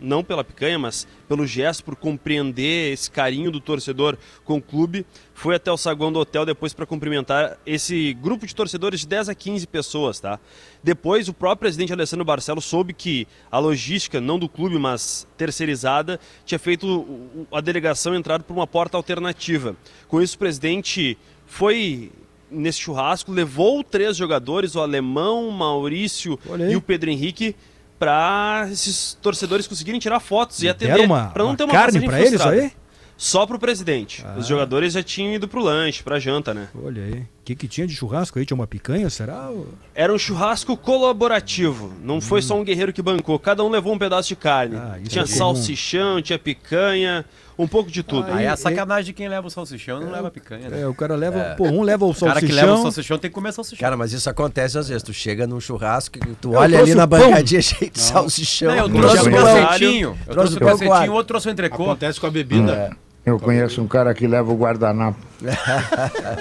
não 0.00 0.24
pela 0.24 0.42
picanha, 0.42 0.78
mas 0.78 1.06
pelo 1.28 1.46
gesto, 1.46 1.84
por 1.84 1.94
compreender 1.94 2.92
esse 2.92 3.10
carinho 3.10 3.50
do 3.50 3.60
torcedor 3.60 4.16
com 4.44 4.56
o 4.56 4.62
clube, 4.62 5.04
foi 5.34 5.54
até 5.54 5.70
o 5.70 5.76
saguão 5.76 6.12
do 6.12 6.18
hotel 6.18 6.44
depois 6.44 6.72
para 6.72 6.86
cumprimentar 6.86 7.58
esse 7.64 8.14
grupo 8.14 8.46
de 8.46 8.54
torcedores 8.54 9.00
de 9.00 9.08
10 9.08 9.28
a 9.28 9.34
15 9.34 9.66
pessoas, 9.66 10.20
tá? 10.20 10.40
Depois, 10.82 11.28
o 11.28 11.34
próprio 11.34 11.60
presidente 11.60 11.92
Alessandro 11.92 12.24
Barcelo 12.24 12.60
soube 12.60 12.92
que 12.92 13.28
a 13.50 13.58
logística, 13.58 14.20
não 14.20 14.38
do 14.38 14.48
clube, 14.48 14.78
mas 14.78 15.26
terceirizada, 15.36 16.18
tinha 16.44 16.58
feito 16.58 17.46
a 17.52 17.60
delegação 17.60 18.14
entrar 18.14 18.42
por 18.42 18.54
uma 18.54 18.66
porta 18.66 18.96
alternativa. 18.96 19.76
Com 20.08 20.20
isso, 20.20 20.36
o 20.36 20.38
presidente 20.38 21.18
foi 21.46 22.10
nesse 22.50 22.80
churrasco, 22.80 23.30
levou 23.30 23.84
três 23.84 24.16
jogadores, 24.16 24.74
o 24.74 24.80
alemão, 24.80 25.48
o 25.48 25.52
Maurício 25.52 26.38
e 26.70 26.76
o 26.76 26.80
Pedro 26.80 27.10
Henrique, 27.10 27.54
para 28.00 28.66
esses 28.72 29.16
torcedores 29.20 29.68
conseguirem 29.68 30.00
tirar 30.00 30.18
fotos 30.20 30.62
e 30.62 30.72
Deram 30.72 31.04
atender, 31.04 31.32
para 31.32 31.44
não 31.44 31.54
ter 31.54 31.64
uma 31.64 31.72
carne 31.72 32.00
para 32.00 32.18
eles 32.18 32.40
aí? 32.40 32.72
só 33.14 33.44
pro 33.44 33.58
presidente. 33.58 34.24
Os 34.38 34.46
jogadores 34.46 34.94
já 34.94 35.02
tinham 35.02 35.34
ido 35.34 35.46
pro 35.46 35.60
lanche, 35.60 36.02
pra 36.02 36.18
janta, 36.18 36.54
né? 36.54 36.68
Olha 36.82 37.04
aí. 37.04 37.22
O 37.50 37.52
que, 37.52 37.56
que 37.56 37.68
tinha 37.68 37.84
de 37.84 37.96
churrasco 37.96 38.38
aí? 38.38 38.46
Tinha 38.46 38.54
uma 38.54 38.66
picanha, 38.66 39.10
será? 39.10 39.50
Era 39.92 40.14
um 40.14 40.18
churrasco 40.18 40.76
colaborativo. 40.76 41.92
Não 42.00 42.20
foi 42.20 42.40
só 42.42 42.56
um 42.56 42.62
guerreiro 42.62 42.92
que 42.92 43.02
bancou. 43.02 43.40
Cada 43.40 43.64
um 43.64 43.68
levou 43.68 43.92
um 43.92 43.98
pedaço 43.98 44.28
de 44.28 44.36
carne. 44.36 44.76
Ah, 44.76 44.96
tinha 45.02 45.24
é 45.24 45.26
comum. 45.26 45.36
salsichão, 45.36 46.22
tinha 46.22 46.38
picanha, 46.38 47.24
um 47.58 47.66
pouco 47.66 47.90
de 47.90 48.04
tudo. 48.04 48.30
Aí 48.32 48.44
é 48.44 48.48
a 48.48 48.56
sacanagem 48.56 49.06
de 49.06 49.12
quem 49.14 49.28
leva 49.28 49.48
o 49.48 49.50
salsichão 49.50 49.98
não 49.98 50.12
leva 50.12 50.28
a 50.28 50.30
picanha, 50.30 50.68
né? 50.68 50.82
É, 50.82 50.86
o 50.86 50.94
cara 50.94 51.16
leva. 51.16 51.56
Pô, 51.58 51.64
um 51.66 51.82
leva 51.82 52.04
o 52.04 52.10
O 52.10 52.14
cara 52.14 52.34
salsichão. 52.34 52.48
que 52.48 52.54
leva 52.54 52.74
o 52.74 52.82
salsichão 52.82 53.18
tem 53.18 53.28
que 53.30 53.34
comer 53.34 53.52
salsichão. 53.52 53.80
Cara, 53.80 53.96
mas 53.96 54.12
isso 54.12 54.30
acontece 54.30 54.78
às 54.78 54.86
vezes. 54.86 55.02
Tu 55.02 55.12
chega 55.12 55.44
num 55.44 55.58
churrasco 55.60 56.18
e 56.18 56.34
tu 56.36 56.52
Eu 56.52 56.58
olha 56.60 56.78
ali 56.78 56.94
na 56.94 57.08
pão. 57.08 57.18
bancadinha 57.18 57.60
cheio 57.62 57.90
de 57.90 57.98
salsichão. 58.00 58.68
Não, 58.70 58.76
eu 58.78 58.84
Um 58.86 58.92
trouxe 59.00 59.28
o 59.28 59.32
cacetinho. 59.32 60.18
Eu 60.28 60.32
Trouxe 60.32 60.56
com 60.56 60.66
cacetinho, 60.66 61.12
outro 61.14 61.26
trouxe 61.26 61.48
o 61.48 61.50
entrecô. 61.50 61.82
Acontece 61.82 62.20
com 62.20 62.26
a 62.28 62.30
bebida. 62.30 62.96
Eu 63.24 63.38
conheço 63.38 63.82
um 63.82 63.86
cara 63.86 64.14
que 64.14 64.26
leva 64.26 64.50
o 64.50 64.56
guardanapo. 64.56 65.18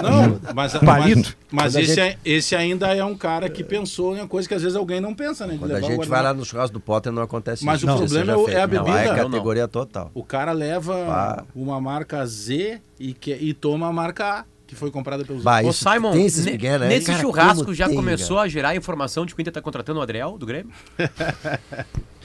Não, 0.02 0.40
mas, 0.56 0.74
Palito. 0.78 1.36
mas, 1.52 1.74
mas 1.74 1.76
esse, 1.76 1.96
gente- 1.96 2.00
é- 2.00 2.18
esse 2.24 2.56
ainda 2.56 2.96
é 2.96 3.04
um 3.04 3.16
cara 3.16 3.50
que 3.50 3.64
pensou 3.64 4.16
em 4.16 4.20
uma 4.22 4.28
coisa 4.28 4.48
que 4.48 4.54
às 4.54 4.62
vezes 4.62 4.76
alguém 4.78 5.00
não 5.02 5.14
pensa, 5.14 5.46
né? 5.46 5.54
de 5.54 5.60
Quando 5.60 5.72
a 5.72 5.78
o 5.78 5.82
gente 5.82 5.90
vai 5.90 5.98
lá 5.98 6.06
guardanapo. 6.08 6.40
no 6.40 6.46
churrasco 6.46 6.74
do 6.74 6.80
Potter 6.80 7.12
não 7.12 7.22
acontece 7.22 7.64
Mas 7.66 7.78
isso. 7.80 7.86
o 7.86 7.90
Não 7.90 7.98
sei 8.00 8.08
se 8.08 8.14
problema 8.16 8.34
é 8.34 8.44
o- 8.44 8.50
é 8.50 8.62
a 8.62 8.68
Não, 8.68 8.84
bebida. 8.84 9.00
é 9.02 9.08
Eu 9.10 9.16
não. 9.16 9.32
categoria 9.32 9.68
total. 9.68 10.10
O 10.14 10.24
cara 10.24 10.52
leva 10.54 10.94
Ah. 10.96 11.44
uma 11.56 11.80
marca 11.82 12.26
Z 12.26 12.80
e, 13.00 13.14
que, 13.14 13.34
e 13.34 13.54
toma 13.54 13.88
a 13.88 13.94
marca 13.94 14.40
A, 14.40 14.46
que 14.66 14.76
foi 14.76 14.90
comprada 14.92 15.26
pelos 15.26 15.44
Bah, 15.44 15.62
Ô, 15.64 15.74
Simon, 15.74 16.12
tem 16.12 16.26
esses 16.26 16.46
Miguel, 16.46 16.80
né? 16.80 16.88
nesse 16.88 17.08
Cara, 17.08 17.20
churrasco 17.20 17.74
já 17.74 17.88
tem, 17.88 17.96
começou 17.96 18.38
cara. 18.38 18.46
a 18.46 18.50
gerar 18.50 18.76
informação 18.76 19.26
de 19.26 19.34
que 19.36 19.40
o 19.40 19.42
Inter 19.42 19.54
tá 19.54 19.62
contratando 19.62 20.00
o 20.00 20.04
Adriel, 20.04 20.38
do 20.38 20.46
Grêmio? 20.46 20.72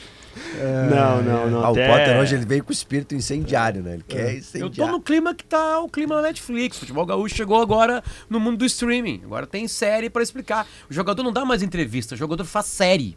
Não, 0.91 1.23
não, 1.23 1.51
não. 1.51 1.65
Ah, 1.65 1.71
o 1.71 1.73
até- 1.73 1.89
Potter 1.89 2.17
hoje 2.19 2.35
ele 2.35 2.45
veio 2.45 2.63
com 2.65 2.73
espírito 2.73 3.15
incendiário, 3.15 3.83
né? 3.83 3.95
Ele 3.95 4.05
quer 4.07 4.33
Eu 4.33 4.39
incendiar. 4.39 4.89
tô 4.89 4.93
no 4.97 5.01
clima 5.03 5.35
que 5.35 5.45
tá 5.45 5.81
o 5.81 5.89
clima 5.89 6.17
na 6.17 6.23
Netflix. 6.23 6.77
O 6.77 6.81
futebol 6.81 7.05
gaúcho 7.07 7.35
chegou 7.35 7.61
agora 7.61 8.03
no 8.29 8.39
mundo 8.41 8.59
do 8.59 8.65
streaming. 8.65 9.21
Agora 9.25 9.47
tem 9.47 9.67
série 9.69 10.09
pra 10.11 10.23
explicar. 10.23 10.67
O 10.91 10.95
jogador 10.95 11.23
não 11.23 11.33
dá 11.33 11.45
mais 11.45 11.63
entrevista, 11.63 12.15
o 12.15 12.19
jogador 12.19 12.45
faz 12.45 12.67
série. 12.67 13.17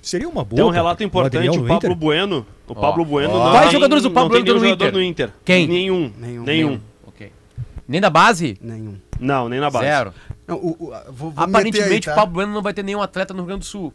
Seria 0.00 0.28
uma 0.28 0.44
boa. 0.44 0.56
Tem 0.56 0.64
um 0.64 0.70
relato 0.70 1.02
o 1.02 1.06
importante, 1.06 1.48
o 1.50 1.62
no 1.62 1.66
Pablo? 1.68 1.94
Bueno. 1.94 2.46
O. 2.66 2.74
Pablo 2.74 3.04
Bueno 3.04 3.32
Ó. 3.34 3.44
não 3.44 3.52
Quais 3.52 3.72
jogadores 3.72 4.02
do 4.04 4.10
Pablo 4.10 4.30
Bueno 4.30 4.54
no 4.60 4.66
Inter? 4.66 4.92
no 4.92 5.02
Inter. 5.02 5.30
Quem? 5.44 5.66
Nenhum. 5.66 6.12
Nenhum. 6.18 6.44
Nenhum. 6.44 6.80
Ok. 7.06 7.32
Nem 7.86 8.00
da 8.00 8.08
base? 8.08 8.56
Nenhum. 8.62 8.96
Não, 9.18 9.48
nem 9.48 9.58
na 9.60 9.68
base. 9.70 9.84
Zero. 9.86 10.14
Não, 10.46 10.56
o, 10.56 10.68
o- 10.70 10.90
vou, 11.12 11.30
vou 11.30 11.32
Aparentemente 11.36 11.80
meter 11.80 11.92
aí, 11.94 12.00
tá? 12.00 12.12
o 12.12 12.14
Pablo 12.14 12.34
Bueno 12.34 12.52
não 12.54 12.62
vai 12.62 12.72
ter 12.72 12.84
nenhum 12.84 13.02
atleta 13.02 13.34
no 13.34 13.40
Rio 13.40 13.46
Grande 13.48 13.60
do 13.60 13.66
Sul. 13.66 13.92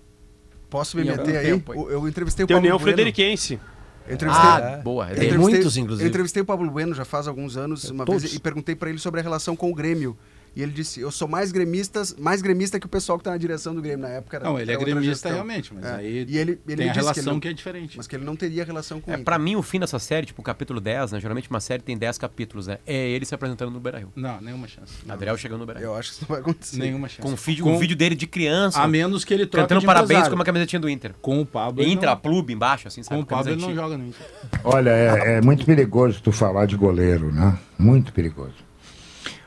Posso 0.74 0.98
me 0.98 1.04
meter 1.04 1.38
aí? 1.38 1.46
tempo 1.46 1.72
aí. 1.72 1.78
O- 1.78 1.90
Eu 1.90 2.08
entrevistei 2.08 2.44
o 2.44 2.48
Tem 2.48 2.56
o 2.56 2.58
Pablo 2.58 2.68
União 2.68 2.78
Bueno. 2.80 2.94
Frederiquense. 2.98 3.60
Eu 4.08 4.16
entrevistei, 4.16 4.50
Ah, 4.50 4.82
boa. 4.84 5.06
É 5.06 5.10
eu 5.10 5.14
entrevistei- 5.14 5.38
muitos, 5.40 5.78
inclusive. 5.78 6.06
Eu 6.06 6.10
entrevistei 6.10 6.42
o 6.42 6.46
Pablo 6.46 6.70
Bueno 6.72 6.94
já 6.96 7.06
faz 7.06 7.28
alguns 7.28 7.56
anos, 7.56 7.90
uma 7.92 8.04
todos. 8.06 8.24
vez, 8.24 8.34
e 8.34 8.40
perguntei 8.40 8.76
pra 8.76 8.90
ele 8.90 8.98
sobre 8.98 9.20
a 9.20 9.24
relação 9.24 9.56
com 9.56 9.70
o 9.72 9.74
Grêmio. 9.76 10.18
E 10.56 10.62
ele 10.62 10.72
disse: 10.72 11.00
Eu 11.00 11.10
sou 11.12 11.28
mais 11.28 11.52
gremista, 11.52 12.02
mais 12.20 12.42
gremista 12.42 12.80
que 12.80 12.86
o 12.86 12.90
pessoal 12.90 13.18
que 13.18 13.24
tá 13.24 13.32
na 13.32 13.38
direção 13.38 13.74
do 13.74 13.82
Grêmio 13.82 14.00
na 14.08 14.10
época. 14.10 14.38
Era, 14.38 14.46
Não, 14.46 14.60
ele 14.60 14.72
é 14.72 14.78
gremista 14.78 15.04
gestão. 15.04 15.32
realmente, 15.34 15.74
mas 15.74 15.84
É. 15.86 15.96
aí 15.96 16.26
e 16.30 16.38
ele, 16.38 16.60
ele 16.68 16.78
tem 16.78 16.90
a 16.90 16.94
relação 16.94 17.24
que, 17.24 17.30
não, 17.30 17.40
que 17.40 17.48
é 17.48 17.54
diferente. 17.54 17.98
Mas 17.98 18.06
que 18.08 18.16
ele 18.16 18.24
não 18.24 18.36
teria 18.36 18.64
relação 18.64 19.02
com 19.02 19.10
É, 19.12 19.16
ele. 19.16 19.24
pra 19.24 19.40
mim, 19.40 19.56
o 19.56 19.64
fim 19.64 19.80
dessa 19.80 19.98
série, 19.98 20.28
tipo 20.28 20.42
o 20.42 20.44
capítulo 20.44 20.80
10, 20.80 21.12
né? 21.14 21.20
Geralmente 21.20 21.50
uma 21.50 21.60
série 21.60 21.82
tem 21.82 21.98
10 21.98 22.18
capítulos, 22.18 22.68
né? 22.68 22.78
É 22.86 23.10
ele 23.10 23.26
se 23.26 23.34
apresentando 23.34 23.72
no 23.72 23.80
Beira-Rio. 23.80 24.12
Não, 24.16 24.40
nenhuma 24.42 24.68
chance. 24.68 24.94
Adriel 25.10 25.38
chegando 25.38 25.62
no 25.62 25.66
Beira-Rio. 25.66 25.88
Eu 25.90 25.96
acho 25.96 26.10
que 26.10 26.16
isso 26.18 26.26
não 26.28 26.30
vai 26.36 26.40
acontecer. 26.42 26.78
Nenhuma 26.78 27.08
chance. 27.10 27.22
Com 27.22 27.30
um 27.30 27.36
vídeo, 27.36 27.68
um 27.68 27.78
vídeo 27.80 27.96
dele 27.98 28.16
de 28.16 28.28
criança, 28.28 28.80
A 28.82 28.88
menos 28.88 29.26
que 29.26 29.34
ele 29.34 29.46
troque 29.48 29.64
cantando 29.64 29.82
de 29.82 29.86
parabéns 29.88 30.10
empresário. 30.12 30.30
com 30.32 30.36
uma 30.36 30.46
camisetinha 30.46 30.80
do 30.80 30.88
Inter. 30.90 31.14
Com 31.22 31.42
o 31.42 31.46
Pablo. 31.46 31.82
ele 31.82 31.92
Intra, 31.92 32.12
não- 32.12 32.18
clube 32.22 32.54
embaixo, 32.54 32.88
assim, 32.88 33.02
sabe? 33.02 33.16
Com 33.18 33.24
o 33.24 33.26
Pablo 33.26 33.52
ele 33.52 33.62
não 33.62 33.74
joga 33.74 33.98
no 33.98 34.06
Inter. 34.08 34.26
Olha, 34.64 34.90
é, 34.92 35.38
é 35.38 35.42
muito 35.42 35.66
perigoso 35.66 36.22
tu 36.22 36.32
falar 36.32 36.66
de 36.68 36.76
goleiro, 36.78 37.32
né? 37.32 37.58
Muito 37.78 38.14
perigoso. 38.14 38.54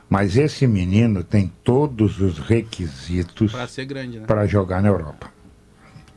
Mas 0.09 0.37
esse 0.37 0.67
menino 0.67 1.25
tem 1.25 1.53
todos 1.65 2.21
os 2.21 2.39
requisitos 2.39 3.51
Pra 3.53 3.67
ser 3.67 3.85
grande, 3.87 4.21
né? 4.21 4.27
para 4.27 4.47
jogar 4.47 4.81
na 4.81 4.89
Europa. 4.89 5.33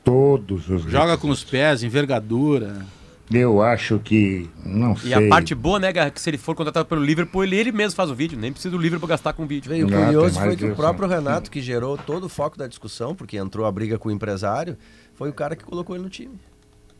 Todos 0.03 0.69
os 0.69 0.83
Joga 0.83 1.17
com 1.17 1.29
os 1.29 1.43
pés, 1.43 1.83
envergadura. 1.83 2.85
Eu 3.31 3.61
acho 3.61 3.99
que. 3.99 4.49
Não 4.65 4.93
E 4.93 4.99
sei. 4.99 5.13
a 5.13 5.29
parte 5.29 5.53
boa, 5.53 5.77
né, 5.79 5.91
Garra, 5.93 6.09
que 6.09 6.19
se 6.19 6.27
ele 6.29 6.37
for 6.37 6.55
contratado 6.55 6.87
pelo 6.87 7.03
Liverpool, 7.03 7.43
ele, 7.43 7.55
ele 7.57 7.71
mesmo 7.71 7.95
faz 7.95 8.09
o 8.09 8.15
vídeo. 8.15 8.37
Nem 8.39 8.51
precisa 8.51 8.71
do 8.71 8.77
Liverpool 8.81 9.07
gastar 9.07 9.33
com 9.33 9.45
vídeo. 9.45 9.71
E 9.75 9.83
o 9.83 9.87
Não, 9.87 9.95
tem 9.97 10.05
curioso 10.05 10.39
foi 10.39 10.55
que 10.55 10.65
o 10.65 10.75
próprio? 10.75 11.07
Renato, 11.07 11.51
que 11.51 11.61
gerou 11.61 11.95
todo 11.95 12.23
o 12.23 12.29
foco 12.29 12.57
da 12.57 12.65
discussão, 12.65 13.13
porque 13.13 13.37
entrou 13.37 13.67
a 13.67 13.71
briga 13.71 13.99
com 13.99 14.09
o 14.09 14.11
empresário, 14.11 14.75
foi 15.13 15.29
o 15.29 15.33
cara 15.33 15.55
que 15.55 15.63
colocou 15.63 15.95
ele 15.95 16.03
no 16.03 16.09
time. 16.09 16.39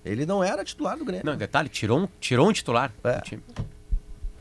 Ele 0.05 0.23
não 0.25 0.43
era 0.43 0.63
titular 0.63 0.97
do 0.97 1.03
Grêmio. 1.03 1.25
Não, 1.25 1.35
detalhe, 1.35 1.67
tirou 1.67 1.99
um, 2.01 2.07
tirou 2.19 2.47
um 2.47 2.53
titular 2.53 2.93
É. 3.03 3.13
do 3.15 3.21
time. 3.23 3.41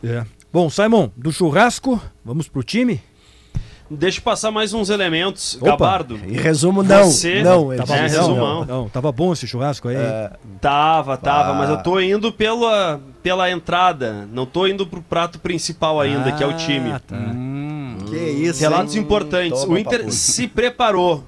É. 0.04 0.24
Bom, 0.52 0.70
Simon, 0.70 1.10
do 1.16 1.30
churrasco, 1.32 2.00
vamos 2.24 2.48
pro 2.48 2.62
time? 2.62 3.00
Deixa 3.90 4.18
eu 4.18 4.22
passar 4.22 4.50
mais 4.50 4.74
uns 4.74 4.90
elementos. 4.90 5.56
Opa. 5.56 5.66
Gabardo. 5.70 6.16
Em 6.26 6.32
resumo, 6.36 6.82
não. 6.82 7.04
Você- 7.04 7.42
não, 7.42 7.72
ele 7.72 7.82
Tava 7.82 7.92
bom, 7.94 7.98
não. 8.02 8.08
resumão. 8.08 8.64
Não, 8.64 8.88
tava 8.88 9.12
bom 9.12 9.32
esse 9.32 9.46
churrasco 9.46 9.88
aí. 9.88 9.96
Tava, 10.60 11.16
tava, 11.16 11.50
Ah. 11.50 11.54
mas 11.54 11.70
eu 11.70 11.82
tô 11.82 11.98
indo 11.98 12.30
pela, 12.30 13.00
pela 13.22 13.50
entrada. 13.50 14.28
Não 14.30 14.44
tô 14.44 14.66
indo 14.66 14.86
pro 14.86 15.00
prato 15.00 15.38
principal 15.38 16.00
ainda, 16.00 16.32
que 16.32 16.42
é 16.42 16.46
o 16.46 16.54
time. 16.54 16.90
Ah, 16.90 16.98
tá. 17.00 17.16
Que 18.10 18.16
isso, 18.16 18.60
Relatos 18.60 18.94
hein? 18.94 19.02
importantes. 19.02 19.60
Toma, 19.62 19.74
o 19.74 19.78
Inter 19.78 20.00
papu. 20.00 20.12
se 20.12 20.46
preparou 20.46 21.24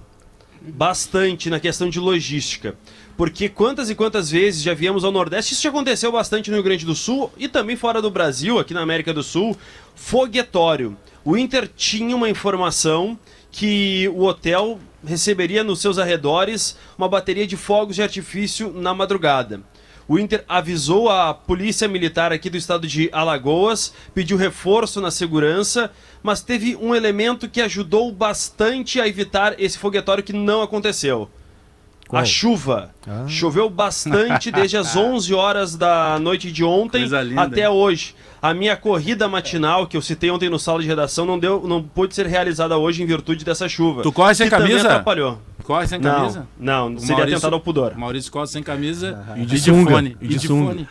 bastante 0.62 1.48
na 1.48 1.58
questão 1.60 1.88
de 1.88 1.98
logística. 1.98 2.74
Porque 3.20 3.50
quantas 3.50 3.90
e 3.90 3.94
quantas 3.94 4.30
vezes 4.30 4.62
já 4.62 4.72
viemos 4.72 5.04
ao 5.04 5.12
Nordeste, 5.12 5.52
isso 5.52 5.62
já 5.62 5.68
aconteceu 5.68 6.10
bastante 6.10 6.48
no 6.48 6.56
Rio 6.56 6.64
Grande 6.64 6.86
do 6.86 6.94
Sul 6.94 7.30
e 7.36 7.48
também 7.48 7.76
fora 7.76 8.00
do 8.00 8.10
Brasil, 8.10 8.58
aqui 8.58 8.72
na 8.72 8.80
América 8.80 9.12
do 9.12 9.22
Sul, 9.22 9.54
foguetório. 9.94 10.96
O 11.22 11.36
Inter 11.36 11.68
tinha 11.76 12.16
uma 12.16 12.30
informação 12.30 13.18
que 13.52 14.08
o 14.14 14.24
hotel 14.24 14.80
receberia 15.04 15.62
nos 15.62 15.82
seus 15.82 15.98
arredores 15.98 16.78
uma 16.96 17.10
bateria 17.10 17.46
de 17.46 17.58
fogos 17.58 17.94
de 17.94 18.02
artifício 18.02 18.72
na 18.72 18.94
madrugada. 18.94 19.60
O 20.08 20.18
Inter 20.18 20.42
avisou 20.48 21.10
a 21.10 21.34
polícia 21.34 21.86
militar 21.86 22.32
aqui 22.32 22.48
do 22.48 22.56
estado 22.56 22.86
de 22.86 23.10
Alagoas, 23.12 23.92
pediu 24.14 24.38
reforço 24.38 24.98
na 24.98 25.10
segurança, 25.10 25.92
mas 26.22 26.40
teve 26.40 26.74
um 26.74 26.94
elemento 26.94 27.50
que 27.50 27.60
ajudou 27.60 28.10
bastante 28.10 28.98
a 28.98 29.06
evitar 29.06 29.60
esse 29.60 29.76
foguetório 29.76 30.24
que 30.24 30.32
não 30.32 30.62
aconteceu. 30.62 31.28
Qual? 32.10 32.20
A 32.20 32.24
chuva. 32.24 32.90
Choveu 33.28 33.70
bastante 33.70 34.50
desde 34.50 34.76
as 34.76 34.94
11 34.98 35.32
horas 35.32 35.76
da 35.76 36.18
noite 36.18 36.50
de 36.50 36.64
ontem 36.64 37.08
até 37.36 37.62
hein? 37.62 37.68
hoje. 37.68 38.16
A 38.42 38.52
minha 38.52 38.76
corrida 38.76 39.28
matinal, 39.28 39.86
que 39.86 39.96
eu 39.96 40.02
citei 40.02 40.28
ontem 40.28 40.48
no 40.50 40.58
sala 40.58 40.80
de 40.82 40.88
redação, 40.88 41.24
não, 41.24 41.38
deu, 41.38 41.62
não 41.64 41.80
pôde 41.80 42.14
ser 42.14 42.26
realizada 42.26 42.76
hoje 42.76 43.00
em 43.00 43.06
virtude 43.06 43.44
dessa 43.44 43.68
chuva. 43.68 44.02
Tu 44.02 44.10
corre 44.10 44.34
sem 44.34 44.48
que 44.48 44.56
camisa? 44.56 44.88
atrapalhou. 44.88 45.38
Corre 45.70 45.86
sem 45.86 46.00
Não, 46.00 46.10
camisa? 46.12 46.48
não, 46.58 46.94
O 46.94 46.98
seria 46.98 47.14
Maurício- 47.14 47.36
atentado 47.36 47.52
ao 47.54 47.60
pudor. 47.60 47.96
Maurício 47.96 48.32
corre 48.32 48.48
sem 48.48 48.60
camisa 48.60 49.24
E 49.36 49.42
e 49.42 49.46
de 49.46 49.54
de, 49.54 49.60
sunga, 49.60 49.90
fone. 49.92 50.16
e 50.20 50.26
de 50.26 50.38
sunga. 50.40 50.88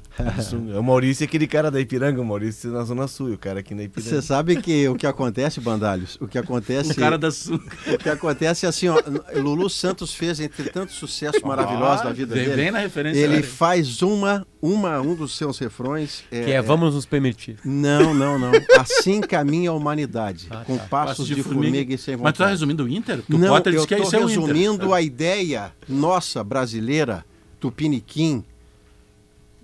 O 0.79 0.81
Maurício 0.81 1.25
é 1.25 1.27
aquele 1.27 1.47
cara 1.47 1.69
da 1.69 1.81
Ipiranga, 1.81 2.21
o 2.21 2.23
Maurício 2.25 2.71
na 2.71 2.81
Zona 2.85 3.05
Sul, 3.05 3.29
e 3.31 3.33
o 3.33 3.37
cara 3.37 3.59
aqui 3.59 3.75
na 3.75 3.83
Ipiranga. 3.83 4.09
Você 4.09 4.21
sabe 4.21 4.55
que 4.61 4.87
o 4.87 4.95
que 4.95 5.05
acontece, 5.05 5.59
Bandalhos? 5.59 6.17
O 6.21 6.29
que 6.29 6.37
acontece. 6.37 6.91
O 6.95 6.95
cara 6.95 7.17
da 7.17 7.29
sunga. 7.29 7.61
O 7.93 7.97
que 7.97 8.07
acontece 8.09 8.65
é 8.65 8.69
assim, 8.69 8.87
ó. 8.87 8.97
Lulu 9.35 9.69
Santos 9.69 10.13
fez, 10.13 10.39
entre 10.39 10.69
tantos 10.69 10.95
sucessos 10.95 11.41
maravilhosos 11.41 12.05
da 12.05 12.13
vida 12.13 12.33
Vem 12.33 12.45
dele. 12.45 12.55
bem 12.55 12.71
na 12.71 12.79
referência. 12.79 13.19
Ele 13.19 13.35
né? 13.37 13.41
faz 13.43 14.01
uma, 14.01 14.47
uma, 14.61 15.01
um 15.01 15.13
dos 15.13 15.35
seus 15.35 15.59
refrões. 15.59 16.23
Que 16.29 16.51
é 16.51 16.61
vamos 16.61 16.95
nos 16.95 17.05
permitir. 17.05 17.57
Não, 17.65 18.13
não, 18.13 18.39
não. 18.39 18.51
Assim 18.79 19.19
caminha 19.19 19.71
a 19.71 19.73
humanidade, 19.73 20.47
com 20.65 20.77
passos 20.77 21.27
de, 21.27 21.43
formiga, 21.43 21.93
e 21.93 21.97
sem 21.97 22.15
vontade. 22.15 22.23
Mas 22.23 22.33
tu 22.33 22.37
tá 22.37 22.47
resumindo 22.47 22.85
o 22.85 22.87
Inter? 22.87 23.17
Porque 23.17 23.33
o 23.33 23.37
Não, 23.37 23.49
Potter 23.49 23.73
eu 23.73 23.77
disse 23.77 23.87
que 23.87 23.95
isso 24.01 24.15
é 24.15 24.19
o 24.19 24.29
Inter. 24.29 24.55
Resumindo 24.71 24.93
a 24.93 25.01
ideia 25.01 25.73
nossa 25.87 26.43
brasileira, 26.43 27.25
tupiniquim, 27.59 28.43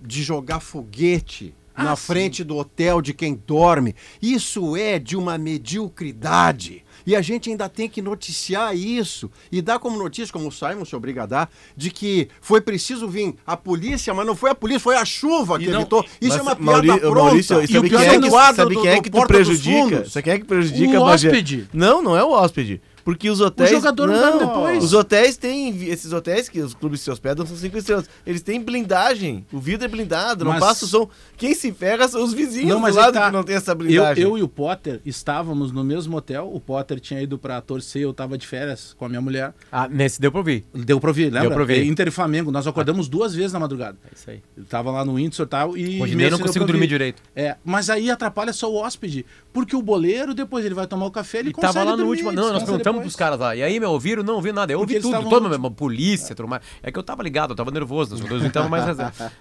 de 0.01 0.21
jogar 0.23 0.59
foguete 0.59 1.53
Ah, 1.73 1.83
na 1.83 1.95
sim. 1.95 2.03
frente 2.07 2.43
do 2.43 2.55
hotel 2.57 3.01
de 3.01 3.13
quem 3.13 3.33
dorme. 3.47 3.95
Isso 4.21 4.75
é 4.77 4.97
de 4.99 5.17
uma 5.17 5.37
mediocridade. 5.37 6.83
E 7.07 7.15
a 7.15 7.21
gente 7.21 7.49
ainda 7.51 7.69
tem 7.69 7.87
que 7.87 8.01
noticiar 8.01 8.75
isso 8.75 9.29
e 9.51 9.61
dar 9.61 9.77
como 9.77 9.97
notícia, 9.97 10.33
como 10.33 10.47
o 10.47 10.51
Simon 10.51 10.85
se 10.85 10.95
obriga 10.95 11.23
a 11.23 11.25
dar, 11.27 11.51
de 11.77 11.91
que 11.91 12.29
foi 12.41 12.61
preciso 12.61 13.07
vir 13.07 13.35
a 13.45 13.55
polícia, 13.55 14.11
mas 14.13 14.25
não 14.25 14.35
foi 14.35 14.49
a 14.49 14.55
polícia, 14.55 14.79
foi 14.79 14.95
a 14.95 15.05
chuva 15.05 15.59
que 15.59 15.65
E 15.65 15.67
não- 15.67 15.81
evitou. 15.81 16.03
Isso 16.19 16.37
é 16.37 16.41
uma 16.41 16.55
piada 16.55 16.71
Mauri- 16.87 16.99
pronta. 16.99 17.15
Maurício, 17.23 17.61
E 17.61 17.67
sabe 17.67 17.77
o 17.77 17.81
quem 17.81 17.89
pior 17.89 18.01
é 18.01 18.09
que, 18.09 18.19
do 18.19 18.29
quadro 18.29 18.55
sabe 18.55 18.73
do- 18.75 18.81
quem 18.81 18.89
é 18.91 18.95
do 18.95 19.01
que 19.03 19.09
tu 19.09 19.13
Porta 19.13 19.33
dos 19.37 19.47
prejudica? 19.47 20.09
Sabe 20.09 20.23
quem 20.23 20.33
é 20.33 20.39
que 20.39 20.45
prejudica, 20.45 20.99
O 20.99 21.03
hóspede. 21.03 21.67
Não, 21.73 22.01
não 22.01 22.17
é 22.17 22.23
o 22.23 22.31
hóspede. 22.31 22.81
Porque 23.05 23.29
os 23.29 23.39
hotéis. 23.39 23.69
jogador 23.69 24.07
não 24.07 24.39
depois. 24.39 24.83
Os 24.83 24.91
hotéis 24.93 25.37
têm. 25.37 25.85
Esses 25.87 26.11
hotéis 26.11 26.49
que 26.49 26.59
os 26.59 26.73
clubes 26.73 26.99
se 27.01 27.11
hospedam 27.11 27.45
são 27.45 27.55
cinco 27.55 27.77
estrelas. 27.77 28.09
Eles 28.25 28.41
têm 28.41 28.59
blindagem. 28.59 29.45
O 29.53 29.59
vidro 29.59 29.85
é 29.85 29.87
blindado, 29.87 30.43
não 30.43 30.51
Mas- 30.53 30.59
passa 30.59 30.85
o 30.85 30.87
som. 30.87 31.07
Quem 31.37 31.53
se 31.53 31.71
ferra 31.71 32.07
são 32.07 32.23
os 32.23 32.33
vizinhos 32.33 32.69
Não, 32.69 32.79
mas 32.79 32.95
do 32.95 32.99
aí 32.99 33.05
lado 33.05 33.13
tá. 33.13 33.27
que 33.27 33.31
não 33.31 33.43
tem 33.43 33.55
essa 33.55 33.71
eu, 33.71 33.75
blindagem. 33.75 34.23
eu 34.23 34.37
e 34.39 34.41
o 34.41 34.47
Potter 34.47 35.01
estávamos 35.05 35.71
no 35.71 35.83
mesmo 35.83 36.17
hotel. 36.17 36.49
O 36.51 36.59
Potter 36.59 36.99
tinha 36.99 37.21
ido 37.21 37.37
pra 37.37 37.61
torcer, 37.61 38.01
eu 38.01 38.11
tava 38.11 38.37
de 38.39 38.47
férias 38.47 38.95
com 38.97 39.05
a 39.05 39.09
minha 39.09 39.21
mulher. 39.21 39.53
Ah, 39.71 39.87
nesse 39.87 40.19
deu 40.19 40.31
pra 40.31 40.39
ouvir. 40.39 40.65
Deu 40.73 40.99
pra 40.99 41.11
ouvir, 41.11 41.25
lembra? 41.25 41.41
Deu 41.41 41.51
pra 41.51 41.61
ouvir. 41.61 41.73
É 41.81 41.85
Inter 41.85 42.07
e 42.07 42.11
Flamengo. 42.11 42.49
Nós 42.51 42.65
acordamos 42.65 43.07
duas 43.07 43.35
vezes 43.35 43.53
na 43.53 43.59
madrugada. 43.59 43.99
É 44.03 44.15
isso 44.15 44.29
aí. 44.31 44.41
Eu 44.57 44.65
tava 44.65 44.89
lá 44.89 45.05
no 45.05 45.13
Windsor 45.15 45.45
e 45.45 45.49
tal. 45.49 45.77
E 45.77 46.01
Hoje 46.01 46.19
eu 46.19 46.31
não 46.31 46.39
consigo 46.39 46.65
dormir 46.65 46.87
direito. 46.87 47.21
É, 47.35 47.55
mas 47.63 47.87
aí 47.91 48.09
atrapalha 48.09 48.51
só 48.51 48.71
o 48.71 48.75
hóspede. 48.77 49.23
Porque 49.55 49.73
o 49.75 49.81
boleiro, 49.81 50.33
depois 50.35 50.65
ele 50.65 50.75
vai 50.75 50.85
tomar 50.85 51.05
o 51.05 51.11
café, 51.11 51.39
ele 51.39 51.49
E 51.49 51.53
consegue 51.53 51.73
tava 51.73 51.85
lá 51.85 51.91
no 51.91 51.97
dormir, 52.03 52.11
último. 52.11 52.31
Não, 52.33 52.51
nós 52.51 52.61
perguntamos 52.63 52.83
depois. 52.83 53.01
pros 53.03 53.15
caras 53.15 53.39
lá. 53.39 53.55
E 53.55 53.63
aí, 53.63 53.79
meu, 53.79 53.89
ouviram? 53.91 54.21
Não 54.21 54.35
ouviram 54.35 54.55
nada. 54.55 54.73
Eu 54.73 54.79
ouvi 54.79 54.99
tudo. 54.99 55.17
Todo, 55.29 55.43
juntos. 55.45 55.57
uma 55.57 55.71
polícia, 55.71 56.35
tudo 56.35 56.49
mais. 56.49 56.61
É 56.83 56.91
que 56.91 56.99
eu 56.99 57.03
tava 57.03 57.23
ligado, 57.23 57.51
eu 57.51 57.55
tava 57.55 57.71
nervoso. 57.71 58.15
Os 58.15 58.19
jogadores 58.19 58.45
estavam 58.47 58.69
mais, 58.69 58.85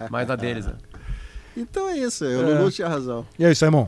mais 0.09 0.25
na 0.27 0.35
deles, 0.37 0.65
né? 0.65 0.73
Então 1.57 1.89
é 1.89 1.97
isso, 1.99 2.23
o 2.25 2.41
Lulu 2.41 2.71
tinha 2.71 2.87
razão. 2.87 3.25
E 3.37 3.45
aí, 3.45 3.53
Simon? 3.53 3.87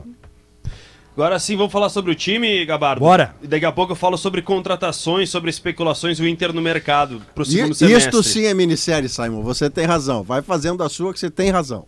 Agora 1.14 1.38
sim, 1.40 1.56
vamos 1.56 1.72
falar 1.72 1.88
sobre 1.88 2.12
o 2.12 2.14
time, 2.14 2.64
Gabardo. 2.64 3.00
Bora. 3.00 3.34
E 3.42 3.46
daqui 3.48 3.64
a 3.64 3.72
pouco 3.72 3.92
eu 3.92 3.96
falo 3.96 4.16
sobre 4.16 4.40
contratações, 4.40 5.28
sobre 5.30 5.50
especulações, 5.50 6.20
o 6.20 6.26
Inter 6.26 6.52
no 6.52 6.62
mercado 6.62 7.20
pro 7.34 7.44
segundo 7.44 7.72
I- 7.72 7.74
semestre. 7.74 8.10
Isto 8.10 8.22
sim 8.22 8.44
é 8.44 8.54
minissérie, 8.54 9.08
Simon. 9.08 9.42
Você 9.42 9.68
tem 9.68 9.84
razão. 9.84 10.22
Vai 10.22 10.42
fazendo 10.42 10.82
a 10.84 10.88
sua 10.88 11.12
que 11.12 11.18
você 11.18 11.28
tem 11.30 11.50
razão. 11.50 11.86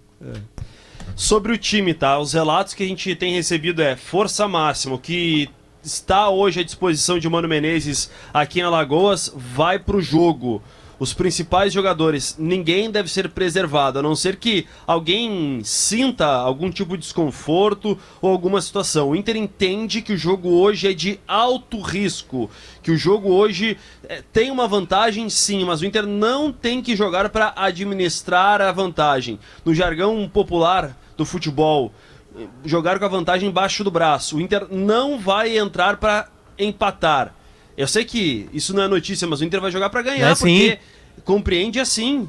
Sobre 1.16 1.52
o 1.52 1.58
time, 1.58 1.94
tá? 1.94 2.18
Os 2.18 2.32
relatos 2.32 2.74
que 2.74 2.82
a 2.82 2.86
gente 2.86 3.14
tem 3.14 3.34
recebido 3.34 3.82
é 3.82 3.96
força 3.96 4.48
máxima, 4.48 4.98
que 4.98 5.48
está 5.82 6.28
hoje 6.28 6.60
à 6.60 6.62
disposição 6.62 7.18
de 7.18 7.28
Mano 7.28 7.48
Menezes 7.48 8.10
aqui 8.32 8.60
em 8.60 8.62
Alagoas, 8.62 9.32
vai 9.34 9.78
pro 9.78 10.00
jogo. 10.00 10.62
Os 11.00 11.14
principais 11.14 11.72
jogadores, 11.72 12.36
ninguém 12.38 12.90
deve 12.90 13.10
ser 13.10 13.30
preservado, 13.30 13.98
a 13.98 14.02
não 14.02 14.14
ser 14.14 14.36
que 14.36 14.66
alguém 14.86 15.62
sinta 15.64 16.26
algum 16.26 16.70
tipo 16.70 16.94
de 16.94 17.04
desconforto 17.04 17.98
ou 18.20 18.30
alguma 18.30 18.60
situação. 18.60 19.08
O 19.08 19.16
Inter 19.16 19.34
entende 19.34 20.02
que 20.02 20.12
o 20.12 20.16
jogo 20.18 20.50
hoje 20.50 20.88
é 20.88 20.92
de 20.92 21.18
alto 21.26 21.80
risco, 21.80 22.50
que 22.82 22.90
o 22.90 22.98
jogo 22.98 23.30
hoje 23.30 23.78
eh, 24.06 24.22
tem 24.30 24.50
uma 24.50 24.68
vantagem 24.68 25.30
sim, 25.30 25.64
mas 25.64 25.80
o 25.80 25.86
Inter 25.86 26.06
não 26.06 26.52
tem 26.52 26.82
que 26.82 26.94
jogar 26.94 27.30
para 27.30 27.54
administrar 27.56 28.60
a 28.60 28.70
vantagem. 28.70 29.38
No 29.64 29.74
jargão 29.74 30.28
popular 30.28 30.94
do 31.16 31.24
futebol, 31.24 31.94
eh, 32.36 32.46
jogar 32.62 32.98
com 32.98 33.06
a 33.06 33.08
vantagem 33.08 33.48
embaixo 33.48 33.82
do 33.82 33.90
braço. 33.90 34.36
O 34.36 34.40
Inter 34.42 34.66
não 34.70 35.18
vai 35.18 35.56
entrar 35.56 35.96
para 35.96 36.28
empatar. 36.58 37.39
Eu 37.76 37.86
sei 37.86 38.04
que 38.04 38.48
isso 38.52 38.74
não 38.74 38.82
é 38.82 38.88
notícia, 38.88 39.26
mas 39.26 39.40
o 39.40 39.44
Inter 39.44 39.60
vai 39.60 39.70
jogar 39.70 39.90
para 39.90 40.02
ganhar, 40.02 40.30
É, 40.30 40.34
porque 40.34 40.78
compreende 41.24 41.80
assim. 41.80 42.28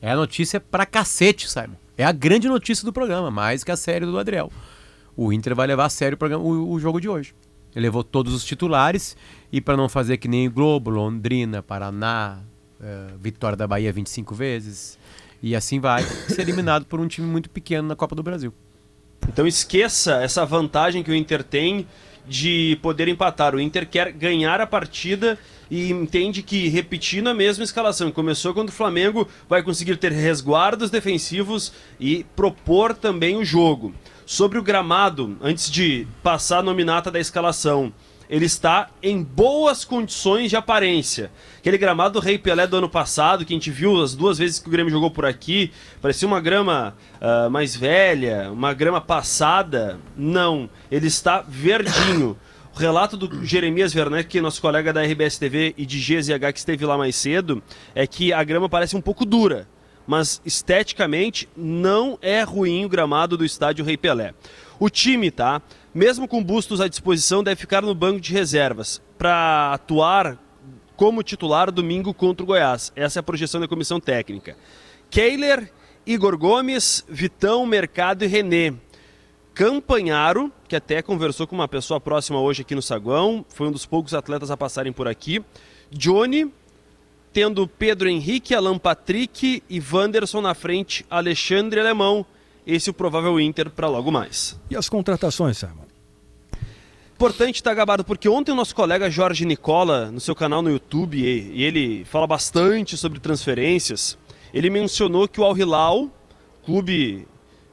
É 0.00 0.10
a 0.10 0.16
notícia 0.16 0.60
pra 0.60 0.84
cacete, 0.84 1.50
Simon. 1.50 1.74
É 1.96 2.04
a 2.04 2.12
grande 2.12 2.48
notícia 2.48 2.84
do 2.84 2.92
programa, 2.92 3.30
mais 3.30 3.62
que 3.62 3.70
a 3.70 3.76
série 3.76 4.04
do 4.04 4.18
Adriel. 4.18 4.50
O 5.16 5.32
Inter 5.32 5.54
vai 5.54 5.66
levar 5.66 5.86
a 5.86 5.88
sério 5.88 6.16
o, 6.16 6.18
programa, 6.18 6.44
o, 6.44 6.72
o 6.72 6.80
jogo 6.80 7.00
de 7.00 7.08
hoje. 7.08 7.34
Ele 7.74 7.86
levou 7.86 8.04
todos 8.04 8.34
os 8.34 8.44
titulares 8.44 9.16
e 9.52 9.60
para 9.60 9.76
não 9.76 9.88
fazer 9.88 10.16
que 10.16 10.28
nem 10.28 10.50
Globo, 10.50 10.90
Londrina, 10.90 11.62
Paraná, 11.62 12.40
eh, 12.80 13.08
Vitória 13.20 13.56
da 13.56 13.66
Bahia 13.66 13.92
25 13.92 14.34
vezes 14.34 14.98
e 15.42 15.54
assim 15.56 15.80
vai, 15.80 16.02
ser 16.28 16.42
eliminado 16.42 16.84
por 16.86 17.00
um 17.00 17.08
time 17.08 17.26
muito 17.26 17.50
pequeno 17.50 17.88
na 17.88 17.96
Copa 17.96 18.14
do 18.14 18.22
Brasil. 18.22 18.52
Então 19.28 19.46
esqueça 19.46 20.22
essa 20.22 20.44
vantagem 20.44 21.02
que 21.02 21.10
o 21.10 21.14
Inter 21.14 21.42
tem 21.42 21.86
de 22.26 22.78
poder 22.82 23.08
empatar. 23.08 23.54
O 23.54 23.60
Inter 23.60 23.88
quer 23.88 24.12
ganhar 24.12 24.60
a 24.60 24.66
partida 24.66 25.38
e 25.70 25.90
entende 25.90 26.42
que 26.42 26.68
repetindo 26.68 27.28
a 27.28 27.34
mesma 27.34 27.64
escalação 27.64 28.08
que 28.08 28.14
começou 28.14 28.52
contra 28.54 28.72
o 28.72 28.76
Flamengo, 28.76 29.28
vai 29.48 29.62
conseguir 29.62 29.96
ter 29.96 30.12
resguardos 30.12 30.90
defensivos 30.90 31.72
e 31.98 32.24
propor 32.36 32.94
também 32.94 33.36
o 33.36 33.44
jogo. 33.44 33.94
Sobre 34.26 34.58
o 34.58 34.62
gramado, 34.62 35.36
antes 35.40 35.70
de 35.70 36.06
passar 36.22 36.58
a 36.58 36.62
nominata 36.62 37.10
da 37.10 37.20
escalação, 37.20 37.92
ele 38.28 38.46
está 38.46 38.88
em 39.02 39.22
boas 39.22 39.84
condições 39.84 40.50
de 40.50 40.56
aparência. 40.56 41.30
Aquele 41.58 41.78
gramado 41.78 42.14
do 42.14 42.24
Rei 42.24 42.38
Pelé 42.38 42.66
do 42.66 42.76
ano 42.76 42.88
passado, 42.88 43.44
que 43.44 43.52
a 43.52 43.56
gente 43.56 43.70
viu 43.70 44.02
as 44.02 44.14
duas 44.14 44.38
vezes 44.38 44.58
que 44.58 44.68
o 44.68 44.70
Grêmio 44.70 44.90
jogou 44.90 45.10
por 45.10 45.24
aqui, 45.24 45.70
parecia 46.00 46.26
uma 46.26 46.40
grama 46.40 46.96
ah, 47.20 47.48
mais 47.50 47.74
velha, 47.76 48.50
uma 48.52 48.72
grama 48.72 49.00
passada. 49.00 49.98
Não, 50.16 50.68
ele 50.90 51.06
está 51.06 51.42
verdinho. 51.46 52.36
O 52.74 52.78
relato 52.78 53.16
do 53.16 53.44
Jeremias 53.44 53.94
Werneck, 53.94 54.28
que 54.28 54.38
é 54.38 54.40
nosso 54.40 54.60
colega 54.60 54.92
da 54.92 55.02
RBS 55.02 55.38
TV 55.38 55.74
e 55.78 55.86
de 55.86 55.98
GZH 56.00 56.52
que 56.52 56.58
esteve 56.58 56.84
lá 56.84 56.98
mais 56.98 57.14
cedo, 57.14 57.62
é 57.94 58.04
que 58.04 58.32
a 58.32 58.42
grama 58.42 58.68
parece 58.68 58.96
um 58.96 59.00
pouco 59.00 59.24
dura, 59.24 59.68
mas 60.04 60.42
esteticamente 60.44 61.48
não 61.56 62.18
é 62.20 62.42
ruim 62.42 62.84
o 62.84 62.88
gramado 62.88 63.36
do 63.36 63.44
estádio 63.44 63.84
Rei 63.84 63.96
Pelé. 63.96 64.34
O 64.80 64.90
time, 64.90 65.30
tá? 65.30 65.62
Mesmo 65.94 66.26
com 66.26 66.42
bustos 66.42 66.80
à 66.80 66.88
disposição, 66.88 67.44
deve 67.44 67.60
ficar 67.60 67.80
no 67.82 67.94
banco 67.94 68.20
de 68.20 68.32
reservas 68.32 69.00
para 69.16 69.72
atuar 69.72 70.36
como 70.96 71.22
titular 71.22 71.70
domingo 71.70 72.12
contra 72.12 72.42
o 72.42 72.46
Goiás. 72.46 72.92
Essa 72.96 73.18
é 73.18 73.20
a 73.20 73.22
projeção 73.22 73.60
da 73.60 73.68
comissão 73.68 74.00
técnica. 74.00 74.56
Keiler, 75.08 75.72
Igor 76.04 76.36
Gomes, 76.36 77.04
Vitão, 77.08 77.64
Mercado 77.64 78.24
e 78.24 78.26
René. 78.26 78.74
Campanharo, 79.54 80.50
que 80.66 80.74
até 80.74 81.00
conversou 81.00 81.46
com 81.46 81.54
uma 81.54 81.68
pessoa 81.68 82.00
próxima 82.00 82.40
hoje 82.40 82.62
aqui 82.62 82.74
no 82.74 82.82
Saguão, 82.82 83.46
foi 83.48 83.68
um 83.68 83.72
dos 83.72 83.86
poucos 83.86 84.14
atletas 84.14 84.50
a 84.50 84.56
passarem 84.56 84.92
por 84.92 85.06
aqui. 85.06 85.44
Johnny, 85.92 86.52
tendo 87.32 87.68
Pedro 87.68 88.08
Henrique, 88.08 88.52
Alan 88.52 88.78
Patrick 88.78 89.62
e 89.70 89.80
Wanderson 89.92 90.40
na 90.40 90.54
frente, 90.54 91.06
Alexandre 91.08 91.78
Alemão. 91.78 92.26
Esse 92.66 92.88
é 92.88 92.92
o 92.92 92.94
provável 92.94 93.38
Inter 93.38 93.70
para 93.70 93.88
logo 93.88 94.10
mais. 94.10 94.58
E 94.70 94.76
as 94.76 94.88
contratações, 94.88 95.58
Simon? 95.58 95.84
Importante, 97.14 97.62
tá, 97.62 97.72
Gabardo? 97.72 98.04
Porque 98.04 98.28
ontem 98.28 98.52
o 98.52 98.54
nosso 98.54 98.74
colega 98.74 99.08
Jorge 99.08 99.44
Nicola, 99.44 100.10
no 100.10 100.20
seu 100.20 100.34
canal 100.34 100.62
no 100.62 100.70
YouTube, 100.70 101.18
e 101.18 101.62
ele 101.62 102.04
fala 102.04 102.26
bastante 102.26 102.96
sobre 102.96 103.20
transferências, 103.20 104.18
ele 104.52 104.68
mencionou 104.68 105.28
que 105.28 105.40
o 105.40 105.44
Al 105.44 105.56
Hilal, 105.56 106.10
clube 106.64 107.26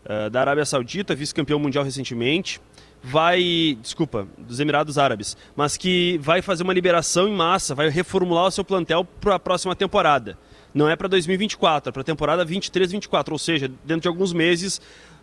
eh, 0.06 0.30
da 0.30 0.42
Arábia 0.42 0.66
Saudita, 0.66 1.16
vice-campeão 1.16 1.60
mundial 1.60 1.84
recentemente, 1.84 2.62
vai, 3.04 3.78
desculpa, 3.82 4.28
dos 4.38 4.60
Emirados 4.60 4.98
Árabes, 4.98 5.36
mas 5.56 5.76
que 5.76 6.20
vai 6.22 6.42
fazer 6.42 6.64
uma 6.64 6.74
liberação 6.74 7.28
em 7.28 7.34
massa, 7.34 7.74
vai 7.74 7.90
reformular 7.90 8.46
o 8.46 8.52
seu 8.52 8.64
plantel 8.64 9.04
para 9.04 9.36
a 9.36 9.40
próxima 9.40 9.76
temporada. 9.76 10.38
Não 10.74 10.90
é 10.90 10.96
para 10.96 11.08
2024, 11.08 11.90
é 11.90 11.92
para 11.92 12.02
a 12.02 12.06
temporada 12.06 12.46
23-24, 12.46 13.32
ou 13.32 13.40
seja, 13.40 13.70
dentro 13.84 14.04
de 14.04 14.08
alguns 14.08 14.32
meses 14.32 14.82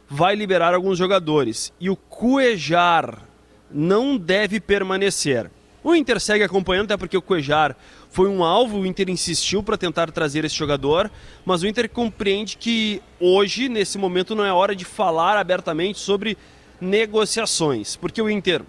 vai 0.08 0.34
liberar 0.34 0.74
alguns 0.74 0.98
jogadores. 0.98 1.72
E 1.80 1.88
o 1.88 1.96
Cuejar 1.96 3.22
não 3.70 4.16
deve 4.16 4.60
permanecer. 4.60 5.50
O 5.82 5.94
Inter 5.94 6.20
segue 6.20 6.44
acompanhando, 6.44 6.86
até 6.86 6.96
porque 6.96 7.16
o 7.16 7.22
Cuejar 7.22 7.76
foi 8.10 8.28
um 8.28 8.42
alvo, 8.42 8.78
o 8.78 8.86
Inter 8.86 9.08
insistiu 9.08 9.62
para 9.62 9.78
tentar 9.78 10.10
trazer 10.10 10.44
esse 10.44 10.54
jogador, 10.54 11.10
mas 11.44 11.62
o 11.62 11.66
Inter 11.66 11.88
compreende 11.88 12.56
que 12.56 13.00
hoje, 13.20 13.68
nesse 13.68 13.96
momento, 13.96 14.34
não 14.34 14.44
é 14.44 14.52
hora 14.52 14.74
de 14.74 14.84
falar 14.84 15.38
abertamente 15.38 15.98
sobre 15.98 16.36
negociações, 16.80 17.96
porque 17.96 18.20
o 18.20 18.28
Inter 18.28 18.62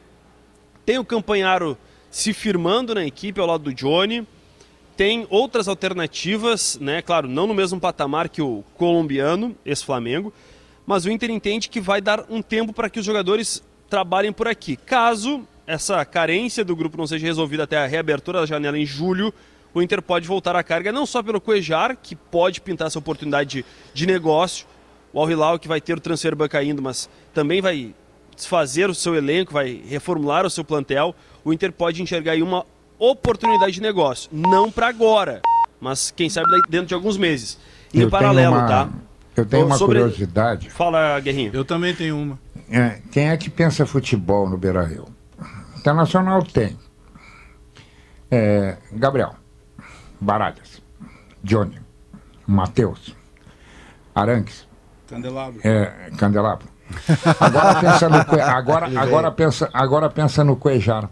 tem 0.86 0.98
o 0.98 1.06
Campanharo 1.06 1.78
se 2.10 2.34
firmando 2.34 2.96
na 2.96 3.06
equipe 3.06 3.40
ao 3.40 3.48
lado 3.48 3.64
do 3.66 3.74
Johnny, 3.74 4.26
tem 5.00 5.26
outras 5.30 5.70
alternativas, 5.70 6.78
né? 6.82 7.02
Claro, 7.02 7.26
não 7.26 7.48
no 7.48 7.54
mesmo 7.54 7.80
patamar 7.80 8.28
que 8.28 8.42
o 8.42 8.66
colombiano, 8.76 9.56
esse 9.66 9.86
Flamengo, 9.86 10.34
mas 10.86 11.06
o 11.06 11.10
Inter 11.10 11.32
entende 11.32 11.70
que 11.70 11.80
vai 11.80 12.02
dar 12.02 12.26
um 12.30 12.42
tempo 12.42 12.74
para 12.74 12.90
que 12.90 13.00
os 13.00 13.06
jogadores 13.06 13.64
trabalhem 13.90 14.34
por 14.34 14.46
aqui. 14.46 14.76
Caso 14.76 15.48
essa 15.66 16.04
carência 16.04 16.66
do 16.66 16.76
grupo 16.76 16.98
não 16.98 17.08
seja 17.08 17.26
resolvida 17.26 17.64
até 17.64 17.78
a 17.78 17.88
reabertura 17.88 18.42
da 18.42 18.46
janela 18.46 18.78
em 18.78 18.86
julho, 18.86 19.34
o 19.74 19.82
Inter 19.82 20.02
pode 20.02 20.28
voltar 20.28 20.54
à 20.58 20.64
carga 20.64 20.92
não 20.92 21.06
só 21.06 21.24
pelo 21.24 21.40
Cuejar, 21.40 21.96
que 21.96 22.14
pode 22.14 22.60
pintar 22.60 22.88
essa 22.88 23.00
oportunidade 23.00 23.64
de, 23.94 24.06
negócio, 24.06 24.68
o 25.14 25.22
Al 25.22 25.32
Hilal 25.32 25.60
que 25.60 25.70
vai 25.70 25.80
ter 25.80 25.98
o 25.98 26.02
transfer 26.02 26.36
ban 26.36 26.50
caindo, 26.50 26.82
mas 26.82 27.10
também 27.34 27.62
vai 27.62 27.96
desfazer 28.36 28.90
o 28.90 28.94
seu 28.94 29.16
elenco, 29.16 29.54
vai 29.54 29.82
reformular 29.88 30.46
o 30.46 30.50
seu 30.50 30.66
plantel. 30.66 31.16
O 31.46 31.54
Inter 31.54 31.72
pode 31.72 32.02
enxergar 32.04 32.34
aí 32.34 32.44
uma 32.44 32.66
oportunidade 33.00 33.72
de 33.72 33.82
negócio, 33.82 34.30
não 34.32 34.70
para 34.72 34.88
agora, 34.88 35.42
mas 35.80 36.12
quem 36.12 36.30
sabe 36.30 36.48
dentro 36.70 36.88
de 36.88 36.94
alguns 36.94 37.18
meses. 37.18 37.58
E 37.94 38.00
em 38.00 38.04
Eu 38.04 38.10
paralelo, 38.10 38.56
uma- 38.56 38.68
tá? 38.68 38.90
Eu 39.36 39.46
tenho 39.46 39.66
uma 39.66 39.78
Sobre- 39.78 40.00
curiosidade. 40.00 40.70
Fala, 40.70 41.18
Guerrinho. 41.22 41.52
Eu 41.54 41.64
também 41.64 41.96
tenho 41.96 42.18
uma. 42.18 42.40
É, 42.70 43.00
quem 43.12 43.30
é 43.30 43.38
que 43.38 43.50
pensa 43.50 43.86
futebol 43.86 44.50
no 44.50 44.58
Beira 44.58 44.84
Rio? 44.84 45.06
Internacional 45.78 46.44
tem. 46.44 46.78
É, 48.30 48.78
Gabriel, 48.92 49.34
Baralhas, 50.20 50.82
Johnny, 51.44 51.80
Matheus, 52.46 53.16
Aranques, 54.14 54.68
Candelabro. 55.08 55.60
é, 55.64 56.12
Candelabro. 56.18 56.68
Agora 57.40 57.80
pensa 57.80 58.10
no, 58.10 58.16
agora, 58.44 58.86
agora 59.02 59.32
pensa, 59.32 59.70
agora 59.74 60.10
pensa 60.10 60.44
no 60.44 60.56
Cuejar. 60.58 61.10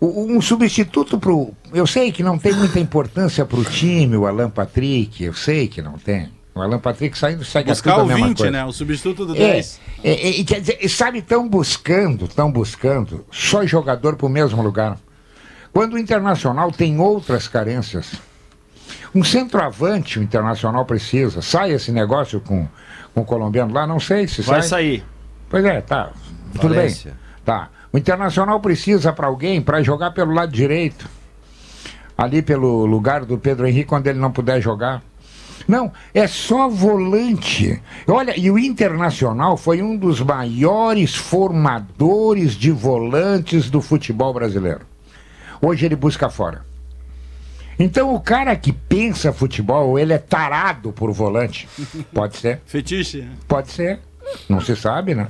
O- 0.00 0.26
Um 0.36 0.40
substituto 0.40 1.18
pro. 1.18 1.52
Eu 1.72 1.86
sei 1.86 2.12
que 2.12 2.22
não 2.22 2.38
tem 2.38 2.52
muita 2.52 2.78
importância 2.78 3.44
pro 3.44 3.64
time, 3.64 4.16
o 4.16 4.26
Alan 4.26 4.50
Patrick, 4.50 5.24
eu 5.24 5.34
sei 5.34 5.66
que 5.68 5.82
não 5.82 5.98
tem. 5.98 6.30
O 6.54 6.60
Alan 6.60 6.78
Patrick 6.78 7.16
saindo 7.16 7.44
segue 7.44 7.70
Buscar 7.70 7.92
tudo 7.92 8.00
a 8.00 8.04
o 8.04 8.06
mesma 8.08 8.26
20, 8.28 8.36
coisa. 8.38 8.50
né? 8.52 8.64
O 8.64 8.72
substituto 8.72 9.24
do 9.26 9.34
É, 9.36 9.38
10. 9.38 9.80
é, 10.02 10.10
é, 10.12 10.30
e 10.30 10.44
quer 10.44 10.60
dizer, 10.60 10.88
sabe, 10.88 11.18
estão 11.18 11.48
buscando, 11.48 12.24
estão 12.24 12.50
buscando 12.50 13.24
só 13.30 13.64
jogador 13.66 14.16
para 14.16 14.26
o 14.26 14.28
mesmo 14.28 14.60
lugar. 14.62 14.98
Quando 15.72 15.94
o 15.94 15.98
Internacional 15.98 16.72
tem 16.72 16.98
outras 16.98 17.46
carências. 17.46 18.12
Um 19.14 19.22
centroavante 19.24 20.18
o 20.18 20.22
Internacional 20.22 20.84
precisa. 20.84 21.40
Sai 21.42 21.72
esse 21.72 21.92
negócio 21.92 22.40
com, 22.40 22.66
com 23.14 23.20
o 23.20 23.24
colombiano 23.24 23.72
lá, 23.72 23.86
não 23.86 24.00
sei 24.00 24.26
se 24.28 24.42
Vai 24.42 24.60
sai. 24.62 24.68
sair. 24.68 25.04
Pois 25.48 25.64
é, 25.64 25.80
tá. 25.80 26.10
Tudo 26.54 26.68
bem. 26.70 26.76
Valência. 26.78 27.14
Tá. 27.44 27.70
O 27.92 27.98
Internacional 27.98 28.60
precisa 28.60 29.12
para 29.12 29.26
alguém 29.26 29.62
para 29.62 29.82
jogar 29.82 30.10
pelo 30.10 30.32
lado 30.32 30.52
direito. 30.52 31.08
Ali 32.16 32.42
pelo 32.42 32.84
lugar 32.84 33.24
do 33.24 33.38
Pedro 33.38 33.66
Henrique 33.66 33.88
quando 33.88 34.06
ele 34.08 34.18
não 34.18 34.32
puder 34.32 34.60
jogar. 34.60 35.02
Não, 35.66 35.92
é 36.14 36.26
só 36.26 36.68
volante. 36.68 37.80
Olha, 38.06 38.38
e 38.38 38.50
o 38.50 38.58
Internacional 38.58 39.56
foi 39.56 39.82
um 39.82 39.96
dos 39.96 40.20
maiores 40.20 41.14
formadores 41.14 42.52
de 42.52 42.70
volantes 42.70 43.70
do 43.70 43.80
futebol 43.80 44.32
brasileiro. 44.32 44.80
Hoje 45.60 45.84
ele 45.86 45.96
busca 45.96 46.28
fora. 46.30 46.64
Então 47.78 48.14
o 48.14 48.20
cara 48.20 48.56
que 48.56 48.72
pensa 48.72 49.32
futebol, 49.32 49.98
ele 49.98 50.12
é 50.12 50.18
tarado 50.18 50.92
por 50.92 51.12
volante. 51.12 51.68
Pode 52.12 52.36
ser. 52.36 52.60
Fetiche. 52.66 53.22
né? 53.22 53.30
Pode 53.46 53.70
ser. 53.70 54.00
Não 54.48 54.60
se 54.60 54.74
sabe, 54.74 55.14
né? 55.14 55.28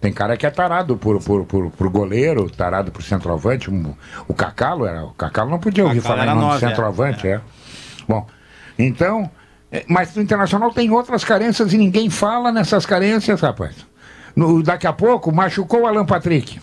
Tem 0.00 0.12
cara 0.12 0.36
que 0.36 0.46
é 0.46 0.50
tarado 0.50 0.96
por, 0.96 1.22
por, 1.22 1.44
por, 1.44 1.70
por 1.70 1.88
goleiro, 1.90 2.48
tarado 2.48 2.90
por 2.90 3.02
centroavante. 3.02 3.70
Um- 3.70 3.94
o 4.26 4.32
Cacalo 4.32 4.86
era. 4.86 5.04
O 5.04 5.12
Cacalo 5.12 5.50
não 5.50 5.58
podia 5.58 5.84
ouvir 5.84 6.00
Cacalo 6.00 6.18
falar 6.20 6.32
em 6.32 6.34
nome 6.40 6.58
de 6.58 6.64
é. 6.64 6.68
centroavante, 6.68 7.28
é. 7.28 7.40
Bom, 8.08 8.26
então. 8.78 9.30
é, 9.70 9.84
Mas 9.88 10.16
o 10.16 10.20
Internacional 10.22 10.72
tem 10.72 10.90
outras 10.90 11.22
carências 11.22 11.72
e 11.74 11.78
ninguém 11.78 12.08
fala 12.08 12.50
nessas 12.50 12.86
carências, 12.86 13.40
rapaz. 13.42 13.76
No- 14.34 14.62
daqui 14.62 14.86
a 14.86 14.92
pouco 14.92 15.30
machucou 15.30 15.82
o 15.82 15.86
Alan 15.86 16.06
Patrick. 16.06 16.60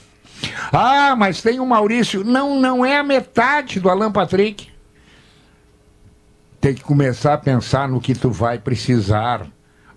Ah, 0.72 1.16
mas 1.16 1.42
tem 1.42 1.60
o 1.60 1.66
Maurício. 1.66 2.24
Não, 2.24 2.60
não 2.60 2.86
é 2.86 2.98
a 2.98 3.04
metade 3.04 3.80
do 3.80 3.90
Alan 3.90 4.12
Patrick. 4.12 4.70
Tem 6.60 6.74
que 6.74 6.82
começar 6.84 7.34
a 7.36 7.38
pensar 7.38 7.88
no 7.88 8.02
que 8.02 8.14
tu 8.16 8.30
vai 8.32 8.58
precisar. 8.58 9.46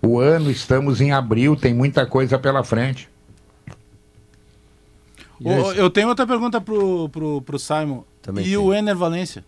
O 0.02 0.18
ano, 0.18 0.50
estamos 0.50 1.00
em 1.00 1.12
abril, 1.12 1.56
tem 1.56 1.74
muita 1.74 2.06
coisa 2.06 2.38
pela 2.38 2.62
frente. 2.64 3.09
Ô, 5.42 5.72
eu 5.72 5.88
tenho 5.88 6.08
outra 6.08 6.26
pergunta 6.26 6.60
pro, 6.60 7.08
pro, 7.08 7.42
pro 7.42 7.58
Simon. 7.58 8.02
Também 8.20 8.44
e 8.44 8.48
tem. 8.48 8.56
o 8.56 8.74
Ener 8.74 8.96
Valência? 8.96 9.44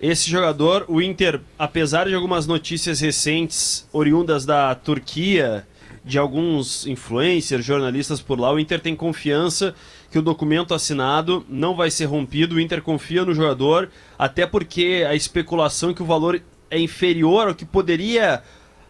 Esse 0.00 0.30
jogador, 0.30 0.84
o 0.88 1.02
Inter, 1.02 1.40
apesar 1.58 2.06
de 2.06 2.14
algumas 2.14 2.46
notícias 2.46 3.00
recentes 3.00 3.88
oriundas 3.92 4.44
da 4.44 4.72
Turquia, 4.74 5.66
de 6.04 6.18
alguns 6.18 6.86
influencers, 6.86 7.64
jornalistas 7.64 8.20
por 8.20 8.38
lá, 8.38 8.52
o 8.52 8.60
Inter 8.60 8.80
tem 8.80 8.94
confiança 8.94 9.74
que 10.10 10.18
o 10.18 10.22
documento 10.22 10.72
assinado 10.72 11.44
não 11.48 11.74
vai 11.74 11.90
ser 11.90 12.04
rompido. 12.04 12.54
O 12.54 12.60
Inter 12.60 12.80
confia 12.80 13.24
no 13.24 13.34
jogador, 13.34 13.90
até 14.18 14.46
porque 14.46 15.04
a 15.08 15.14
especulação 15.14 15.90
é 15.90 15.94
que 15.94 16.02
o 16.02 16.06
valor 16.06 16.40
é 16.70 16.78
inferior 16.78 17.48
ao 17.48 17.54
que 17.54 17.64
poderia 17.64 18.42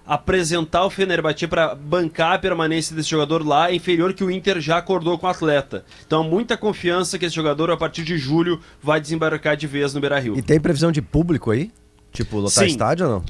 apresentar 0.09 0.86
o 0.86 0.90
Fenerbahçe 0.90 1.46
para 1.46 1.74
bancar 1.74 2.32
a 2.32 2.38
permanência 2.38 2.96
desse 2.96 3.11
jogador 3.11 3.46
lá 3.46 3.70
é 3.70 3.74
inferior 3.74 4.14
que 4.14 4.24
o 4.24 4.30
Inter 4.30 4.59
já 4.59 4.78
acordou 4.78 5.18
com 5.18 5.26
o 5.26 5.28
atleta. 5.28 5.84
Então, 6.06 6.24
muita 6.24 6.56
confiança 6.56 7.18
que 7.18 7.26
esse 7.26 7.36
jogador, 7.36 7.70
a 7.70 7.76
partir 7.76 8.02
de 8.04 8.16
julho, 8.16 8.59
vai 8.82 8.98
desembarcar 8.98 9.54
de 9.54 9.66
vez 9.66 9.92
no 9.92 10.00
Beira-Rio. 10.00 10.38
E 10.38 10.40
tem 10.40 10.59
previsão 10.59 10.90
de 10.90 11.02
público 11.02 11.50
aí? 11.50 11.70
Tipo, 12.11 12.38
lotar 12.38 12.64
Sim. 12.64 12.70
estádio 12.70 13.06
ou 13.06 13.12
não? 13.12 13.24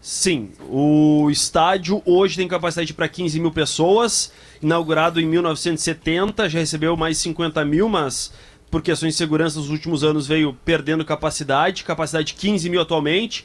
Sim, 0.00 0.50
o 0.68 1.28
estádio 1.30 2.00
hoje 2.06 2.36
tem 2.36 2.46
capacidade 2.46 2.94
para 2.94 3.08
15 3.08 3.38
mil 3.38 3.50
pessoas, 3.50 4.32
inaugurado 4.62 5.20
em 5.20 5.26
1970, 5.26 6.48
já 6.48 6.58
recebeu 6.58 6.96
mais 6.96 7.18
50 7.18 7.62
mil, 7.66 7.86
mas 7.86 8.32
por 8.70 8.80
questões 8.80 9.14
de 9.14 9.18
segurança 9.18 9.58
nos 9.58 9.68
últimos 9.68 10.04
anos 10.04 10.26
veio 10.26 10.56
perdendo 10.64 11.04
capacidade, 11.04 11.84
capacidade 11.84 12.28
de 12.28 12.34
15 12.34 12.70
mil 12.70 12.80
atualmente. 12.80 13.44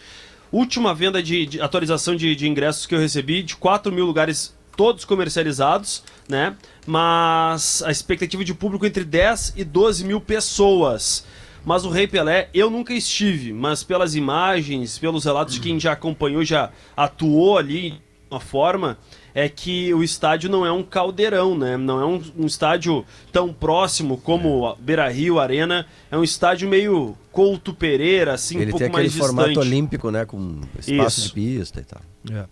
Última 0.56 0.96
venda 0.96 1.22
de, 1.22 1.46
de 1.46 1.62
atualização 1.62 2.16
de, 2.16 2.34
de 2.34 2.48
ingressos 2.48 2.86
que 2.86 2.96
eu 2.96 3.00
recebi, 3.00 3.44
de 3.44 3.58
4 3.58 3.92
mil 3.92 4.06
lugares 4.06 4.56
todos 4.78 5.04
comercializados, 5.04 6.02
né? 6.30 6.56
Mas 6.88 7.84
a 7.84 7.92
expectativa 7.92 8.42
de 8.42 8.54
público 8.54 8.86
entre 8.86 9.04
10 9.04 9.56
e 9.58 9.66
12 9.66 10.06
mil 10.06 10.22
pessoas. 10.22 11.26
Mas 11.66 11.84
o 11.84 11.90
Rei 11.90 12.08
Pelé, 12.08 12.50
eu 12.54 12.70
nunca 12.70 12.94
estive, 12.94 13.52
mas 13.52 13.84
pelas 13.84 14.16
imagens, 14.16 14.98
pelos 14.98 15.26
relatos 15.26 15.56
de 15.56 15.60
quem 15.60 15.78
já 15.78 15.92
acompanhou, 15.92 16.42
já 16.46 16.72
atuou 16.96 17.58
ali 17.58 17.90
de 17.90 18.02
uma 18.32 18.40
forma, 18.40 18.98
é 19.36 19.50
que 19.50 19.94
o 19.94 20.02
estádio 20.02 20.50
não 20.50 20.66
é 20.66 20.72
um 20.72 20.82
caldeirão, 20.82 21.58
né? 21.58 21.76
Não 21.76 22.00
é 22.00 22.06
um, 22.06 22.22
um 22.38 22.46
estádio 22.46 23.04
tão 23.34 23.52
próximo 23.54 24.18
como 24.18 24.66
a 24.66 24.76
Beira 24.76 25.10
Rio, 25.10 25.40
Arena. 25.42 25.86
É 26.10 26.18
um 26.18 26.24
estádio 26.24 26.70
meio 26.70 27.18
Couto 27.34 27.74
Pereira, 27.74 28.34
assim, 28.34 28.56
Ele 28.56 28.68
um 28.68 28.70
pouco 28.70 28.80
tem 28.80 28.88
aquele 28.88 29.10
mais 29.10 29.18
formato 29.18 29.50
distante. 29.50 29.68
olímpico, 29.68 30.10
né? 30.10 30.24
Com 30.26 30.62
espaço 30.80 31.20
Isso. 31.20 31.28
de 31.28 31.34
pista 31.34 31.82
e 31.82 31.84
tal. 31.84 32.02
É. 32.32 32.46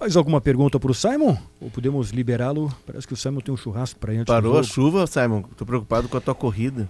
Mais 0.00 0.16
alguma 0.16 0.40
pergunta 0.40 0.80
para 0.80 0.90
o 0.90 0.94
Simon? 0.94 1.36
Ou 1.60 1.70
podemos 1.70 2.10
liberá-lo? 2.10 2.74
Parece 2.86 3.06
que 3.06 3.12
o 3.12 3.16
Simon 3.16 3.40
tem 3.40 3.52
um 3.52 3.56
churrasco 3.58 4.00
para 4.00 4.12
antes 4.12 4.24
Parou 4.24 4.54
do 4.54 4.58
a 4.58 4.62
chuva, 4.62 5.06
Simon? 5.06 5.42
Tô 5.54 5.66
preocupado 5.66 6.08
com 6.08 6.16
a 6.16 6.20
tua 6.20 6.34
corrida. 6.34 6.88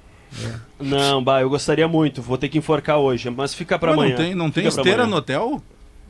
Não, 0.81 1.23
bah, 1.23 1.41
eu 1.43 1.51
gostaria 1.51 1.87
muito. 1.89 2.23
Vou 2.23 2.39
ter 2.39 2.49
que 2.49 2.59
enforcar 2.59 2.99
hoje, 2.99 3.29
mas 3.29 3.53
fica 3.55 3.77
pra 3.77 3.91
Mas 3.91 3.99
amanhã. 3.99 4.17
Não 4.17 4.25
tem, 4.25 4.35
não 4.35 4.51
tem 4.51 4.65
Fica 4.71 4.81
esteira 4.81 5.05
no 5.07 5.17
hotel? 5.17 5.61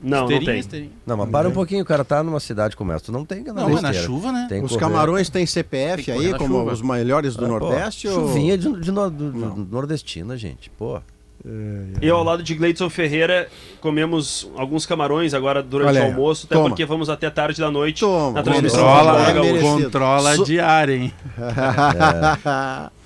Não, 0.03 0.29
não 0.29 0.45
tem. 0.45 0.59
esteirinha. 0.59 0.91
Não, 1.07 1.17
mas 1.17 1.31
para 1.31 1.49
um 1.49 1.53
pouquinho, 1.53 1.83
o 1.83 1.87
cara 1.87 2.05
tá 2.05 2.23
numa 2.23 2.41
cidade 2.41 2.77
como 2.77 2.91
essa. 2.93 3.05
Tu 3.05 3.13
não 3.13 3.25
tem 3.25 3.43
Não, 3.45 3.69
mas 3.71 3.81
na 3.83 3.93
chuva, 3.93 4.33
né? 4.33 4.47
Tem 4.49 4.63
Os 4.63 4.71
correr. 4.73 4.81
camarões 4.81 5.29
têm 5.31 5.47
CPF 5.47 6.05
Tem 6.05 6.15
aí, 6.15 6.35
como 6.35 6.59
chuva. 6.61 6.73
os 6.73 6.83
melhores 6.83 7.37
do 7.37 7.45
Ah, 7.45 7.49
pô, 7.49 7.59
Nordeste? 7.59 8.09
ou- 8.09 8.15
Chuvinha 8.29 8.59
de, 8.59 8.73
de 8.81 8.91
no- 8.91 9.11
do- 9.11 9.31
do- 9.33 9.69
nordestina, 9.71 10.37
gente. 10.37 10.69
Pô. 10.71 11.01
Eu, 12.01 12.17
ao 12.17 12.23
lado 12.23 12.41
de 12.41 12.55
Gleidson 12.55 12.89
Ferreira, 12.89 13.49
comemos 13.81 14.49
alguns 14.57 14.87
camarões 14.87 15.35
agora 15.35 15.61
durante 15.61 15.89
Olha 15.89 16.03
o 16.03 16.05
almoço, 16.07 16.47
até 16.47 16.55
toma. 16.55 16.69
porque 16.69 16.85
vamos 16.85 17.11
até 17.11 17.29
tarde 17.31 17.61
da 17.61 17.69
noite 17.69 17.99
Toma, 18.01 18.31
na 18.35 18.43
transmissão 18.45 18.85
Controla, 18.85 19.29
é 19.29 19.61
controla 19.61 20.31
a 20.31 20.37
diária, 20.37 20.95
hein? 20.95 21.13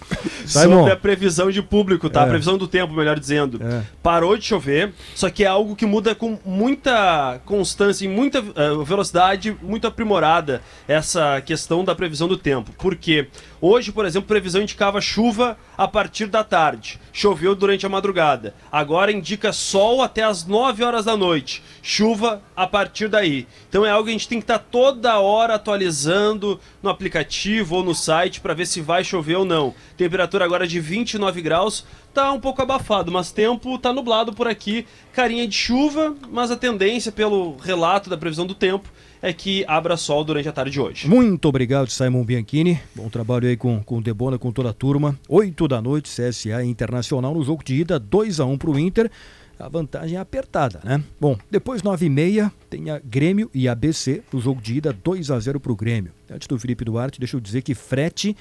Simon. 0.46 0.78
Sobre 0.78 0.92
a 0.92 0.96
previsão 0.96 1.50
de 1.50 1.60
público, 1.60 2.08
tá? 2.08 2.20
É. 2.20 2.24
A 2.24 2.26
previsão 2.26 2.56
do 2.56 2.68
tempo, 2.68 2.94
melhor 2.94 3.18
dizendo. 3.18 3.60
É. 3.62 3.82
Parou 4.02 4.36
de 4.36 4.44
chover, 4.44 4.92
só 5.14 5.28
que 5.28 5.44
é 5.44 5.46
algo 5.46 5.74
que 5.74 5.84
muda 5.84 6.14
com 6.14 6.38
muita 6.44 7.40
constância 7.44 8.04
e 8.04 8.08
muita 8.08 8.38
eh, 8.38 8.84
velocidade, 8.84 9.56
muito 9.62 9.86
aprimorada 9.86 10.62
essa 10.86 11.40
questão 11.40 11.84
da 11.84 11.94
previsão 11.94 12.28
do 12.28 12.36
tempo. 12.36 12.72
Por 12.78 12.96
quê? 12.96 13.28
Hoje, 13.60 13.90
por 13.90 14.04
exemplo, 14.04 14.28
previsão 14.28 14.62
indicava 14.62 15.00
chuva 15.00 15.56
a 15.76 15.88
partir 15.88 16.26
da 16.26 16.44
tarde. 16.44 17.00
Choveu 17.12 17.54
durante 17.54 17.86
a 17.86 17.88
madrugada. 17.88 18.54
Agora 18.70 19.10
indica 19.10 19.52
sol 19.52 20.02
até 20.02 20.22
as 20.22 20.46
9 20.46 20.84
horas 20.84 21.04
da 21.06 21.16
noite. 21.16 21.62
Chuva 21.82 22.42
a 22.54 22.66
partir 22.66 23.08
daí. 23.08 23.46
Então 23.68 23.84
é 23.84 23.90
algo 23.90 24.04
que 24.04 24.10
a 24.10 24.12
gente 24.12 24.28
tem 24.28 24.38
que 24.38 24.44
estar 24.44 24.58
toda 24.58 25.18
hora 25.18 25.54
atualizando 25.54 26.60
no 26.82 26.90
aplicativo 26.90 27.76
ou 27.76 27.84
no 27.84 27.94
site 27.94 28.40
para 28.40 28.54
ver 28.54 28.66
se 28.66 28.80
vai 28.80 29.02
chover 29.02 29.36
ou 29.36 29.44
não. 29.44 29.74
Temperatura 29.96 30.44
agora 30.44 30.66
de 30.66 30.78
29 30.78 31.40
graus. 31.40 31.84
Tá 32.12 32.32
um 32.32 32.40
pouco 32.40 32.60
abafado, 32.60 33.10
mas 33.10 33.32
tempo 33.32 33.78
tá 33.78 33.92
nublado 33.92 34.32
por 34.32 34.46
aqui. 34.46 34.86
Carinha 35.12 35.46
de 35.48 35.54
chuva, 35.54 36.14
mas 36.30 36.50
a 36.50 36.56
tendência 36.56 37.10
pelo 37.10 37.56
relato 37.56 38.10
da 38.10 38.16
previsão 38.16 38.46
do 38.46 38.54
tempo 38.54 38.90
é 39.22 39.32
que 39.32 39.64
abra 39.66 39.96
sol 39.96 40.22
durante 40.22 40.48
a 40.48 40.52
tarde 40.52 40.72
de 40.72 40.80
hoje. 40.80 41.08
Muito 41.08 41.48
obrigado, 41.48 41.90
Simon 41.90 42.24
Bianchini. 42.24 42.80
Bom 42.94 43.08
trabalho 43.08 43.48
aí 43.48 43.56
com, 43.56 43.82
com 43.82 43.98
o 43.98 44.02
Debona, 44.02 44.38
com 44.38 44.52
toda 44.52 44.70
a 44.70 44.72
turma. 44.72 45.18
8 45.28 45.66
da 45.66 45.80
noite, 45.80 46.10
CSA 46.10 46.62
Internacional 46.62 47.34
no 47.34 47.42
jogo 47.42 47.64
de 47.64 47.74
ida, 47.74 47.98
2 47.98 48.40
a 48.40 48.44
1 48.44 48.58
para 48.58 48.70
o 48.70 48.78
Inter. 48.78 49.10
A 49.58 49.70
vantagem 49.70 50.18
é 50.18 50.20
apertada, 50.20 50.80
né? 50.84 51.02
Bom, 51.18 51.38
depois 51.50 51.82
9 51.82 52.04
e 52.04 52.10
meia 52.10 52.52
tem 52.68 52.90
a 52.90 52.98
Grêmio 52.98 53.50
e 53.54 53.66
ABC 53.66 54.22
no 54.30 54.38
jogo 54.38 54.60
de 54.60 54.74
ida, 54.74 54.92
2 54.92 55.30
a 55.30 55.40
0 55.40 55.58
para 55.58 55.72
o 55.72 55.76
Grêmio. 55.76 56.12
Antes 56.30 56.46
do 56.46 56.58
Felipe 56.58 56.84
Duarte, 56.84 57.18
deixa 57.18 57.36
eu 57.36 57.40
dizer 57.40 57.62
que 57.62 57.74
frete 57.74 58.36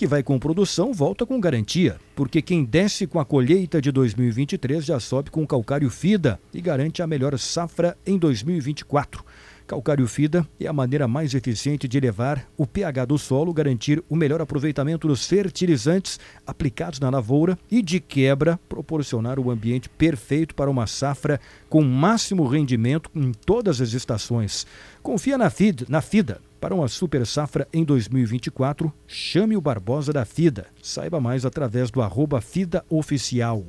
que 0.00 0.06
vai 0.06 0.22
com 0.22 0.38
produção 0.38 0.94
volta 0.94 1.26
com 1.26 1.38
garantia, 1.38 1.98
porque 2.16 2.40
quem 2.40 2.64
desce 2.64 3.06
com 3.06 3.20
a 3.20 3.24
colheita 3.24 3.82
de 3.82 3.92
2023 3.92 4.82
já 4.82 4.98
sobe 4.98 5.30
com 5.30 5.42
o 5.42 5.46
calcário 5.46 5.90
FIDA 5.90 6.40
e 6.54 6.60
garante 6.62 7.02
a 7.02 7.06
melhor 7.06 7.38
safra 7.38 7.94
em 8.06 8.16
2024. 8.16 9.22
Calcário 9.66 10.08
FIDA 10.08 10.48
é 10.58 10.66
a 10.66 10.72
maneira 10.72 11.06
mais 11.06 11.34
eficiente 11.34 11.86
de 11.86 11.98
elevar 11.98 12.48
o 12.56 12.66
pH 12.66 13.04
do 13.04 13.18
solo, 13.18 13.52
garantir 13.52 14.02
o 14.08 14.16
melhor 14.16 14.40
aproveitamento 14.40 15.06
dos 15.06 15.26
fertilizantes 15.26 16.18
aplicados 16.46 16.98
na 16.98 17.10
lavoura 17.10 17.58
e, 17.70 17.82
de 17.82 18.00
quebra, 18.00 18.58
proporcionar 18.70 19.38
o 19.38 19.50
ambiente 19.50 19.90
perfeito 19.90 20.54
para 20.54 20.70
uma 20.70 20.86
safra 20.86 21.38
com 21.68 21.82
máximo 21.82 22.46
rendimento 22.46 23.10
em 23.14 23.32
todas 23.32 23.82
as 23.82 23.92
estações. 23.92 24.66
Confia 25.02 25.36
na 25.36 25.52
na 25.90 26.00
FIDA 26.00 26.40
Para 26.60 26.74
uma 26.74 26.88
super 26.88 27.26
safra 27.26 27.66
em 27.72 27.82
2024, 27.82 28.92
chame 29.06 29.56
o 29.56 29.60
Barbosa 29.62 30.12
da 30.12 30.26
FIDA. 30.26 30.66
Saiba 30.82 31.18
mais 31.18 31.46
através 31.46 31.90
do 31.90 32.02
arroba 32.02 32.40
FIDA 32.42 32.84
Oficial. 32.90 33.64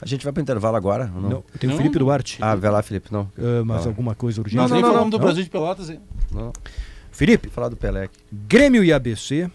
A 0.00 0.06
gente 0.06 0.24
vai 0.24 0.32
para 0.32 0.40
o 0.40 0.42
intervalo 0.42 0.76
agora? 0.76 1.06
Não, 1.06 1.28
Não, 1.28 1.44
tem 1.58 1.70
o 1.70 1.76
Felipe 1.76 1.98
Duarte. 1.98 2.38
Ah, 2.40 2.54
vai 2.54 2.70
lá, 2.70 2.82
Felipe. 2.82 3.12
Não. 3.12 3.30
Ah, 3.38 3.62
mas 3.64 3.78
Fala. 3.78 3.88
alguma 3.88 4.14
coisa 4.14 4.40
urgente? 4.40 4.56
Nós 4.56 4.70
nem 4.70 4.80
não, 4.80 4.92
falamos 4.92 5.10
do. 5.10 5.18
Brasil 5.18 5.44
de 5.44 5.50
Pelotas, 5.50 5.90
hein? 5.90 6.00
Não. 6.32 6.52
Felipe, 7.10 7.48
Vou 7.48 7.54
falar 7.54 7.68
do 7.68 7.76
Pelé. 7.76 8.08
Grêmio 8.32 8.82
e 8.82 8.92
ABC, 8.92 9.50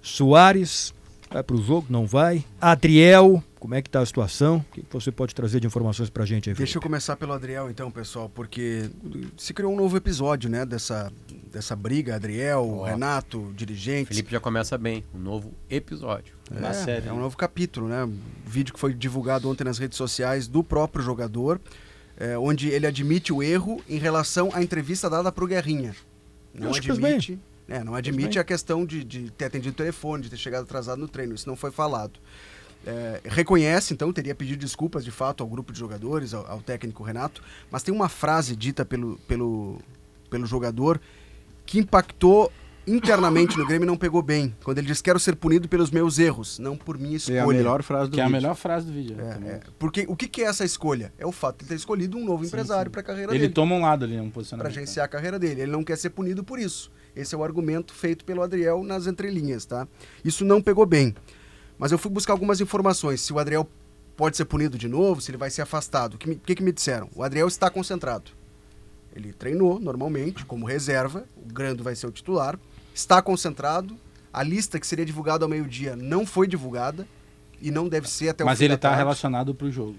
Soares, 0.00 0.94
vai 1.30 1.42
para 1.42 1.56
o 1.56 1.62
jogo, 1.62 1.86
não 1.90 2.06
vai. 2.06 2.44
Adriel, 2.60 3.42
como 3.58 3.74
é 3.74 3.82
que 3.82 3.90
tá 3.90 4.00
a 4.00 4.06
situação? 4.06 4.64
O 4.70 4.72
que 4.72 4.84
você 4.90 5.10
pode 5.10 5.34
trazer 5.34 5.60
de 5.60 5.66
informações 5.66 6.08
pra 6.08 6.24
gente 6.24 6.48
aí, 6.48 6.54
Felipe? 6.54 6.64
Deixa 6.64 6.78
eu 6.78 6.82
começar 6.82 7.16
pelo 7.16 7.32
Adriel 7.32 7.70
então, 7.70 7.90
pessoal, 7.90 8.28
porque 8.28 8.88
se 9.36 9.52
criou 9.52 9.72
um 9.72 9.76
novo 9.76 9.96
episódio, 9.96 10.48
né, 10.48 10.64
dessa, 10.64 11.12
dessa 11.52 11.74
briga, 11.74 12.14
Adriel, 12.14 12.82
Renato, 12.82 13.52
dirigentes. 13.56 14.08
Felipe 14.08 14.30
já 14.30 14.40
começa 14.40 14.78
bem. 14.78 15.04
Um 15.14 15.18
novo 15.18 15.52
episódio. 15.68 16.34
É, 16.50 17.08
é 17.08 17.12
um 17.12 17.18
novo 17.18 17.36
capítulo, 17.36 17.88
né? 17.88 18.04
Um 18.04 18.18
vídeo 18.46 18.72
que 18.72 18.80
foi 18.80 18.94
divulgado 18.94 19.50
ontem 19.50 19.64
nas 19.64 19.78
redes 19.78 19.98
sociais 19.98 20.46
do 20.46 20.62
próprio 20.64 21.04
jogador, 21.04 21.60
é, 22.16 22.38
onde 22.38 22.68
ele 22.68 22.86
admite 22.86 23.32
o 23.32 23.42
erro 23.42 23.82
em 23.88 23.98
relação 23.98 24.50
à 24.54 24.62
entrevista 24.62 25.10
dada 25.10 25.30
pro 25.30 25.46
Guerrinha. 25.46 25.94
Não 26.54 26.72
bem. 26.72 26.80
admite, 26.90 27.38
é, 27.68 27.84
não 27.84 27.94
admite 27.94 28.38
a 28.38 28.44
questão 28.44 28.86
de, 28.86 29.04
de 29.04 29.30
ter 29.30 29.44
atendido 29.44 29.74
o 29.74 29.76
telefone, 29.76 30.22
de 30.22 30.30
ter 30.30 30.38
chegado 30.38 30.62
atrasado 30.62 30.98
no 30.98 31.06
treino. 31.08 31.34
Isso 31.34 31.46
não 31.46 31.56
foi 31.56 31.70
falado. 31.70 32.18
É, 32.86 33.20
reconhece, 33.24 33.92
então, 33.92 34.12
teria 34.12 34.34
pedido 34.34 34.60
desculpas 34.60 35.04
de 35.04 35.10
fato 35.10 35.42
ao 35.42 35.48
grupo 35.48 35.72
de 35.72 35.78
jogadores, 35.78 36.32
ao, 36.32 36.46
ao 36.50 36.60
técnico 36.62 37.02
Renato, 37.02 37.42
mas 37.70 37.82
tem 37.82 37.92
uma 37.94 38.08
frase 38.08 38.56
dita 38.56 38.84
pelo, 38.84 39.18
pelo, 39.28 39.78
pelo 40.30 40.46
jogador 40.46 41.00
que 41.66 41.78
impactou 41.78 42.50
internamente 42.86 43.58
no 43.58 43.66
Grêmio 43.66 43.84
e 43.84 43.86
não 43.86 43.96
pegou 43.98 44.22
bem. 44.22 44.56
Quando 44.64 44.78
ele 44.78 44.86
diz: 44.86 45.02
Quero 45.02 45.20
ser 45.20 45.36
punido 45.36 45.68
pelos 45.68 45.90
meus 45.90 46.18
erros, 46.18 46.58
não 46.58 46.74
por 46.76 46.96
minha 46.98 47.16
escolha. 47.18 47.36
É 47.36 47.40
a 47.42 47.46
melhor 47.46 47.82
frase 47.82 48.10
do 48.10 48.14
Que 48.14 48.20
é 48.20 48.22
a 48.22 48.26
vídeo. 48.26 48.40
melhor 48.40 48.54
frase 48.54 48.86
do 48.86 48.92
vídeo. 48.92 49.16
né, 49.16 49.34
também. 49.34 49.50
É, 49.50 49.60
porque 49.78 50.06
o 50.08 50.16
que, 50.16 50.26
que 50.26 50.40
é 50.42 50.46
essa 50.46 50.64
escolha? 50.64 51.12
É 51.18 51.26
o 51.26 51.32
fato 51.32 51.58
de 51.58 51.64
ele 51.64 51.68
ter 51.68 51.74
escolhido 51.74 52.16
um 52.16 52.24
novo 52.24 52.44
empresário 52.46 52.90
para 52.90 53.02
a 53.02 53.04
carreira 53.04 53.32
Ele 53.32 53.40
dele, 53.40 53.52
toma 53.52 53.74
um 53.74 53.82
lado 53.82 54.04
ali, 54.06 54.16
um 54.18 54.24
para 54.24 54.32
posicionamento. 54.32 54.72
agenciar 54.72 55.04
a 55.04 55.08
carreira 55.08 55.38
dele. 55.38 55.60
Ele 55.62 55.70
não 55.72 55.84
quer 55.84 55.98
ser 55.98 56.08
punido 56.10 56.42
por 56.42 56.58
isso. 56.58 56.90
Esse 57.14 57.34
é 57.34 57.38
o 57.38 57.44
argumento 57.44 57.92
feito 57.92 58.24
pelo 58.24 58.40
Adriel 58.42 58.82
nas 58.82 59.06
entrelinhas, 59.06 59.66
tá? 59.66 59.86
Isso 60.24 60.42
não 60.44 60.62
pegou 60.62 60.86
bem. 60.86 61.14
Mas 61.78 61.92
eu 61.92 61.98
fui 61.98 62.10
buscar 62.10 62.32
algumas 62.32 62.60
informações. 62.60 63.20
Se 63.20 63.32
o 63.32 63.38
Adriel 63.38 63.68
pode 64.16 64.36
ser 64.36 64.44
punido 64.46 64.76
de 64.76 64.88
novo, 64.88 65.20
se 65.20 65.30
ele 65.30 65.38
vai 65.38 65.48
ser 65.50 65.62
afastado. 65.62 66.14
O 66.14 66.18
que, 66.18 66.28
me- 66.28 66.34
o 66.34 66.40
que, 66.40 66.54
que 66.56 66.62
me 66.62 66.72
disseram? 66.72 67.08
O 67.14 67.22
Adriel 67.22 67.46
está 67.46 67.70
concentrado. 67.70 68.30
Ele 69.14 69.32
treinou 69.32 69.78
normalmente, 69.78 70.44
como 70.44 70.66
reserva. 70.66 71.24
O 71.36 71.52
Grando 71.52 71.82
vai 71.84 71.94
ser 71.94 72.06
o 72.06 72.10
titular. 72.12 72.58
Está 72.94 73.22
concentrado. 73.22 73.96
A 74.32 74.42
lista 74.42 74.78
que 74.78 74.86
seria 74.86 75.04
divulgada 75.06 75.44
ao 75.44 75.48
meio-dia 75.48 75.94
não 75.96 76.26
foi 76.26 76.46
divulgada. 76.46 77.06
E 77.60 77.70
não 77.72 77.88
deve 77.88 78.08
ser 78.08 78.28
até 78.28 78.44
o 78.44 78.46
Mas 78.46 78.60
ele 78.60 78.76
tá 78.76 78.88
tarde. 78.88 78.98
relacionado 78.98 79.54
pro 79.54 79.70
jogo. 79.70 79.96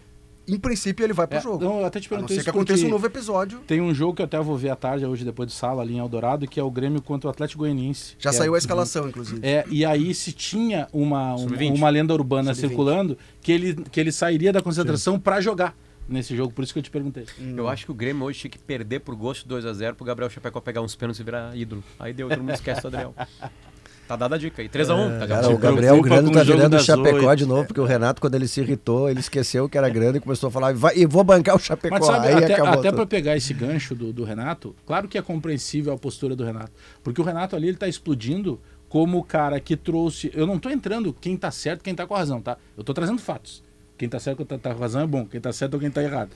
Em 0.49 0.59
princípio, 0.59 1.03
ele 1.03 1.13
vai 1.13 1.27
pro 1.27 1.37
É, 1.37 1.41
jogo. 1.41 1.63
não, 1.63 1.79
eu 1.79 1.85
até 1.85 1.99
te 1.99 2.07
A 2.07 2.09
não 2.11 2.17
perguntei 2.17 2.35
ser 2.35 2.39
isso 2.41 2.43
que 2.45 2.49
aconteça 2.49 2.85
um 2.85 2.89
novo 2.89 3.05
episódio. 3.05 3.59
Tem 3.67 3.79
um 3.81 3.93
jogo 3.93 4.13
que 4.15 4.21
eu 4.21 4.25
até 4.25 4.39
vou 4.39 4.57
ver 4.57 4.69
à 4.69 4.75
tarde, 4.75 5.05
hoje, 5.05 5.23
depois 5.23 5.47
de 5.49 5.55
sala, 5.55 5.81
ali 5.81 5.95
em 5.95 5.99
Eldorado, 5.99 6.47
que 6.47 6.59
é 6.59 6.63
o 6.63 6.71
Grêmio 6.71 7.01
contra 7.01 7.27
o 7.27 7.31
Atlético 7.31 7.59
Goianiense. 7.59 8.15
Já 8.19 8.31
Que 8.31 8.35
saiu 8.37 8.53
é, 8.53 8.57
a 8.57 8.59
escalação, 8.59 9.07
inclusive. 9.07 9.39
É, 9.45 9.63
e 9.69 9.85
aí 9.85 10.13
se 10.13 10.31
tinha 10.31 10.87
uma, 10.91 11.33
um- 11.35 11.39
Sub-20. 11.39 11.75
uma 11.75 11.89
lenda 11.89 12.13
urbana 12.13 12.53
Sub-20. 12.53 12.67
circulando 12.67 13.17
que 13.41 13.51
ele, 13.51 13.73
que 13.91 13.99
ele 13.99 14.11
sairia 14.11 14.51
da 14.51 14.61
concentração 14.61 15.19
pra 15.19 15.39
jogar 15.41 15.75
nesse 16.07 16.35
jogo, 16.35 16.51
por 16.51 16.63
isso 16.63 16.73
que 16.73 16.79
eu 16.79 16.83
te 16.83 16.89
perguntei. 16.89 17.25
Eu 17.55 17.67
acho 17.67 17.85
que 17.85 17.91
o 17.91 17.93
Grêmio 17.93 18.25
hoje 18.25 18.39
tinha 18.39 18.49
que 18.51 18.57
perder 18.57 19.01
por 19.01 19.15
gosto 19.15 19.47
2x0 19.47 19.93
pro 19.93 20.03
Gabriel 20.05 20.29
Chapecó 20.29 20.59
pegar 20.59 20.81
uns 20.81 20.95
pênaltis 20.95 21.19
e 21.19 21.23
virar 21.23 21.55
ídolo. 21.55 21.83
Aí 21.99 22.11
deu, 22.13 22.27
todo 22.27 22.39
mundo 22.39 22.53
esquece 22.53 22.81
do 22.81 22.87
Adriel. 22.87 23.13
Tá 24.09 24.15
dada 24.15 24.33
a 24.33 24.37
dica 24.39 24.59
aí. 24.59 24.67
3x1. 24.67 25.19
tá 25.19 25.27
Cara, 25.27 25.27
Gabriel? 25.27 25.53
o 25.53 25.57
Gabriel 25.59 26.01
Grande 26.01 26.31
tá 26.31 26.41
virando 26.41 26.77
o 26.77 26.79
Chapecó 26.79 27.27
oito. 27.27 27.35
de 27.35 27.45
novo, 27.45 27.65
porque 27.67 27.79
o 27.79 27.85
Renato, 27.85 28.19
quando 28.19 28.33
ele 28.33 28.47
se 28.47 28.59
irritou, 28.59 29.07
ele 29.07 29.19
esqueceu 29.19 29.69
que 29.69 29.77
era 29.77 29.87
grande 29.87 30.17
e 30.17 30.19
começou 30.19 30.47
a 30.47 30.51
falar, 30.51 30.73
vai, 30.73 30.97
e 30.97 31.05
vou 31.05 31.23
bancar 31.23 31.55
o 31.55 31.59
Chapecó. 31.59 31.95
Mas 31.95 32.07
sabe, 32.07 32.29
Aí 32.29 32.43
até, 32.43 32.55
acabou 32.55 32.79
até 32.79 32.91
para 32.91 33.05
pegar 33.05 33.37
esse 33.37 33.53
gancho 33.53 33.93
do, 33.93 34.11
do 34.11 34.23
Renato, 34.23 34.75
claro 34.83 35.07
que 35.07 35.15
é 35.15 35.21
compreensível 35.21 35.93
a 35.93 35.97
postura 35.97 36.35
do 36.35 36.43
Renato. 36.43 36.71
Porque 37.03 37.21
o 37.21 37.23
Renato 37.23 37.55
ali 37.55 37.67
ele 37.67 37.77
tá 37.77 37.87
explodindo 37.87 38.59
como 38.89 39.19
o 39.19 39.23
cara 39.23 39.59
que 39.59 39.77
trouxe. 39.77 40.31
Eu 40.33 40.47
não 40.47 40.57
tô 40.57 40.71
entrando 40.71 41.13
quem 41.13 41.37
tá 41.37 41.51
certo 41.51 41.83
quem 41.83 41.93
tá 41.93 42.07
com 42.07 42.15
a 42.15 42.17
razão, 42.17 42.41
tá? 42.41 42.57
Eu 42.75 42.83
tô 42.83 42.95
trazendo 42.95 43.21
fatos. 43.21 43.61
Quem 43.95 44.09
tá 44.09 44.19
certo 44.19 44.37
quem 44.37 44.45
tá, 44.47 44.57
tá 44.57 44.71
com 44.71 44.79
a 44.79 44.81
razão 44.81 45.01
é 45.01 45.05
bom, 45.05 45.23
quem 45.23 45.39
tá 45.39 45.53
certo 45.53 45.75
ou 45.75 45.79
quem 45.79 45.91
tá 45.91 46.01
errado. 46.01 46.31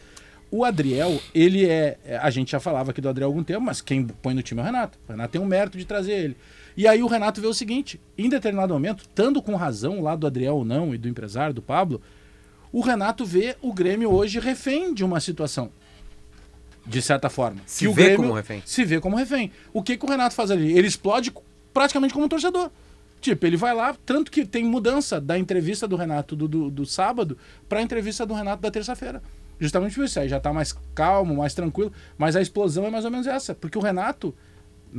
O 0.52 0.64
Adriel, 0.64 1.20
ele 1.34 1.66
é. 1.66 1.98
é, 2.06 2.18
A 2.18 2.30
gente 2.30 2.52
já 2.52 2.60
falava 2.60 2.91
aqui 2.91 3.02
do 3.02 3.10
Adriel 3.10 3.28
há 3.28 3.32
algum 3.32 3.44
tempo, 3.44 3.62
mas 3.62 3.82
quem 3.82 4.06
põe 4.06 4.36
no 4.36 4.44
time 4.44 4.62
é 4.62 4.64
o 4.64 4.66
Renato. 4.68 5.00
O 5.08 5.12
Renato 5.12 5.32
tem 5.32 5.41
o 5.41 5.45
mérito 5.45 5.76
de 5.80 5.86
trazer 5.86 6.12
ele. 6.12 6.38
E 6.76 6.88
aí 6.88 7.04
o 7.04 7.08
Renato 7.08 7.41
vê 7.41 7.48
o 7.48 7.54
seguinte: 7.54 8.00
em 8.18 8.30
determinado 8.30 8.74
momento, 8.74 9.02
estando 9.02 9.41
com 9.41 9.56
razão 9.56 10.02
lá 10.02 10.16
do 10.16 10.28
Adriel 10.28 10.58
ou 10.58 10.66
não, 10.66 10.94
e 10.94 10.98
do 10.98 11.08
empresário, 11.08 11.54
do 11.54 11.62
Pablo, 11.62 12.02
o 12.72 12.82
Renato 12.82 13.26
vê 13.26 13.56
o 13.62 13.74
Grêmio 13.74 14.12
hoje 14.12 14.40
refém 14.40 14.94
de 14.94 15.04
uma 15.04 15.20
situação. 15.20 15.72
De 16.86 17.02
certa 17.02 17.30
forma. 17.30 17.62
Se 17.66 17.88
vê 17.88 18.04
Grêmio 18.04 18.18
como 18.18 18.34
refém. 18.34 18.62
Se 18.66 18.84
vê 18.84 19.00
como 19.00 19.16
refém. 19.16 19.52
O 19.72 19.82
que, 19.82 19.95
que 19.95 20.06
o 20.06 20.10
Renato 20.10 20.36
faz 20.36 20.52
ali? 20.52 20.78
Ele 20.78 20.88
explode 20.88 21.32
praticamente 21.74 22.14
como 22.14 22.26
um 22.26 22.30
torcedor. 22.30 22.70
Tipo, 23.22 23.45
ele 23.45 23.56
vai 23.56 23.74
lá, 23.74 23.95
tanto 24.06 24.30
que 24.30 24.45
tem 24.45 24.66
mudança 24.66 25.22
da 25.22 25.40
entrevista 25.40 25.88
do 25.88 25.95
Renato 25.95 26.36
do, 26.36 26.45
do, 26.45 26.70
do 26.70 26.86
sábado 26.86 27.38
para 27.70 27.80
a 27.80 27.82
entrevista 27.82 28.26
do 28.26 28.34
Renato 28.34 28.62
da 28.62 28.70
terça-feira. 28.70 29.24
Justamente 29.58 29.95
por 29.95 30.04
isso, 30.04 30.20
aí 30.20 30.28
já 30.28 30.41
tá 30.41 30.52
mais 30.52 30.76
calmo, 30.94 31.38
mais 31.38 31.54
tranquilo, 31.54 31.94
mas 32.18 32.36
a 32.36 32.41
explosão 32.41 32.86
é 32.86 32.90
mais 32.90 33.06
ou 33.06 33.12
menos 33.12 33.26
essa, 33.26 33.56
porque 33.56 33.78
o 33.78 33.82
Renato, 33.82 34.36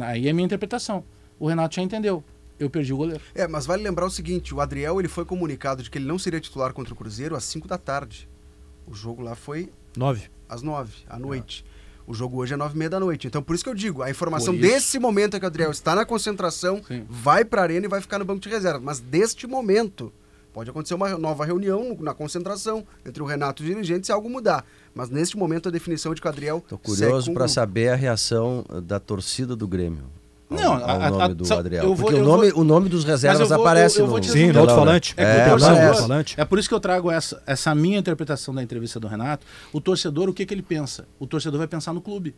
aí 0.00 0.26
é 0.26 0.30
a 0.30 0.34
minha 0.34 0.46
interpretação, 0.46 1.04
o 1.38 1.48
Renato 1.48 1.74
já 1.76 1.82
entendeu, 1.82 2.22
eu 2.58 2.70
perdi 2.70 2.92
o 2.92 2.96
goleiro. 2.96 3.22
É, 3.34 3.46
mas 3.46 3.66
vale 3.66 3.82
lembrar 3.82 4.06
o 4.06 4.10
seguinte, 4.10 4.54
o 4.54 4.60
Adriel 4.60 4.98
ele 5.00 5.08
foi 5.08 5.24
comunicado 5.24 5.82
de 5.82 5.90
que 5.90 5.98
ele 5.98 6.06
não 6.06 6.18
seria 6.18 6.40
titular 6.40 6.72
contra 6.72 6.92
o 6.92 6.96
Cruzeiro 6.96 7.34
às 7.36 7.44
5 7.44 7.66
da 7.66 7.78
tarde. 7.78 8.28
O 8.86 8.94
jogo 8.94 9.22
lá 9.22 9.34
foi 9.34 9.70
Nove. 9.96 10.30
às 10.48 10.62
9, 10.62 10.92
à 11.08 11.18
noite. 11.18 11.64
O 12.06 12.12
jogo 12.12 12.36
hoje 12.36 12.52
é 12.52 12.56
9 12.56 12.74
e 12.74 12.78
meia 12.78 12.90
da 12.90 13.00
noite. 13.00 13.26
Então, 13.26 13.42
por 13.42 13.54
isso 13.54 13.64
que 13.64 13.70
eu 13.70 13.74
digo, 13.74 14.02
a 14.02 14.10
informação 14.10 14.54
desse 14.54 14.98
momento 14.98 15.36
é 15.36 15.40
que 15.40 15.46
o 15.46 15.48
Adriel 15.48 15.70
está 15.70 15.94
na 15.94 16.04
concentração, 16.04 16.82
Sim. 16.86 17.06
vai 17.08 17.44
pra 17.46 17.62
arena 17.62 17.86
e 17.86 17.88
vai 17.88 18.00
ficar 18.00 18.18
no 18.18 18.26
banco 18.26 18.40
de 18.40 18.48
reserva. 18.50 18.78
Mas 18.78 19.00
deste 19.00 19.46
momento, 19.46 20.12
pode 20.52 20.68
acontecer 20.68 20.94
uma 20.94 21.16
nova 21.16 21.46
reunião 21.46 21.96
na 22.00 22.12
concentração 22.12 22.86
entre 23.06 23.22
o 23.22 23.26
Renato 23.26 23.62
e 23.62 23.66
o 23.66 23.68
dirigente 23.74 24.06
se 24.06 24.12
algo 24.12 24.28
mudar. 24.28 24.66
Mas 24.94 25.08
neste 25.08 25.38
momento 25.38 25.70
a 25.70 25.72
definição 25.72 26.12
é 26.12 26.14
de 26.14 26.20
que 26.20 26.26
o 26.26 26.30
Adriel 26.30 26.62
Tô 26.68 26.76
segue 26.76 27.10
curioso 27.10 27.32
para 27.32 27.48
saber 27.48 27.88
a 27.88 27.96
reação 27.96 28.66
da 28.82 29.00
torcida 29.00 29.56
do 29.56 29.66
Grêmio. 29.66 30.04
Ao, 30.62 30.64
Não, 30.64 30.72
ao 30.74 31.00
a- 31.00 31.06
a- 31.06 31.10
nome 31.10 31.34
do 31.34 31.44
sa- 31.44 31.58
Adriel. 31.58 31.82
vou- 31.94 31.96
Porque 31.96 32.14
o 32.20 32.24
nome, 32.24 32.50
vou- 32.50 32.60
o 32.62 32.64
nome 32.64 32.88
dos 32.88 33.04
reservas 33.04 33.48
vou- 33.48 33.60
aparece 33.60 33.98
eu- 33.98 34.06
eu 34.06 34.10
no... 34.12 34.22
Sim, 34.24 34.46
no 34.46 34.52
telão, 34.52 34.52
né? 34.52 34.60
alto-falante. 34.72 35.14
É, 35.16 35.22
É, 35.22 35.48
alto-falante. 35.50 36.34
é 36.40 36.44
por 36.44 36.58
isso 36.58 36.68
que 36.68 36.74
eu 36.74 36.80
trago 36.80 37.10
essa, 37.10 37.42
essa 37.46 37.74
minha 37.74 37.98
interpretação 37.98 38.54
da 38.54 38.62
entrevista 38.62 38.98
do 39.00 39.06
Renato. 39.06 39.46
O 39.72 39.80
torcedor, 39.80 40.28
o 40.28 40.34
que, 40.34 40.44
que 40.46 40.54
ele 40.54 40.62
pensa? 40.62 41.06
O 41.18 41.26
torcedor 41.26 41.58
vai 41.58 41.66
pensar 41.68 41.92
no 41.92 42.00
clube. 42.00 42.34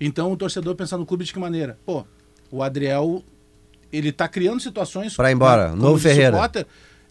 Então 0.00 0.32
o 0.32 0.36
torcedor 0.36 0.74
pensar 0.74 0.98
no 0.98 1.06
clube 1.06 1.24
de 1.24 1.32
que 1.32 1.38
maneira? 1.38 1.78
Pô, 1.86 2.04
o 2.50 2.62
Adriel, 2.62 3.22
ele 3.92 4.10
tá 4.12 4.26
criando 4.28 4.60
situações... 4.60 5.16
Ir 5.18 5.30
embora, 5.32 5.70
como 5.70 5.82
novo 5.82 5.98
Ferreira. 5.98 6.36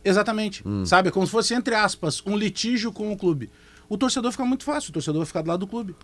Exatamente. 0.05 0.63
Sabe? 0.85 1.11
Como 1.11 1.25
se 1.25 1.31
fosse, 1.31 1.53
entre 1.53 1.75
aspas, 1.75 2.21
um 2.25 2.35
litígio 2.35 2.91
com 2.91 3.11
o 3.11 3.17
clube. 3.17 3.49
O 3.89 3.97
torcedor 3.97 4.31
fica 4.31 4.45
muito 4.45 4.63
fácil, 4.63 4.89
o 4.89 4.93
torcedor 4.93 5.19
vai 5.19 5.25
ficar 5.25 5.41
do 5.41 5.47
lado 5.49 5.59
do 5.61 5.67
clube. 5.67 5.95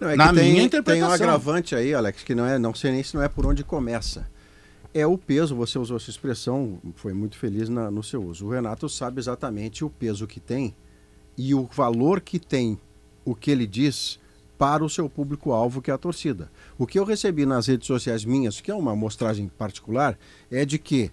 Não, 0.00 0.08
é 0.10 0.16
Na 0.16 0.26
tem, 0.32 0.34
minha 0.34 0.54
tem 0.54 0.62
um 0.62 0.66
interpretação. 0.66 1.12
agravante 1.12 1.74
aí, 1.74 1.94
Alex, 1.94 2.22
que 2.22 2.34
não 2.34 2.44
é, 2.44 2.58
não 2.58 2.74
sei 2.74 2.90
nem 2.92 3.02
se 3.02 3.14
não 3.14 3.22
é 3.22 3.28
por 3.28 3.46
onde 3.46 3.62
começa. 3.64 4.26
É 4.92 5.06
o 5.06 5.16
peso, 5.16 5.54
você 5.56 5.78
usou 5.78 5.96
essa 5.96 6.10
expressão, 6.10 6.78
foi 6.96 7.14
muito 7.14 7.38
feliz 7.38 7.68
na- 7.68 7.90
no 7.90 8.02
seu 8.02 8.22
uso. 8.22 8.46
O 8.46 8.50
Renato 8.50 8.88
sabe 8.88 9.20
exatamente 9.20 9.84
o 9.84 9.88
peso 9.88 10.26
que 10.26 10.38
tem 10.40 10.74
e 11.38 11.54
o 11.54 11.64
valor 11.72 12.20
que 12.20 12.38
tem 12.38 12.78
o 13.24 13.34
que 13.34 13.50
ele 13.50 13.66
diz 13.66 14.18
para 14.58 14.84
o 14.84 14.90
seu 14.90 15.08
público-alvo, 15.08 15.80
que 15.80 15.90
é 15.90 15.94
a 15.94 15.98
torcida. 15.98 16.50
O 16.76 16.86
que 16.86 16.98
eu 16.98 17.04
recebi 17.04 17.46
nas 17.46 17.66
redes 17.68 17.86
sociais 17.86 18.24
minhas, 18.24 18.60
que 18.60 18.70
é 18.70 18.74
uma 18.74 18.92
amostragem 18.92 19.48
particular, 19.48 20.18
é 20.50 20.64
de 20.66 20.78
que 20.78 21.10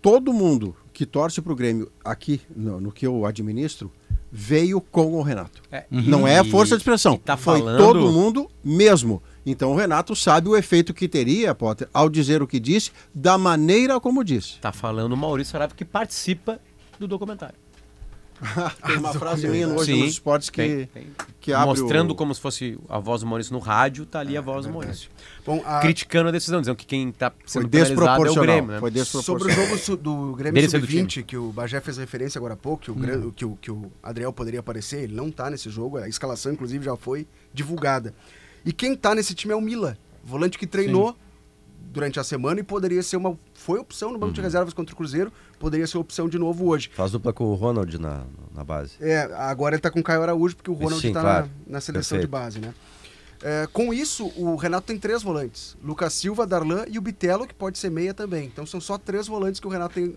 todo 0.00 0.32
mundo 0.32 0.74
que 0.92 1.06
torce 1.06 1.40
para 1.40 1.52
o 1.52 1.56
Grêmio 1.56 1.90
aqui, 2.04 2.40
no, 2.54 2.80
no 2.80 2.92
que 2.92 3.06
eu 3.06 3.24
administro, 3.24 3.90
veio 4.32 4.80
com 4.80 5.12
o 5.12 5.20
Renato. 5.22 5.60
É, 5.70 5.84
Não 5.90 6.26
é 6.26 6.40
e- 6.40 6.50
força 6.50 6.74
de 6.74 6.80
expressão. 6.80 7.18
tá 7.18 7.36
Foi 7.36 7.58
falando- 7.58 7.78
todo 7.78 8.10
mundo 8.10 8.50
mesmo. 8.64 9.22
Então 9.44 9.72
o 9.72 9.76
Renato 9.76 10.14
sabe 10.16 10.48
o 10.48 10.56
efeito 10.56 10.94
que 10.94 11.06
teria, 11.08 11.54
Potter, 11.54 11.88
ao 11.92 12.08
dizer 12.08 12.40
o 12.42 12.46
que 12.46 12.58
disse, 12.60 12.90
da 13.14 13.36
maneira 13.36 14.00
como 14.00 14.24
disse. 14.24 14.58
Tá 14.60 14.72
falando 14.72 15.12
o 15.12 15.16
Maurício 15.16 15.52
Saraiva 15.52 15.74
que 15.74 15.84
participa 15.84 16.58
do 16.98 17.06
documentário. 17.08 17.56
Tem 18.86 18.96
uma 18.96 19.12
frase 19.12 19.48
minha 19.48 19.68
hoje 19.68 19.92
Sim, 19.94 20.00
nos 20.00 20.10
esportes 20.10 20.50
que, 20.50 20.62
tem, 20.62 20.86
tem. 20.86 21.06
que 21.40 21.52
abre 21.52 21.68
Mostrando 21.80 22.10
o... 22.10 22.14
como 22.14 22.34
se 22.34 22.40
fosse 22.40 22.78
a 22.88 22.98
voz 22.98 23.20
do 23.20 23.26
Maurício 23.26 23.52
no 23.52 23.58
rádio, 23.60 24.04
tá 24.04 24.18
ali 24.20 24.36
a 24.36 24.40
voz 24.40 24.66
do 24.66 24.72
Maurício. 24.72 25.08
Bom, 25.46 25.62
a- 25.64 25.78
Criticando 25.80 26.28
a 26.28 26.32
decisão, 26.32 26.60
dizendo 26.60 26.76
que 26.76 26.84
quem 26.86 27.12
tá 27.12 27.30
Foi 27.30 27.62
sendo 27.62 27.68
penalizado 27.68 28.00
é 28.00 28.04
o 28.04 28.06
desproporcional. 28.06 28.44
Grêmio, 28.56 28.72
né? 28.72 28.80
Foi 28.80 28.90
Sobre 29.04 29.44
o 29.44 29.46
desproporcional. 29.46 29.78
jogo 29.78 30.02
do 30.02 30.32
Grêmio 30.34 30.54
Dele 30.54 30.68
ser 30.68 30.80
do 30.80 30.86
Sub-20, 30.86 31.22
que 31.24 31.36
o 31.36 31.52
Bagé 31.52 31.80
fez 31.80 31.96
referência 31.98 32.38
agora 32.38 32.54
há 32.54 32.56
pouco, 32.56 32.82
que 32.84 32.90
o, 32.90 32.94
Grê- 32.94 33.30
que, 33.36 33.44
o, 33.44 33.56
que 33.60 33.70
o 33.70 33.90
Adriel 34.02 34.32
poderia 34.32 34.60
aparecer, 34.60 35.04
ele 35.04 35.14
não 35.14 35.30
tá 35.30 35.48
nesse 35.48 35.70
jogo, 35.70 35.98
a 35.98 36.08
escalação 36.08 36.52
inclusive 36.52 36.84
já 36.84 36.96
foi 36.96 37.26
divulgada. 37.54 38.12
E 38.64 38.72
quem 38.72 38.96
tá 38.96 39.14
nesse 39.14 39.34
time 39.34 39.52
é 39.52 39.56
o 39.56 39.60
Mila, 39.60 39.96
volante 40.24 40.58
que 40.58 40.66
treinou 40.66 41.16
durante 41.92 42.18
a 42.20 42.24
semana 42.24 42.60
e 42.60 42.62
poderia 42.62 43.02
ser 43.02 43.16
uma. 43.16 43.36
Foi 43.54 43.78
opção 43.78 44.08
no 44.08 44.14
Uhum. 44.14 44.20
banco 44.20 44.32
de 44.34 44.40
reservas 44.40 44.72
contra 44.74 44.92
o 44.92 44.96
Cruzeiro, 44.96 45.32
poderia 45.58 45.86
ser 45.86 45.98
opção 45.98 46.28
de 46.28 46.38
novo 46.38 46.66
hoje. 46.68 46.90
Faz 46.94 47.10
dupla 47.12 47.32
com 47.32 47.44
o 47.44 47.54
Ronald 47.54 47.98
na, 47.98 48.22
na 48.54 48.64
base. 48.64 48.92
É, 49.00 49.22
agora 49.34 49.74
ele 49.74 49.80
tá 49.82 49.90
com 49.90 50.00
o 50.00 50.02
Caio 50.02 50.22
Araújo, 50.22 50.56
porque 50.56 50.70
o 50.70 50.74
Ronald 50.74 51.00
Sim, 51.00 51.12
tá 51.12 51.20
claro. 51.20 51.50
na, 51.66 51.72
na 51.74 51.80
seleção 51.80 52.18
de 52.18 52.26
Perfeito. 52.26 52.30
base, 52.30 52.58
né? 52.60 52.74
É, 53.44 53.66
com 53.72 53.92
isso, 53.92 54.30
o 54.36 54.54
Renato 54.56 54.86
tem 54.86 54.98
três 54.98 55.22
volantes: 55.22 55.76
Lucas 55.82 56.12
Silva, 56.14 56.46
Darlan 56.46 56.84
e 56.88 56.98
o 56.98 57.02
Bitelo, 57.02 57.46
que 57.46 57.54
pode 57.54 57.76
ser 57.78 57.90
meia 57.90 58.14
também. 58.14 58.46
Então 58.46 58.64
são 58.64 58.80
só 58.80 58.96
três 58.96 59.26
volantes 59.26 59.60
que 59.60 59.66
o 59.66 59.70
Renato 59.70 59.94
tem, 59.94 60.14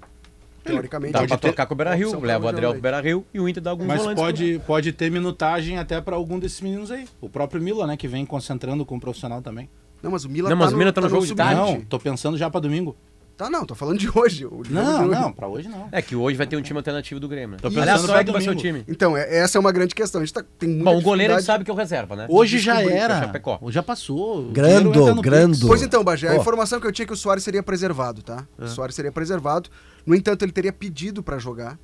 teoricamente. 0.63 1.13
Dá 1.13 1.19
pode 1.19 1.29
pra 1.29 1.37
ter- 1.37 1.47
trocar 1.47 1.65
com 1.65 1.73
o 1.73 1.77
Beira 1.77 1.95
Rio, 1.95 2.19
leva 2.19 2.45
o 2.45 2.47
Adriel 2.47 2.71
pro. 2.73 2.81
Beira 2.81 3.01
Rio 3.01 3.25
e 3.33 3.39
o 3.39 3.49
Inter 3.49 3.61
dá 3.63 3.71
alguns 3.71 3.87
Mas 3.87 3.99
volantes. 4.01 4.23
pode, 4.23 4.61
pode 4.65 4.91
ter 4.93 5.09
minutagem 5.11 5.77
até 5.79 5.99
pra 6.01 6.15
algum 6.15 6.37
desses 6.39 6.61
meninos 6.61 6.91
aí. 6.91 7.07
O 7.19 7.27
próprio 7.29 7.61
Mila, 7.61 7.85
né, 7.87 7.97
que 7.97 8.07
vem 8.07 8.25
concentrando 8.25 8.85
com 8.85 8.95
o 8.97 8.99
profissional 8.99 9.41
também. 9.41 9.67
Não, 10.05 10.11
mas 10.11 10.23
o 10.23 10.29
Mila 10.29 10.49
Não, 10.49 10.55
mas 10.55 10.71
o 10.71 10.77
Mila 10.77 10.93
tá 10.93 11.01
no 11.01 11.09
jogo 11.09 11.25
de 11.25 11.35
tarde. 11.35 11.55
Não, 11.55 11.81
tô 11.81 11.99
pensando 11.99 12.37
já 12.37 12.49
pra 12.49 12.59
domingo. 12.59 12.95
Tá, 13.37 13.49
não, 13.49 13.65
tô 13.65 13.75
falando 13.75 13.99
de 13.99 14.09
hoje. 14.17 14.45
o 14.45 14.61
Não, 14.69 15.03
de 15.03 15.09
hoje. 15.09 15.19
não, 15.21 15.33
pra 15.33 15.47
hoje 15.47 15.67
não. 15.67 15.89
É 15.91 16.01
que 16.01 16.15
hoje 16.15 16.37
vai 16.37 16.47
ter 16.47 16.55
um 16.55 16.61
time 16.61 16.77
alternativo 16.77 17.19
do 17.19 17.27
Grêmio. 17.27 17.55
Né? 17.55 17.57
Tô 17.61 17.69
pensando 17.69 18.05
é 18.05 18.13
pra 18.13 18.23
que 18.23 18.31
vai 18.31 18.41
ser 18.41 18.49
o 18.51 18.55
time? 18.55 18.85
Então, 18.87 19.17
é- 19.17 19.39
essa 19.39 19.57
é 19.57 19.59
uma 19.59 19.73
grande 19.73 19.93
questão. 19.93 20.21
A 20.21 20.25
gente 20.25 20.33
tá, 20.33 20.41
tem 20.57 20.69
muita 20.69 20.85
Bom, 20.85 20.97
o 20.97 21.01
goleiro 21.01 21.33
a 21.33 21.37
gente 21.37 21.45
sabe 21.45 21.65
que 21.65 21.69
é 21.69 21.73
o 21.73 21.75
reserva, 21.75 22.15
né? 22.15 22.27
Hoje 22.29 22.59
já 22.59 22.81
era. 22.81 23.19
Chapecó. 23.19 23.59
Já 23.67 23.83
passou. 23.83 24.49
Grando, 24.51 25.21
grando. 25.21 25.67
Pois 25.67 25.81
então, 25.81 26.01
Bagé, 26.01 26.29
a 26.29 26.35
informação 26.37 26.79
que 26.79 26.87
eu 26.87 26.93
tinha 26.93 27.03
é 27.03 27.07
que 27.07 27.13
o 27.13 27.17
Soares 27.17 27.43
seria 27.43 27.61
preservado, 27.61 28.21
tá? 28.21 28.47
É. 28.57 28.63
O 28.63 28.67
Soares 28.69 28.95
seria 28.95 29.11
preservado. 29.11 29.69
No 30.05 30.15
entanto, 30.15 30.43
ele 30.43 30.53
teria 30.53 30.71
pedido 30.71 31.21
pra 31.21 31.37
jogar. 31.37 31.77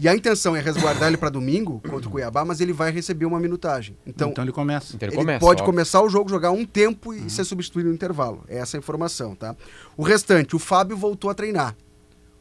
E 0.00 0.08
a 0.08 0.14
intenção 0.14 0.54
é 0.54 0.60
resguardar 0.60 1.08
ele 1.08 1.16
pra 1.16 1.28
domingo 1.28 1.80
contra 1.88 2.06
o 2.08 2.10
Cuiabá, 2.10 2.44
mas 2.44 2.60
ele 2.60 2.72
vai 2.72 2.92
receber 2.92 3.26
uma 3.26 3.40
minutagem. 3.40 3.96
Então, 4.06 4.30
Então 4.30 4.44
ele 4.44 4.52
começa. 4.52 4.94
Então 4.94 5.08
ele 5.08 5.16
ele 5.16 5.22
começa, 5.22 5.40
pode 5.40 5.60
óbvio. 5.62 5.64
começar 5.72 6.00
o 6.02 6.08
jogo, 6.08 6.30
jogar 6.30 6.52
um 6.52 6.64
tempo 6.64 7.10
Uhum. 7.10 7.26
e 7.26 7.30
ser 7.30 7.44
substituído 7.44 7.88
no 7.88 7.94
intervalo. 7.94 8.44
É 8.48 8.58
essa 8.58 8.76
a 8.76 8.78
informação, 8.78 9.34
tá? 9.34 9.56
O 9.96 10.02
restante, 10.04 10.54
o 10.54 10.58
Fábio 10.58 10.96
voltou 10.96 11.28
a 11.30 11.34
treinar. 11.34 11.76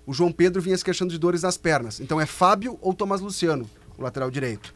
O 0.05 0.13
João 0.13 0.31
Pedro 0.31 0.61
vinha 0.61 0.77
se 0.77 0.85
queixando 0.85 1.11
de 1.11 1.17
dores 1.17 1.41
nas 1.41 1.57
pernas. 1.57 1.99
Então 1.99 2.21
é 2.21 2.25
Fábio 2.27 2.77
ou 2.79 2.93
Tomás 2.93 3.21
Luciano, 3.21 3.67
o 3.97 4.03
lateral 4.03 4.29
direito. 4.29 4.73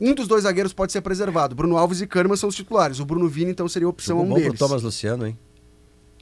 Um 0.00 0.12
dos 0.12 0.26
dois 0.28 0.42
zagueiros 0.42 0.72
pode 0.72 0.92
ser 0.92 1.00
preservado. 1.00 1.54
Bruno 1.54 1.76
Alves 1.76 2.00
e 2.00 2.06
Kahneman 2.06 2.36
são 2.36 2.48
os 2.48 2.54
titulares. 2.54 2.98
O 3.00 3.04
Bruno 3.04 3.28
Vini, 3.28 3.50
então, 3.52 3.66
seria 3.68 3.86
a 3.86 3.90
opção 3.90 4.16
Jogo 4.18 4.26
um 4.26 4.30
bom 4.30 4.34
deles. 4.36 4.50
pro 4.58 4.58
Thomas 4.68 4.82
Luciano, 4.82 5.26
hein? 5.26 5.38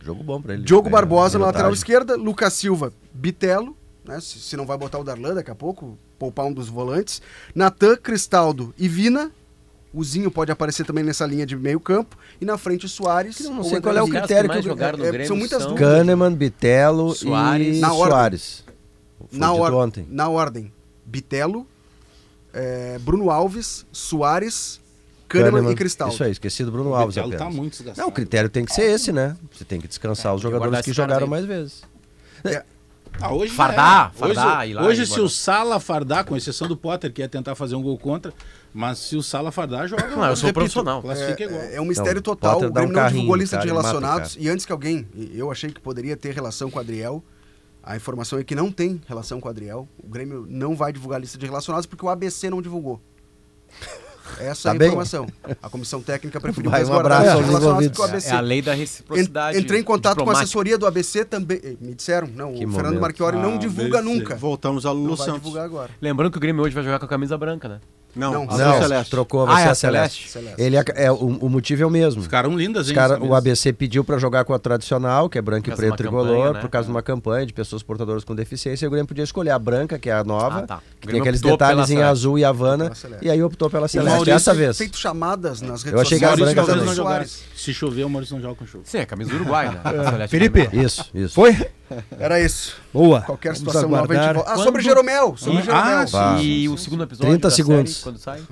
Jogo 0.02 0.22
bom 0.22 0.40
pra 0.40 0.54
ele. 0.54 0.62
Diogo 0.62 0.88
É, 0.88 0.90
Barbosa 0.90 1.38
na 1.38 1.46
lateral 1.46 1.72
esquerda, 1.72 2.16
Lucas 2.16 2.52
Silva, 2.52 2.92
Bitelo, 3.12 3.76
né? 4.06 4.20
Se, 4.20 4.38
se 4.38 4.56
não 4.56 4.64
vai 4.66 4.76
botar 4.78 4.98
o 4.98 5.04
Darlan 5.04 5.34
daqui 5.34 5.50
a 5.50 5.54
pouco, 5.54 5.98
poupar 6.18 6.46
um 6.46 6.52
dos 6.52 6.68
volantes. 6.68 7.20
Natan, 7.54 7.96
Cristaldo 7.96 8.74
e 8.78 8.88
Vina. 8.88 9.30
O 9.94 10.04
Zinho 10.04 10.30
pode 10.30 10.52
aparecer 10.52 10.84
também 10.84 11.02
nessa 11.02 11.24
linha 11.24 11.46
de 11.46 11.56
meio 11.56 11.80
campo. 11.80 12.18
E 12.40 12.44
na 12.44 12.58
frente 12.58 12.84
o 12.84 12.88
Soares. 12.88 13.40
Não 13.40 13.62
sei 13.64 13.80
qual 13.80 13.96
é 13.96 14.02
o 14.02 14.08
critério 14.08 14.50
que 14.50 14.56
que 14.56 14.60
o- 14.60 14.62
jogaram 14.70 14.98
no 14.98 15.04
é, 15.06 15.08
Grêmio 15.10 15.26
são 15.28 15.36
muitas 15.36 15.62
são... 15.62 15.70
dúvidas. 15.72 15.90
Kahneman, 15.98 16.34
Bitelo 16.34 17.14
Soares. 17.14 17.76
e 17.76 17.80
Na 17.80 17.92
ordem. 17.94 18.10
Soares. 18.12 18.64
Foi 19.30 19.38
Na, 19.38 19.52
or- 19.54 19.72
ontem. 19.74 20.06
na 20.10 20.28
ordem, 20.28 20.70
Bitelo, 21.04 21.66
é, 22.52 22.98
Bruno 22.98 23.30
Alves, 23.30 23.86
Soares, 23.90 24.78
Kahneman, 25.28 25.72
e 25.72 25.74
Cristaldo. 25.74 26.12
Isso 26.14 26.22
aí, 26.24 26.30
esqueci 26.32 26.62
do 26.64 26.70
Bruno 26.70 26.90
O 26.90 26.94
Alves 26.94 27.14
Bitelo 27.14 27.34
apenas. 27.34 27.48
tá 27.54 27.56
muito 27.56 27.72
desgastado. 27.72 28.00
Não, 28.04 28.08
o 28.10 28.12
critério 28.14 28.50
tem 28.50 28.64
que 28.66 28.74
ser 28.74 28.82
esse, 28.90 29.12
né? 29.12 29.34
Você 29.50 29.64
tem 29.64 29.80
que 29.80 29.88
descansar 29.88 30.34
os 30.34 30.42
jogadores 30.42 30.82
que 30.84 30.92
jogaram 30.92 31.24
aí. 31.24 31.30
mais 31.30 31.44
vezes. 31.46 31.82
Ah, 33.20 33.32
hoje 33.32 33.52
Fardar, 33.54 34.06
era. 34.06 34.10
fardar, 34.10 34.58
hoje, 34.60 34.70
ir 34.70 34.74
lá 34.74 34.82
hoje 34.84 35.06
se 35.06 35.20
o 35.20 35.28
Sala 35.28 35.80
fardar, 35.80 36.24
com 36.24 36.36
exceção 36.36 36.68
do 36.68 36.76
Potter, 36.76 37.12
que 37.12 37.22
ia 37.22 37.28
tentar 37.28 37.54
fazer 37.54 37.74
um 37.74 37.82
gol 37.82 37.96
contra, 37.98 38.32
mas 38.74 38.98
se 38.98 39.16
o 39.16 39.22
Sala 39.22 39.50
fardar, 39.50 39.88
joga. 39.88 40.06
Não, 40.08 40.24
eu 40.26 40.36
sou 40.36 40.46
repito, 40.48 40.54
profissional. 40.54 41.00
Classifica 41.00 41.44
igual. 41.44 41.60
É, 41.62 41.76
é 41.76 41.80
um 41.80 41.86
mistério 41.86 42.16
Não, 42.16 42.22
total. 42.22 42.52
Potter 42.54 42.68
O 42.68 42.72
dá 42.72 42.80
um 42.82 42.84
Grêmio 42.84 43.02
não 43.02 43.08
divulgou 43.08 43.36
lista 43.36 43.56
de 43.56 43.62
cara, 43.66 43.74
mata 43.74 43.88
relacionados. 43.88 44.34
cara. 44.34 44.44
E 44.44 44.48
antes 44.50 44.66
que 44.66 44.72
alguém, 44.72 45.06
eu 45.32 45.50
achei 45.50 45.70
que 45.70 45.80
poderia 45.80 46.16
ter 46.16 46.34
relação 46.34 46.70
com 46.70 46.78
o 46.78 46.80
Adriel, 46.80 47.24
a 47.82 47.96
informação 47.96 48.38
é 48.38 48.44
que 48.44 48.54
não 48.54 48.70
tem 48.70 49.00
relação 49.08 49.40
com 49.40 49.48
o 49.48 49.50
Adriel. 49.50 49.88
O 50.02 50.08
Grêmio 50.08 50.44
não 50.48 50.76
vai 50.76 50.92
divulgar 50.92 51.16
a 51.16 51.20
lista 51.20 51.38
de 51.38 51.46
relacionados 51.46 51.86
porque 51.86 52.04
o 52.04 52.08
ABC 52.10 52.50
não 52.50 52.60
divulgou. 52.60 53.00
Essa 54.38 54.68
é 54.68 54.70
Tá 54.70 54.70
a 54.70 54.74
bem. 54.78 54.88
informação. 54.88 55.26
A 55.62 55.68
comissão 55.70 56.00
técnica 56.02 56.40
preferiu 56.40 56.70
Vai, 56.70 56.80
um 56.80 56.82
resguardar 56.82 57.20
abraço 57.20 57.68
ABC 58.02 58.28
É 58.28 58.32
a 58.32 58.40
lei 58.40 58.60
da 58.62 58.74
reciprocidade. 58.74 59.58
En- 59.58 59.60
Entrei 59.62 59.80
em 59.80 59.84
contato 59.84 60.22
com 60.24 60.30
a 60.30 60.32
assessoria 60.34 60.76
do 60.78 60.86
ABC 60.86 61.24
também. 61.24 61.60
eh, 61.62 61.76
Me 61.80 61.94
disseram, 61.94 62.28
não, 62.28 62.52
Que 62.54 62.64
o 62.64 62.68
Fernando 62.70 62.84
momento. 62.94 63.00
Marchiori 63.00 63.36
não 63.38 63.54
Ah, 63.54 63.58
divulga 63.58 63.98
ABC. 63.98 64.14
nunca. 64.14 64.34
Voltamos 64.36 64.84
ao 64.86 64.94
Não 64.94 65.02
Lulu 65.02 65.16
vai 65.16 65.26
Santos. 65.26 65.40
divulgar 65.42 65.64
agora. 65.64 65.90
Lembrando 66.00 66.30
que 66.32 66.38
o 66.38 66.40
Grêmio 66.40 66.62
hoje 66.64 66.74
vai 66.74 66.84
jogar 66.84 66.98
com 66.98 67.04
a 67.04 67.08
camisa 67.08 67.36
branca, 67.38 67.68
né? 67.68 67.80
Não, 68.16 68.32
Não, 68.32 68.42
azul 68.50 68.58
Não, 68.66 68.82
celeste. 68.82 69.10
trocou, 69.10 69.42
Ah, 69.42 69.46
vai 69.46 69.56
ser 69.56 69.62
é 69.62 69.68
a 69.68 69.70
a 69.70 69.74
Celeste. 69.74 70.28
Celeste. 70.30 70.60
Ele 70.62 70.76
é, 70.76 70.84
é, 70.94 71.12
o, 71.12 71.16
o 71.16 71.48
motivo 71.50 71.82
é 71.82 71.86
o 71.86 71.90
mesmo. 71.90 72.22
Ficaram 72.22 72.56
lindas, 72.56 72.88
hein? 72.88 72.94
cara, 72.94 73.22
o. 73.22 73.34
ABC 73.34 73.72
pediu 73.72 74.02
para 74.02 74.16
jogar 74.18 74.44
com 74.44 74.54
a 74.54 74.58
tradicional, 74.58 75.28
que 75.28 75.36
é 75.38 75.42
branco 75.42 75.64
Por 75.64 75.74
e 75.74 75.76
preto 75.76 75.96
tricolor, 75.96 76.26
campanha, 76.28 76.52
né? 76.54 76.60
por 76.60 76.70
causa 76.70 76.86
de 76.86 76.90
uma 76.92 77.02
campanha 77.02 77.46
de 77.46 77.52
pessoas 77.52 77.82
portadoras 77.82 78.24
com 78.24 78.34
deficiência. 78.34 78.84
E 78.84 78.88
o 78.88 78.90
Grêmio 78.90 79.06
podia 79.06 79.24
escolher 79.24 79.50
a 79.50 79.58
branca, 79.58 79.98
que 79.98 80.08
é 80.08 80.14
a 80.14 80.24
nova, 80.24 80.60
Ah, 80.60 80.66
tá. 80.66 80.80
Que 81.00 81.08
tem 81.08 81.20
aqueles 81.20 81.40
detalhes 81.40 81.84
em 81.84 81.94
Celeste. 81.94 82.10
azul 82.10 82.38
e 82.38 82.44
Havana, 82.44 82.90
e 83.20 83.30
aí 83.30 83.42
optou 83.42 83.68
pela 83.68 83.86
Celeste 83.88 84.10
Maurício 84.10 84.32
dessa 84.34 84.54
vez. 84.54 84.78
feito 84.78 84.96
chamadas 84.96 85.60
nas 85.60 85.82
redes 85.82 85.92
Eu 85.92 86.00
achei 86.00 86.18
que 86.18 86.24
a 86.24 86.28
Maurício 86.28 86.54
branca 86.54 86.72
também. 86.72 86.94
não. 86.96 87.24
Se 87.54 87.74
chover, 87.74 88.04
o 88.04 88.10
Maurício 88.10 88.34
não 88.36 88.42
joga 88.42 88.54
com 88.54 88.66
chuva. 88.66 88.84
Sim, 88.86 88.98
é 88.98 89.02
a 89.02 89.06
camisa 89.06 89.30
do 89.30 89.36
Uruguai, 89.36 89.68
né? 89.68 89.80
A 90.24 90.28
Felipe, 90.28 90.62
branca. 90.62 90.76
Isso, 90.76 91.10
isso. 91.14 91.34
Foi? 91.34 91.56
Era 92.18 92.40
isso. 92.40 92.74
Boa. 92.92 93.20
Qualquer 93.22 93.54
situação 93.56 93.88
nova 93.88 94.12
a 94.12 94.16
gente 94.16 94.34
volta. 94.34 94.50
Ah, 94.52 94.56
sobre 94.58 94.82
Jeromel. 94.82 95.36
Sobre 95.36 95.62
Ah, 95.70 96.04
Jeromel. 96.06 96.42
E 96.42 96.68
o 96.68 96.76
segundo 96.76 97.04
episódio 97.04 97.30
30 97.30 97.48
da 97.48 97.54
segundos. 97.54 98.05
Quando 98.06 98.18
sai? 98.18 98.42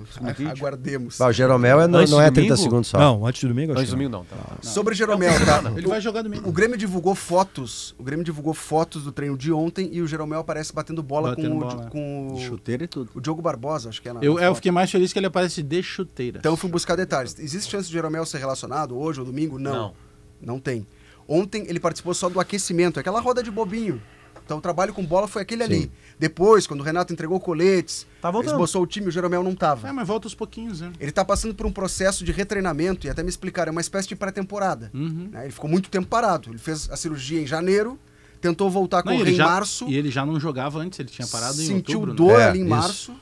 Aguardemos. 0.51 1.19
Bah, 1.19 1.29
o 1.29 1.33
Jeromel 1.33 1.81
é, 1.81 1.87
não, 1.87 2.01
não 2.01 2.05
de 2.07 2.15
é 2.15 2.31
30 2.31 2.33
domingo? 2.33 2.57
segundos 2.57 2.89
só. 2.89 2.99
Não, 2.99 3.27
antes 3.27 3.43
do 3.43 3.49
domingo, 3.49 3.73
acho 3.73 3.81
Antes 3.81 3.91
do 3.93 3.97
que 3.97 4.05
domingo 4.05 4.25
não, 4.31 4.39
tá? 4.39 4.57
Sobre 4.63 4.95
Jeromel, 4.95 5.33
tá? 5.45 5.63
Ele 5.77 5.87
vai 5.87 6.01
jogar 6.01 6.23
domingo. 6.23 6.49
O 6.49 6.53
Grêmio 6.53 6.77
divulgou 6.77 7.15
fotos. 7.15 7.95
O 7.99 8.03
Grêmio 8.03 8.25
divulgou 8.25 8.55
fotos 8.55 9.05
do 9.05 9.13
treino 9.13 9.37
de 9.37 9.53
ontem 9.53 9.89
e 9.93 10.01
o 10.03 10.07
Jeromel 10.07 10.41
aparece 10.41 10.73
batendo 10.73 11.03
bola 11.03 11.31
Batendo 11.31 11.51
com, 11.51 11.59
bola, 11.59 11.75
o, 11.75 11.79
né? 11.79 11.89
com 11.91 12.29
o, 12.35 12.41
Chuteira 12.41 12.85
e 12.85 12.89
tudo. 12.89 13.11
o 13.15 13.21
Diogo 13.21 13.41
Barbosa, 13.41 13.89
acho 13.89 14.03
que 14.03 14.09
é 14.09 14.13
na, 14.13 14.21
Eu, 14.21 14.35
na 14.35 14.41
eu 14.43 14.47
foto. 14.49 14.57
fiquei 14.57 14.73
mais 14.73 14.91
feliz 14.91 15.13
que 15.13 15.19
ele 15.19 15.27
aparece 15.27 15.63
de 15.63 15.83
chuteira. 15.83 16.39
Então 16.39 16.53
eu 16.53 16.57
fui 16.57 16.71
buscar 16.71 16.97
detalhes. 16.97 17.37
Existe 17.39 17.71
chance 17.71 17.87
de 17.87 17.93
Jeromel 17.95 18.27
ser 18.27 18.39
relacionado 18.39 18.99
hoje 18.99 19.21
ou 19.21 19.27
domingo? 19.27 19.59
Não. 19.59 19.73
Não. 19.75 19.95
Não 20.41 20.59
tem. 20.59 20.87
Ontem 21.27 21.65
ele 21.69 21.81
participou 21.81 22.13
só 22.13 22.29
do 22.29 22.39
aquecimento, 22.39 23.01
aquela 23.01 23.21
roda 23.21 23.43
de 23.43 23.51
bobinho. 23.51 24.03
Então 24.45 24.59
o 24.59 24.61
trabalho 24.61 24.93
com 24.93 25.05
bola 25.05 25.27
foi 25.27 25.43
aquele 25.43 25.63
ali. 25.63 25.91
Depois, 26.19 26.67
quando 26.67 26.81
o 26.81 26.83
Renato 26.83 27.13
entregou 27.13 27.41
coletes, 27.41 28.07
Tá 28.21 28.31
esboçou 28.45 28.83
o 28.83 28.87
time, 28.87 29.09
o 29.09 29.11
Jeromel 29.11 29.43
não 29.43 29.55
tava. 29.55 29.89
É, 29.89 29.93
mas 29.93 30.07
volta 30.07 30.27
aos 30.27 30.35
pouquinhos, 30.35 30.81
né? 30.81 30.93
Ele 31.01 31.11
tá 31.11 31.25
passando 31.25 31.55
por 31.55 31.67
um 31.67 31.73
processo 31.73 32.25
de 32.25 32.31
retreinamento 32.33 33.07
e 33.07 33.11
até 33.11 33.23
me 33.23 33.29
explicaram, 33.29 33.71
é 33.71 33.73
uma 33.73 33.81
espécie 33.81 34.09
de 34.09 34.17
pré-temporada. 34.17 34.91
Uhum. 34.95 35.29
né? 35.33 35.45
Ele 35.45 35.53
ficou 35.53 35.69
muito 35.69 35.89
tempo 35.89 36.07
parado. 36.07 36.51
Ele 36.51 36.59
fez 36.59 36.89
a 36.91 36.97
cirurgia 36.97 37.41
em 37.41 37.47
janeiro, 37.47 37.99
tentou 38.41 38.71
voltar 38.71 38.99
a 39.01 39.03
Não, 39.05 39.13
correr 39.13 39.23
ele 39.23 39.31
em 39.33 39.35
já, 39.37 39.45
março, 39.47 39.87
E 39.89 39.97
ele 39.97 40.11
já 40.11 40.25
não 40.25 40.39
jogava 40.39 40.79
antes, 40.79 40.99
ele 40.99 41.09
tinha 41.09 41.27
parado 41.27 41.61
em 41.61 41.67
sentiu 41.67 42.01
outubro. 42.01 42.15
dor 42.15 42.39
É, 42.41 42.49
ali 42.49 42.59
em 42.61 42.63
isso. 42.63 42.71
março. 42.71 43.15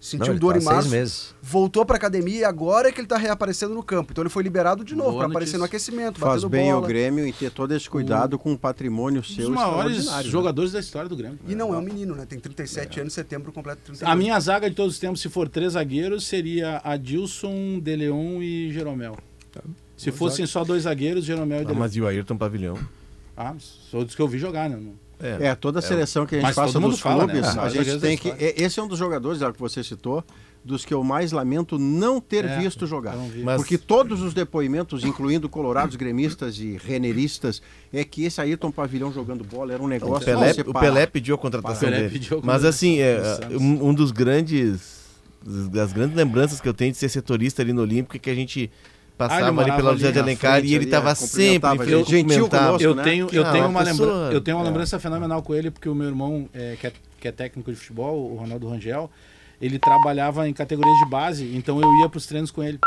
Não, 0.00 0.02
Sentiu 0.04 0.32
ele 0.32 0.38
dor 0.38 0.52
tá 0.52 0.58
em 0.58 0.60
seis 0.60 0.72
março, 0.74 0.90
meses. 0.90 1.34
voltou 1.42 1.84
pra 1.84 1.96
academia 1.96 2.38
e 2.40 2.44
agora 2.44 2.88
é 2.88 2.92
que 2.92 3.00
ele 3.00 3.08
tá 3.08 3.16
reaparecendo 3.16 3.74
no 3.74 3.82
campo. 3.82 4.12
Então 4.12 4.22
ele 4.22 4.28
foi 4.30 4.44
liberado 4.44 4.84
de 4.84 4.94
novo 4.94 5.10
Boa 5.10 5.24
pra 5.24 5.28
aparecer 5.28 5.58
no 5.58 5.64
aquecimento, 5.64 6.20
Faz 6.20 6.44
bem 6.44 6.66
bola. 6.70 6.76
ao 6.76 6.88
Grêmio 6.88 7.26
em 7.26 7.32
ter 7.32 7.50
todo 7.50 7.74
esse 7.74 7.90
cuidado 7.90 8.38
com 8.38 8.52
o 8.52 8.56
patrimônio 8.58 9.20
Um 9.20 9.24
seu 9.24 9.46
dos 9.46 9.54
maiores 9.56 10.06
né? 10.06 10.22
jogadores 10.22 10.70
da 10.70 10.78
história 10.78 11.08
do 11.08 11.16
Grêmio. 11.16 11.40
E 11.48 11.54
não 11.56 11.74
é 11.74 11.78
um 11.78 11.82
menino, 11.82 12.14
né? 12.14 12.24
Tem 12.26 12.38
37 12.38 13.00
anos, 13.00 13.12
setembro 13.12 13.50
completo 13.50 13.80
38. 13.86 14.08
A 14.08 14.14
minha 14.14 14.38
zaga 14.38 14.70
de 14.70 14.76
todos 14.76 14.94
os 14.94 15.00
tempos, 15.00 15.20
se 15.20 15.28
for 15.28 15.48
três 15.48 15.72
zagueiros, 15.72 16.24
seria 16.28 16.80
Adilson, 16.84 17.80
De 17.80 17.96
Leon 17.96 18.40
e 18.40 18.72
Jeromel. 18.72 19.18
Se 19.96 20.12
fossem 20.12 20.46
só 20.46 20.62
dois 20.62 20.84
zagueiros, 20.84 21.24
Jeromel 21.24 21.62
e 21.62 21.64
De 21.64 21.66
Ah, 21.66 21.70
Leon. 21.72 21.78
mas 21.80 21.96
e 21.96 22.00
o 22.00 22.06
Ayrton 22.06 22.36
Pavilhão? 22.36 22.78
Ah, 23.36 23.52
só 23.58 24.04
dos 24.04 24.14
que 24.14 24.22
eu 24.22 24.28
vi 24.28 24.38
jogar, 24.38 24.70
né? 24.70 24.78
Não- 25.20 25.46
É, 25.46 25.54
toda 25.54 25.78
a 25.80 25.82
seleção 25.82 26.24
que 26.26 26.36
a 26.36 26.40
gente 26.40 26.54
passa 26.54 26.78
dos 26.78 27.00
fala, 27.00 27.24
clubes, 27.26 27.54
né? 27.54 27.60
a 27.62 27.66
Os 27.66 27.72
gente 27.72 27.98
tem 28.00 28.16
que. 28.16 28.28
é- 28.30 28.54
Esse 28.62 28.78
é 28.78 28.82
um 28.82 28.88
dos 28.88 28.98
jogadores, 28.98 29.42
é 29.42 29.48
o 29.48 29.52
que 29.52 29.58
você 29.60 29.82
citou, 29.82 30.22
dos 30.64 30.84
que 30.84 30.92
eu 30.94 31.02
mais 31.02 31.32
lamento 31.32 31.78
não 31.78 32.20
ter 32.20 32.44
É, 32.44 32.58
visto 32.58 32.86
jogar. 32.86 33.16
vi. 33.16 33.42
Mas- 33.42 33.56
Porque 33.56 33.76
todos 33.78 34.22
os 34.22 34.34
depoimentos, 34.34 35.04
incluindo 35.04 35.48
colorados, 35.48 35.96
gremistas 35.96 36.58
e 36.58 36.76
reneristas, 36.84 37.62
é 37.92 38.04
que 38.04 38.24
esse 38.24 38.40
Ayrton 38.40 38.70
Pavilhão 38.70 39.12
jogando 39.12 39.42
bola 39.44 39.72
era 39.72 39.82
um 39.82 39.86
O 39.86 39.88
negócio. 39.88 40.24
Pelé, 40.24 40.54
pra 40.54 40.70
o. 40.70 40.74
Pelé 40.74 41.06
pediu 41.06 41.34
a 41.34 41.38
contratação 41.38 41.88
O 41.88 41.90
Pelé 41.90 41.96
dele. 42.02 42.10
pediu 42.12 42.38
a 42.38 42.40
Mas 42.42 42.62
contratação 42.62 42.68
assim, 42.68 42.98
é, 43.00 43.20
um, 43.58 43.88
um 43.88 43.94
dos 43.94 44.10
grandes 44.12 44.98
das 45.70 45.92
grandes 45.92 46.16
lembranças 46.16 46.60
que 46.60 46.68
eu 46.68 46.74
tenho 46.74 46.90
de 46.92 46.98
ser 46.98 47.08
setorista 47.08 47.62
ali 47.62 47.72
no 47.72 47.80
Olímpico 47.82 48.16
é 48.16 48.18
que 48.18 48.28
a 48.28 48.34
gente 48.34 48.70
Ah, 49.24 49.28
passava 49.28 49.46
ali 49.46 49.54
morava 49.54 49.76
pela 49.76 49.90
ali 49.90 49.98
José 50.00 50.12
de 50.12 50.18
Alencar 50.18 50.52
frente 50.54 50.64
e 50.66 50.68
ele 50.70 50.76
ali, 50.76 50.84
estava 50.86 51.10
é, 51.10 51.14
sempre 51.14 51.92
eu 51.92 51.98
gente. 52.04 52.10
Gentil 52.10 52.48
conosco, 52.48 52.82
Eu 52.82 52.94
né? 52.94 53.02
tenho, 53.02 53.28
eu 53.32 53.44
Ah, 53.44 53.50
tenho, 53.52 53.64
uma 53.64 53.70
uma, 53.70 53.82
lembra... 53.82 54.06
pessoa- 54.06 54.30
eu 54.32 54.40
tenho 54.40 54.56
uma 54.56 54.64
é. 54.64 54.66
lembrança 54.68 54.98
fenomenal 54.98 55.42
com 55.42 55.54
ele, 55.54 55.70
porque 55.70 55.88
o 55.88 55.94
meu 55.94 56.06
irmão, 56.06 56.48
é, 56.54 56.76
que, 56.80 56.86
é, 56.86 56.92
que 57.20 57.28
é 57.28 57.32
técnico 57.32 57.70
de 57.70 57.76
futebol, 57.76 58.30
o 58.32 58.36
Ronaldo 58.36 58.68
Rangel, 58.68 59.10
ele 59.60 59.78
trabalhava 59.78 60.48
em 60.48 60.52
categorias 60.52 60.96
de 60.98 61.10
base, 61.10 61.56
então 61.56 61.80
eu 61.80 61.92
ia 62.00 62.08
para 62.08 62.18
os 62.18 62.26
treinos 62.26 62.50
com 62.50 62.62
ele. 62.62 62.78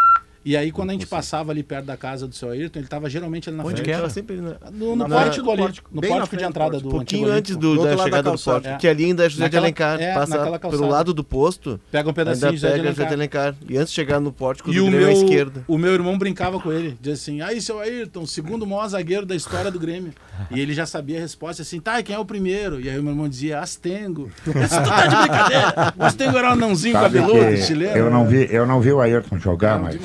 E 0.43 0.57
aí, 0.57 0.71
quando 0.71 0.89
a 0.89 0.93
gente 0.93 1.05
passava 1.05 1.51
ali 1.51 1.61
perto 1.61 1.85
da 1.85 1.95
casa 1.95 2.27
do 2.27 2.33
seu 2.33 2.49
Ayrton, 2.49 2.79
ele 2.79 2.87
tava 2.87 3.07
geralmente 3.09 3.47
ali 3.47 3.57
na 3.57 3.63
Onde 3.63 3.73
frente. 3.75 3.85
que 3.85 3.91
era? 3.91 4.09
Sempre 4.09 4.37
na- 4.41 4.55
No, 4.71 4.95
no 4.95 5.07
Na- 5.07 5.15
pórtico 5.23 5.51
ali, 5.51 5.61
pórtico, 5.61 5.89
no 5.93 6.01
bem 6.01 6.09
na 6.09 6.15
pórtico 6.17 6.35
de 6.35 6.39
frente 6.41 6.47
do 6.47 6.49
entrada 6.51 6.79
do 6.79 6.87
Um 6.87 6.91
pouquinho 6.91 7.23
antigo 7.25 7.37
antes 7.37 7.55
do, 7.57 7.75
Do 7.75 7.83
da 7.83 7.89
lado 7.89 7.97
da 7.97 8.03
chegada 8.03 8.31
do 8.31 8.39
pórtico, 8.39 8.73
É. 8.73 8.77
que 8.77 8.87
ali 8.87 9.05
ainda 9.05 9.25
é 9.25 9.29
José 9.29 9.35
de 9.37 9.43
Naquela- 9.43 9.65
Alencar. 9.67 10.01
é, 10.01 10.13
passa 10.15 10.59
pelo 10.59 10.87
lado 10.87 11.13
do 11.13 11.23
posto, 11.23 11.79
Pega 11.91 12.09
um 12.09 12.13
pedacinho 12.13 12.47
ainda 12.47 12.55
de 12.55 12.61
José 12.61 12.73
de 12.73 12.79
pega 12.81 12.89
José 12.95 13.05
de 13.07 13.13
Alencar. 13.13 13.55
E 13.69 13.77
antes 13.77 13.89
de 13.89 13.95
chegar 13.95 14.19
no 14.19 14.31
pórtico 14.33 14.71
E 14.71 14.75
do 14.75 14.81
o 14.85 14.89
Grêmio 14.89 15.07
à 15.07 15.11
meu, 15.11 15.23
esquerda. 15.23 15.63
o 15.67 15.77
meu 15.77 15.93
irmão 15.93 16.17
brincava 16.17 16.59
com 16.59 16.71
ele, 16.71 16.97
dizia 16.99 17.13
assim: 17.13 17.41
aí, 17.41 17.61
seu 17.61 17.79
Ayrton, 17.79 18.25
segundo 18.25 18.65
maior 18.65 18.87
zagueiro 18.87 19.25
da 19.27 19.35
história 19.35 19.69
do 19.69 19.79
Grêmio. 19.79 20.11
E 20.49 20.59
ele 20.59 20.73
já 20.73 20.87
sabia 20.87 21.17
a 21.17 21.21
resposta 21.21 21.61
assim: 21.61 21.79
tá, 21.79 21.99
e 21.99 22.03
quem 22.03 22.15
é 22.15 22.19
o 22.19 22.25
primeiro? 22.25 22.81
E 22.81 22.89
aí 22.89 22.97
o 22.97 23.03
meu 23.03 23.11
irmão 23.13 23.29
dizia: 23.29 23.59
Astengo. 23.59 24.31
Tu 24.43 24.51
tá 24.53 25.05
de 25.07 25.15
brincadeira. 25.17 25.93
O 25.99 26.03
Astengo 26.03 26.35
era 26.37 26.49
um 26.49 26.53
anãozinho 26.53 26.93
cabeludo, 26.93 27.57
chileno. 27.57 27.95
eu 27.95 28.09
não 28.09 28.25
vi, 28.25 28.47
eu 28.49 28.65
não 28.65 28.81
vi 28.81 28.91
o 28.91 28.99
Ayrton 28.99 29.37
jogar, 29.37 29.77
mas. 29.79 29.99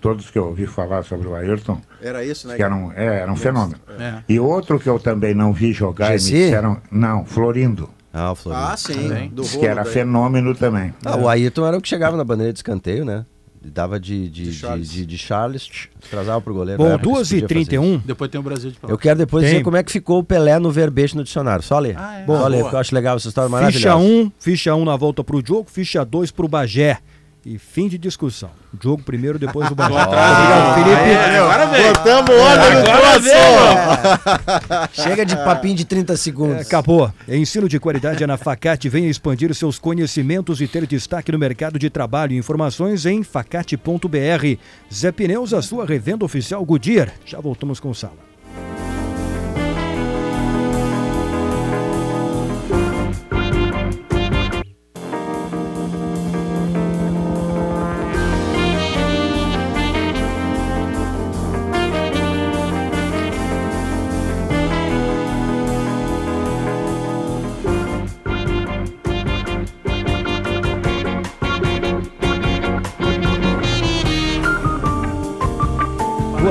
Todos 0.00 0.30
que 0.30 0.38
eu 0.38 0.46
ouvi 0.46 0.66
falar 0.66 1.02
sobre 1.04 1.28
o 1.28 1.34
Ayrton, 1.34 1.80
Era 2.02 2.24
isso, 2.24 2.48
né? 2.48 2.56
que 2.56 2.62
era 2.62 2.74
um, 2.74 2.90
é, 2.92 3.20
era 3.20 3.30
um 3.32 3.36
fenômeno. 3.36 3.78
É. 3.98 4.22
E 4.28 4.40
outro 4.40 4.78
que 4.80 4.88
eu 4.88 4.98
também 4.98 5.34
não 5.34 5.52
vi 5.52 5.72
jogar 5.72 6.08
e 6.08 6.12
me 6.12 6.18
Gessi? 6.18 6.32
disseram, 6.32 6.78
não, 6.90 7.24
Florindo, 7.24 7.88
Ah, 8.12 8.32
o 8.32 8.34
Floriano. 8.34 8.66
Ah, 8.72 8.76
sim. 8.76 9.28
Do 9.32 9.42
diz 9.42 9.52
rolo 9.52 9.60
que 9.60 9.66
era 9.66 9.82
daí. 9.84 9.92
fenômeno 9.92 10.54
também. 10.54 10.92
Ah, 11.04 11.16
o 11.16 11.28
Ayrton 11.28 11.66
era 11.66 11.76
o 11.76 11.80
que 11.80 11.88
chegava 11.88 12.16
na 12.16 12.24
bandeira 12.24 12.52
de 12.52 12.58
escanteio, 12.58 13.04
né? 13.04 13.24
Dava 13.62 14.00
de, 14.00 14.22
de, 14.30 14.44
De 14.44 14.50
de, 14.52 14.52
Charles. 14.54 14.90
de, 14.90 15.04
de 15.04 15.18
Charles, 15.18 15.66
tch, 15.66 15.88
atrasava 16.06 16.40
pro 16.40 16.54
goleiro. 16.54 16.78
Bom, 16.82 16.88
Na 16.88 16.94
época 16.94 17.20
isso 17.20 17.34
podia 17.34 17.46
fazer 17.46 17.76
2h31. 17.78 18.00
Depois 18.06 18.30
tem 18.30 18.40
o 18.40 18.42
Brasil 18.42 18.70
de 18.70 18.76
Eu 18.76 18.80
Pelotas. 18.80 19.02
quero 19.02 19.18
depois 19.18 19.42
Tem. 19.44 19.50
dizer 19.52 19.64
como 19.64 19.76
é 19.76 19.82
que 19.82 19.92
ficou 19.92 20.18
o 20.20 20.24
Pelé 20.24 20.58
no 20.58 20.70
verbete 20.72 21.14
no 21.14 21.22
dicionário. 21.22 21.62
Só 21.62 21.78
ler. 21.78 21.94
Ah, 21.98 22.20
é? 22.20 22.20
Só 22.20 22.26
Boa. 22.26 22.48
ler, 22.48 22.62
porque 22.62 22.74
eu 22.76 22.80
acho 22.80 22.94
legal 22.94 23.16
essa 23.16 23.28
história 23.28 23.50
Ficha 23.50 23.60
maravilhosa. 23.60 23.96
1, 24.26 24.32
ficha 24.38 24.74
1 24.74 24.82
na 24.86 24.96
volta 24.96 25.22
pro 25.22 25.42
jogo, 25.46 25.68
ficha 25.70 26.02
2 26.06 26.30
pro 26.30 26.48
Bagé. 26.48 26.98
E 27.44 27.58
fim 27.58 27.88
de 27.88 27.96
discussão. 27.96 28.50
Jogo 28.82 29.02
primeiro, 29.02 29.38
depois 29.38 29.70
o 29.70 29.74
Bagé. 29.78 29.94
Obrigado, 29.94 30.74
Felipe. 30.74 31.36
Agora 31.38 31.66
veio. 31.66 31.92
Botamos 31.94 32.30
óleo 32.30 32.78
no 32.78 32.84
troço. 32.84 33.28
Chega 35.02 35.24
de 35.24 35.34
papinho 35.36 35.74
de 35.74 35.84
30 35.86 36.12
É, 36.12 36.16
segundos. 36.16 36.66
acabou. 36.66 37.10
Ensino 37.26 37.66
de 37.68 37.80
qualidade 37.80 38.22
é 38.22 38.26
na 38.26 38.36
Facate. 38.36 38.88
Venha 38.88 39.08
expandir 39.08 39.52
seus 39.54 39.78
conhecimentos 39.78 40.60
e 40.60 40.68
ter 40.68 40.86
destaque 40.86 41.32
no 41.32 41.38
mercado 41.38 41.78
de 41.78 41.88
trabalho. 41.88 42.34
Informações 42.34 43.06
em 43.06 43.22
facate.br. 43.22 44.58
Zé 44.92 45.10
Pneus, 45.10 45.54
a 45.54 45.62
sua 45.62 45.86
revenda 45.86 46.24
oficial 46.24 46.62
Goodyear. 46.64 47.10
Já 47.24 47.40
voltamos 47.40 47.80
com 47.80 47.94
sala. 47.94 48.29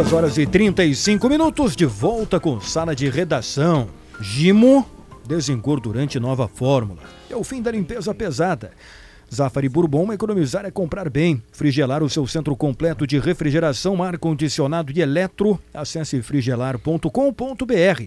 Duas 0.09 0.23
horas 0.23 0.37
e 0.39 0.47
35 0.47 1.29
minutos 1.29 1.75
de 1.75 1.85
volta 1.85 2.39
com 2.39 2.59
sala 2.59 2.95
de 2.95 3.07
redação. 3.07 3.87
Gimo, 4.19 4.83
desengordurante 5.27 6.19
nova 6.19 6.47
fórmula. 6.47 7.01
É 7.29 7.35
o 7.35 7.43
fim 7.43 7.61
da 7.61 7.69
limpeza 7.69 8.11
pesada. 8.15 8.71
Zafari 9.31 9.69
Bourbon, 9.69 10.11
economizar 10.11 10.65
é 10.65 10.71
comprar 10.71 11.11
bem. 11.11 11.43
Frigelar 11.51 12.01
o 12.01 12.09
seu 12.09 12.25
centro 12.25 12.55
completo 12.55 13.05
de 13.05 13.19
refrigeração, 13.19 14.01
ar-condicionado 14.01 14.91
e 14.91 14.99
eletro. 14.99 15.59
Acesse 15.71 16.23
frigelar.com.br. 16.23 18.03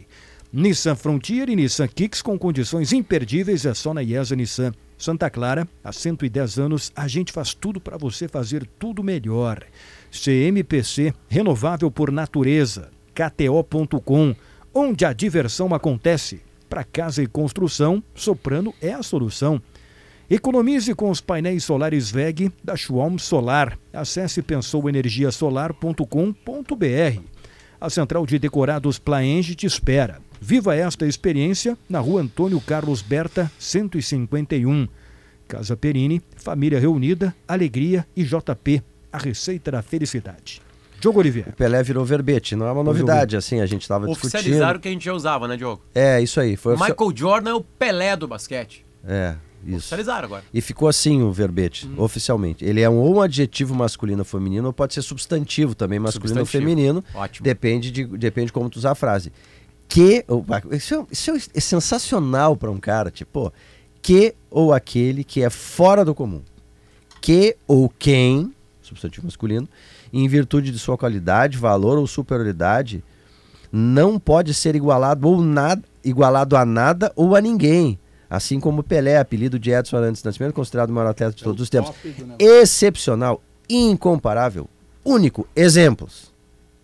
Nissan 0.52 0.96
Frontier 0.96 1.48
e 1.48 1.54
Nissan 1.54 1.86
Kicks 1.86 2.20
com 2.20 2.36
condições 2.36 2.92
imperdíveis 2.92 3.64
é 3.64 3.74
só 3.74 3.94
na 3.94 4.02
IESA 4.02 4.34
Nissan. 4.34 4.72
Santa 4.98 5.30
Clara, 5.30 5.68
há 5.84 5.92
110 5.92 6.58
anos, 6.58 6.92
a 6.96 7.06
gente 7.06 7.32
faz 7.32 7.54
tudo 7.54 7.80
para 7.80 7.96
você 7.96 8.26
fazer 8.26 8.68
tudo 8.78 9.04
melhor. 9.04 9.64
CMPC, 10.12 11.12
renovável 11.28 11.90
por 11.90 12.12
natureza. 12.12 12.90
KTO.com, 13.14 14.34
onde 14.72 15.04
a 15.04 15.12
diversão 15.12 15.74
acontece. 15.74 16.40
Para 16.68 16.84
casa 16.84 17.20
e 17.22 17.26
construção, 17.26 18.02
Soprano 18.14 18.72
é 18.80 18.92
a 18.92 19.02
solução. 19.02 19.60
Economize 20.30 20.94
com 20.94 21.10
os 21.10 21.20
painéis 21.20 21.64
solares 21.64 22.08
VEG 22.10 22.52
da 22.62 22.76
Schwalm 22.76 23.16
Solar. 23.18 23.76
Acesse 23.92 24.40
pensouenergiasolar.com.br. 24.42 27.22
A 27.80 27.90
Central 27.90 28.24
de 28.24 28.38
Decorados 28.38 28.98
Plaenge 28.98 29.54
te 29.54 29.66
espera. 29.66 30.20
Viva 30.40 30.74
esta 30.76 31.06
experiência 31.06 31.76
na 31.88 32.00
rua 32.00 32.22
Antônio 32.22 32.60
Carlos 32.60 33.02
Berta, 33.02 33.50
151. 33.58 34.88
Casa 35.48 35.76
Perini, 35.76 36.22
família 36.36 36.80
reunida, 36.80 37.34
alegria 37.46 38.06
e 38.16 38.24
JP, 38.24 38.82
a 39.12 39.18
receita 39.18 39.70
da 39.70 39.82
felicidade. 39.82 40.62
Diogo 41.00 41.18
Oliveira. 41.18 41.50
O 41.50 41.52
Pelé 41.52 41.82
virou 41.82 42.04
verbete, 42.04 42.54
não 42.54 42.66
é 42.66 42.72
uma 42.72 42.84
novidade, 42.84 43.36
assim, 43.36 43.60
a 43.60 43.66
gente 43.66 43.82
estava 43.82 44.08
Oficializaram 44.08 44.50
discutindo. 44.56 44.76
o 44.76 44.80
que 44.80 44.88
a 44.88 44.90
gente 44.92 45.04
já 45.04 45.12
usava, 45.12 45.48
né, 45.48 45.56
Diogo? 45.56 45.82
É, 45.94 46.20
isso 46.20 46.40
aí. 46.40 46.56
Foi 46.56 46.74
oficial- 46.74 46.90
Michael 46.96 47.16
Jordan 47.16 47.50
é 47.50 47.54
o 47.54 47.60
Pelé 47.60 48.14
do 48.16 48.28
basquete. 48.28 48.86
É, 49.04 49.34
isso. 49.66 49.78
Oficializaram 49.78 50.26
agora. 50.26 50.44
E 50.54 50.60
ficou 50.60 50.88
assim 50.88 51.20
o 51.22 51.32
verbete, 51.32 51.86
Uhum. 51.88 51.94
oficialmente. 52.04 52.64
Ele 52.64 52.80
é 52.80 52.88
um, 52.88 52.98
ou 52.98 53.16
um 53.16 53.20
adjetivo 53.20 53.74
masculino 53.74 54.20
ou 54.20 54.24
feminino, 54.24 54.68
ou 54.68 54.72
pode 54.72 54.94
ser 54.94 55.02
substantivo 55.02 55.74
também, 55.74 55.98
masculino 55.98 56.38
ou 56.40 56.46
feminino. 56.46 57.04
Ótimo. 57.12 57.42
Depende 57.44 57.90
de, 57.90 58.04
depende 58.06 58.46
de 58.46 58.52
como 58.52 58.70
tu 58.70 58.76
usar 58.76 58.92
a 58.92 58.94
frase. 58.94 59.32
Que. 59.88 60.24
ou- 60.28 60.46
Isso 60.70 60.94
é, 60.94 61.06
isso 61.10 61.30
é- 61.32 61.36
é 61.54 61.60
sensacional 61.60 62.56
para 62.56 62.70
um 62.70 62.78
cara, 62.78 63.10
tipo, 63.10 63.30
pô, 63.32 63.52
que 64.00 64.36
ou 64.48 64.72
aquele 64.72 65.24
que 65.24 65.42
é 65.42 65.50
fora 65.50 66.04
do 66.04 66.14
comum. 66.14 66.42
Que 67.20 67.56
ou 67.66 67.88
quem, 67.98 68.52
substantivo 68.82 69.26
masculino, 69.26 69.68
em 70.12 70.26
virtude 70.28 70.70
de 70.70 70.78
sua 70.78 70.98
qualidade, 70.98 71.58
valor 71.58 71.98
ou 71.98 72.06
superioridade, 72.06 73.02
não 73.70 74.18
pode 74.18 74.52
ser 74.52 74.76
igualado 74.76 75.28
ou 75.28 75.42
nada, 75.42 75.82
igualado 76.04 76.56
a 76.56 76.64
nada 76.64 77.12
ou 77.16 77.34
a 77.34 77.40
ninguém. 77.40 77.98
Assim 78.28 78.58
como 78.58 78.82
Pelé, 78.82 79.18
apelido 79.18 79.58
de 79.58 79.70
Edson 79.70 79.96
Arantes 79.96 80.22
Nascimento, 80.22 80.54
considerado 80.54 80.90
o 80.90 80.92
maior 80.92 81.10
atleta 81.10 81.34
de 81.34 81.44
todos 81.44 81.60
os 81.60 81.68
tempos. 81.68 81.92
Excepcional, 82.38 83.42
incomparável, 83.68 84.68
único. 85.04 85.46
Exemplos. 85.54 86.32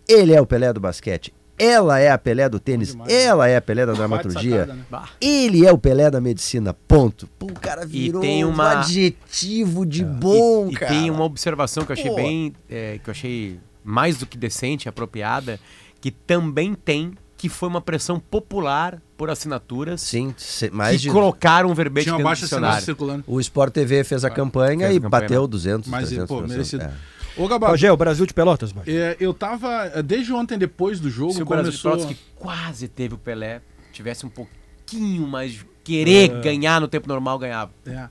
Ele 0.07 0.33
é 0.33 0.41
o 0.41 0.45
Pelé 0.45 0.71
do 0.71 0.79
basquete. 0.79 1.33
Ela 1.59 1.99
é 1.99 2.09
a 2.09 2.17
Pelé 2.17 2.47
do 2.47 2.59
tênis. 2.59 2.95
ela 3.07 3.47
é 3.47 3.57
a 3.57 3.61
Pelé 3.61 3.85
da 3.85 3.91
dramaturgia. 3.93 4.61
sacada, 4.61 4.73
né? 4.89 5.03
Ele 5.19 5.65
é 5.67 5.71
o 5.71 5.77
Pelé 5.77 6.09
da 6.09 6.21
medicina. 6.21 6.73
Ponto. 6.73 7.27
Pô, 7.37 7.47
o 7.47 7.53
cara 7.53 7.85
virou 7.85 8.21
tem 8.21 8.45
um 8.45 8.49
uma- 8.49 8.79
adjetivo 8.79 9.85
de 9.85 10.03
bom, 10.05 10.69
e, 10.69 10.73
cara. 10.75 10.93
E 10.93 10.99
tem 11.01 11.11
uma 11.11 11.23
observação 11.25 11.83
que 11.85 11.91
eu 11.91 11.93
achei 11.93 12.09
Pô. 12.09 12.15
bem. 12.15 12.53
é, 12.69 12.99
que 13.03 13.09
eu 13.09 13.11
achei 13.11 13.59
mais 13.83 14.17
do 14.17 14.25
que 14.25 14.37
decente, 14.37 14.87
apropriada, 14.87 15.59
que 15.99 16.11
também 16.11 16.73
tem, 16.73 17.11
que 17.37 17.49
foi 17.49 17.67
uma 17.69 17.81
pressão 17.81 18.19
popular 18.19 19.01
por 19.17 19.29
assinaturas 19.29 20.01
Sim, 20.01 20.33
se- 20.37 20.69
mais 20.69 20.95
que 20.97 21.03
de... 21.03 21.09
colocaram 21.11 21.69
um 21.69 21.73
verbete 21.73 22.05
Tinha 22.05 22.15
uma 22.15 22.23
dentro 22.23 22.39
do 22.39 22.43
dicionário. 22.43 22.85
circulando. 22.85 23.23
O 23.27 23.39
Sport 23.39 23.73
TV 23.73 24.03
fez 24.03 24.23
a 24.23 24.29
campanha 24.29 24.79
Fez 24.87 24.91
a 24.91 24.93
e 24.93 24.99
campanha, 25.01 25.21
bateu 25.21 25.41
né? 25.43 25.47
200, 25.47 25.89
Mas, 25.89 26.07
300, 26.07 26.27
pô, 26.27 26.35
400, 26.35 26.51
merecido. 26.51 26.83
é. 26.83 27.18
Ô, 27.39 27.47
Gabardo, 27.47 27.73
Bagé, 27.73 27.91
o 27.91 27.97
Brasil 27.97 28.25
de 28.25 28.33
Pelotas, 28.33 28.71
Bagé. 28.71 28.91
é, 28.91 29.17
eu 29.19 29.33
tava. 29.33 30.01
Desde 30.03 30.33
ontem, 30.33 30.57
depois 30.57 30.99
do 30.99 31.09
jogo, 31.09 31.33
Se 31.33 31.41
o 31.41 31.45
Brasil 31.45 31.71
de. 31.71 31.81
Pelotas, 31.81 32.05
que 32.05 32.17
quase 32.35 32.87
teve 32.87 33.15
o 33.15 33.17
Pelé, 33.17 33.61
tivesse 33.93 34.25
um 34.25 34.29
pouquinho 34.29 35.25
mais 35.27 35.53
de 35.53 35.65
querer 35.83 36.31
É. 36.31 36.41
ganhar 36.41 36.79
no 36.81 36.87
tempo 36.87 37.07
normal, 37.07 37.39
ganhava. 37.39 37.71
É. 37.85 38.07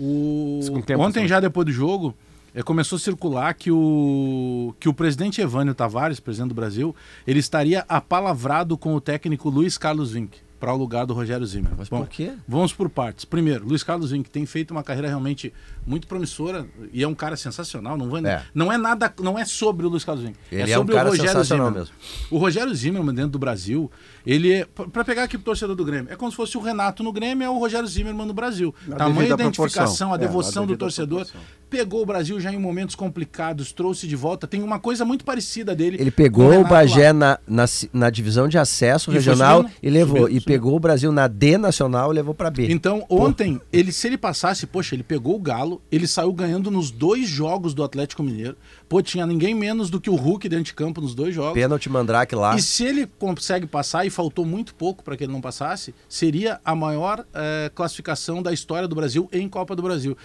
O... 0.00 0.60
Tempo, 0.86 1.02
Ontem, 1.02 1.20
assim. 1.20 1.28
já 1.28 1.38
depois 1.40 1.66
do 1.66 1.72
jogo, 1.72 2.14
é, 2.54 2.62
começou 2.62 2.96
a 2.96 2.98
circular 2.98 3.54
que 3.54 3.70
o, 3.70 4.74
que 4.80 4.88
o 4.88 4.94
presidente 4.94 5.40
Evânio 5.40 5.74
Tavares, 5.74 6.18
presidente 6.18 6.48
do 6.48 6.54
Brasil, 6.54 6.94
ele 7.26 7.38
estaria 7.38 7.84
apalavrado 7.88 8.76
com 8.76 8.94
o 8.94 9.00
técnico 9.00 9.48
Luiz 9.48 9.76
Carlos 9.78 10.12
Vinck 10.12 10.38
para 10.58 10.72
o 10.72 10.76
lugar 10.76 11.04
do 11.06 11.12
Rogério 11.12 11.44
Zimmer. 11.44 11.72
Mas 11.76 11.88
Bom, 11.88 11.98
por 11.98 12.08
quê? 12.08 12.32
Vamos 12.46 12.72
por 12.72 12.88
partes. 12.88 13.24
Primeiro, 13.24 13.66
Luiz 13.66 13.82
Carlos 13.82 14.12
Vinck 14.12 14.30
tem 14.30 14.46
feito 14.46 14.70
uma 14.70 14.82
carreira 14.84 15.08
realmente 15.08 15.52
muito 15.86 16.06
promissora 16.06 16.66
e 16.92 17.02
é 17.02 17.08
um 17.08 17.14
cara 17.14 17.36
sensacional. 17.36 17.96
Não, 17.96 18.08
vou, 18.08 18.18
É. 18.18 18.42
não 18.54 18.72
é 18.72 18.76
nada, 18.78 19.12
não 19.20 19.38
é 19.38 19.44
sobre 19.44 19.84
o 19.86 19.88
Luiz 19.88 20.04
Carlos 20.04 20.24
Vinck. 20.24 20.38
Ele 20.50 20.62
é 20.70 20.74
é 20.74 20.78
um 20.78 20.80
sobre 20.82 20.94
cara 20.94 21.08
o 21.08 21.10
Rogério 21.10 21.30
sensacional 21.32 21.66
Zimmermann. 21.68 21.90
mesmo. 21.92 22.28
O 22.30 22.38
Rogério 22.38 22.74
Zimmermann 22.74 23.14
dentro 23.14 23.30
do 23.32 23.38
Brasil, 23.38 23.90
ele 24.26 24.52
é 24.52 24.64
para 24.64 25.04
pegar 25.04 25.24
aqui 25.24 25.36
pro 25.36 25.44
torcedor 25.46 25.74
do 25.76 25.84
Grêmio, 25.84 26.12
é 26.12 26.16
como 26.16 26.30
se 26.30 26.36
fosse 26.36 26.56
o 26.56 26.60
Renato 26.60 27.02
no 27.02 27.12
Grêmio, 27.12 27.44
é 27.44 27.50
o 27.50 27.58
Rogério 27.58 27.86
Zimmermann 27.88 28.26
no 28.26 28.34
Brasil. 28.34 28.74
Na 28.86 28.96
Tamanha 28.96 29.14
devida 29.20 29.34
identificação, 29.42 30.08
proporção. 30.08 30.12
a 30.12 30.14
É, 30.14 30.18
devoção 30.18 30.62
do 30.62 30.66
devida 30.68 30.78
torcedor. 30.78 31.18
proporção. 31.26 31.40
pegou 31.68 32.02
o 32.02 32.06
Brasil 32.06 32.38
já 32.38 32.52
em 32.52 32.58
momentos 32.58 32.94
complicados, 32.94 33.72
trouxe 33.72 34.06
de 34.06 34.14
volta. 34.14 34.46
Tem 34.46 34.62
uma 34.62 34.78
coisa 34.78 35.04
muito 35.06 35.24
parecida 35.24 35.74
dele. 35.74 35.96
Ele 35.98 36.10
pegou 36.10 36.60
o 36.60 36.64
Bagé 36.64 37.12
na, 37.14 37.38
na, 37.46 37.64
na 37.92 38.10
divisão 38.10 38.46
de 38.46 38.58
acesso 38.58 39.10
E 39.10 39.14
regional 39.14 39.62
subindo, 39.62 39.74
e 39.82 39.88
levou. 39.90 40.16
subindo, 40.18 40.28
e 40.28 40.40
subindo. 40.40 40.44
pegou 40.44 40.76
o 40.76 40.80
Brasil 40.80 41.10
na 41.10 41.26
D 41.26 41.56
nacional 41.56 42.12
e 42.12 42.14
levou 42.16 42.34
pra 42.34 42.50
B. 42.50 42.66
Então, 42.70 43.06
ontem, 43.08 43.58
ele, 43.72 43.90
se 43.90 44.06
ele 44.06 44.18
passasse, 44.18 44.66
poxa, 44.66 44.94
ele 44.94 45.02
pegou 45.02 45.34
o 45.36 45.40
Galo, 45.40 45.71
ele 45.90 46.06
saiu 46.06 46.32
ganhando 46.32 46.70
nos 46.70 46.90
dois 46.90 47.28
jogos 47.28 47.72
do 47.74 47.84
Atlético 47.84 48.22
Mineiro. 48.22 48.56
Pô, 48.88 49.00
tinha 49.00 49.24
ninguém 49.24 49.54
menos 49.54 49.88
do 49.90 50.00
que 50.00 50.10
o 50.10 50.16
Hulk 50.16 50.48
dentro 50.48 50.64
de 50.64 50.74
campo 50.74 51.00
nos 51.00 51.14
dois 51.14 51.34
jogos. 51.34 51.54
Pênalti 51.54 51.88
Mandrake 51.88 52.34
lá. 52.34 52.56
E 52.56 52.62
se 52.62 52.84
ele 52.84 53.06
consegue 53.18 53.66
passar, 53.66 54.06
e 54.06 54.10
faltou 54.10 54.44
muito 54.44 54.74
pouco 54.74 55.02
para 55.04 55.16
que 55.16 55.24
ele 55.24 55.32
não 55.32 55.40
passasse, 55.40 55.94
seria 56.08 56.60
a 56.64 56.74
maior 56.74 57.24
eh, 57.32 57.70
classificação 57.74 58.42
da 58.42 58.52
história 58.52 58.88
do 58.88 58.94
Brasil 58.94 59.28
em 59.32 59.48
Copa 59.48 59.76
do 59.76 59.82
Brasil. 59.82 60.16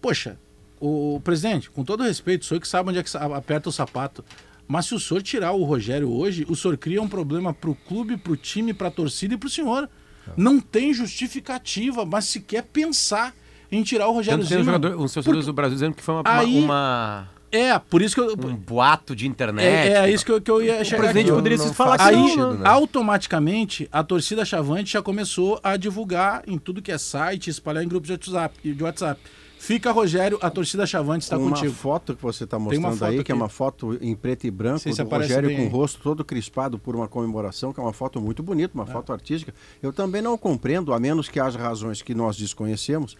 Poxa, 0.00 0.38
o 0.80 1.20
presidente, 1.22 1.70
com 1.70 1.84
todo 1.84 2.02
respeito, 2.02 2.42
o 2.42 2.44
senhor 2.46 2.60
que 2.60 2.68
sabe 2.68 2.88
onde 2.88 2.98
é 2.98 3.02
que 3.02 3.16
aperta 3.16 3.68
o 3.68 3.72
sapato. 3.72 4.24
Mas 4.66 4.86
se 4.86 4.94
o 4.94 5.00
senhor 5.00 5.22
tirar 5.22 5.52
o 5.52 5.64
Rogério 5.64 6.10
hoje, 6.10 6.46
o 6.48 6.54
senhor 6.54 6.76
cria 6.78 7.02
um 7.02 7.08
problema 7.08 7.52
pro 7.52 7.74
clube, 7.74 8.16
pro 8.16 8.36
time, 8.36 8.72
pra 8.72 8.90
torcida 8.90 9.34
e 9.34 9.36
pro 9.36 9.50
senhor. 9.50 9.90
Não 10.36 10.60
tem 10.60 10.94
justificativa, 10.94 12.04
mas 12.04 12.26
se 12.26 12.40
quer 12.40 12.62
pensar 12.62 13.34
em 13.70 13.82
tirar 13.82 14.08
o 14.08 14.12
Rogério 14.12 14.40
Tanto 14.40 14.48
tem 14.48 14.58
um 14.58 14.60
Zimmermann. 14.64 14.82
jogador, 14.90 15.04
os 15.04 15.12
torcedores 15.14 15.46
do 15.46 15.52
Brasil 15.52 15.74
dizendo 15.74 15.94
que 15.94 16.02
foi 16.02 16.14
uma, 16.16 16.22
Aí- 16.24 16.58
uma, 16.58 17.28
É, 17.52 17.76
por 17.78 18.00
isso 18.02 18.14
que 18.14 18.20
eu, 18.20 18.32
um 18.48 18.54
boato 18.54 19.14
de 19.16 19.26
internet. 19.26 19.66
é, 19.66 19.92
é 20.04 20.10
isso 20.10 20.24
que 20.24 20.30
eu, 20.32 20.40
que 20.40 20.50
eu 20.50 20.62
ia 20.62 20.84
chegar 20.84 20.98
presidente 21.02 21.26
aqui. 21.26 21.36
poderia 21.36 21.58
se 21.58 21.74
falar 21.74 21.96
que 21.98 22.04
Aí, 22.04 22.36
não, 22.36 22.52
né? 22.52 22.58
né? 22.60 22.68
automaticamente, 22.68 23.88
a 23.90 24.02
torcida 24.04 24.44
chavante 24.44 24.92
já 24.92 25.02
começou 25.02 25.58
a 25.62 25.76
divulgar 25.76 26.42
em 26.46 26.58
tudo 26.58 26.80
que 26.80 26.92
é 26.92 26.98
site, 26.98 27.50
espalhar 27.50 27.82
em 27.82 27.88
grupos 27.88 28.06
de 28.06 28.12
WhatsApp. 28.12 28.72
De 28.74 28.82
WhatsApp. 28.84 29.20
Fica, 29.58 29.90
Rogério, 29.92 30.38
a 30.40 30.48
torcida 30.48 30.86
chavante 30.86 31.24
está 31.24 31.36
uma 31.36 31.50
contigo. 31.50 31.72
foto 31.74 32.16
que 32.16 32.22
você 32.22 32.44
está 32.44 32.56
uma 32.56 32.70
mostrando 32.72 33.04
aí, 33.04 33.22
que 33.22 33.30
é 33.30 33.34
aqui. 33.34 33.42
uma 33.42 33.48
foto 33.50 33.98
em 34.00 34.14
preto 34.16 34.46
e 34.46 34.50
branco, 34.50 34.78
se 34.78 34.90
do 34.90 35.08
Rogério 35.10 35.54
com 35.54 35.66
o 35.66 35.68
rosto 35.68 36.00
todo 36.02 36.24
crispado 36.24 36.78
por 36.78 36.96
uma 36.96 37.06
comemoração, 37.06 37.70
que 37.70 37.78
é 37.78 37.82
uma 37.82 37.92
foto 37.92 38.18
muito 38.22 38.42
bonita, 38.42 38.72
uma 38.74 38.86
foto 38.86 39.12
artística. 39.12 39.52
Eu 39.82 39.92
também 39.92 40.22
não 40.22 40.38
compreendo, 40.38 40.94
a 40.94 40.98
menos 40.98 41.28
que 41.28 41.38
haja 41.38 41.58
razões 41.58 42.00
que 42.00 42.14
nós 42.14 42.38
desconhecemos, 42.38 43.18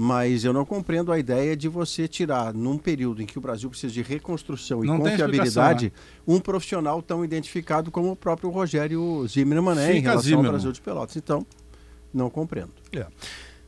mas 0.00 0.44
eu 0.44 0.52
não 0.52 0.64
compreendo 0.64 1.10
a 1.10 1.18
ideia 1.18 1.56
de 1.56 1.66
você 1.68 2.06
tirar, 2.06 2.54
num 2.54 2.78
período 2.78 3.20
em 3.20 3.26
que 3.26 3.36
o 3.36 3.40
Brasil 3.40 3.68
precisa 3.68 3.92
de 3.92 4.00
reconstrução 4.00 4.84
e 4.84 4.86
Não 4.86 4.96
confiabilidade, 5.00 5.86
explicação, 5.86 6.24
um 6.36 6.38
profissional 6.38 7.02
tão 7.02 7.24
identificado 7.24 7.90
como 7.90 8.12
o 8.12 8.14
próprio 8.14 8.48
Rogério 8.48 9.26
Zimmermann 9.26 9.76
é 9.76 9.96
em 9.96 10.00
relação 10.00 10.22
Zimmermann. 10.22 10.46
ao 10.46 10.52
Brasil 10.52 10.70
de 10.70 10.80
Pelotas. 10.80 11.16
Então, 11.16 11.44
não 12.14 12.30
compreendo. 12.30 12.70
É. 12.92 13.06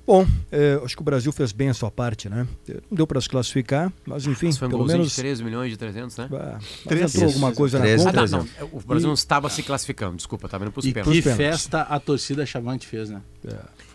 Bom, 0.07 0.25
é, 0.53 0.81
acho 0.85 0.95
que 0.95 1.03
o 1.03 1.05
Brasil 1.05 1.33
fez 1.33 1.51
bem 1.51 1.69
a 1.69 1.75
sua 1.75 1.91
parte, 1.91 2.29
né? 2.29 2.47
Não 2.69 2.81
deu 2.97 3.07
para 3.09 3.21
se 3.21 3.29
classificar, 3.29 3.93
mas 4.07 4.25
enfim, 4.25 4.47
Mas 4.47 4.59
foi 4.59 4.69
um 4.69 4.71
pelo 4.71 4.83
golzinho 4.83 4.99
menos 5.01 5.11
de 5.13 5.17
13 5.21 5.43
milhões 5.43 5.71
de 5.71 5.77
300, 5.77 6.17
né? 6.17 6.29
Ah, 6.33 6.55
mas 6.61 6.85
Três. 6.85 7.13
entrou 7.15 7.27
alguma 7.29 7.53
coisa 7.53 7.79
na 7.79 7.85
13, 7.87 8.03
Ah, 8.09 8.13
conta. 8.13 8.27
não, 8.29 8.39
não. 8.39 8.69
O 8.73 8.81
Brasil 8.81 9.05
E- 9.05 9.09
não 9.09 9.15
estava 9.15 9.51
se 9.51 9.65
classificando, 9.65 10.17
desculpa, 10.17 10.47
estava 10.47 10.65
indo 10.65 10.71
para 10.73 10.79
os 10.81 10.87
pênaltis. 10.87 11.13
que 11.13 11.23
pênaltis. 11.23 11.47
festa 11.47 11.83
a 11.83 11.99
torcida 11.99 12.47
chavante 12.47 12.87
fez, 12.87 13.11
né? 13.11 13.21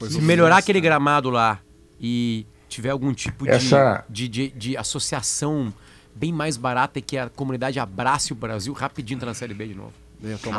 Se 0.09 0.19
melhorar 0.21 0.57
aquele 0.57 0.81
gramado 0.81 1.29
lá 1.29 1.59
e 1.99 2.45
tiver 2.69 2.89
algum 2.89 3.13
tipo 3.13 3.45
de, 3.45 3.51
Essa- 3.51 4.03
de, 4.09 4.27
de, 4.27 4.49
de 4.51 4.77
associação 4.77 5.73
bem 6.15 6.31
mais 6.31 6.57
barata 6.57 6.99
e 6.99 7.01
que 7.01 7.17
a 7.17 7.29
comunidade 7.29 7.79
abrace 7.79 8.31
o 8.31 8.35
Brasil, 8.35 8.73
rapidinho 8.73 9.17
entra 9.17 9.27
na 9.27 9.33
Série 9.33 9.53
B 9.53 9.67
de 9.67 9.75
novo. 9.75 9.93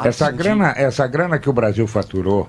Essa 0.04 0.30
grana, 0.30 0.72
essa 0.76 1.06
grana 1.06 1.38
que 1.38 1.48
o 1.48 1.52
Brasil 1.52 1.86
faturou, 1.86 2.48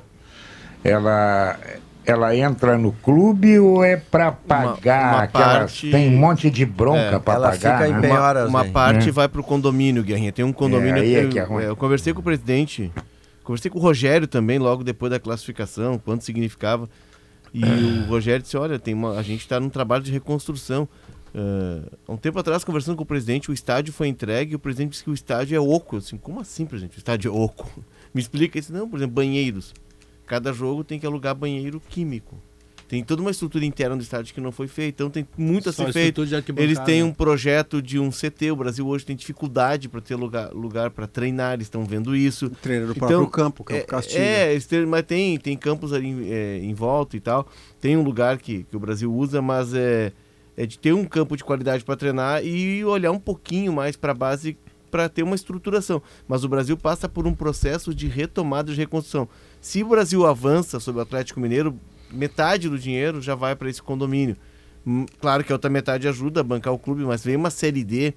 ela, 0.84 1.58
ela 2.06 2.36
entra 2.36 2.78
no 2.78 2.92
clube 2.92 3.58
ou 3.60 3.84
é 3.84 3.98
para 3.98 4.32
pagar 4.32 5.14
uma 5.16 5.24
aquelas... 5.24 5.58
parte- 5.72 5.92
Tem 5.92 6.14
um 6.14 6.18
monte 6.20 6.50
de 6.50 6.66
bronca 6.66 7.00
É, 7.00 7.20
para 7.20 7.40
pagar, 7.50 7.54
fica 7.54 7.88
em 7.88 7.94
né? 7.94 8.10
Uma, 8.12 8.46
uma 8.46 8.64
né? 8.64 8.70
parte 8.72 9.10
É. 9.10 9.12
vai 9.12 9.28
pro 9.28 9.44
condomínio, 9.44 10.04
Guerrinha. 10.04 10.32
Tem 10.32 10.46
um 10.46 10.54
condomínio. 10.54 10.98
É, 10.98 11.02
aí 11.02 11.16
é 11.16 11.24
eu- 11.26 11.30
que 11.30 11.40
é 11.40 11.44
ruim. 11.44 11.64
eu 11.64 11.76
conversei 11.76 12.14
com 12.14 12.20
o 12.20 12.24
presidente, 12.24 12.92
conversei 13.44 13.72
com 13.72 13.80
o 13.80 13.82
Rogério 13.82 14.28
também, 14.28 14.60
logo 14.60 14.84
depois 14.84 15.10
da 15.12 15.20
classificação, 15.20 15.98
quanto 15.98 16.24
significava. 16.24 16.90
E 17.54 17.64
o 17.64 18.06
Rogério 18.08 18.42
disse: 18.42 18.58
olha, 18.58 18.78
tem 18.78 18.94
uma, 18.94 19.18
a 19.18 19.24
gente 19.24 19.42
está 19.42 19.60
num 19.60 19.70
trabalho 19.70 20.04
de 20.04 20.12
reconstrução. 20.12 20.88
Ah, 21.34 21.88
há 22.08 22.12
um 22.12 22.18
tempo 22.18 22.40
atrás, 22.40 22.64
conversando 22.64 22.98
com 22.98 23.04
o 23.04 23.06
presidente, 23.06 23.52
o 23.52 23.54
estádio 23.54 23.94
foi 23.94 24.08
entregue 24.08 24.54
e 24.54 24.56
o 24.56 24.60
presidente 24.60 24.92
disse 24.92 25.04
que 25.04 25.10
o 25.10 25.14
estádio 25.14 25.56
é 25.56 25.60
oco. 25.60 25.96
Eu 25.96 26.00
assim, 26.00 26.18
como 26.18 26.40
assim, 26.40 26.66
presidente? 26.66 26.98
O 26.98 27.00
estádio 27.00 27.30
é 27.30 27.36
oco? 27.36 27.84
Me 28.14 28.20
explica 28.20 28.58
isso. 28.58 28.74
Não, 28.74 28.90
por 28.90 28.98
exemplo, 28.98 29.14
banheiros. 29.16 29.74
Cada 30.26 30.52
jogo 30.52 30.84
tem 30.84 31.00
que 31.00 31.06
alugar 31.06 31.36
banheiro 31.36 31.80
químico. 31.80 32.38
Tem 32.88 33.04
toda 33.04 33.22
uma 33.22 33.32
estrutura 33.32 33.66
interna 33.66 33.98
do 33.98 34.02
estádio 34.02 34.34
que 34.34 34.40
não 34.40 34.52
foi 34.52 34.68
feita, 34.68 35.04
então 35.04 35.10
tem 35.10 35.28
muito 35.38 35.68
a 35.70 35.74
ser 35.74 35.92
feito. 35.92 36.22
Eles 36.64 36.80
têm 36.86 37.04
um 37.04 37.12
projeto 37.14 37.82
de 37.82 38.00
um 38.00 38.10
CT. 38.10 38.52
O 38.52 38.56
Brasil 38.56 38.88
hoje 38.88 39.06
tem 39.06 39.14
dificuldade 39.14 39.90
para 39.90 40.00
ter 40.00 40.16
lugar, 40.16 40.54
lugar 40.54 40.90
para 40.92 41.06
treinar, 41.06 41.56
eles 41.56 41.66
estão 41.68 41.84
vendo 41.84 42.16
isso. 42.16 42.50
Treino 42.62 42.86
do 42.88 42.92
Então, 42.94 43.08
próprio 43.08 43.28
campo, 43.30 43.64
Campo 43.66 43.80
É, 43.82 43.84
Castilho. 43.84 44.22
é, 44.24 44.52
eles 44.52 44.66
têm- 44.66 44.86
mas 44.86 45.04
tem, 45.06 45.38
tem 45.38 45.58
campos 45.58 45.92
ali 45.92 46.08
em, 46.08 46.32
é, 46.32 46.60
em 46.60 46.74
volta 46.74 47.18
e 47.18 47.20
tal. 47.20 47.46
Tem 47.82 47.98
um 47.98 48.04
lugar 48.04 48.38
que, 48.38 48.64
que 48.64 48.78
o 48.78 48.80
Brasil 48.80 49.14
usa, 49.14 49.42
mas 49.42 49.74
é, 49.74 50.14
é 50.56 50.66
de 50.66 50.80
ter 50.80 50.94
um 50.94 51.04
campo 51.04 51.36
de 51.36 51.44
qualidade 51.44 51.84
para 51.84 51.98
treinar 51.98 52.46
e 52.46 52.86
olhar 52.86 53.12
um 53.12 53.20
pouquinho 53.20 53.74
mais 53.74 53.98
para 53.98 54.14
a 54.14 54.16
base 54.16 54.58
para 54.90 55.10
ter 55.10 55.24
uma 55.24 55.36
estruturação. 55.36 56.02
Mas 56.26 56.46
o 56.46 56.48
Brasil 56.48 56.78
passa 56.78 57.10
por 57.10 57.28
um 57.28 57.34
processo 57.36 57.94
de 57.94 58.08
retomada 58.08 58.72
de 58.72 58.78
reconstrução. 58.80 59.28
Se 59.60 59.84
o 59.84 59.90
Brasil 59.90 60.26
avança 60.26 60.80
sobre 60.80 61.00
o 61.00 61.02
Atlético 61.02 61.42
Mineiro, 61.42 61.78
metade 62.12 62.70
do 62.70 62.78
dinheiro 62.80 63.22
já 63.22 63.36
vai 63.36 63.56
para 63.56 63.70
esse 63.70 63.82
condomínio. 63.82 64.36
Hum, 64.86 65.06
Claro 65.20 65.44
que 65.44 65.52
a 65.52 65.56
outra 65.56 65.70
metade 65.70 66.08
ajuda 66.08 66.42
a 66.42 66.44
bancar 66.44 66.74
o 66.74 66.80
clube, 66.80 67.04
mas 67.04 67.24
vem 67.24 67.36
uma 67.36 67.50
Série 67.50 67.84
D. 67.84 68.14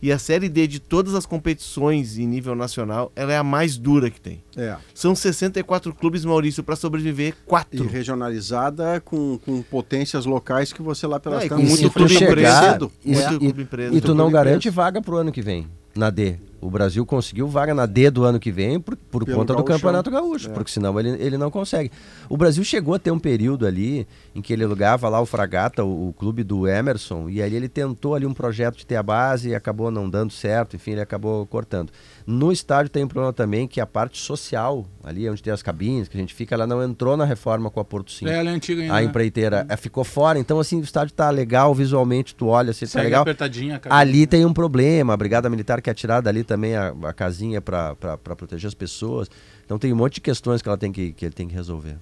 E 0.00 0.12
a 0.12 0.18
Série 0.18 0.48
D 0.48 0.68
de 0.68 0.78
todas 0.78 1.12
as 1.16 1.26
competições 1.26 2.18
em 2.18 2.26
nível 2.26 2.54
nacional, 2.54 3.10
ela 3.16 3.32
é 3.32 3.36
a 3.36 3.42
mais 3.42 3.76
dura 3.76 4.08
que 4.08 4.20
tem. 4.20 4.40
É. 4.56 4.76
São 4.94 5.12
64 5.12 5.92
clubes, 5.92 6.24
Maurício, 6.24 6.62
para 6.62 6.76
sobreviver, 6.76 7.30
E 7.30 7.44
quatro. 7.44 7.84
regionalizada 7.88 9.00
com, 9.00 9.38
com 9.44 9.60
potências 9.62 10.24
locais 10.24 10.72
que 10.72 10.82
você 10.82 11.04
lá 11.06 11.18
pelas 11.18 11.42
Ah, 11.42 11.46
e 11.46 11.48
com 11.48 11.56
tantas 11.56 11.68
muito 11.70 11.82
se 11.82 11.90
tu 11.90 11.92
clube 11.94 12.14
chegar, 12.14 12.72
cedo. 12.72 12.92
e, 13.04 13.12
Muito 13.12 13.34
e- 13.34 13.38
clube 13.38 13.62
empresa. 13.62 13.96
e 13.96 14.00
tu 14.00 14.14
não 14.14 14.30
garante 14.30 14.68
empresa. 14.68 14.76
vaga 14.76 15.02
pro 15.02 15.16
ano 15.16 15.32
que 15.32 15.42
vem, 15.42 15.66
na 15.96 16.10
D. 16.10 16.36
O 16.60 16.68
Brasil 16.70 17.06
conseguiu 17.06 17.46
vaga 17.46 17.72
na 17.74 17.86
D 17.86 18.10
do 18.10 18.24
ano 18.24 18.40
que 18.40 18.50
vem 18.50 18.80
por, 18.80 18.96
por 18.96 19.24
conta 19.24 19.54
do 19.54 19.62
gauchão. 19.62 19.76
Campeonato 19.76 20.10
Gaúcho, 20.10 20.48
É. 20.48 20.52
porque 20.52 20.70
senão 20.70 20.98
ele, 20.98 21.10
ele 21.22 21.38
não 21.38 21.50
consegue. 21.50 21.90
O 22.28 22.36
Brasil 22.36 22.64
chegou 22.64 22.94
a 22.94 22.98
ter 22.98 23.10
um 23.12 23.18
período 23.18 23.64
ali 23.66 24.06
em 24.34 24.42
que 24.42 24.52
ele 24.52 24.64
alugava 24.64 25.08
lá 25.08 25.20
o 25.20 25.26
Fragata, 25.26 25.84
o, 25.84 26.08
o 26.08 26.12
clube 26.12 26.42
do 26.42 26.66
Emerson, 26.66 27.28
e 27.28 27.40
ali 27.40 27.54
ele 27.56 27.68
tentou 27.68 28.14
ali 28.14 28.26
um 28.26 28.34
projeto 28.34 28.76
de 28.76 28.84
ter 28.86 28.96
a 28.96 29.02
base 29.02 29.50
e 29.50 29.54
acabou 29.54 29.90
não 29.90 30.10
dando 30.10 30.32
certo, 30.32 30.74
enfim, 30.74 30.92
ele 30.92 31.00
acabou 31.00 31.46
cortando. 31.46 31.90
No 32.26 32.50
estádio 32.52 32.90
tem 32.90 33.04
um 33.04 33.08
problema 33.08 33.32
também 33.32 33.66
que 33.66 33.80
a 33.80 33.86
parte 33.86 34.18
social, 34.18 34.84
ali 35.02 35.28
onde 35.30 35.42
tem 35.42 35.52
as 35.52 35.62
cabines, 35.62 36.08
que 36.08 36.16
a 36.16 36.20
gente 36.20 36.34
fica, 36.34 36.54
ela 36.54 36.66
não 36.66 36.82
entrou 36.82 37.16
na 37.16 37.24
reforma 37.24 37.70
com 37.70 37.80
a 37.80 37.84
Porto 37.84 38.10
5 38.12 38.30
É, 38.30 38.38
ela 38.38 38.50
é 38.50 38.52
antiga 38.52 38.82
ainda. 38.82 38.94
a 38.94 38.96
né? 39.00 39.04
empreiteira 39.04 39.64
eh, 39.68 39.76
ficou 39.76 40.04
fora. 40.04 40.38
Então, 40.38 40.58
assim, 40.60 40.78
o 40.80 40.82
estádio 40.84 41.14
tá 41.14 41.30
legal 41.30 41.74
visualmente, 41.74 42.34
tu 42.34 42.48
olha, 42.48 42.70
assim, 42.72 42.84
tá 42.84 42.90
Segue 42.92 43.04
legal. 43.04 43.22
apertadinha 43.22 43.76
a 43.76 43.78
cabine, 43.78 44.00
Ali 44.00 44.20
né? 44.20 44.26
tem 44.26 44.44
um 44.44 44.52
problema, 44.52 45.14
a 45.14 45.16
Brigada 45.16 45.48
Militar 45.48 45.80
quer 45.80 45.94
tirar 45.94 46.20
dali 46.20 46.44
também 46.48 46.74
a, 46.74 46.92
a 47.04 47.12
casinha 47.12 47.60
para 47.60 47.94
proteger 48.36 48.66
as 48.66 48.74
pessoas. 48.74 49.28
Então 49.64 49.78
tem 49.78 49.92
um 49.92 49.96
monte 49.96 50.14
de 50.14 50.20
questões 50.22 50.60
que 50.62 50.68
ela 50.68 50.78
tem 50.78 50.90
que, 50.90 51.12
que 51.12 51.24
ele 51.26 51.34
tem 51.34 51.46
que 51.46 51.54
resolver. 51.54 51.96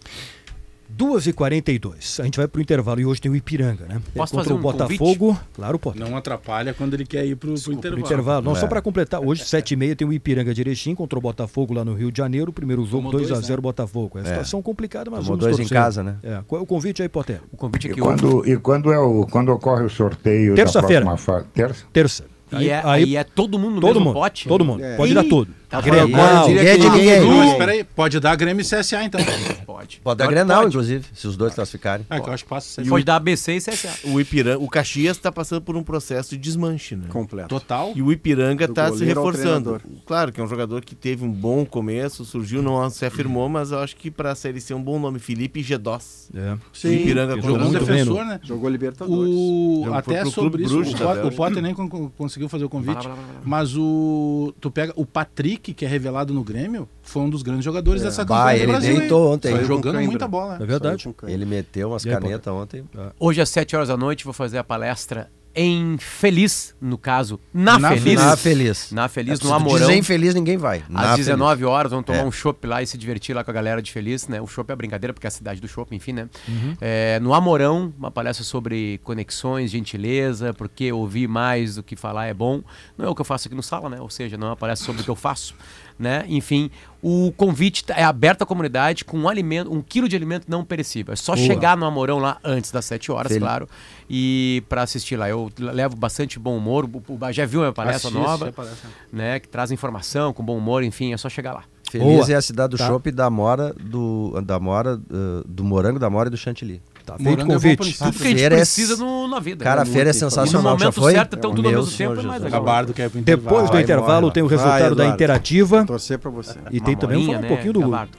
2h42. 0.97 2.21
A 2.21 2.25
gente 2.25 2.37
vai 2.37 2.47
pro 2.47 2.61
intervalo 2.61 3.01
e 3.01 3.05
hoje 3.07 3.21
tem 3.21 3.29
o 3.29 3.35
Ipiranga, 3.35 3.87
né? 3.87 4.01
Posso 4.15 4.33
Contra 4.33 4.45
fazer 4.45 4.53
o 4.55 4.57
um 4.57 4.61
Botafogo. 4.61 5.37
Claro, 5.53 5.81
pode. 5.81 5.99
Não 5.99 6.17
atrapalha 6.17 6.73
quando 6.73 6.95
ele 6.95 7.05
quer 7.05 7.27
ir 7.27 7.35
pro, 7.35 7.55
Pro 7.61 7.73
intervalo. 7.73 8.01
intervalo. 8.07 8.45
Não, 8.45 8.53
É. 8.53 8.55
só 8.61 8.69
para 8.69 8.81
completar, 8.81 9.21
hoje, 9.21 9.43
7h30, 9.45 9.97
tem 9.97 10.07
o 10.07 10.13
Ipiranga 10.13 10.55
de 10.55 10.61
Erechim 10.61 10.95
contra 10.95 11.19
o 11.19 11.23
Botafogo 11.23 11.75
lá 11.75 11.85
no 11.85 11.93
Rio 11.95 12.13
de 12.13 12.19
Janeiro. 12.19 12.53
Primeiro 12.53 12.83
jogo, 12.85 12.99
Tomou 13.09 13.13
2 13.13 13.31
a 13.33 13.35
dois, 13.35 13.47
0 13.47 13.57
né? 13.61 13.63
Botafogo. 13.63 14.19
É, 14.21 14.25
situação 14.25 14.63
complicada, 14.63 15.11
mas 15.11 15.25
Tomou 15.25 15.37
vamos 15.39 15.45
dois 15.45 15.57
em 15.57 15.63
torcer. 15.69 15.77
casa, 15.77 16.03
né? 16.05 16.17
É. 16.23 16.41
Qual 16.47 16.61
é 16.61 16.63
o 16.63 16.67
convite 16.67 17.03
aí, 17.03 17.09
Potter? 17.09 17.41
O 17.51 17.57
convite 17.57 17.89
E 17.89 17.91
aqui 17.91 18.01
hoje. 18.01 18.23
quando, 18.23 18.49
e 18.49 18.57
quando, 18.57 18.93
é 18.93 18.99
o, 19.01 19.27
quando 19.27 19.49
ocorre 19.49 19.83
o 19.85 19.91
sorteio 19.91 20.55
Terça-feira. 20.55 21.05
Terça? 21.53 21.85
Terça. 21.93 22.36
E 22.53 22.69
é, 22.71 22.81
aí 22.85 23.17
é 23.17 23.25
todo 23.25 23.59
mundo 23.59 23.77
no 23.77 23.81
todo 23.81 23.95
mesmo 23.95 24.05
mundo, 24.05 24.15
pote? 24.15 24.49
todo 24.49 24.65
mundo. 24.65 24.85
É. 24.85 24.97
Pode 24.97 25.13
dar 25.13 25.25
tudo. 25.25 25.53
Tá 25.69 25.83
ninguém 25.83 25.93
que 26.07 26.79
de 26.79 26.91
ninguém. 26.91 27.21
Não, 27.21 27.29
Não, 27.29 27.37
mas 27.39 27.51
espera 27.53 27.73
aí, 27.73 27.85
pode 27.85 28.21
dar 28.21 28.37
Grêmio 28.37 28.63
e 28.63 28.65
CSA 28.65 29.03
então. 29.03 29.21
Pode. 29.67 30.01
Pode 30.03 30.19
dar 30.19 30.27
Grenal, 30.29 30.59
pode. 30.59 30.69
inclusive, 30.69 31.05
se 31.13 31.27
os 31.27 31.37
dois 31.37 31.55
classificarem. 31.55 32.07
É, 32.09 32.21
que 32.21 32.29
eu 32.29 32.33
acho 32.33 32.45
que 32.45 32.51
passa 32.51 32.83
Pode 32.85 33.05
dar 33.05 33.17
ABC 33.17 33.57
e 33.57 33.61
CSA. 33.61 33.91
O 34.05 34.21
Ipiranga, 34.21 34.59
o 34.63 34.69
Caxias 34.69 35.17
está 35.17 35.33
passando 35.33 35.63
por 35.63 35.77
um 35.77 35.83
processo 35.83 36.31
de 36.31 36.37
desmanche, 36.39 36.95
né? 36.95 37.07
Completo. 37.09 37.49
total. 37.49 37.93
E 37.97 38.03
o 38.03 38.13
Ipiranga 38.13 38.67
Do 38.67 38.73
está 38.73 38.93
se 38.93 39.05
reforçando. 39.05 39.81
Claro 40.07 40.31
que 40.33 40.41
é 40.41 40.45
um 40.45 40.49
jogador 40.49 40.85
que 40.85 40.95
teve 40.95 41.25
um 41.25 41.33
bom 41.33 41.65
começo, 41.65 42.25
surgiu, 42.25 42.63
não 42.63 42.89
se 42.89 43.05
afirmou, 43.05 43.49
mas 43.49 43.73
eu 43.73 43.79
acho 43.81 43.97
que 43.97 44.11
para 44.11 44.33
a 44.33 44.35
Série 44.35 44.61
C 44.61 44.73
é 44.73 44.77
um 44.77 44.83
bom 44.83 44.99
nome. 45.01 45.19
Felipe 45.19 45.63
Gedós. 45.63 46.29
É. 46.35 46.53
O 46.53 46.93
Ipiranga 46.93 47.35
Jogou 47.37 47.57
um 47.57 47.59
muito 47.59 47.79
contratou. 47.81 47.87
bem 47.87 47.97
defensor, 48.05 48.25
né? 48.25 48.41
Jogou 48.45 48.71
Libertadores. 48.71 49.35
O, 49.35 49.85
até 49.93 50.25
sobre 50.27 50.63
isso, 50.65 50.75
Bruges 50.75 50.95
o, 50.95 50.99
Potter, 50.99 51.27
o. 51.27 51.33
Potter 51.33 51.63
nem 51.63 51.75
con- 51.75 51.89
con- 51.89 52.09
conseguiu 52.11 52.49
fazer 52.49 52.65
o 52.65 52.69
convite, 52.69 53.09
mas 53.45 53.77
o 53.77 54.55
tu 54.61 54.71
pega 54.71 54.93
o 54.97 55.05
Patrick, 55.05 55.56
que 55.59 55.85
é 55.85 55.89
revelado 55.89 56.33
no 56.33 56.43
Grêmio, 56.45 56.89
foi 57.03 57.23
um 57.23 57.31
dos 57.31 57.43
grandes 57.43 57.65
jogadores 57.65 58.03
dessa 58.03 58.25
Bah, 58.25 58.39
campanha 58.39 58.57
ele 58.57 58.67
do 58.67 58.73
Brasil. 58.73 58.97
deitou 58.99 59.33
ontem. 59.33 59.49
Saiu 59.49 59.57
Saiu 59.57 59.69
com 59.69 59.75
jogando 59.77 59.93
cãibra. 59.95 60.11
muita 60.11 60.29
bola. 60.29 60.59
É 60.61 60.65
verdade. 60.67 61.15
Ele 61.27 61.45
meteu 61.45 61.89
umas 61.91 62.05
canetas 62.05 62.53
ontem. 62.53 62.85
Hoje 63.19 63.41
às 63.41 63.49
7 63.51 63.77
horas 63.77 63.89
da 63.89 63.97
noite 63.97 64.25
vou 64.25 64.33
fazer 64.33 64.59
a 64.59 64.65
palestra 64.65 65.31
em 65.57 65.97
Feliz, 65.99 66.75
no 66.81 66.99
caso, 66.99 67.41
na, 67.53 67.79
Na 67.79 67.89
Feliz. 67.97 68.21
Na 68.21 68.37
Feliz. 68.37 68.93
Na 68.93 69.09
Feliz, 69.09 69.41
É, 69.41 69.45
no 69.45 69.55
Amorão. 69.55 69.87
dizer 69.89 70.03
Feliz, 70.03 70.35
ninguém 70.35 70.59
vai. 70.59 70.85
Na 70.89 71.13
Às 71.13 71.17
19 71.17 71.61
Feliz. 71.61 71.73
horas, 71.73 71.91
vamos 71.91 72.05
tomar 72.07 72.19
É. 72.19 72.25
um 72.25 72.31
chopp 72.31 72.67
lá 72.67 72.83
e 72.83 72.87
se 72.87 72.99
divertir 72.99 73.35
lá 73.35 73.43
com 73.43 73.51
a 73.51 73.55
galera 73.55 73.81
de 73.81 73.91
Feliz, 73.91 74.29
né? 74.29 74.41
O 74.41 74.47
chopp 74.47 74.69
é 74.71 74.73
a 74.75 74.77
brincadeira, 74.77 75.15
porque 75.15 75.27
é 75.27 75.29
a 75.29 75.31
cidade 75.31 75.61
do 75.61 75.67
chopp, 75.67 75.97
enfim, 75.97 76.13
né? 76.13 76.29
Uhum. 76.47 76.77
É, 76.81 77.19
no 77.21 77.33
Amorão, 77.33 77.93
uma 77.99 78.11
palestra 78.11 78.45
sobre 78.45 79.01
conexões, 79.03 79.71
gentileza, 79.71 80.53
porque 80.53 80.93
ouvir 80.93 81.27
mais 81.27 81.77
do 81.77 81.83
que 81.83 81.97
falar 81.97 82.27
é 82.27 82.35
bom. 82.35 82.63
Não 82.99 83.07
é 83.07 83.09
o 83.09 83.15
que 83.15 83.21
eu 83.23 83.25
faço 83.25 83.49
aqui 83.49 83.55
no 83.57 83.63
sala, 83.63 83.89
né? 83.89 84.01
Ou 84.01 84.11
seja, 84.11 84.37
não 84.37 84.49
é 84.49 84.51
uma 84.51 84.57
palestra 84.57 84.85
sobre 84.85 85.01
o 85.01 85.05
que 85.05 85.11
eu 85.11 85.17
faço, 85.17 85.55
né? 85.99 86.25
Enfim, 86.29 86.71
o 87.03 87.33
convite 87.37 87.85
é 87.89 88.03
aberto 88.05 88.43
à 88.43 88.47
comunidade 88.47 89.05
com 89.05 89.19
um 89.19 89.29
alimento, 89.29 89.73
um 89.73 89.81
quilo 89.81 90.09
de 90.09 90.15
alimento 90.17 90.45
não 90.49 90.65
perecível. 90.65 91.13
É 91.13 91.17
só 91.17 91.35
Boa. 91.35 91.47
chegar 91.47 91.77
no 91.77 91.85
Amorão 91.87 92.19
lá 92.19 92.39
antes 92.45 92.71
das 92.71 92.85
7 92.85 93.11
horas, 93.13 93.33
Fel- 93.33 93.41
claro, 93.41 93.69
e 94.09 94.63
para 94.69 94.83
assistir 94.83 95.17
lá. 95.17 95.29
Eu 95.29 95.51
levo 95.59 95.97
bastante 95.97 96.39
bom 96.39 96.57
humor. 96.57 96.85
O, 97.09 97.17
Bagé 97.17 97.47
viu 97.47 97.65
a 97.65 97.73
palestra 97.73 98.09
Assiste 98.11 98.23
nova, 98.23 98.53
palestra. 98.53 98.91
né? 99.13 99.41
Que 99.41 99.49
traz 99.49 99.71
informação 99.71 100.33
com 100.33 100.45
bom 100.45 100.57
humor, 100.59 100.83
enfim, 100.83 101.13
é 101.13 101.17
só 101.17 101.29
chegar 101.29 101.53
lá. 101.55 101.65
Feliz 101.91 102.07
Boa. 102.07 102.33
é 102.33 102.35
a 102.35 102.43
cidade 102.43 102.73
do 102.73 102.77
Tá. 102.79 102.87
chopp 102.89 103.11
da 103.13 103.31
Mora, 103.31 103.73
do, 103.81 104.41
da 104.43 104.59
Mora, 104.59 104.97
uh, 104.97 105.47
do 105.47 105.63
Morango, 105.65 105.99
da 106.01 106.11
Mora 106.11 106.29
e 106.29 106.31
do 106.31 106.37
Chantilly. 106.37 106.83
Tá 107.07 107.17
feito 107.17 107.41
é 107.41 107.45
bom 107.45 107.53
convite. 107.55 107.77
pra 107.77 108.07
Tudo 108.07 108.19
que 108.19 108.25
a 108.25 108.29
gente 108.29 108.39
feira 108.41 108.55
é- 108.55 108.59
precisa 108.59 108.97
no- 108.97 109.29
na 109.29 109.39
vida. 109.41 109.63
Cara, 109.65 109.83
a 109.83 109.85
né? 109.85 109.91
feira 109.93 110.11
é 110.11 110.13
sensacional. 110.13 110.47
E 110.49 110.53
no 110.57 110.63
momento 110.63 110.83
Já 110.83 110.93
foi? 110.93 111.13
certo, 111.13 111.37
então 111.37 111.55
tudo 111.55 111.69
ao 111.69 111.75
mesmo 111.75 111.91
tempo 111.97 112.21
é 112.21 112.23
mais 112.23 112.43
legal. 112.43 112.63
Pro 112.65 113.21
intervalo. 113.21 113.23
Depois 113.25 113.71
do 113.71 113.81
intervalo 113.81 114.31
tem 114.31 114.43
o 114.43 114.49
Vai, 114.49 114.57
resultado 114.59 114.95
da 114.97 115.07
interativa 115.07 115.85
Torcer 115.87 116.19
pra 116.19 116.31
você. 116.31 116.59
e 116.71 116.81
tem 116.81 116.97
também 116.97 117.17
vamos 117.19 117.27
falar 117.27 117.39
um 117.39 117.43
né, 117.43 117.49
pouquinho 117.49 117.73
do 117.73 117.81
Gabardo? 117.81 118.13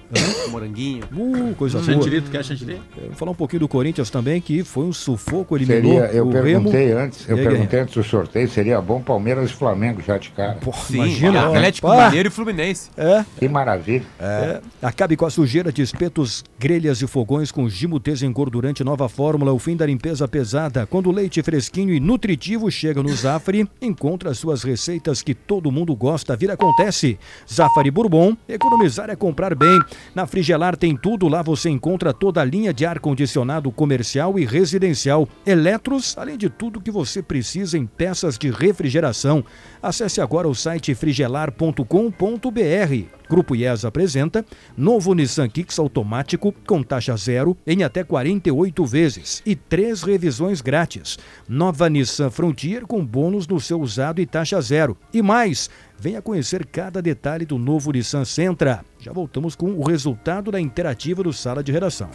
Moranguinho. 0.49 1.03
Uh, 1.13 1.53
coisa 1.55 1.79
boa. 1.79 1.91
Chantilly, 1.93 2.21
tu 2.21 2.31
quer 2.31 2.43
chantilly? 2.43 2.81
Vamos 3.01 3.17
falar 3.17 3.31
um 3.31 3.35
pouquinho 3.35 3.59
do 3.61 3.67
Corinthians 3.67 4.09
também, 4.09 4.39
que 4.41 4.63
foi 4.63 4.85
um 4.85 4.93
sufoco, 4.93 5.55
eliminou 5.57 5.99
Seria, 5.99 6.15
eu 6.15 6.25
o 6.27 6.31
Remo. 6.31 6.43
perguntei 6.71 6.91
antes, 6.93 7.27
eu 7.27 7.35
aí, 7.37 7.43
perguntei 7.43 7.79
antes 7.81 7.93
do 7.95 8.03
sorteio, 8.03 8.49
seria 8.49 8.81
bom 8.81 9.01
Palmeiras 9.01 9.49
e 9.49 9.53
Flamengo 9.53 10.01
já 10.05 10.17
de 10.17 10.29
cara. 10.29 10.53
Porra, 10.61 10.77
Sim, 10.85 10.95
imagina. 10.95 11.45
Atlético 11.47 11.87
Pá, 11.87 12.05
Mineiro 12.05 12.27
e 12.27 12.31
Fluminense. 12.31 12.89
É, 12.97 13.25
Que 13.39 13.47
maravilha. 13.49 14.05
é. 14.19 14.61
Acabe 14.81 15.15
com 15.17 15.25
a 15.25 15.29
sujeira 15.29 15.71
de 15.71 15.81
espetos, 15.81 16.43
grelhas 16.59 17.01
e 17.01 17.07
fogões 17.07 17.51
com 17.51 17.67
Gimo 17.67 17.99
Nova 18.83 19.09
Fórmula, 19.09 19.53
o 19.53 19.59
fim 19.59 19.75
da 19.75 19.85
limpeza 19.85 20.27
pesada. 20.27 20.85
Quando 20.85 21.07
o 21.07 21.11
leite 21.11 21.41
fresquinho 21.41 21.93
e 21.93 21.99
nutritivo 21.99 22.69
chega 22.71 23.03
no 23.03 23.13
Zafari, 23.15 23.67
encontra 23.81 24.31
as 24.31 24.37
suas 24.37 24.63
receitas 24.63 25.21
que 25.21 25.33
todo 25.33 25.71
mundo 25.71 25.95
gosta. 25.95 26.33
A 26.33 26.35
vida 26.35 26.53
acontece. 26.53 27.17
Zafari 27.51 27.91
Bourbon, 27.91 28.35
economizar 28.47 29.09
é 29.09 29.15
comprar 29.15 29.55
bem. 29.55 29.79
Na 30.13 30.25
Frigelar 30.25 30.75
tem 30.75 30.95
tudo, 30.95 31.27
lá 31.27 31.41
você 31.41 31.69
encontra 31.69 32.13
toda 32.13 32.41
a 32.41 32.45
linha 32.45 32.73
de 32.73 32.85
ar-condicionado 32.85 33.71
comercial 33.71 34.37
e 34.37 34.45
residencial. 34.45 35.27
Eletros, 35.45 36.17
além 36.17 36.37
de 36.37 36.49
tudo 36.49 36.81
que 36.81 36.91
você 36.91 37.21
precisa 37.21 37.77
em 37.77 37.85
peças 37.85 38.37
de 38.37 38.49
refrigeração. 38.49 39.43
Acesse 39.81 40.21
agora 40.21 40.47
o 40.47 40.55
site 40.55 40.93
frigelar.com.br. 40.93 43.16
Grupo 43.29 43.55
IES 43.55 43.85
apresenta 43.85 44.45
novo 44.77 45.13
Nissan 45.13 45.49
Kicks 45.49 45.77
automático 45.79 46.53
com 46.65 46.81
taxa 46.81 47.15
zero 47.17 47.57
em 47.65 47.83
até 47.83 48.03
48 48.03 48.85
vezes 48.85 49.41
e 49.45 49.55
três 49.55 50.03
revisões 50.03 50.61
grátis. 50.61 51.17
Nova 51.47 51.89
Nissan 51.89 52.29
Frontier 52.29 52.85
com 52.85 53.05
bônus 53.05 53.47
no 53.47 53.59
seu 53.59 53.81
usado 53.81 54.21
e 54.21 54.25
taxa 54.25 54.61
zero. 54.61 54.97
E 55.13 55.21
mais, 55.21 55.69
venha 55.99 56.21
conhecer 56.21 56.65
cada 56.65 57.01
detalhe 57.01 57.45
do 57.45 57.57
novo 57.57 57.91
Nissan 57.91 58.23
Sentra. 58.25 58.83
Já 58.99 59.11
voltamos 59.11 59.55
com 59.55 59.71
o 59.71 59.83
resultado 59.83 60.51
da 60.51 60.59
interativa 60.59 61.23
do 61.23 61.33
Sala 61.33 61.63
de 61.63 61.71
Redação. 61.71 62.09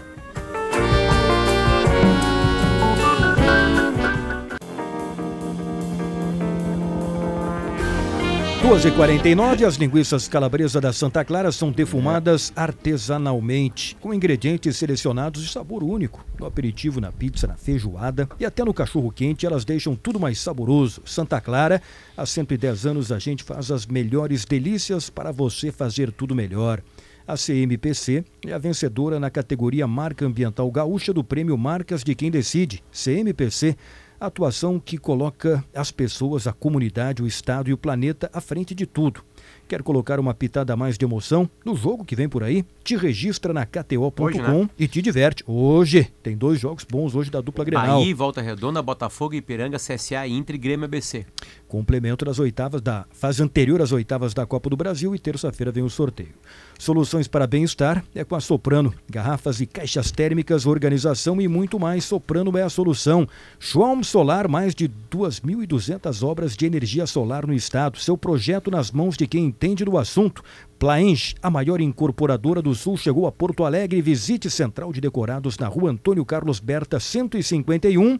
Duas 8.63 8.85
e 8.85 8.93
49 8.93 9.65
as 9.65 9.75
linguiças 9.75 10.29
calabresa 10.29 10.81
da 10.81 10.93
Santa 10.93 11.25
Clara 11.25 11.51
são 11.51 11.73
defumadas 11.73 12.53
artesanalmente, 12.55 13.97
com 14.01 14.15
ingredientes 14.15 14.77
selecionados 14.77 15.43
de 15.43 15.51
sabor 15.51 15.83
único. 15.83 16.25
No 16.39 16.47
aperitivo, 16.47 17.01
na 17.01 17.11
pizza, 17.11 17.49
na 17.49 17.57
feijoada 17.57 18.29
e 18.39 18.45
até 18.45 18.65
no 18.65 18.73
cachorro 18.73 19.11
quente, 19.11 19.45
elas 19.45 19.65
deixam 19.65 19.97
tudo 19.97 20.21
mais 20.21 20.39
saboroso. 20.39 21.03
Santa 21.05 21.41
Clara, 21.41 21.83
há 22.17 22.25
110 22.25 22.87
anos 22.87 23.11
a 23.11 23.19
gente 23.19 23.43
faz 23.43 23.69
as 23.73 23.85
melhores 23.85 24.45
delícias 24.45 25.11
para 25.11 25.33
você 25.33 25.73
fazer 25.73 26.13
tudo 26.13 26.33
melhor. 26.33 26.81
A 27.27 27.37
CMPC 27.37 28.25
é 28.47 28.53
a 28.53 28.59
vencedora 28.59 29.21
na 29.21 29.31
categoria 29.31 29.87
Marca 29.87 30.25
Ambiental 30.27 30.71
Gaúcha 30.71 31.13
do 31.13 31.23
Prêmio 31.23 31.57
Marcas 31.57 32.03
de 32.03 32.15
Quem 32.15 32.31
Decide. 32.31 32.83
CMPC 32.93 33.77
atuação 34.27 34.79
que 34.79 34.99
coloca 34.99 35.65
as 35.75 35.91
pessoas, 35.91 36.47
a 36.47 36.53
comunidade, 36.53 37.23
o 37.23 37.27
Estado 37.27 37.71
e 37.71 37.73
o 37.73 37.79
planeta 37.79 38.31
à 38.33 38.41
frente 38.41 38.75
de 38.75 38.87
tudo. 38.87 39.23
Quer 39.69 39.83
colocar 39.83 40.21
uma 40.21 40.35
pitada 40.35 40.73
a 40.73 40.77
mais 40.77 40.99
de 40.99 41.05
emoção 41.05 41.49
no 41.65 41.75
jogo 41.75 42.05
que 42.05 42.15
vem 42.15 42.29
por 42.29 42.43
aí? 42.43 42.65
Te 42.85 42.97
registra 42.97 43.55
na 43.55 43.65
KTO.com 43.65 44.31
né? 44.61 44.71
e 44.79 44.87
te 44.87 45.01
diverte. 45.01 45.43
Hoje 45.47 46.13
tem 46.23 46.37
dois 46.37 46.61
jogos 46.61 46.85
bons 46.85 47.15
hoje 47.15 47.31
da 47.31 47.41
dupla 47.41 47.65
Grenal. 47.65 48.01
Bahia, 48.01 48.15
Volta 48.15 48.43
Redonda, 48.43 48.83
Botafogo, 48.83 49.35
Ipiranga, 49.35 49.79
CSA, 49.79 50.27
Inter 50.27 50.57
e 50.57 50.59
Grêmio 50.59 50.85
ABC. 50.85 51.25
Complemento 51.73 52.27
das 52.27 52.39
oitavas 52.39 52.83
da 52.83 53.07
fase 53.13 53.43
anterior 53.43 53.81
às 53.81 53.93
oitavas 53.93 54.35
da 54.35 54.45
Copa 54.45 54.69
do 54.69 54.77
Brasil 54.77 55.15
e 55.15 55.19
terça-feira 55.19 55.73
vem 55.73 55.83
o 55.83 55.89
sorteio. 55.89 56.35
Soluções 56.79 57.27
para 57.27 57.47
bem-estar 57.47 58.05
é 58.15 58.23
com 58.23 58.37
a 58.37 58.41
Soprano. 58.41 58.93
Garrafas 59.09 59.59
e 59.59 59.65
caixas 59.65 60.11
térmicas, 60.11 60.67
organização 60.67 61.41
e 61.41 61.49
muito 61.49 61.81
mais. 61.81 62.05
Soprano 62.05 62.59
é 62.59 62.63
a 62.63 62.69
solução. 62.69 63.27
Schwalm 63.59 64.03
Solar, 64.03 64.49
mais 64.49 64.75
de 64.75 64.87
2.200 64.87 66.23
obras 66.23 66.55
de 66.55 66.67
energia 66.67 67.07
solar 67.07 67.47
no 67.47 67.55
estado. 67.55 67.99
Seu 67.99 68.19
projeto 68.19 68.71
nas 68.71 68.91
mãos 68.91 69.17
de 69.17 69.27
quem 69.27 69.47
entende 69.47 69.83
do 69.83 69.97
assunto. 69.97 70.45
Plaenge, 70.79 71.37
a 71.43 71.49
maior 71.49 71.81
incorporadora 71.81 72.61
do 72.61 72.75
Sul, 72.75 72.99
chegou 72.99 73.27
a 73.27 73.33
Porto 73.33 73.65
Alegre. 73.65 74.03
Visite 74.03 74.51
Central 74.51 74.93
de 74.93 75.01
Decorados 75.01 75.57
na 75.57 75.69
rua 75.69 75.91
Antônio 75.91 76.27
Carlos 76.27 76.61
Berta, 76.61 77.01
151 77.01 78.19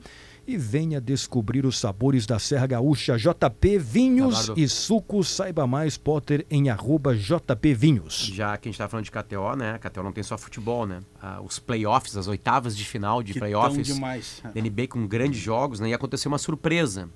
e 0.53 0.57
venha 0.59 1.01
descobrir 1.01 1.65
os 1.65 1.79
sabores 1.79 2.27
da 2.27 2.39
Serra 2.39 2.67
Gaúcha 2.67 3.17
JP 3.17 3.79
Vinhos 3.79 4.51
e 4.55 4.69
sucos. 4.69 5.29
Saiba 5.29 5.67
mais, 5.67 5.97
Potter, 5.97 6.45
em 6.51 6.69
arroba 6.69 7.17
JP 7.17 7.73
Vinhos. 7.75 8.31
Já 8.33 8.57
que 8.59 8.69
a 8.69 8.71
gente 8.71 8.79
tá 8.79 8.87
falando 8.87 9.07
de 9.07 9.11
KTO, 9.11 9.57
né? 9.57 9.79
KTO 9.79 10.03
não 10.03 10.13
tem 10.13 10.23
só 10.23 10.37
futebol, 10.37 10.87
né? 10.87 11.01
Ah, 11.21 11.41
os 11.41 11.59
playoffs, 11.59 12.19
as 12.19 12.29
oitavas 12.29 12.77
de 12.77 12.85
final 12.85 13.23
de 13.23 13.33
Que 13.33 13.41
tão 13.41 13.49
playoffs 13.49 13.87
demais. 13.87 14.43
NBA 14.55 14.89
com 14.89 15.07
grandes 15.07 15.41
jogos, 15.41 15.81
né? 15.81 15.89
E 15.89 15.95
aconteceu 15.95 16.31
uma 16.31 16.39
surpresa. 16.39 17.09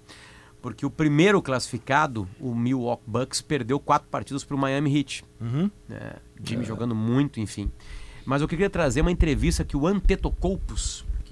Porque 0.62 0.86
o 0.86 0.90
primeiro 0.90 1.42
classificado, 1.42 2.26
o 2.40 2.54
Milwaukee 2.54 3.04
Bucks, 3.06 3.42
perdeu 3.42 3.78
quatro 3.78 4.08
partidas 4.08 4.44
para 4.44 4.56
o 4.56 4.58
Miami 4.58 4.96
Heat. 4.96 5.24
Uhum. 5.38 5.70
né? 5.86 6.14
Jimmy 6.42 6.64
jogando 6.64 6.94
muito, 6.94 7.38
enfim. 7.38 7.70
Mas 8.24 8.40
eu 8.40 8.48
queria 8.48 8.70
trazer 8.70 9.02
uma 9.02 9.12
entrevista 9.12 9.62
que 9.62 9.76
o 9.76 9.86
Antetokounmpo, 9.86 10.74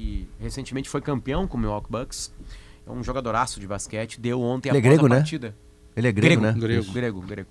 que 0.04 0.28
recentemente 0.38 0.88
foi 0.88 1.00
campeão 1.00 1.46
com 1.46 1.56
o 1.56 1.60
Milwaukee 1.60 1.90
Bucks, 1.90 2.32
é 2.86 2.90
um 2.90 3.02
jogadoraço 3.02 3.58
de 3.58 3.66
basquete, 3.66 4.20
deu 4.20 4.40
ontem 4.40 4.68
Ele 4.68 4.76
é 4.76 4.80
após 4.80 4.92
grego, 4.92 5.06
a 5.06 5.08
né? 5.08 5.16
partida. 5.16 5.56
Ele 5.96 6.08
é 6.08 6.12
grego, 6.12 6.42
né? 6.42 6.52
Grego, 6.52 6.66
Grego. 6.66 6.92
grego, 6.92 7.20
grego. 7.22 7.48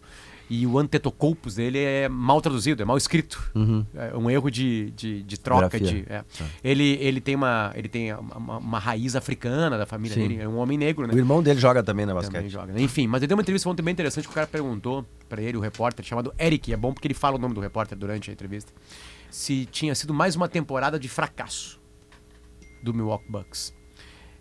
E 0.49 0.67
o 0.67 0.77
Antetokounmpo 0.77 1.49
dele 1.49 1.79
é 1.79 2.07
mal 2.09 2.41
traduzido, 2.41 2.83
é 2.83 2.85
mal 2.85 2.97
escrito. 2.97 3.41
Uhum. 3.55 3.83
É 3.95 4.15
um 4.15 4.29
erro 4.29 4.51
de, 4.51 4.91
de, 4.91 5.23
de 5.23 5.39
troca. 5.39 5.79
De, 5.79 6.05
é. 6.07 6.23
ele, 6.63 6.97
ele 6.99 7.21
tem, 7.21 7.33
uma, 7.33 7.71
ele 7.73 7.87
tem 7.87 8.13
uma, 8.13 8.57
uma- 8.57 8.77
raiz 8.77 9.15
africana 9.15 9.77
da 9.77 9.85
família 9.85 10.13
Sim. 10.13 10.27
dele, 10.27 10.41
é 10.41 10.47
um 10.47 10.57
homem 10.57 10.77
negro, 10.77 11.07
né? 11.07 11.13
O 11.13 11.17
irmão 11.17 11.41
dele 11.41 11.59
joga 11.59 11.81
também 11.81 12.05
na 12.05 12.13
Também 12.13 12.29
basquete. 12.29 12.51
joga. 12.51 12.73
né? 12.73 12.81
Enfim, 12.81 13.07
mas 13.07 13.21
ele 13.21 13.27
deu 13.29 13.37
uma 13.37 13.41
entrevista 13.41 13.67
ontem 13.69 13.81
bem 13.81 13.93
interessante 13.93 14.25
que 14.25 14.31
o 14.31 14.35
cara 14.35 14.45
perguntou 14.45 15.03
pra 15.29 15.41
ele, 15.41 15.57
o 15.57 15.61
repórter, 15.61 16.05
chamado 16.05 16.33
Eric, 16.37 16.71
é 16.73 16.77
bom 16.77 16.93
porque 16.93 17.07
ele 17.07 17.15
fala 17.15 17.37
o 17.37 17.39
nome 17.39 17.55
do 17.55 17.61
repórter 17.61 17.97
durante 17.97 18.29
a 18.29 18.33
entrevista, 18.33 18.71
se 19.31 19.65
tinha 19.65 19.95
sido 19.95 20.13
mais 20.13 20.35
uma 20.35 20.49
temporada 20.49 20.99
de 20.99 21.07
fracasso 21.07 21.81
do 22.83 22.93
Milwaukee 22.93 23.29
Bucks. 23.31 23.73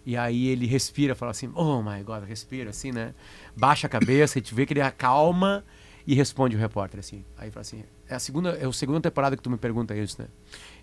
E 0.04 0.16
aí 0.16 0.48
ele 0.48 0.66
respira, 0.66 1.14
fala 1.14 1.30
assim, 1.30 1.50
oh 1.54 1.80
my 1.82 2.02
God, 2.02 2.24
respira 2.24 2.70
assim, 2.70 2.90
né? 2.90 3.14
Baixa 3.56 3.86
a 3.86 3.90
cabeça, 3.90 4.38
e 4.38 4.42
te 4.42 4.52
vê 4.54 4.66
que 4.66 4.72
ele 4.72 4.80
acalma 4.80 5.64
e 6.06 6.14
responde 6.14 6.56
o 6.56 6.58
repórter 6.58 6.98
assim. 6.98 7.24
Aí 7.38 7.50
fala 7.50 7.60
assim, 7.62 7.84
é 8.08 8.14
a 8.14 8.18
segunda, 8.18 8.50
é 8.50 8.66
a 8.66 8.72
segunda 8.72 9.00
temporada 9.00 9.36
que 9.36 9.42
tu 9.42 9.48
me 9.48 9.56
pergunta 9.56 9.96
isso, 9.96 10.20
né? 10.20 10.28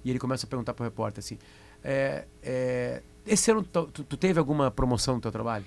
E 0.05 0.09
ele 0.09 0.19
começa 0.19 0.45
a 0.45 0.49
perguntar 0.49 0.73
pro 0.73 0.85
repórter 0.85 1.19
assim, 1.19 1.37
é, 1.83 2.25
é, 2.41 3.01
esse 3.27 3.51
ano 3.51 3.61
tu, 3.61 3.87
tu- 3.87 4.03
tu 4.05 4.15
teve 4.17 4.39
alguma 4.39 4.71
promoção 4.71 5.15
no 5.15 5.21
teu 5.21 5.31
trabalho? 5.31 5.65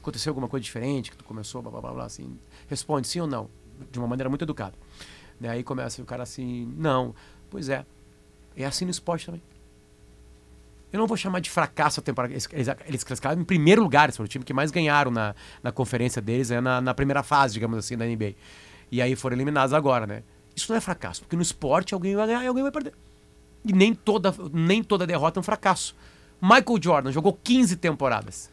aconteceu 0.00 0.30
alguma 0.32 0.48
coisa 0.48 0.62
diferente 0.62 1.10
que 1.10 1.16
tu 1.16 1.24
começou, 1.24 1.62
blá 1.62 1.70
blá 1.70 1.80
blá, 1.80 1.92
blá 1.92 2.04
assim. 2.04 2.38
Responde 2.68 3.08
sim 3.08 3.20
ou 3.20 3.26
não, 3.26 3.48
de 3.90 3.98
uma 3.98 4.06
maneira 4.06 4.28
muito 4.28 4.42
educada. 4.44 4.74
Né? 5.40 5.48
Aí 5.48 5.62
começa 5.64 6.02
o 6.02 6.04
cara 6.04 6.22
assim, 6.22 6.70
não, 6.76 7.14
pois 7.50 7.70
é, 7.70 7.86
é 8.54 8.66
assim 8.66 8.84
no 8.84 8.90
esporte 8.90 9.24
também. 9.24 9.40
Eu 10.94 11.00
não 11.00 11.08
vou 11.08 11.16
chamar 11.16 11.40
de 11.40 11.50
fracasso 11.50 11.98
a 11.98 12.02
temporada. 12.04 12.32
Eles, 12.32 12.48
eles, 12.52 12.68
eles 12.86 13.02
classificaram 13.02 13.40
em 13.40 13.44
primeiro 13.44 13.82
lugar, 13.82 14.08
esse 14.08 14.16
foi 14.16 14.26
o 14.26 14.28
time 14.28 14.44
que 14.44 14.54
mais 14.54 14.70
ganharam 14.70 15.10
na, 15.10 15.34
na 15.60 15.72
conferência 15.72 16.22
deles, 16.22 16.52
é 16.52 16.60
na, 16.60 16.80
na 16.80 16.94
primeira 16.94 17.24
fase, 17.24 17.54
digamos 17.54 17.76
assim, 17.76 17.96
da 17.96 18.06
NBA. 18.06 18.34
E 18.92 19.02
aí 19.02 19.16
foram 19.16 19.34
eliminados 19.36 19.74
agora, 19.74 20.06
né? 20.06 20.22
Isso 20.54 20.70
não 20.70 20.76
é 20.76 20.80
fracasso, 20.80 21.22
porque 21.22 21.34
no 21.34 21.42
esporte 21.42 21.94
alguém 21.94 22.14
vai 22.14 22.28
ganhar 22.28 22.44
e 22.44 22.46
alguém 22.46 22.62
vai 22.62 22.70
perder. 22.70 22.92
E 23.64 23.72
nem 23.72 23.92
toda, 23.92 24.32
nem 24.52 24.84
toda 24.84 25.04
derrota 25.04 25.36
é 25.36 25.40
um 25.40 25.42
fracasso. 25.42 25.96
Michael 26.40 26.78
Jordan 26.80 27.10
jogou 27.10 27.36
15 27.42 27.74
temporadas. 27.74 28.48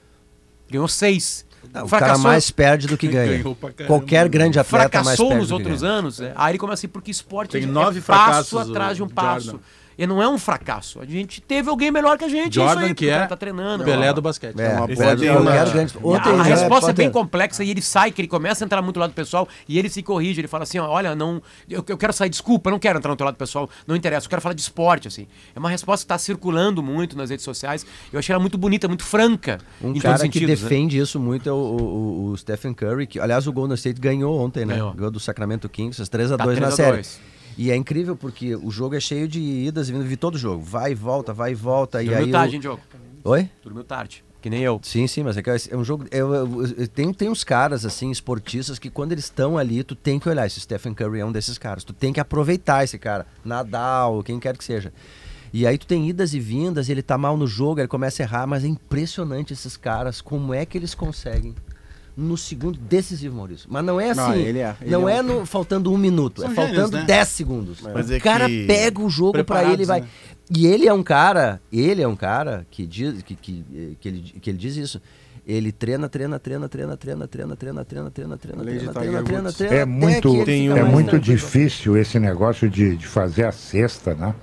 Ganhou 0.68 0.88
seis. 0.88 1.46
Não, 1.72 1.86
o 1.86 1.90
cara 1.90 2.18
mais 2.18 2.50
perde 2.50 2.88
do 2.88 2.98
que 2.98 3.06
ganha. 3.08 3.44
Qualquer 3.86 4.28
grande 4.28 4.58
atleta 4.58 5.04
mais 5.04 5.16
fracassou 5.16 5.28
perde 5.28 5.42
nos 5.42 5.50
do 5.50 5.58
que 5.58 5.62
outros 5.62 5.82
ganha. 5.82 5.94
anos. 5.94 6.20
é. 6.20 6.34
Aí 6.36 6.54
ele 6.54 6.58
começa 6.58 6.80
assim, 6.80 6.88
porque 6.88 7.12
esporte 7.12 7.52
Tem 7.52 7.62
é 7.62 7.66
nove 7.68 8.02
passo 8.02 8.50
fracassos, 8.50 8.72
atrás 8.72 8.98
de 8.98 9.04
um 9.04 9.08
passo. 9.08 9.46
Jordan. 9.46 9.64
E 10.02 10.08
não 10.08 10.20
é 10.22 10.28
um 10.28 10.38
fracasso. 10.38 11.00
A 11.00 11.06
gente 11.06 11.40
teve 11.40 11.70
alguém 11.70 11.92
melhor 11.92 12.18
que 12.18 12.24
a 12.26 12.28
gente. 12.28 12.60
é 12.60 12.64
isso 12.64 12.74
Jordan, 12.74 12.88
aí, 12.88 12.96
que 12.96 13.08
é 13.08 13.28
tá 13.28 13.38
treinando. 13.38 13.84
Pelé 13.84 14.12
do 14.12 14.22
basquete. 14.22 14.60
É, 14.60 14.70
uma 14.70 14.88
qualquer 14.88 15.38
uma- 15.38 15.52
grande- 15.66 15.94
A, 15.96 16.08
Ontem, 16.08 16.30
a 16.32 16.38
né, 16.38 16.44
resposta 16.44 16.90
é 16.90 16.94
bem 16.94 17.12
complexa 17.12 17.64
e 17.64 17.70
ele 17.70 17.82
sai, 17.84 18.12
que 18.12 18.20
ele 18.22 18.28
começa 18.28 18.64
a 18.64 18.66
entrar 18.66 18.82
muito 18.82 18.96
no 18.96 19.02
lado 19.02 19.14
pessoal 19.14 19.48
e 19.70 19.78
ele 19.78 19.90
se 19.90 20.02
corrige. 20.02 20.42
Ele 20.42 20.48
fala 20.48 20.64
assim: 20.64 20.80
olha, 20.80 21.14
não, 21.14 21.40
eu, 21.70 21.86
eu 21.88 21.98
quero 21.98 22.12
sair, 22.14 22.30
desculpa, 22.30 22.70
eu 22.70 22.72
não 22.72 22.80
quero 22.80 22.98
entrar 22.98 23.12
no 23.12 23.16
teu 23.16 23.26
lado 23.26 23.36
pessoal, 23.36 23.70
não 23.86 23.96
interessa, 23.96 24.26
eu 24.26 24.30
quero 24.32 24.42
falar 24.42 24.56
de 24.56 24.62
esporte, 24.62 25.08
assim. 25.08 25.28
É 25.56 25.60
uma 25.60 25.70
resposta 25.70 26.04
que 26.04 26.06
está 26.06 26.18
circulando 26.18 26.82
muito 26.82 27.16
nas 27.16 27.30
redes 27.30 27.46
sociais. 27.46 27.86
Eu 28.12 28.18
achei 28.18 28.34
ela 28.34 28.42
muito 28.42 28.58
bonita, 28.58 28.88
muito 28.88 29.04
franca. 29.04 29.60
Um 29.82 29.92
em 29.92 30.00
cara 30.00 30.18
todos 30.18 30.24
os 30.24 30.30
que 30.34 30.40
sentidos, 30.40 30.64
né? 30.64 30.70
defende 30.70 30.98
isso 30.98 31.20
muito 31.20 31.48
é 31.48 31.52
o, 31.52 31.56
o- 31.56 32.26
o 32.32 32.38
Stephen 32.38 32.74
Curry, 32.74 33.06
que 33.06 33.20
aliás 33.20 33.46
o 33.46 33.54
Golden 33.54 33.76
State 33.76 34.00
ganhou 34.02 34.40
ontem, 34.40 34.66
né? 34.66 34.74
Ganhou. 34.74 34.94
Ganhou 34.94 35.12
do 35.12 35.20
Sacramento 35.20 35.70
Kings, 35.70 36.04
3 36.10 36.32
a 36.32 36.38
Tá 36.38 36.46
2 36.46 36.58
na 36.60 36.68
3 36.68 36.74
a 36.74 36.76
série. 36.84 36.96
2. 36.98 37.31
E 37.58 37.70
é 37.72 37.76
incrível 37.76 38.16
porque 38.16 38.56
o 38.56 38.72
jogo 38.72 38.96
é 38.96 39.00
cheio 39.00 39.28
de 39.28 39.40
idas 39.40 39.90
e 39.90 39.92
vindas, 39.92 40.08
vi 40.08 40.18
todo 40.18 40.38
jogo, 40.38 40.64
vai 40.64 40.92
e 40.92 40.96
volta, 40.96 41.34
vai 41.34 41.52
e 41.52 41.56
volta 41.56 42.02
e 42.02 42.08
Dormiu 42.08 42.26
aí 42.26 42.32
tarde, 42.32 42.54
o- 42.54 42.56
hein, 42.56 42.62
Diogo? 42.62 42.82
Oi? 43.24 43.50
Dormiu 43.64 43.84
tarde. 43.84 44.24
Que 44.42 44.50
nem 44.50 44.62
eu. 44.64 44.80
Sim, 44.82 45.06
sim, 45.06 45.22
mas 45.22 45.38
é, 45.38 45.44
que 45.44 45.50
é 45.52 45.78
um 45.78 45.84
jogo. 45.84 46.06
eu- 46.10 46.34
eu- 46.34 46.66
eu- 46.76 46.88
tem, 46.88 47.14
tem 47.14 47.30
uns 47.30 47.44
caras, 47.44 47.86
assim, 47.86 48.10
esportistas, 48.10 48.80
que 48.80 48.90
quando 48.90 49.12
eles 49.12 49.26
estão 49.26 49.56
ali, 49.56 49.84
tu 49.84 49.94
tem 49.96 50.18
que 50.20 50.28
olhar. 50.28 50.48
Esse 50.48 50.60
Stephen 50.60 50.96
Curry 50.96 51.20
é 51.20 51.26
um 51.26 51.32
desses 51.32 51.60
caras. 51.60 51.84
Tu 51.84 51.94
tem 51.94 52.12
que 52.12 52.20
aproveitar 52.20 52.84
esse 52.84 52.98
cara. 52.98 53.28
Nadal, 53.46 54.24
quem 54.24 54.40
quer 54.40 54.58
que 54.58 54.64
seja. 54.64 54.92
E 55.54 55.68
aí 55.68 55.78
tu 55.78 55.86
tem 55.86 56.10
idas 56.10 56.34
e 56.34 56.40
vindas, 56.40 56.90
ele 56.90 57.04
tá 57.04 57.18
mal 57.20 57.38
no 57.38 57.46
jogo, 57.46 57.82
ele 57.82 57.88
começa 57.88 58.24
a 58.24 58.26
errar, 58.26 58.48
mas 58.48 58.64
é 58.64 58.68
impressionante 58.68 59.54
esses 59.54 59.78
caras, 59.78 60.22
como 60.22 60.54
é 60.56 60.66
que 60.66 60.76
eles 60.78 60.96
conseguem 60.96 61.54
no 62.16 62.38
segundo 62.38 62.78
decisivo, 62.78 63.36
Maurício. 63.38 63.68
Mas 63.72 63.84
não 63.86 64.00
é 64.00 64.10
assim. 64.12 64.20
Não, 64.22 64.36
ele 64.36 64.60
é- 64.60 64.76
ele 64.82 64.92
não 64.92 65.08
é 65.10 65.18
é, 65.18 65.22
um- 65.22 65.24
no- 65.24 65.46
faltando 65.46 65.92
um 65.92 65.98
minuto, 65.98 66.42
São 66.42 66.52
é 66.52 66.56
gênios, 66.56 66.74
faltando 66.76 66.98
né? 66.98 67.04
10 67.06 67.28
segundos. 67.30 67.82
Mas 67.82 68.12
é 68.12 68.18
o 68.18 68.22
cara 68.22 68.48
que- 68.48 68.66
pega 68.68 69.02
o 69.02 69.10
jogo 69.10 69.44
pra 69.44 69.64
ele 69.64 69.84
e 69.84 69.86
vai. 69.86 70.02
Né? 70.02 70.08
E 70.56 70.68
ele 70.68 70.88
é 70.88 70.94
um 70.94 71.02
cara, 71.04 71.62
ele 71.72 72.02
é 72.02 72.08
um 72.08 72.16
cara 72.16 72.66
que 72.70 72.86
diz 72.86 73.22
que, 73.24 73.36
que, 73.36 73.64
que, 74.00 74.08
ele, 74.10 74.22
que 74.42 74.50
ele 74.50 74.58
diz 74.58 74.76
isso. 74.76 75.02
Ele 75.48 75.72
treina, 75.72 76.08
treina, 76.08 76.38
treina, 76.40 76.70
treina, 76.70 76.96
treina, 76.98 77.28
treina, 77.28 77.56
treina, 77.56 77.84
treina, 77.84 78.12
treina, 78.12 78.38
treina, 78.38 78.68
treina, 78.94 79.24
treina, 79.24 79.52
treina, 79.54 79.76
É 79.76 79.86
muito, 79.86 80.46
tem 80.46 80.72
um- 80.72 80.78
é 80.78 80.84
muito 80.84 81.18
difícil 81.20 81.98
esse 81.98 82.20
negócio 82.20 82.70
de, 82.70 82.96
de 82.96 83.08
fazer 83.08 83.46
a 83.46 83.52
cesta, 83.52 84.14
né? 84.14 84.36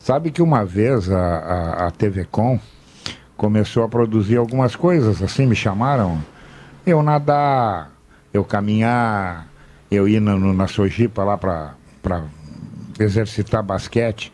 Sabe 0.00 0.30
que 0.32 0.42
uma 0.42 0.64
vez 0.64 1.10
a, 1.10 1.18
a, 1.20 1.86
a 1.86 1.90
TV 1.92 2.24
Com 2.24 2.58
começou 3.36 3.82
a 3.84 3.88
produzir 3.88 4.36
algumas 4.36 4.74
coisas, 4.74 5.22
assim, 5.22 5.46
me 5.46 5.54
chamaram. 5.54 6.20
Eu 6.86 7.02
nadar, 7.02 7.90
eu 8.32 8.44
caminhar, 8.44 9.48
eu 9.90 10.06
ir 10.08 10.20
na, 10.20 10.36
no- 10.36 10.52
na 10.54 10.68
Sojipa 10.68 11.24
lá 11.24 11.36
para 11.36 11.74
exercitar 12.98 13.62
basquete. 13.62 14.32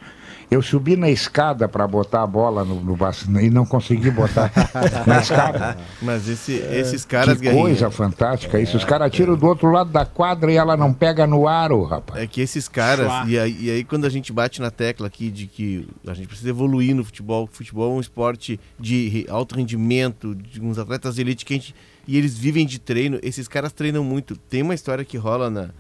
Eu 0.51 0.61
subi 0.61 0.97
na 0.99 1.09
escada 1.09 1.67
para 1.67 1.89
botar 1.89 2.23
a 2.23 2.27
bola 2.27 2.63
no, 2.63 2.79
no 2.79 2.95
e 3.41 3.49
não 3.49 3.65
consegui 3.65 4.11
botar 4.11 4.53
na 5.07 5.19
escada. 5.21 5.79
Mas 6.03 6.29
esse- 6.29 6.53
esses 6.53 7.07
caras, 7.07 7.39
que 7.39 7.45
Guerrinha, 7.45 7.63
coisa 7.63 7.91
fantástica 7.91 8.61
isso. 8.61 8.77
Os 8.77 8.85
caras 8.85 9.11
tiram 9.11 9.35
do 9.35 9.47
outro 9.47 9.71
lado 9.71 9.89
da 9.91 10.05
quadra 10.05 10.53
e 10.53 10.57
ela 10.57 10.77
não 10.77 10.93
pega 10.93 11.27
no 11.27 11.49
aro, 11.49 11.83
rapaz. 11.85 12.23
É 12.23 12.27
que 12.27 12.43
esses 12.43 12.69
caras, 12.69 13.11
e 13.29 13.39
aí, 13.39 13.57
e 13.63 13.71
aí 13.71 13.83
quando 13.83 14.05
a 14.05 14.11
gente 14.11 14.31
bate 14.31 14.61
na 14.61 14.71
tecla 14.71 15.07
aqui 15.07 15.31
de 15.31 15.47
que 15.47 15.89
a 16.07 16.13
gente 16.13 16.27
precisa 16.29 16.51
evoluir 16.51 16.95
no 16.95 17.03
futebol, 17.03 17.45
o 17.45 17.47
futebol 17.51 17.91
é 17.91 17.97
um 17.97 18.01
esporte 18.01 18.61
de 18.79 19.25
alto 19.31 19.55
rendimento, 19.57 20.35
de 20.35 20.61
uns 20.61 20.79
atletas 20.79 21.15
de 21.15 21.23
elite 21.23 21.47
que 21.47 21.55
a 21.55 21.57
gente, 21.57 21.75
e 22.07 22.17
eles 22.19 22.37
vivem 22.37 22.67
de 22.67 22.79
treino, 22.79 23.19
esses 23.23 23.47
caras 23.49 23.73
treinam 23.73 24.03
muito. 24.05 24.37
Tem 24.37 24.63
uma 24.63 24.75
história 24.75 25.05
que 25.05 25.17
rola 25.17 25.49
na. 25.51 25.71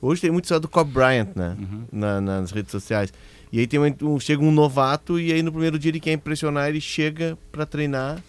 Hoje 0.00 0.20
tem 0.20 0.30
muito 0.30 0.44
história 0.44 0.60
do 0.60 0.68
Kobe 0.68 0.92
Bryant, 0.92 1.28
né? 1.36 1.56
Na- 1.92 2.20
nas 2.20 2.50
redes 2.50 2.70
sociais. 2.72 3.12
E 3.52 3.60
aí 3.60 3.66
tem 3.66 3.78
um, 4.02 4.18
chega 4.18 4.42
um 4.42 4.50
novato 4.50 5.20
e 5.20 5.32
aí 5.32 5.42
no 5.42 5.52
primeiro 5.52 5.78
dia 5.78 5.90
ele 5.90 6.00
quer 6.00 6.12
impressionar, 6.12 6.68
ele 6.68 6.80
chega 6.80 7.36
pra 7.52 7.66
treinar 7.66 8.22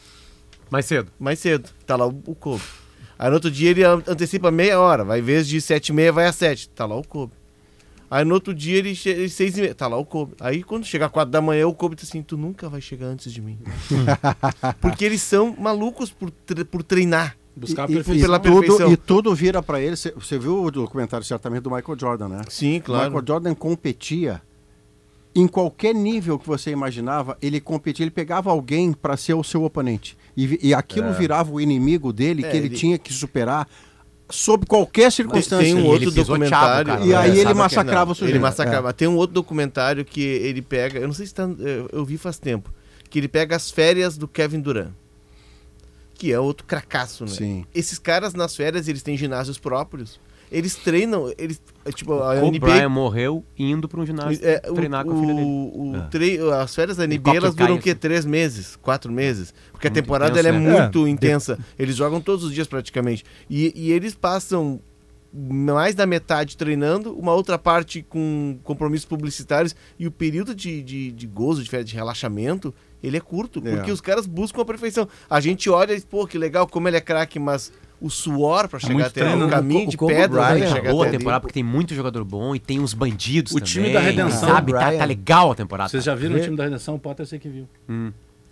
Mais 0.69 0.85
cedo. 0.85 1.11
mais 1.19 1.39
cedo. 1.39 1.69
Tá 1.85 1.95
lá 1.95 2.05
o, 2.07 2.21
o 2.27 2.35
Kobe. 2.35 2.61
Aí 3.17 3.29
no 3.29 3.35
outro 3.35 3.49
dia 3.49 3.69
ele 3.69 3.83
an- 3.83 4.03
antecipa 4.07 4.51
meia 4.51 4.79
hora. 4.79 5.03
Vai 5.03 5.19
em 5.19 5.23
vez 5.23 5.47
de 5.47 5.61
sete 5.61 5.89
e 5.89 5.93
meia, 5.93 6.11
vai 6.11 6.25
a 6.25 6.31
sete. 6.33 6.67
Tá 6.69 6.85
lá 6.85 6.95
o 6.95 7.07
Kobe. 7.07 7.31
Aí 8.11 8.23
no 8.25 8.33
outro 8.35 8.53
dia 8.53 8.77
ele 8.77 8.93
chega 8.93 9.27
seis 9.29 9.57
e 9.57 9.61
meia. 9.61 9.73
Tá 9.73 9.87
lá 9.87 9.97
o 9.97 10.05
Kobe. 10.05 10.33
Aí 10.41 10.61
quando 10.61 10.85
chega 10.85 11.07
quatro 11.09 11.31
da 11.31 11.41
manhã, 11.41 11.65
o 11.67 11.73
Kobe 11.73 11.95
diz 11.95 12.09
assim, 12.09 12.21
tu 12.21 12.35
nunca 12.37 12.67
vai 12.69 12.81
chegar 12.81 13.07
antes 13.07 13.31
de 13.33 13.41
mim. 13.41 13.57
Porque 14.81 15.05
eles 15.05 15.21
são 15.21 15.55
malucos 15.57 16.11
por, 16.11 16.29
tre- 16.29 16.65
por 16.65 16.83
treinar. 16.83 17.35
Buscar 17.55 17.83
a 17.83 17.87
E- 17.87 17.91
e, 17.91 17.95
perfeição. 17.95 18.21
pela 18.25 18.39
tudo, 18.39 18.59
perfeição. 18.61 18.91
e 18.91 18.97
tudo 18.97 19.35
vira 19.35 19.61
pra 19.61 19.79
ele. 19.79 19.95
Você- 19.95 20.11
Você 20.11 20.39
viu 20.39 20.63
o 20.63 20.71
documentário 20.71 21.25
certamente 21.25 21.61
do 21.61 21.69
Michael 21.71 21.97
Jordan, 21.99 22.27
né? 22.29 22.41
Sim, 22.49 22.77
O 22.77 22.81
claro. 22.81 23.05
Michael 23.11 23.25
Jordan 23.27 23.53
competia 23.55 24.41
em 25.35 25.47
qualquer 25.47 25.93
nível 25.95 26.37
que 26.37 26.47
você 26.47 26.71
imaginava, 26.71 27.37
ele 27.41 27.59
competia, 27.59 28.03
ele 28.03 28.11
pegava 28.11 28.51
alguém 28.51 28.93
para 28.93 29.17
ser 29.17 29.33
o 29.33 29.43
seu 29.43 29.63
oponente. 29.63 30.15
E, 30.37 30.59
e 30.69 30.73
aquilo 30.73 31.11
virava 31.13 31.51
o 31.51 31.59
inimigo 31.61 32.11
dele, 32.13 32.43
É, 32.45 32.49
que 32.49 32.57
ele, 32.57 32.67
ele- 32.67 32.75
tinha 32.75 32.97
que 32.97 33.11
superar 33.13 33.67
sob 34.29 34.65
qualquer 34.65 35.11
circunstância. 35.11 35.63
Tem 35.65 35.75
um 35.75 35.79
E 35.81 35.87
outro 35.87 36.03
ele 36.03 36.07
o 36.09 36.11
documentário. 36.23 36.85
cara, 36.87 37.05
E 37.05 37.13
aí 37.13 37.29
ele 37.31 37.41
sabe 37.43 37.53
que- 37.53 37.59
massacrava 37.59 38.11
o 38.11 38.15
sujeito. 38.15 38.35
Ele 38.35 38.41
massacrava. 38.43 38.93
Tem 38.93 39.07
um 39.07 39.15
outro 39.15 39.33
documentário 39.35 40.03
que 40.03 40.21
ele 40.21 40.61
pega. 40.61 40.99
Eu 40.99 41.07
não 41.07 41.13
sei 41.13 41.25
se 41.27 41.33
tá. 41.35 41.43
Eu, 41.59 41.87
eu 41.91 42.05
vi 42.05 42.17
faz 42.17 42.39
tempo. 42.39 42.71
Que 43.09 43.19
ele 43.19 43.27
pega 43.27 43.55
as 43.55 43.69
férias 43.69 44.17
do 44.17 44.27
Kevin 44.27 44.59
Durant. 44.59 44.89
Que 46.23 46.31
é 46.31 46.39
outro 46.39 46.65
cracaço, 46.65 47.25
né? 47.25 47.31
Sim. 47.31 47.65
Esses 47.75 47.99
caras 47.99 48.33
nas 48.33 48.55
férias, 48.55 48.87
eles 48.87 49.03
têm 49.03 49.17
ginásios 49.17 49.57
próprios. 49.57 50.21
Eles 50.49 50.73
treinam. 50.73 51.29
Eles, 51.37 51.61
é, 51.83 51.91
tipo, 51.91 52.13
a 52.13 52.35
O 52.41 52.47
NBA. 52.49 52.59
Brian 52.65 52.87
morreu 52.87 53.43
indo 53.59 53.89
para 53.89 53.99
um 53.99 54.05
ginásio 54.05 54.39
É, 54.41 54.61
o- 54.69 54.73
treinar 54.73 55.03
com 55.03 55.11
a 55.11 55.19
filha 55.19 55.33
dele. 55.33 55.45
o- 55.45 55.91
o 55.91 55.95
É. 55.97 56.01
trei- 56.09 56.39
as 56.51 56.73
férias 56.73 56.95
da 56.95 57.03
NBA 57.05 57.35
elas 57.35 57.53
duram 57.53 57.75
o 57.75 57.81
quê? 57.81 57.89
assim. 57.89 57.99
Três 57.99 58.23
meses, 58.23 58.77
quatro 58.77 59.11
meses. 59.11 59.53
Porque 59.73 59.87
a 59.87 59.89
Muito 59.89 60.01
temporada 60.01 60.31
intenso, 60.31 60.47
ela 60.47 60.57
é 60.57 60.59
né? 60.61 60.79
muito 60.81 61.05
É. 61.05 61.09
intensa. 61.09 61.59
Eles 61.77 61.97
jogam 61.97 62.21
todos 62.21 62.45
os 62.45 62.53
dias 62.53 62.67
praticamente. 62.67 63.25
E, 63.49 63.73
e 63.75 63.91
eles 63.91 64.15
passam 64.15 64.79
mais 65.33 65.93
da 65.93 66.05
metade 66.05 66.55
treinando, 66.55 67.13
uma 67.19 67.33
outra 67.33 67.57
parte 67.57 68.01
com 68.01 68.57
compromissos 68.63 69.05
publicitários. 69.05 69.75
E 69.99 70.07
o 70.07 70.11
período 70.11 70.55
de, 70.55 70.81
de, 70.83 71.11
de 71.11 71.27
gozo, 71.27 71.61
de 71.61 71.69
férias, 71.69 71.89
de 71.89 71.95
relaxamento, 71.95 72.73
ele 73.03 73.17
é 73.17 73.19
curto. 73.19 73.61
É. 73.65 73.75
Porque 73.75 73.91
os 73.91 73.99
caras 74.01 74.25
buscam 74.25 74.61
a 74.61 74.65
perfeição. 74.65 75.07
A 75.29 75.39
gente 75.39 75.69
olha 75.69 75.91
e 75.91 75.95
diz, 75.95 76.05
pô, 76.05 76.25
que 76.25 76.37
legal, 76.37 76.65
como 76.65 76.87
ele 76.87 76.97
é 76.97 77.01
craque, 77.01 77.37
mas 77.37 77.71
o 78.01 78.09
suor 78.09 78.67
pra 78.67 78.79
chegar 78.79 78.93
muito 78.95 79.05
até 79.07 79.21
treino, 79.21 79.43
o 79.43 79.47
né? 79.47 79.51
caminho 79.51 79.87
O 79.87 79.91
de 79.91 79.95
Kobe 79.97 80.13
pedra 80.13 80.41
Bryant, 80.41 80.59
pra 80.67 80.75
chegar 80.75 80.91
boa 80.91 81.03
até 81.03 81.09
ali. 81.09 81.17
temporada, 81.19 81.41
porque 81.41 81.53
tem 81.53 81.63
muito 81.63 81.93
jogador 81.93 82.23
bom 82.25 82.53
e 82.55 82.59
tem 82.59 82.79
uns 82.79 82.93
bandidos 82.93 83.51
O 83.53 83.55
também. 83.55 83.71
time 83.71 83.93
da 83.93 83.99
redenção. 83.99 84.49
Sabe, 84.49 84.71
tá, 84.73 84.91
tá 84.91 85.05
legal 85.05 85.51
a 85.51 85.55
temporada. 85.55 85.89
Vocês 85.89 86.03
já 86.03 86.13
viram 86.15 86.35
o 86.35 86.39
time 86.41 86.55
da 86.57 86.63
Redenção? 86.65 86.95
O 86.95 86.99
Potter 86.99 87.25
sei 87.25 87.39
que 87.39 87.47
viu. 87.49 87.67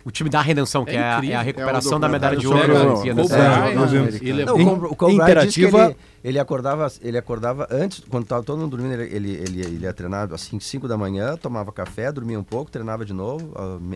O 0.04 0.10
time 0.10 0.28
da 0.28 0.40
redenção, 0.40 0.84
que 0.84 0.90
É 0.90 0.94
é, 0.96 0.98
a- 1.02 1.20
é 1.24 1.34
a 1.34 1.42
recuperação 1.42 1.96
É 1.96 2.00
da 2.00 2.08
medalha 2.08 2.36
de 2.36 2.46
ouro 2.46 2.58
documentário 2.58 2.88
das 2.90 2.98
sobre 2.98 3.10
o- 3.10 3.14
Olimpíadas. 3.14 3.30
Kobe 3.30 3.42
É. 3.42 3.60
Bryant, 3.60 3.74
não 3.74 3.86
vi. 4.10 4.28
ele 4.28 4.42
é 4.42 4.44
Não, 4.44 4.56
o 4.56 4.96
Kobe, 4.96 5.14
Interativa- 5.14 5.84
ele, 5.84 5.96
ele 6.24 6.38
acordava, 6.40 6.92
ele 7.00 7.18
acordava 7.18 7.68
antes, 7.70 8.02
quando 8.08 8.24
tava 8.26 8.42
todo 8.42 8.58
mundo 8.58 8.76
dormindo, 8.76 9.00
ele, 9.00 9.14
ele, 9.14 9.30
ele, 9.30 9.60
ele 9.60 9.84
ia 9.84 9.92
treinar 9.92 10.32
assim, 10.32 10.58
5 10.58 10.88
da 10.88 10.96
manhã, 10.98 11.36
tomava 11.36 11.70
café, 11.70 12.10
dormia 12.10 12.38
um 12.38 12.42
pouco, 12.44 12.70
treinava 12.70 13.04
de 13.04 13.12
novo, 13.12 13.52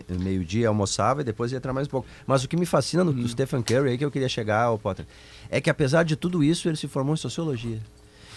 meio-dia 0.07 0.67
almoçava 0.69 1.21
e 1.21 1.23
depois 1.23 1.51
ia 1.51 1.59
treinar 1.59 1.75
mais 1.75 1.87
um 1.87 1.91
pouco. 1.91 2.07
Mas 2.25 2.43
o 2.43 2.47
que 2.47 2.55
me 2.55 2.65
fascina 2.65 3.03
no, 3.03 3.11
do 3.11 3.27
Stephen 3.27 3.61
Curry 3.61 3.89
aí 3.89 3.97
que 3.97 4.05
eu 4.05 4.11
queria 4.11 4.29
chegar 4.29 4.63
ao 4.63 4.77
Potter, 4.79 5.05
é 5.49 5.59
que 5.59 5.69
apesar 5.69 6.03
de 6.03 6.15
tudo 6.15 6.43
isso, 6.43 6.67
ele 6.69 6.77
se 6.77 6.87
formou 6.87 7.13
em 7.13 7.17
sociologia. 7.17 7.79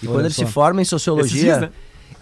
E 0.02 0.06
Olha 0.06 0.14
quando 0.16 0.24
ele 0.26 0.34
só. 0.34 0.44
se 0.46 0.50
forma 0.50 0.80
em 0.80 0.84
sociologia, 0.84 1.40
dias, 1.42 1.60
né? 1.60 1.70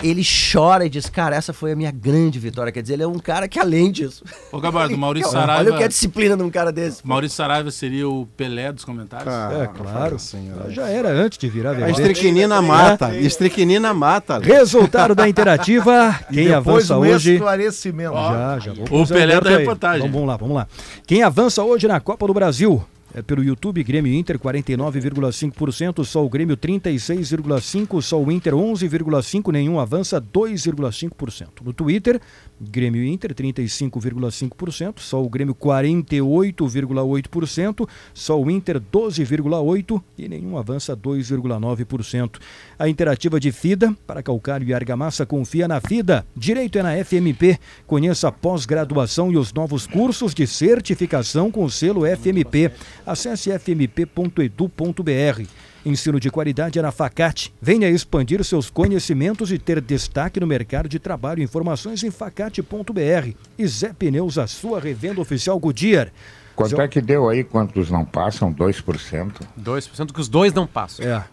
Ele 0.03 0.23
chora 0.53 0.87
e 0.87 0.89
diz, 0.89 1.09
cara, 1.09 1.35
essa 1.37 1.53
foi 1.53 1.73
a 1.73 1.77
minha 1.77 1.91
grande 1.91 2.39
vitória. 2.39 2.71
Quer 2.73 2.83
dizer, 2.83 2.95
ele 2.95 3.03
é 3.03 3.07
um 3.09 3.19
cara 3.19 3.49
que 3.49 3.59
além 3.59 3.91
disso. 3.91 4.25
Ô, 4.53 4.61
Gabardo, 4.61 4.95
o 4.97 4.99
Maurício 4.99 5.31
Olha 5.31 5.41
Saraiva. 5.41 5.71
o 5.71 5.77
que 5.77 5.83
é 5.83 5.89
disciplina 5.89 6.37
num 6.37 6.51
cara 6.51 6.71
desse. 6.71 7.07
Maurício 7.07 7.37
Saraiva 7.37 7.71
seria 7.71 8.09
o 8.09 8.27
Pelé 8.37 8.73
dos 8.73 8.85
comentários? 8.85 9.29
Ah, 9.33 9.51
É, 9.65 9.67
claro. 9.67 10.19
senhora. 10.19 10.71
Já 10.71 10.89
era 10.89 11.09
antes 11.11 11.39
de 11.39 11.49
virar 11.49 11.71
A 11.71 11.75
verdade. 11.75 12.01
estriquinina 12.01 12.63
mata. 12.63 13.15
Estriquinina 13.17 13.93
mata. 13.95 14.39
Resultado 14.39 15.15
da 15.15 15.29
interativa, 15.29 16.19
quem 16.33 16.53
avança 16.53 16.97
um 16.97 17.01
hoje... 17.01 17.35
esclarecimento. 17.35 18.15
Já, 18.15 18.59
já 18.61 18.73
vou 18.75 19.03
O 19.03 19.07
Pelé 19.07 19.41
da 19.41 19.51
aí. 19.51 19.57
reportagem. 19.59 20.01
Vamos, 20.01 20.13
vamos 20.15 20.29
lá, 20.29 20.37
vamos 20.37 20.57
lá. 20.57 20.69
Quem 21.07 21.23
avança 21.23 21.63
hoje 21.65 21.89
na 21.89 21.99
Copa 22.01 22.27
do 22.27 22.35
Brasil? 22.35 22.85
É 23.15 23.23
pelo 23.23 23.43
YouTube, 23.43 23.83
Grêmio 23.83 24.13
Inter 24.13 24.39
49,5%, 24.39 26.05
só 26.05 26.23
o 26.25 26.29
Grêmio 26.29 26.57
36,5%, 26.57 28.01
só 28.03 28.23
o 28.23 28.31
Inter 28.31 28.53
11,5%, 28.53 29.51
nenhum 29.51 29.81
avança 29.81 30.21
2,5%. 30.21 31.63
No 31.65 31.73
Twitter, 31.73 32.21
Grêmio 32.61 33.03
Inter 33.05 33.33
35,5%, 33.35 34.99
só 34.99 35.23
o 35.23 35.29
Grêmio 35.29 35.55
48,8%, 35.55 37.89
só 38.13 38.39
o 38.39 38.51
Inter 38.51 38.79
12,8% 38.81 40.03
e 40.19 40.29
nenhum 40.29 40.59
avança 40.59 40.95
2,9%. 40.97 42.41
A 42.79 42.89
interativa 42.89 43.39
de 43.41 43.51
FIDA, 43.53 43.97
para 44.07 44.23
calcário 44.23 44.69
e 44.69 44.75
argamassa, 44.75 45.25
confia 45.25 45.67
na 45.67 45.81
FIDA. 45.81 46.27
Direito 46.37 46.79
é 46.79 46.83
na 46.83 47.03
FMP. 47.05 47.59
Conheça 47.87 48.29
a 48.29 48.33
pós-graduação 48.33 49.33
e 49.33 49.39
os 49.39 49.51
novos 49.53 49.87
cursos 49.87 50.35
de 50.35 50.47
certificação 50.47 51.51
com 51.51 51.65
o 51.65 51.71
selo 51.71 52.03
FMP. 52.05 52.71
Acesse 53.09 53.51
fmp.edu.br. 53.59 55.43
Ensino 55.87 56.21
de 56.21 56.31
qualidade 56.31 56.79
é 56.79 56.83
na 56.83 56.93
Facate. 56.93 57.55
Venha 57.59 57.89
expandir 57.89 58.45
seus 58.45 58.69
conhecimentos 58.69 59.51
e 59.51 59.59
ter 59.59 59.81
destaque 59.81 60.39
no 60.39 60.47
mercado 60.47 60.91
de 60.91 60.99
trabalho. 60.99 61.43
Informações 61.43 62.05
em 62.05 62.11
facate.br. 62.11 63.33
E 63.59 63.67
Zé 63.67 63.95
Pneus, 63.95 64.37
a 64.37 64.47
sua 64.47 64.79
revenda 64.79 65.23
oficial 65.23 65.59
Goodyear. 65.59 66.13
Quanto 66.55 66.79
é 66.83 66.87
que 66.87 67.01
deu 67.01 67.31
aí? 67.31 67.43
Quantos 67.43 67.89
não 67.89 68.05
passam? 68.05 68.53
2%? 68.53 69.33
2% 69.59 70.13
que 70.13 70.21
os 70.21 70.29
dois 70.29 70.53
não 70.53 70.67
passam. 70.67 71.07
É. 71.07 71.25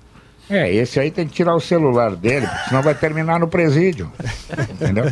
É, 0.49 0.71
esse 0.73 0.99
aí 0.99 1.09
tem 1.09 1.27
que 1.27 1.33
tirar 1.33 1.55
o 1.55 1.59
celular 1.59 2.15
dele, 2.15 2.45
porque 2.47 2.69
senão 2.69 2.81
vai 2.83 2.93
terminar 2.93 3.39
no 3.39 3.47
presídio. 3.47 4.11
Entendeu? 4.69 5.05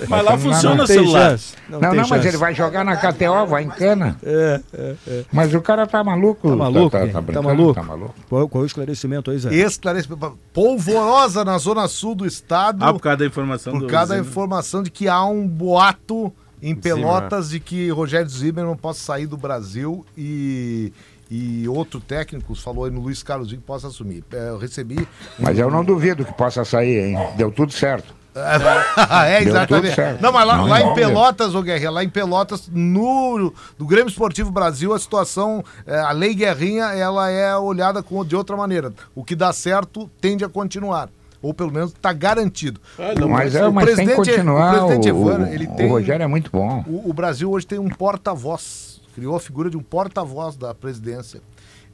Mas 0.00 0.08
Vai 0.08 0.22
lá 0.22 0.36
funciona 0.38 0.74
no- 0.76 0.82
o 0.82 0.86
celular. 0.86 1.30
Não, 1.68 1.80
Não 1.80 1.88
não, 1.94 2.02
tem 2.02 2.10
mas 2.10 2.24
ele 2.26 2.36
vai 2.36 2.54
jogar 2.54 2.84
na 2.84 2.96
KTO, 2.96 3.46
vai 3.46 3.62
em 3.64 3.68
cana. 3.70 4.16
É, 4.22 4.60
é, 4.74 4.94
é. 5.08 5.24
Mas 5.32 5.54
o 5.54 5.60
cara 5.62 5.86
tá 5.86 6.04
maluco. 6.04 6.48
Tá 6.50 6.56
maluco? 6.56 6.90
Tá, 6.90 7.06
tá, 7.06 7.12
Tá 7.12 7.20
brincando, 7.22 7.48
maluco? 7.48 7.74
Tá 7.74 7.82
maluco. 7.82 8.14
Qual, 8.28 8.48
qual 8.48 8.62
é 8.62 8.64
o 8.64 8.66
esclarecimento 8.66 9.30
aí, 9.30 9.38
Zé? 9.38 9.54
Esclarecimento. 9.54 10.38
Polvorosa 10.52 11.44
na 11.44 11.56
zona 11.58 11.88
sul 11.88 12.14
do 12.14 12.26
estado. 12.26 12.84
Ah, 12.84 12.92
por 12.92 13.00
causa 13.00 13.16
da 13.18 13.26
informação 13.26 13.72
por 13.72 13.80
do 13.80 13.86
causa 13.86 14.14
da 14.14 14.20
informação 14.20 14.82
de 14.82 14.90
que 14.90 15.08
há 15.08 15.24
um 15.24 15.46
boato 15.48 16.32
em 16.62 16.68
Zimmer. 16.74 16.82
Pelotas 16.82 17.50
de 17.50 17.60
que 17.60 17.88
Rogério 17.90 18.28
Zimmer 18.28 18.64
não 18.64 18.76
possa 18.76 19.00
sair 19.00 19.26
do 19.26 19.36
Brasil 19.36 20.04
e, 20.16 20.92
e 21.30 21.68
outro 21.68 22.00
técnico 22.00 22.54
falou 22.54 22.84
aí 22.84 22.90
no 22.90 23.00
Luiz 23.00 23.22
Carlos 23.22 23.50
que 23.50 23.56
possa 23.58 23.88
assumir. 23.88 24.22
É, 24.32 24.48
eu 24.50 24.58
recebi. 24.58 25.06
Mas 25.38 25.58
eu 25.58 25.70
não 25.70 25.84
duvido 25.84 26.24
que 26.24 26.32
possa 26.32 26.64
sair, 26.64 27.04
hein? 27.10 27.18
Deu 27.36 27.50
tudo 27.50 27.72
certo. 27.72 28.14
é, 29.26 29.42
exatamente. 29.42 29.96
Não, 30.20 30.30
mas 30.30 30.46
lá, 30.46 30.56
Não, 30.58 30.66
lá 30.66 30.80
não, 30.80 30.92
em 30.92 30.94
Pelotas, 30.94 31.54
ô 31.54 31.62
Guerrinha, 31.62 31.90
lá 31.90 32.04
em 32.04 32.08
Pelotas, 32.08 32.68
no 32.70 33.52
do 33.78 33.86
Grêmio 33.86 34.10
Esportivo 34.10 34.50
Brasil, 34.50 34.92
a 34.92 34.98
situação, 34.98 35.64
é, 35.86 35.98
a 35.98 36.12
lei 36.12 36.34
Guerrinha, 36.34 36.84
ela 36.86 37.30
é 37.30 37.56
olhada 37.56 38.02
com, 38.02 38.22
de 38.24 38.36
outra 38.36 38.54
maneira. 38.54 38.92
O 39.14 39.24
que 39.24 39.34
dá 39.34 39.52
certo 39.54 40.10
tende 40.20 40.44
a 40.44 40.48
continuar. 40.50 41.08
Ou 41.40 41.54
pelo 41.54 41.72
menos 41.72 41.92
está 41.92 42.12
garantido. 42.12 42.80
Mas, 43.28 43.54
é, 43.54 43.68
mas 43.68 43.94
tem 43.94 44.06
que 44.06 44.14
continuar. 44.14 44.74
O 44.74 44.86
presidente 44.88 45.12
o, 45.12 45.16
o- 45.24 45.46
ele 45.46 45.66
o 45.66 45.74
tem. 45.74 45.88
Rogério 45.88 46.24
é 46.24 46.26
muito 46.26 46.50
bom. 46.50 46.84
O, 46.86 47.10
o 47.10 47.12
Brasil 47.12 47.50
hoje 47.50 47.66
tem 47.66 47.78
um 47.78 47.88
porta-voz. 47.88 48.95
Criou 49.16 49.34
a 49.34 49.40
figura 49.40 49.70
de 49.70 49.76
um 49.78 49.82
porta-voz 49.82 50.56
da 50.56 50.74
presidência, 50.74 51.40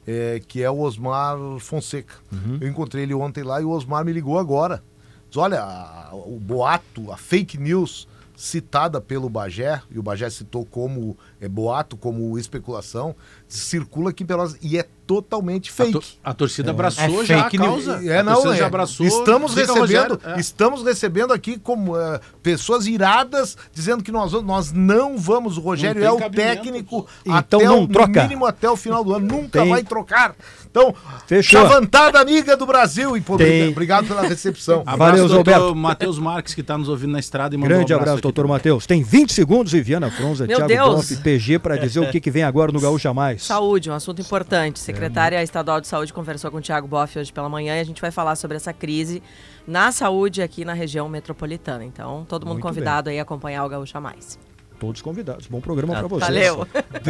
é, 0.05 0.41
que 0.45 0.61
é 0.61 0.69
o 0.69 0.79
Osmar 0.81 1.37
Fonseca. 1.61 2.13
Eu 2.61 2.67
encontrei 2.67 3.03
ele 3.03 3.13
ontem 3.13 3.43
lá 3.43 3.61
e 3.61 3.63
o 3.63 3.69
Osmar 3.69 4.03
me 4.03 4.11
ligou 4.11 4.37
agora. 4.37 4.83
Diz, 5.29 5.37
olha, 5.37 5.63
a- 5.63 6.09
o 6.13 6.37
boato, 6.37 7.09
a 7.13 7.15
fake 7.17 7.57
news 7.57 8.07
citada 8.35 8.99
pelo 8.99 9.29
Bagé, 9.29 9.81
e 9.89 9.97
o 9.97 10.03
Bagé 10.03 10.29
citou 10.29 10.65
como 10.65 11.15
é, 11.39 11.47
boato, 11.47 11.95
como 11.95 12.37
especulação, 12.37 13.15
circula 13.57 14.09
aqui 14.11 14.23
em 14.23 14.25
Pelotas 14.25 14.57
e 14.61 14.77
é 14.77 14.85
totalmente 15.05 15.69
A, 15.69 15.73
fake. 15.73 15.91
to- 15.91 16.03
a 16.23 16.33
torcida 16.33 16.69
É. 16.69 16.71
abraçou 16.71 17.21
É 17.23 17.25
já 17.25 17.39
a 17.39 17.43
fake 17.43 17.57
news. 17.57 17.85
causa. 17.85 18.05
É, 18.09 18.19
a 18.19 18.23
não, 18.23 18.33
torcida 18.33 18.55
é. 18.55 18.57
já 18.57 18.65
abraçou. 18.67 19.05
Estamos 19.05 19.53
recebendo, 19.53 19.79
Rogério, 19.79 20.19
é. 20.25 20.39
estamos 20.39 20.83
recebendo 20.83 21.33
aqui 21.33 21.59
como 21.59 21.97
é, 21.97 22.19
pessoas 22.41 22.87
iradas 22.87 23.57
dizendo 23.73 24.01
que 24.03 24.11
nós, 24.13 24.31
nós 24.43 24.71
não 24.71 25.17
vamos. 25.17 25.57
O 25.57 25.61
Rogério 25.61 26.03
é 26.03 26.09
o 26.11 26.17
técnico 26.29 27.05
Então 27.25 27.35
até 27.35 27.57
não 27.65 27.83
o 27.83 27.87
troca. 27.87 28.23
mínimo 28.23 28.45
até 28.45 28.69
o 28.69 28.77
final 28.77 29.03
do 29.03 29.13
ano. 29.13 29.27
Nunca 29.27 29.59
Tem- 29.61 29.69
vai 29.69 29.83
trocar. 29.83 30.35
Então, 30.71 30.95
Fechou. 31.27 31.61
chavantada 31.61 32.19
amiga 32.19 32.57
do 32.57 32.65
Brasil. 32.65 33.15
E, 33.15 33.21
pô, 33.21 33.35
Obrigado 33.69 34.07
pela 34.07 34.21
recepção. 34.23 34.81
Abraço, 34.87 35.27
Valeu. 35.43 35.75
Matheus 35.75 36.17
Marques, 36.17 36.55
que 36.55 36.61
está 36.61 36.77
nos 36.77 36.89
ouvindo 36.89 37.11
na 37.11 37.19
estrada 37.19 37.53
e 37.53 37.57
mandou 37.57 37.75
Grande 37.77 37.93
um 37.93 37.97
abraço, 37.97 38.13
aqui 38.13 38.21
doutor. 38.23 38.47
Matheus. 38.47 38.87
Tem 38.87 39.03
20 39.03 39.33
segundos 39.33 39.73
e 39.73 39.81
Viana 39.81 40.09
Fronza, 40.09 40.47
Meu 40.47 40.57
Thiago 40.65 40.95
Deus. 40.95 41.11
PG, 41.19 41.59
para 41.59 41.75
dizer 41.77 41.99
o 41.99 42.09
que, 42.09 42.19
que 42.19 42.31
vem 42.31 42.41
agora 42.43 42.71
no 42.71 42.79
Gaúcha 42.81 43.13
Mais. 43.13 43.42
Saúde, 43.43 43.89
um 43.89 43.93
assunto 43.93 44.21
importante. 44.21 44.79
Secretária 44.79 45.41
Estadual 45.43 45.81
de 45.81 45.87
Saúde 45.87 46.13
conversou 46.13 46.49
com 46.51 46.57
o 46.57 46.61
Tiago 46.61 46.87
Boff 46.87 47.17
hoje 47.17 47.31
pela 47.31 47.49
manhã 47.49 47.77
e 47.77 47.79
a 47.79 47.83
gente 47.83 48.01
vai 48.01 48.11
falar 48.11 48.35
sobre 48.35 48.57
essa 48.57 48.73
crise 48.73 49.21
na 49.67 49.91
saúde 49.91 50.41
aqui 50.41 50.65
na 50.65 50.73
região 50.73 51.07
metropolitana. 51.09 51.83
Então, 51.83 52.25
todo 52.27 52.43
mundo 52.45 52.55
Muito 52.55 52.63
convidado 52.63 53.09
aí 53.09 53.19
a 53.19 53.23
acompanhar 53.23 53.65
o 53.65 53.69
Gaúcha 53.69 53.99
Mais. 53.99 54.39
Todos 54.79 55.01
convidados. 55.01 55.47
Bom 55.47 55.61
programa 55.61 55.93
para 55.93 56.07
vocês. 56.07 56.27
Valeu. 56.27 56.67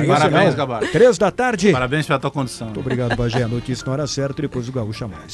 Parabéns? 0.07 0.53
Gabardo. 0.53 0.91
Três 0.91 1.17
da 1.17 1.31
tarde. 1.31 1.71
Parabéns 1.71 2.05
pela 2.05 2.19
tua 2.19 2.29
condição. 2.29 2.67
Muito 2.67 2.79
obrigado, 2.79 3.15
Bagé. 3.15 3.47
Notícia 3.47 3.85
na 3.85 3.93
hora 3.93 4.07
certa 4.07 4.41
e 4.41 4.43
depois 4.43 4.69
o 4.69 4.71
Gaúcha 4.71 5.07
Mais. 5.07 5.33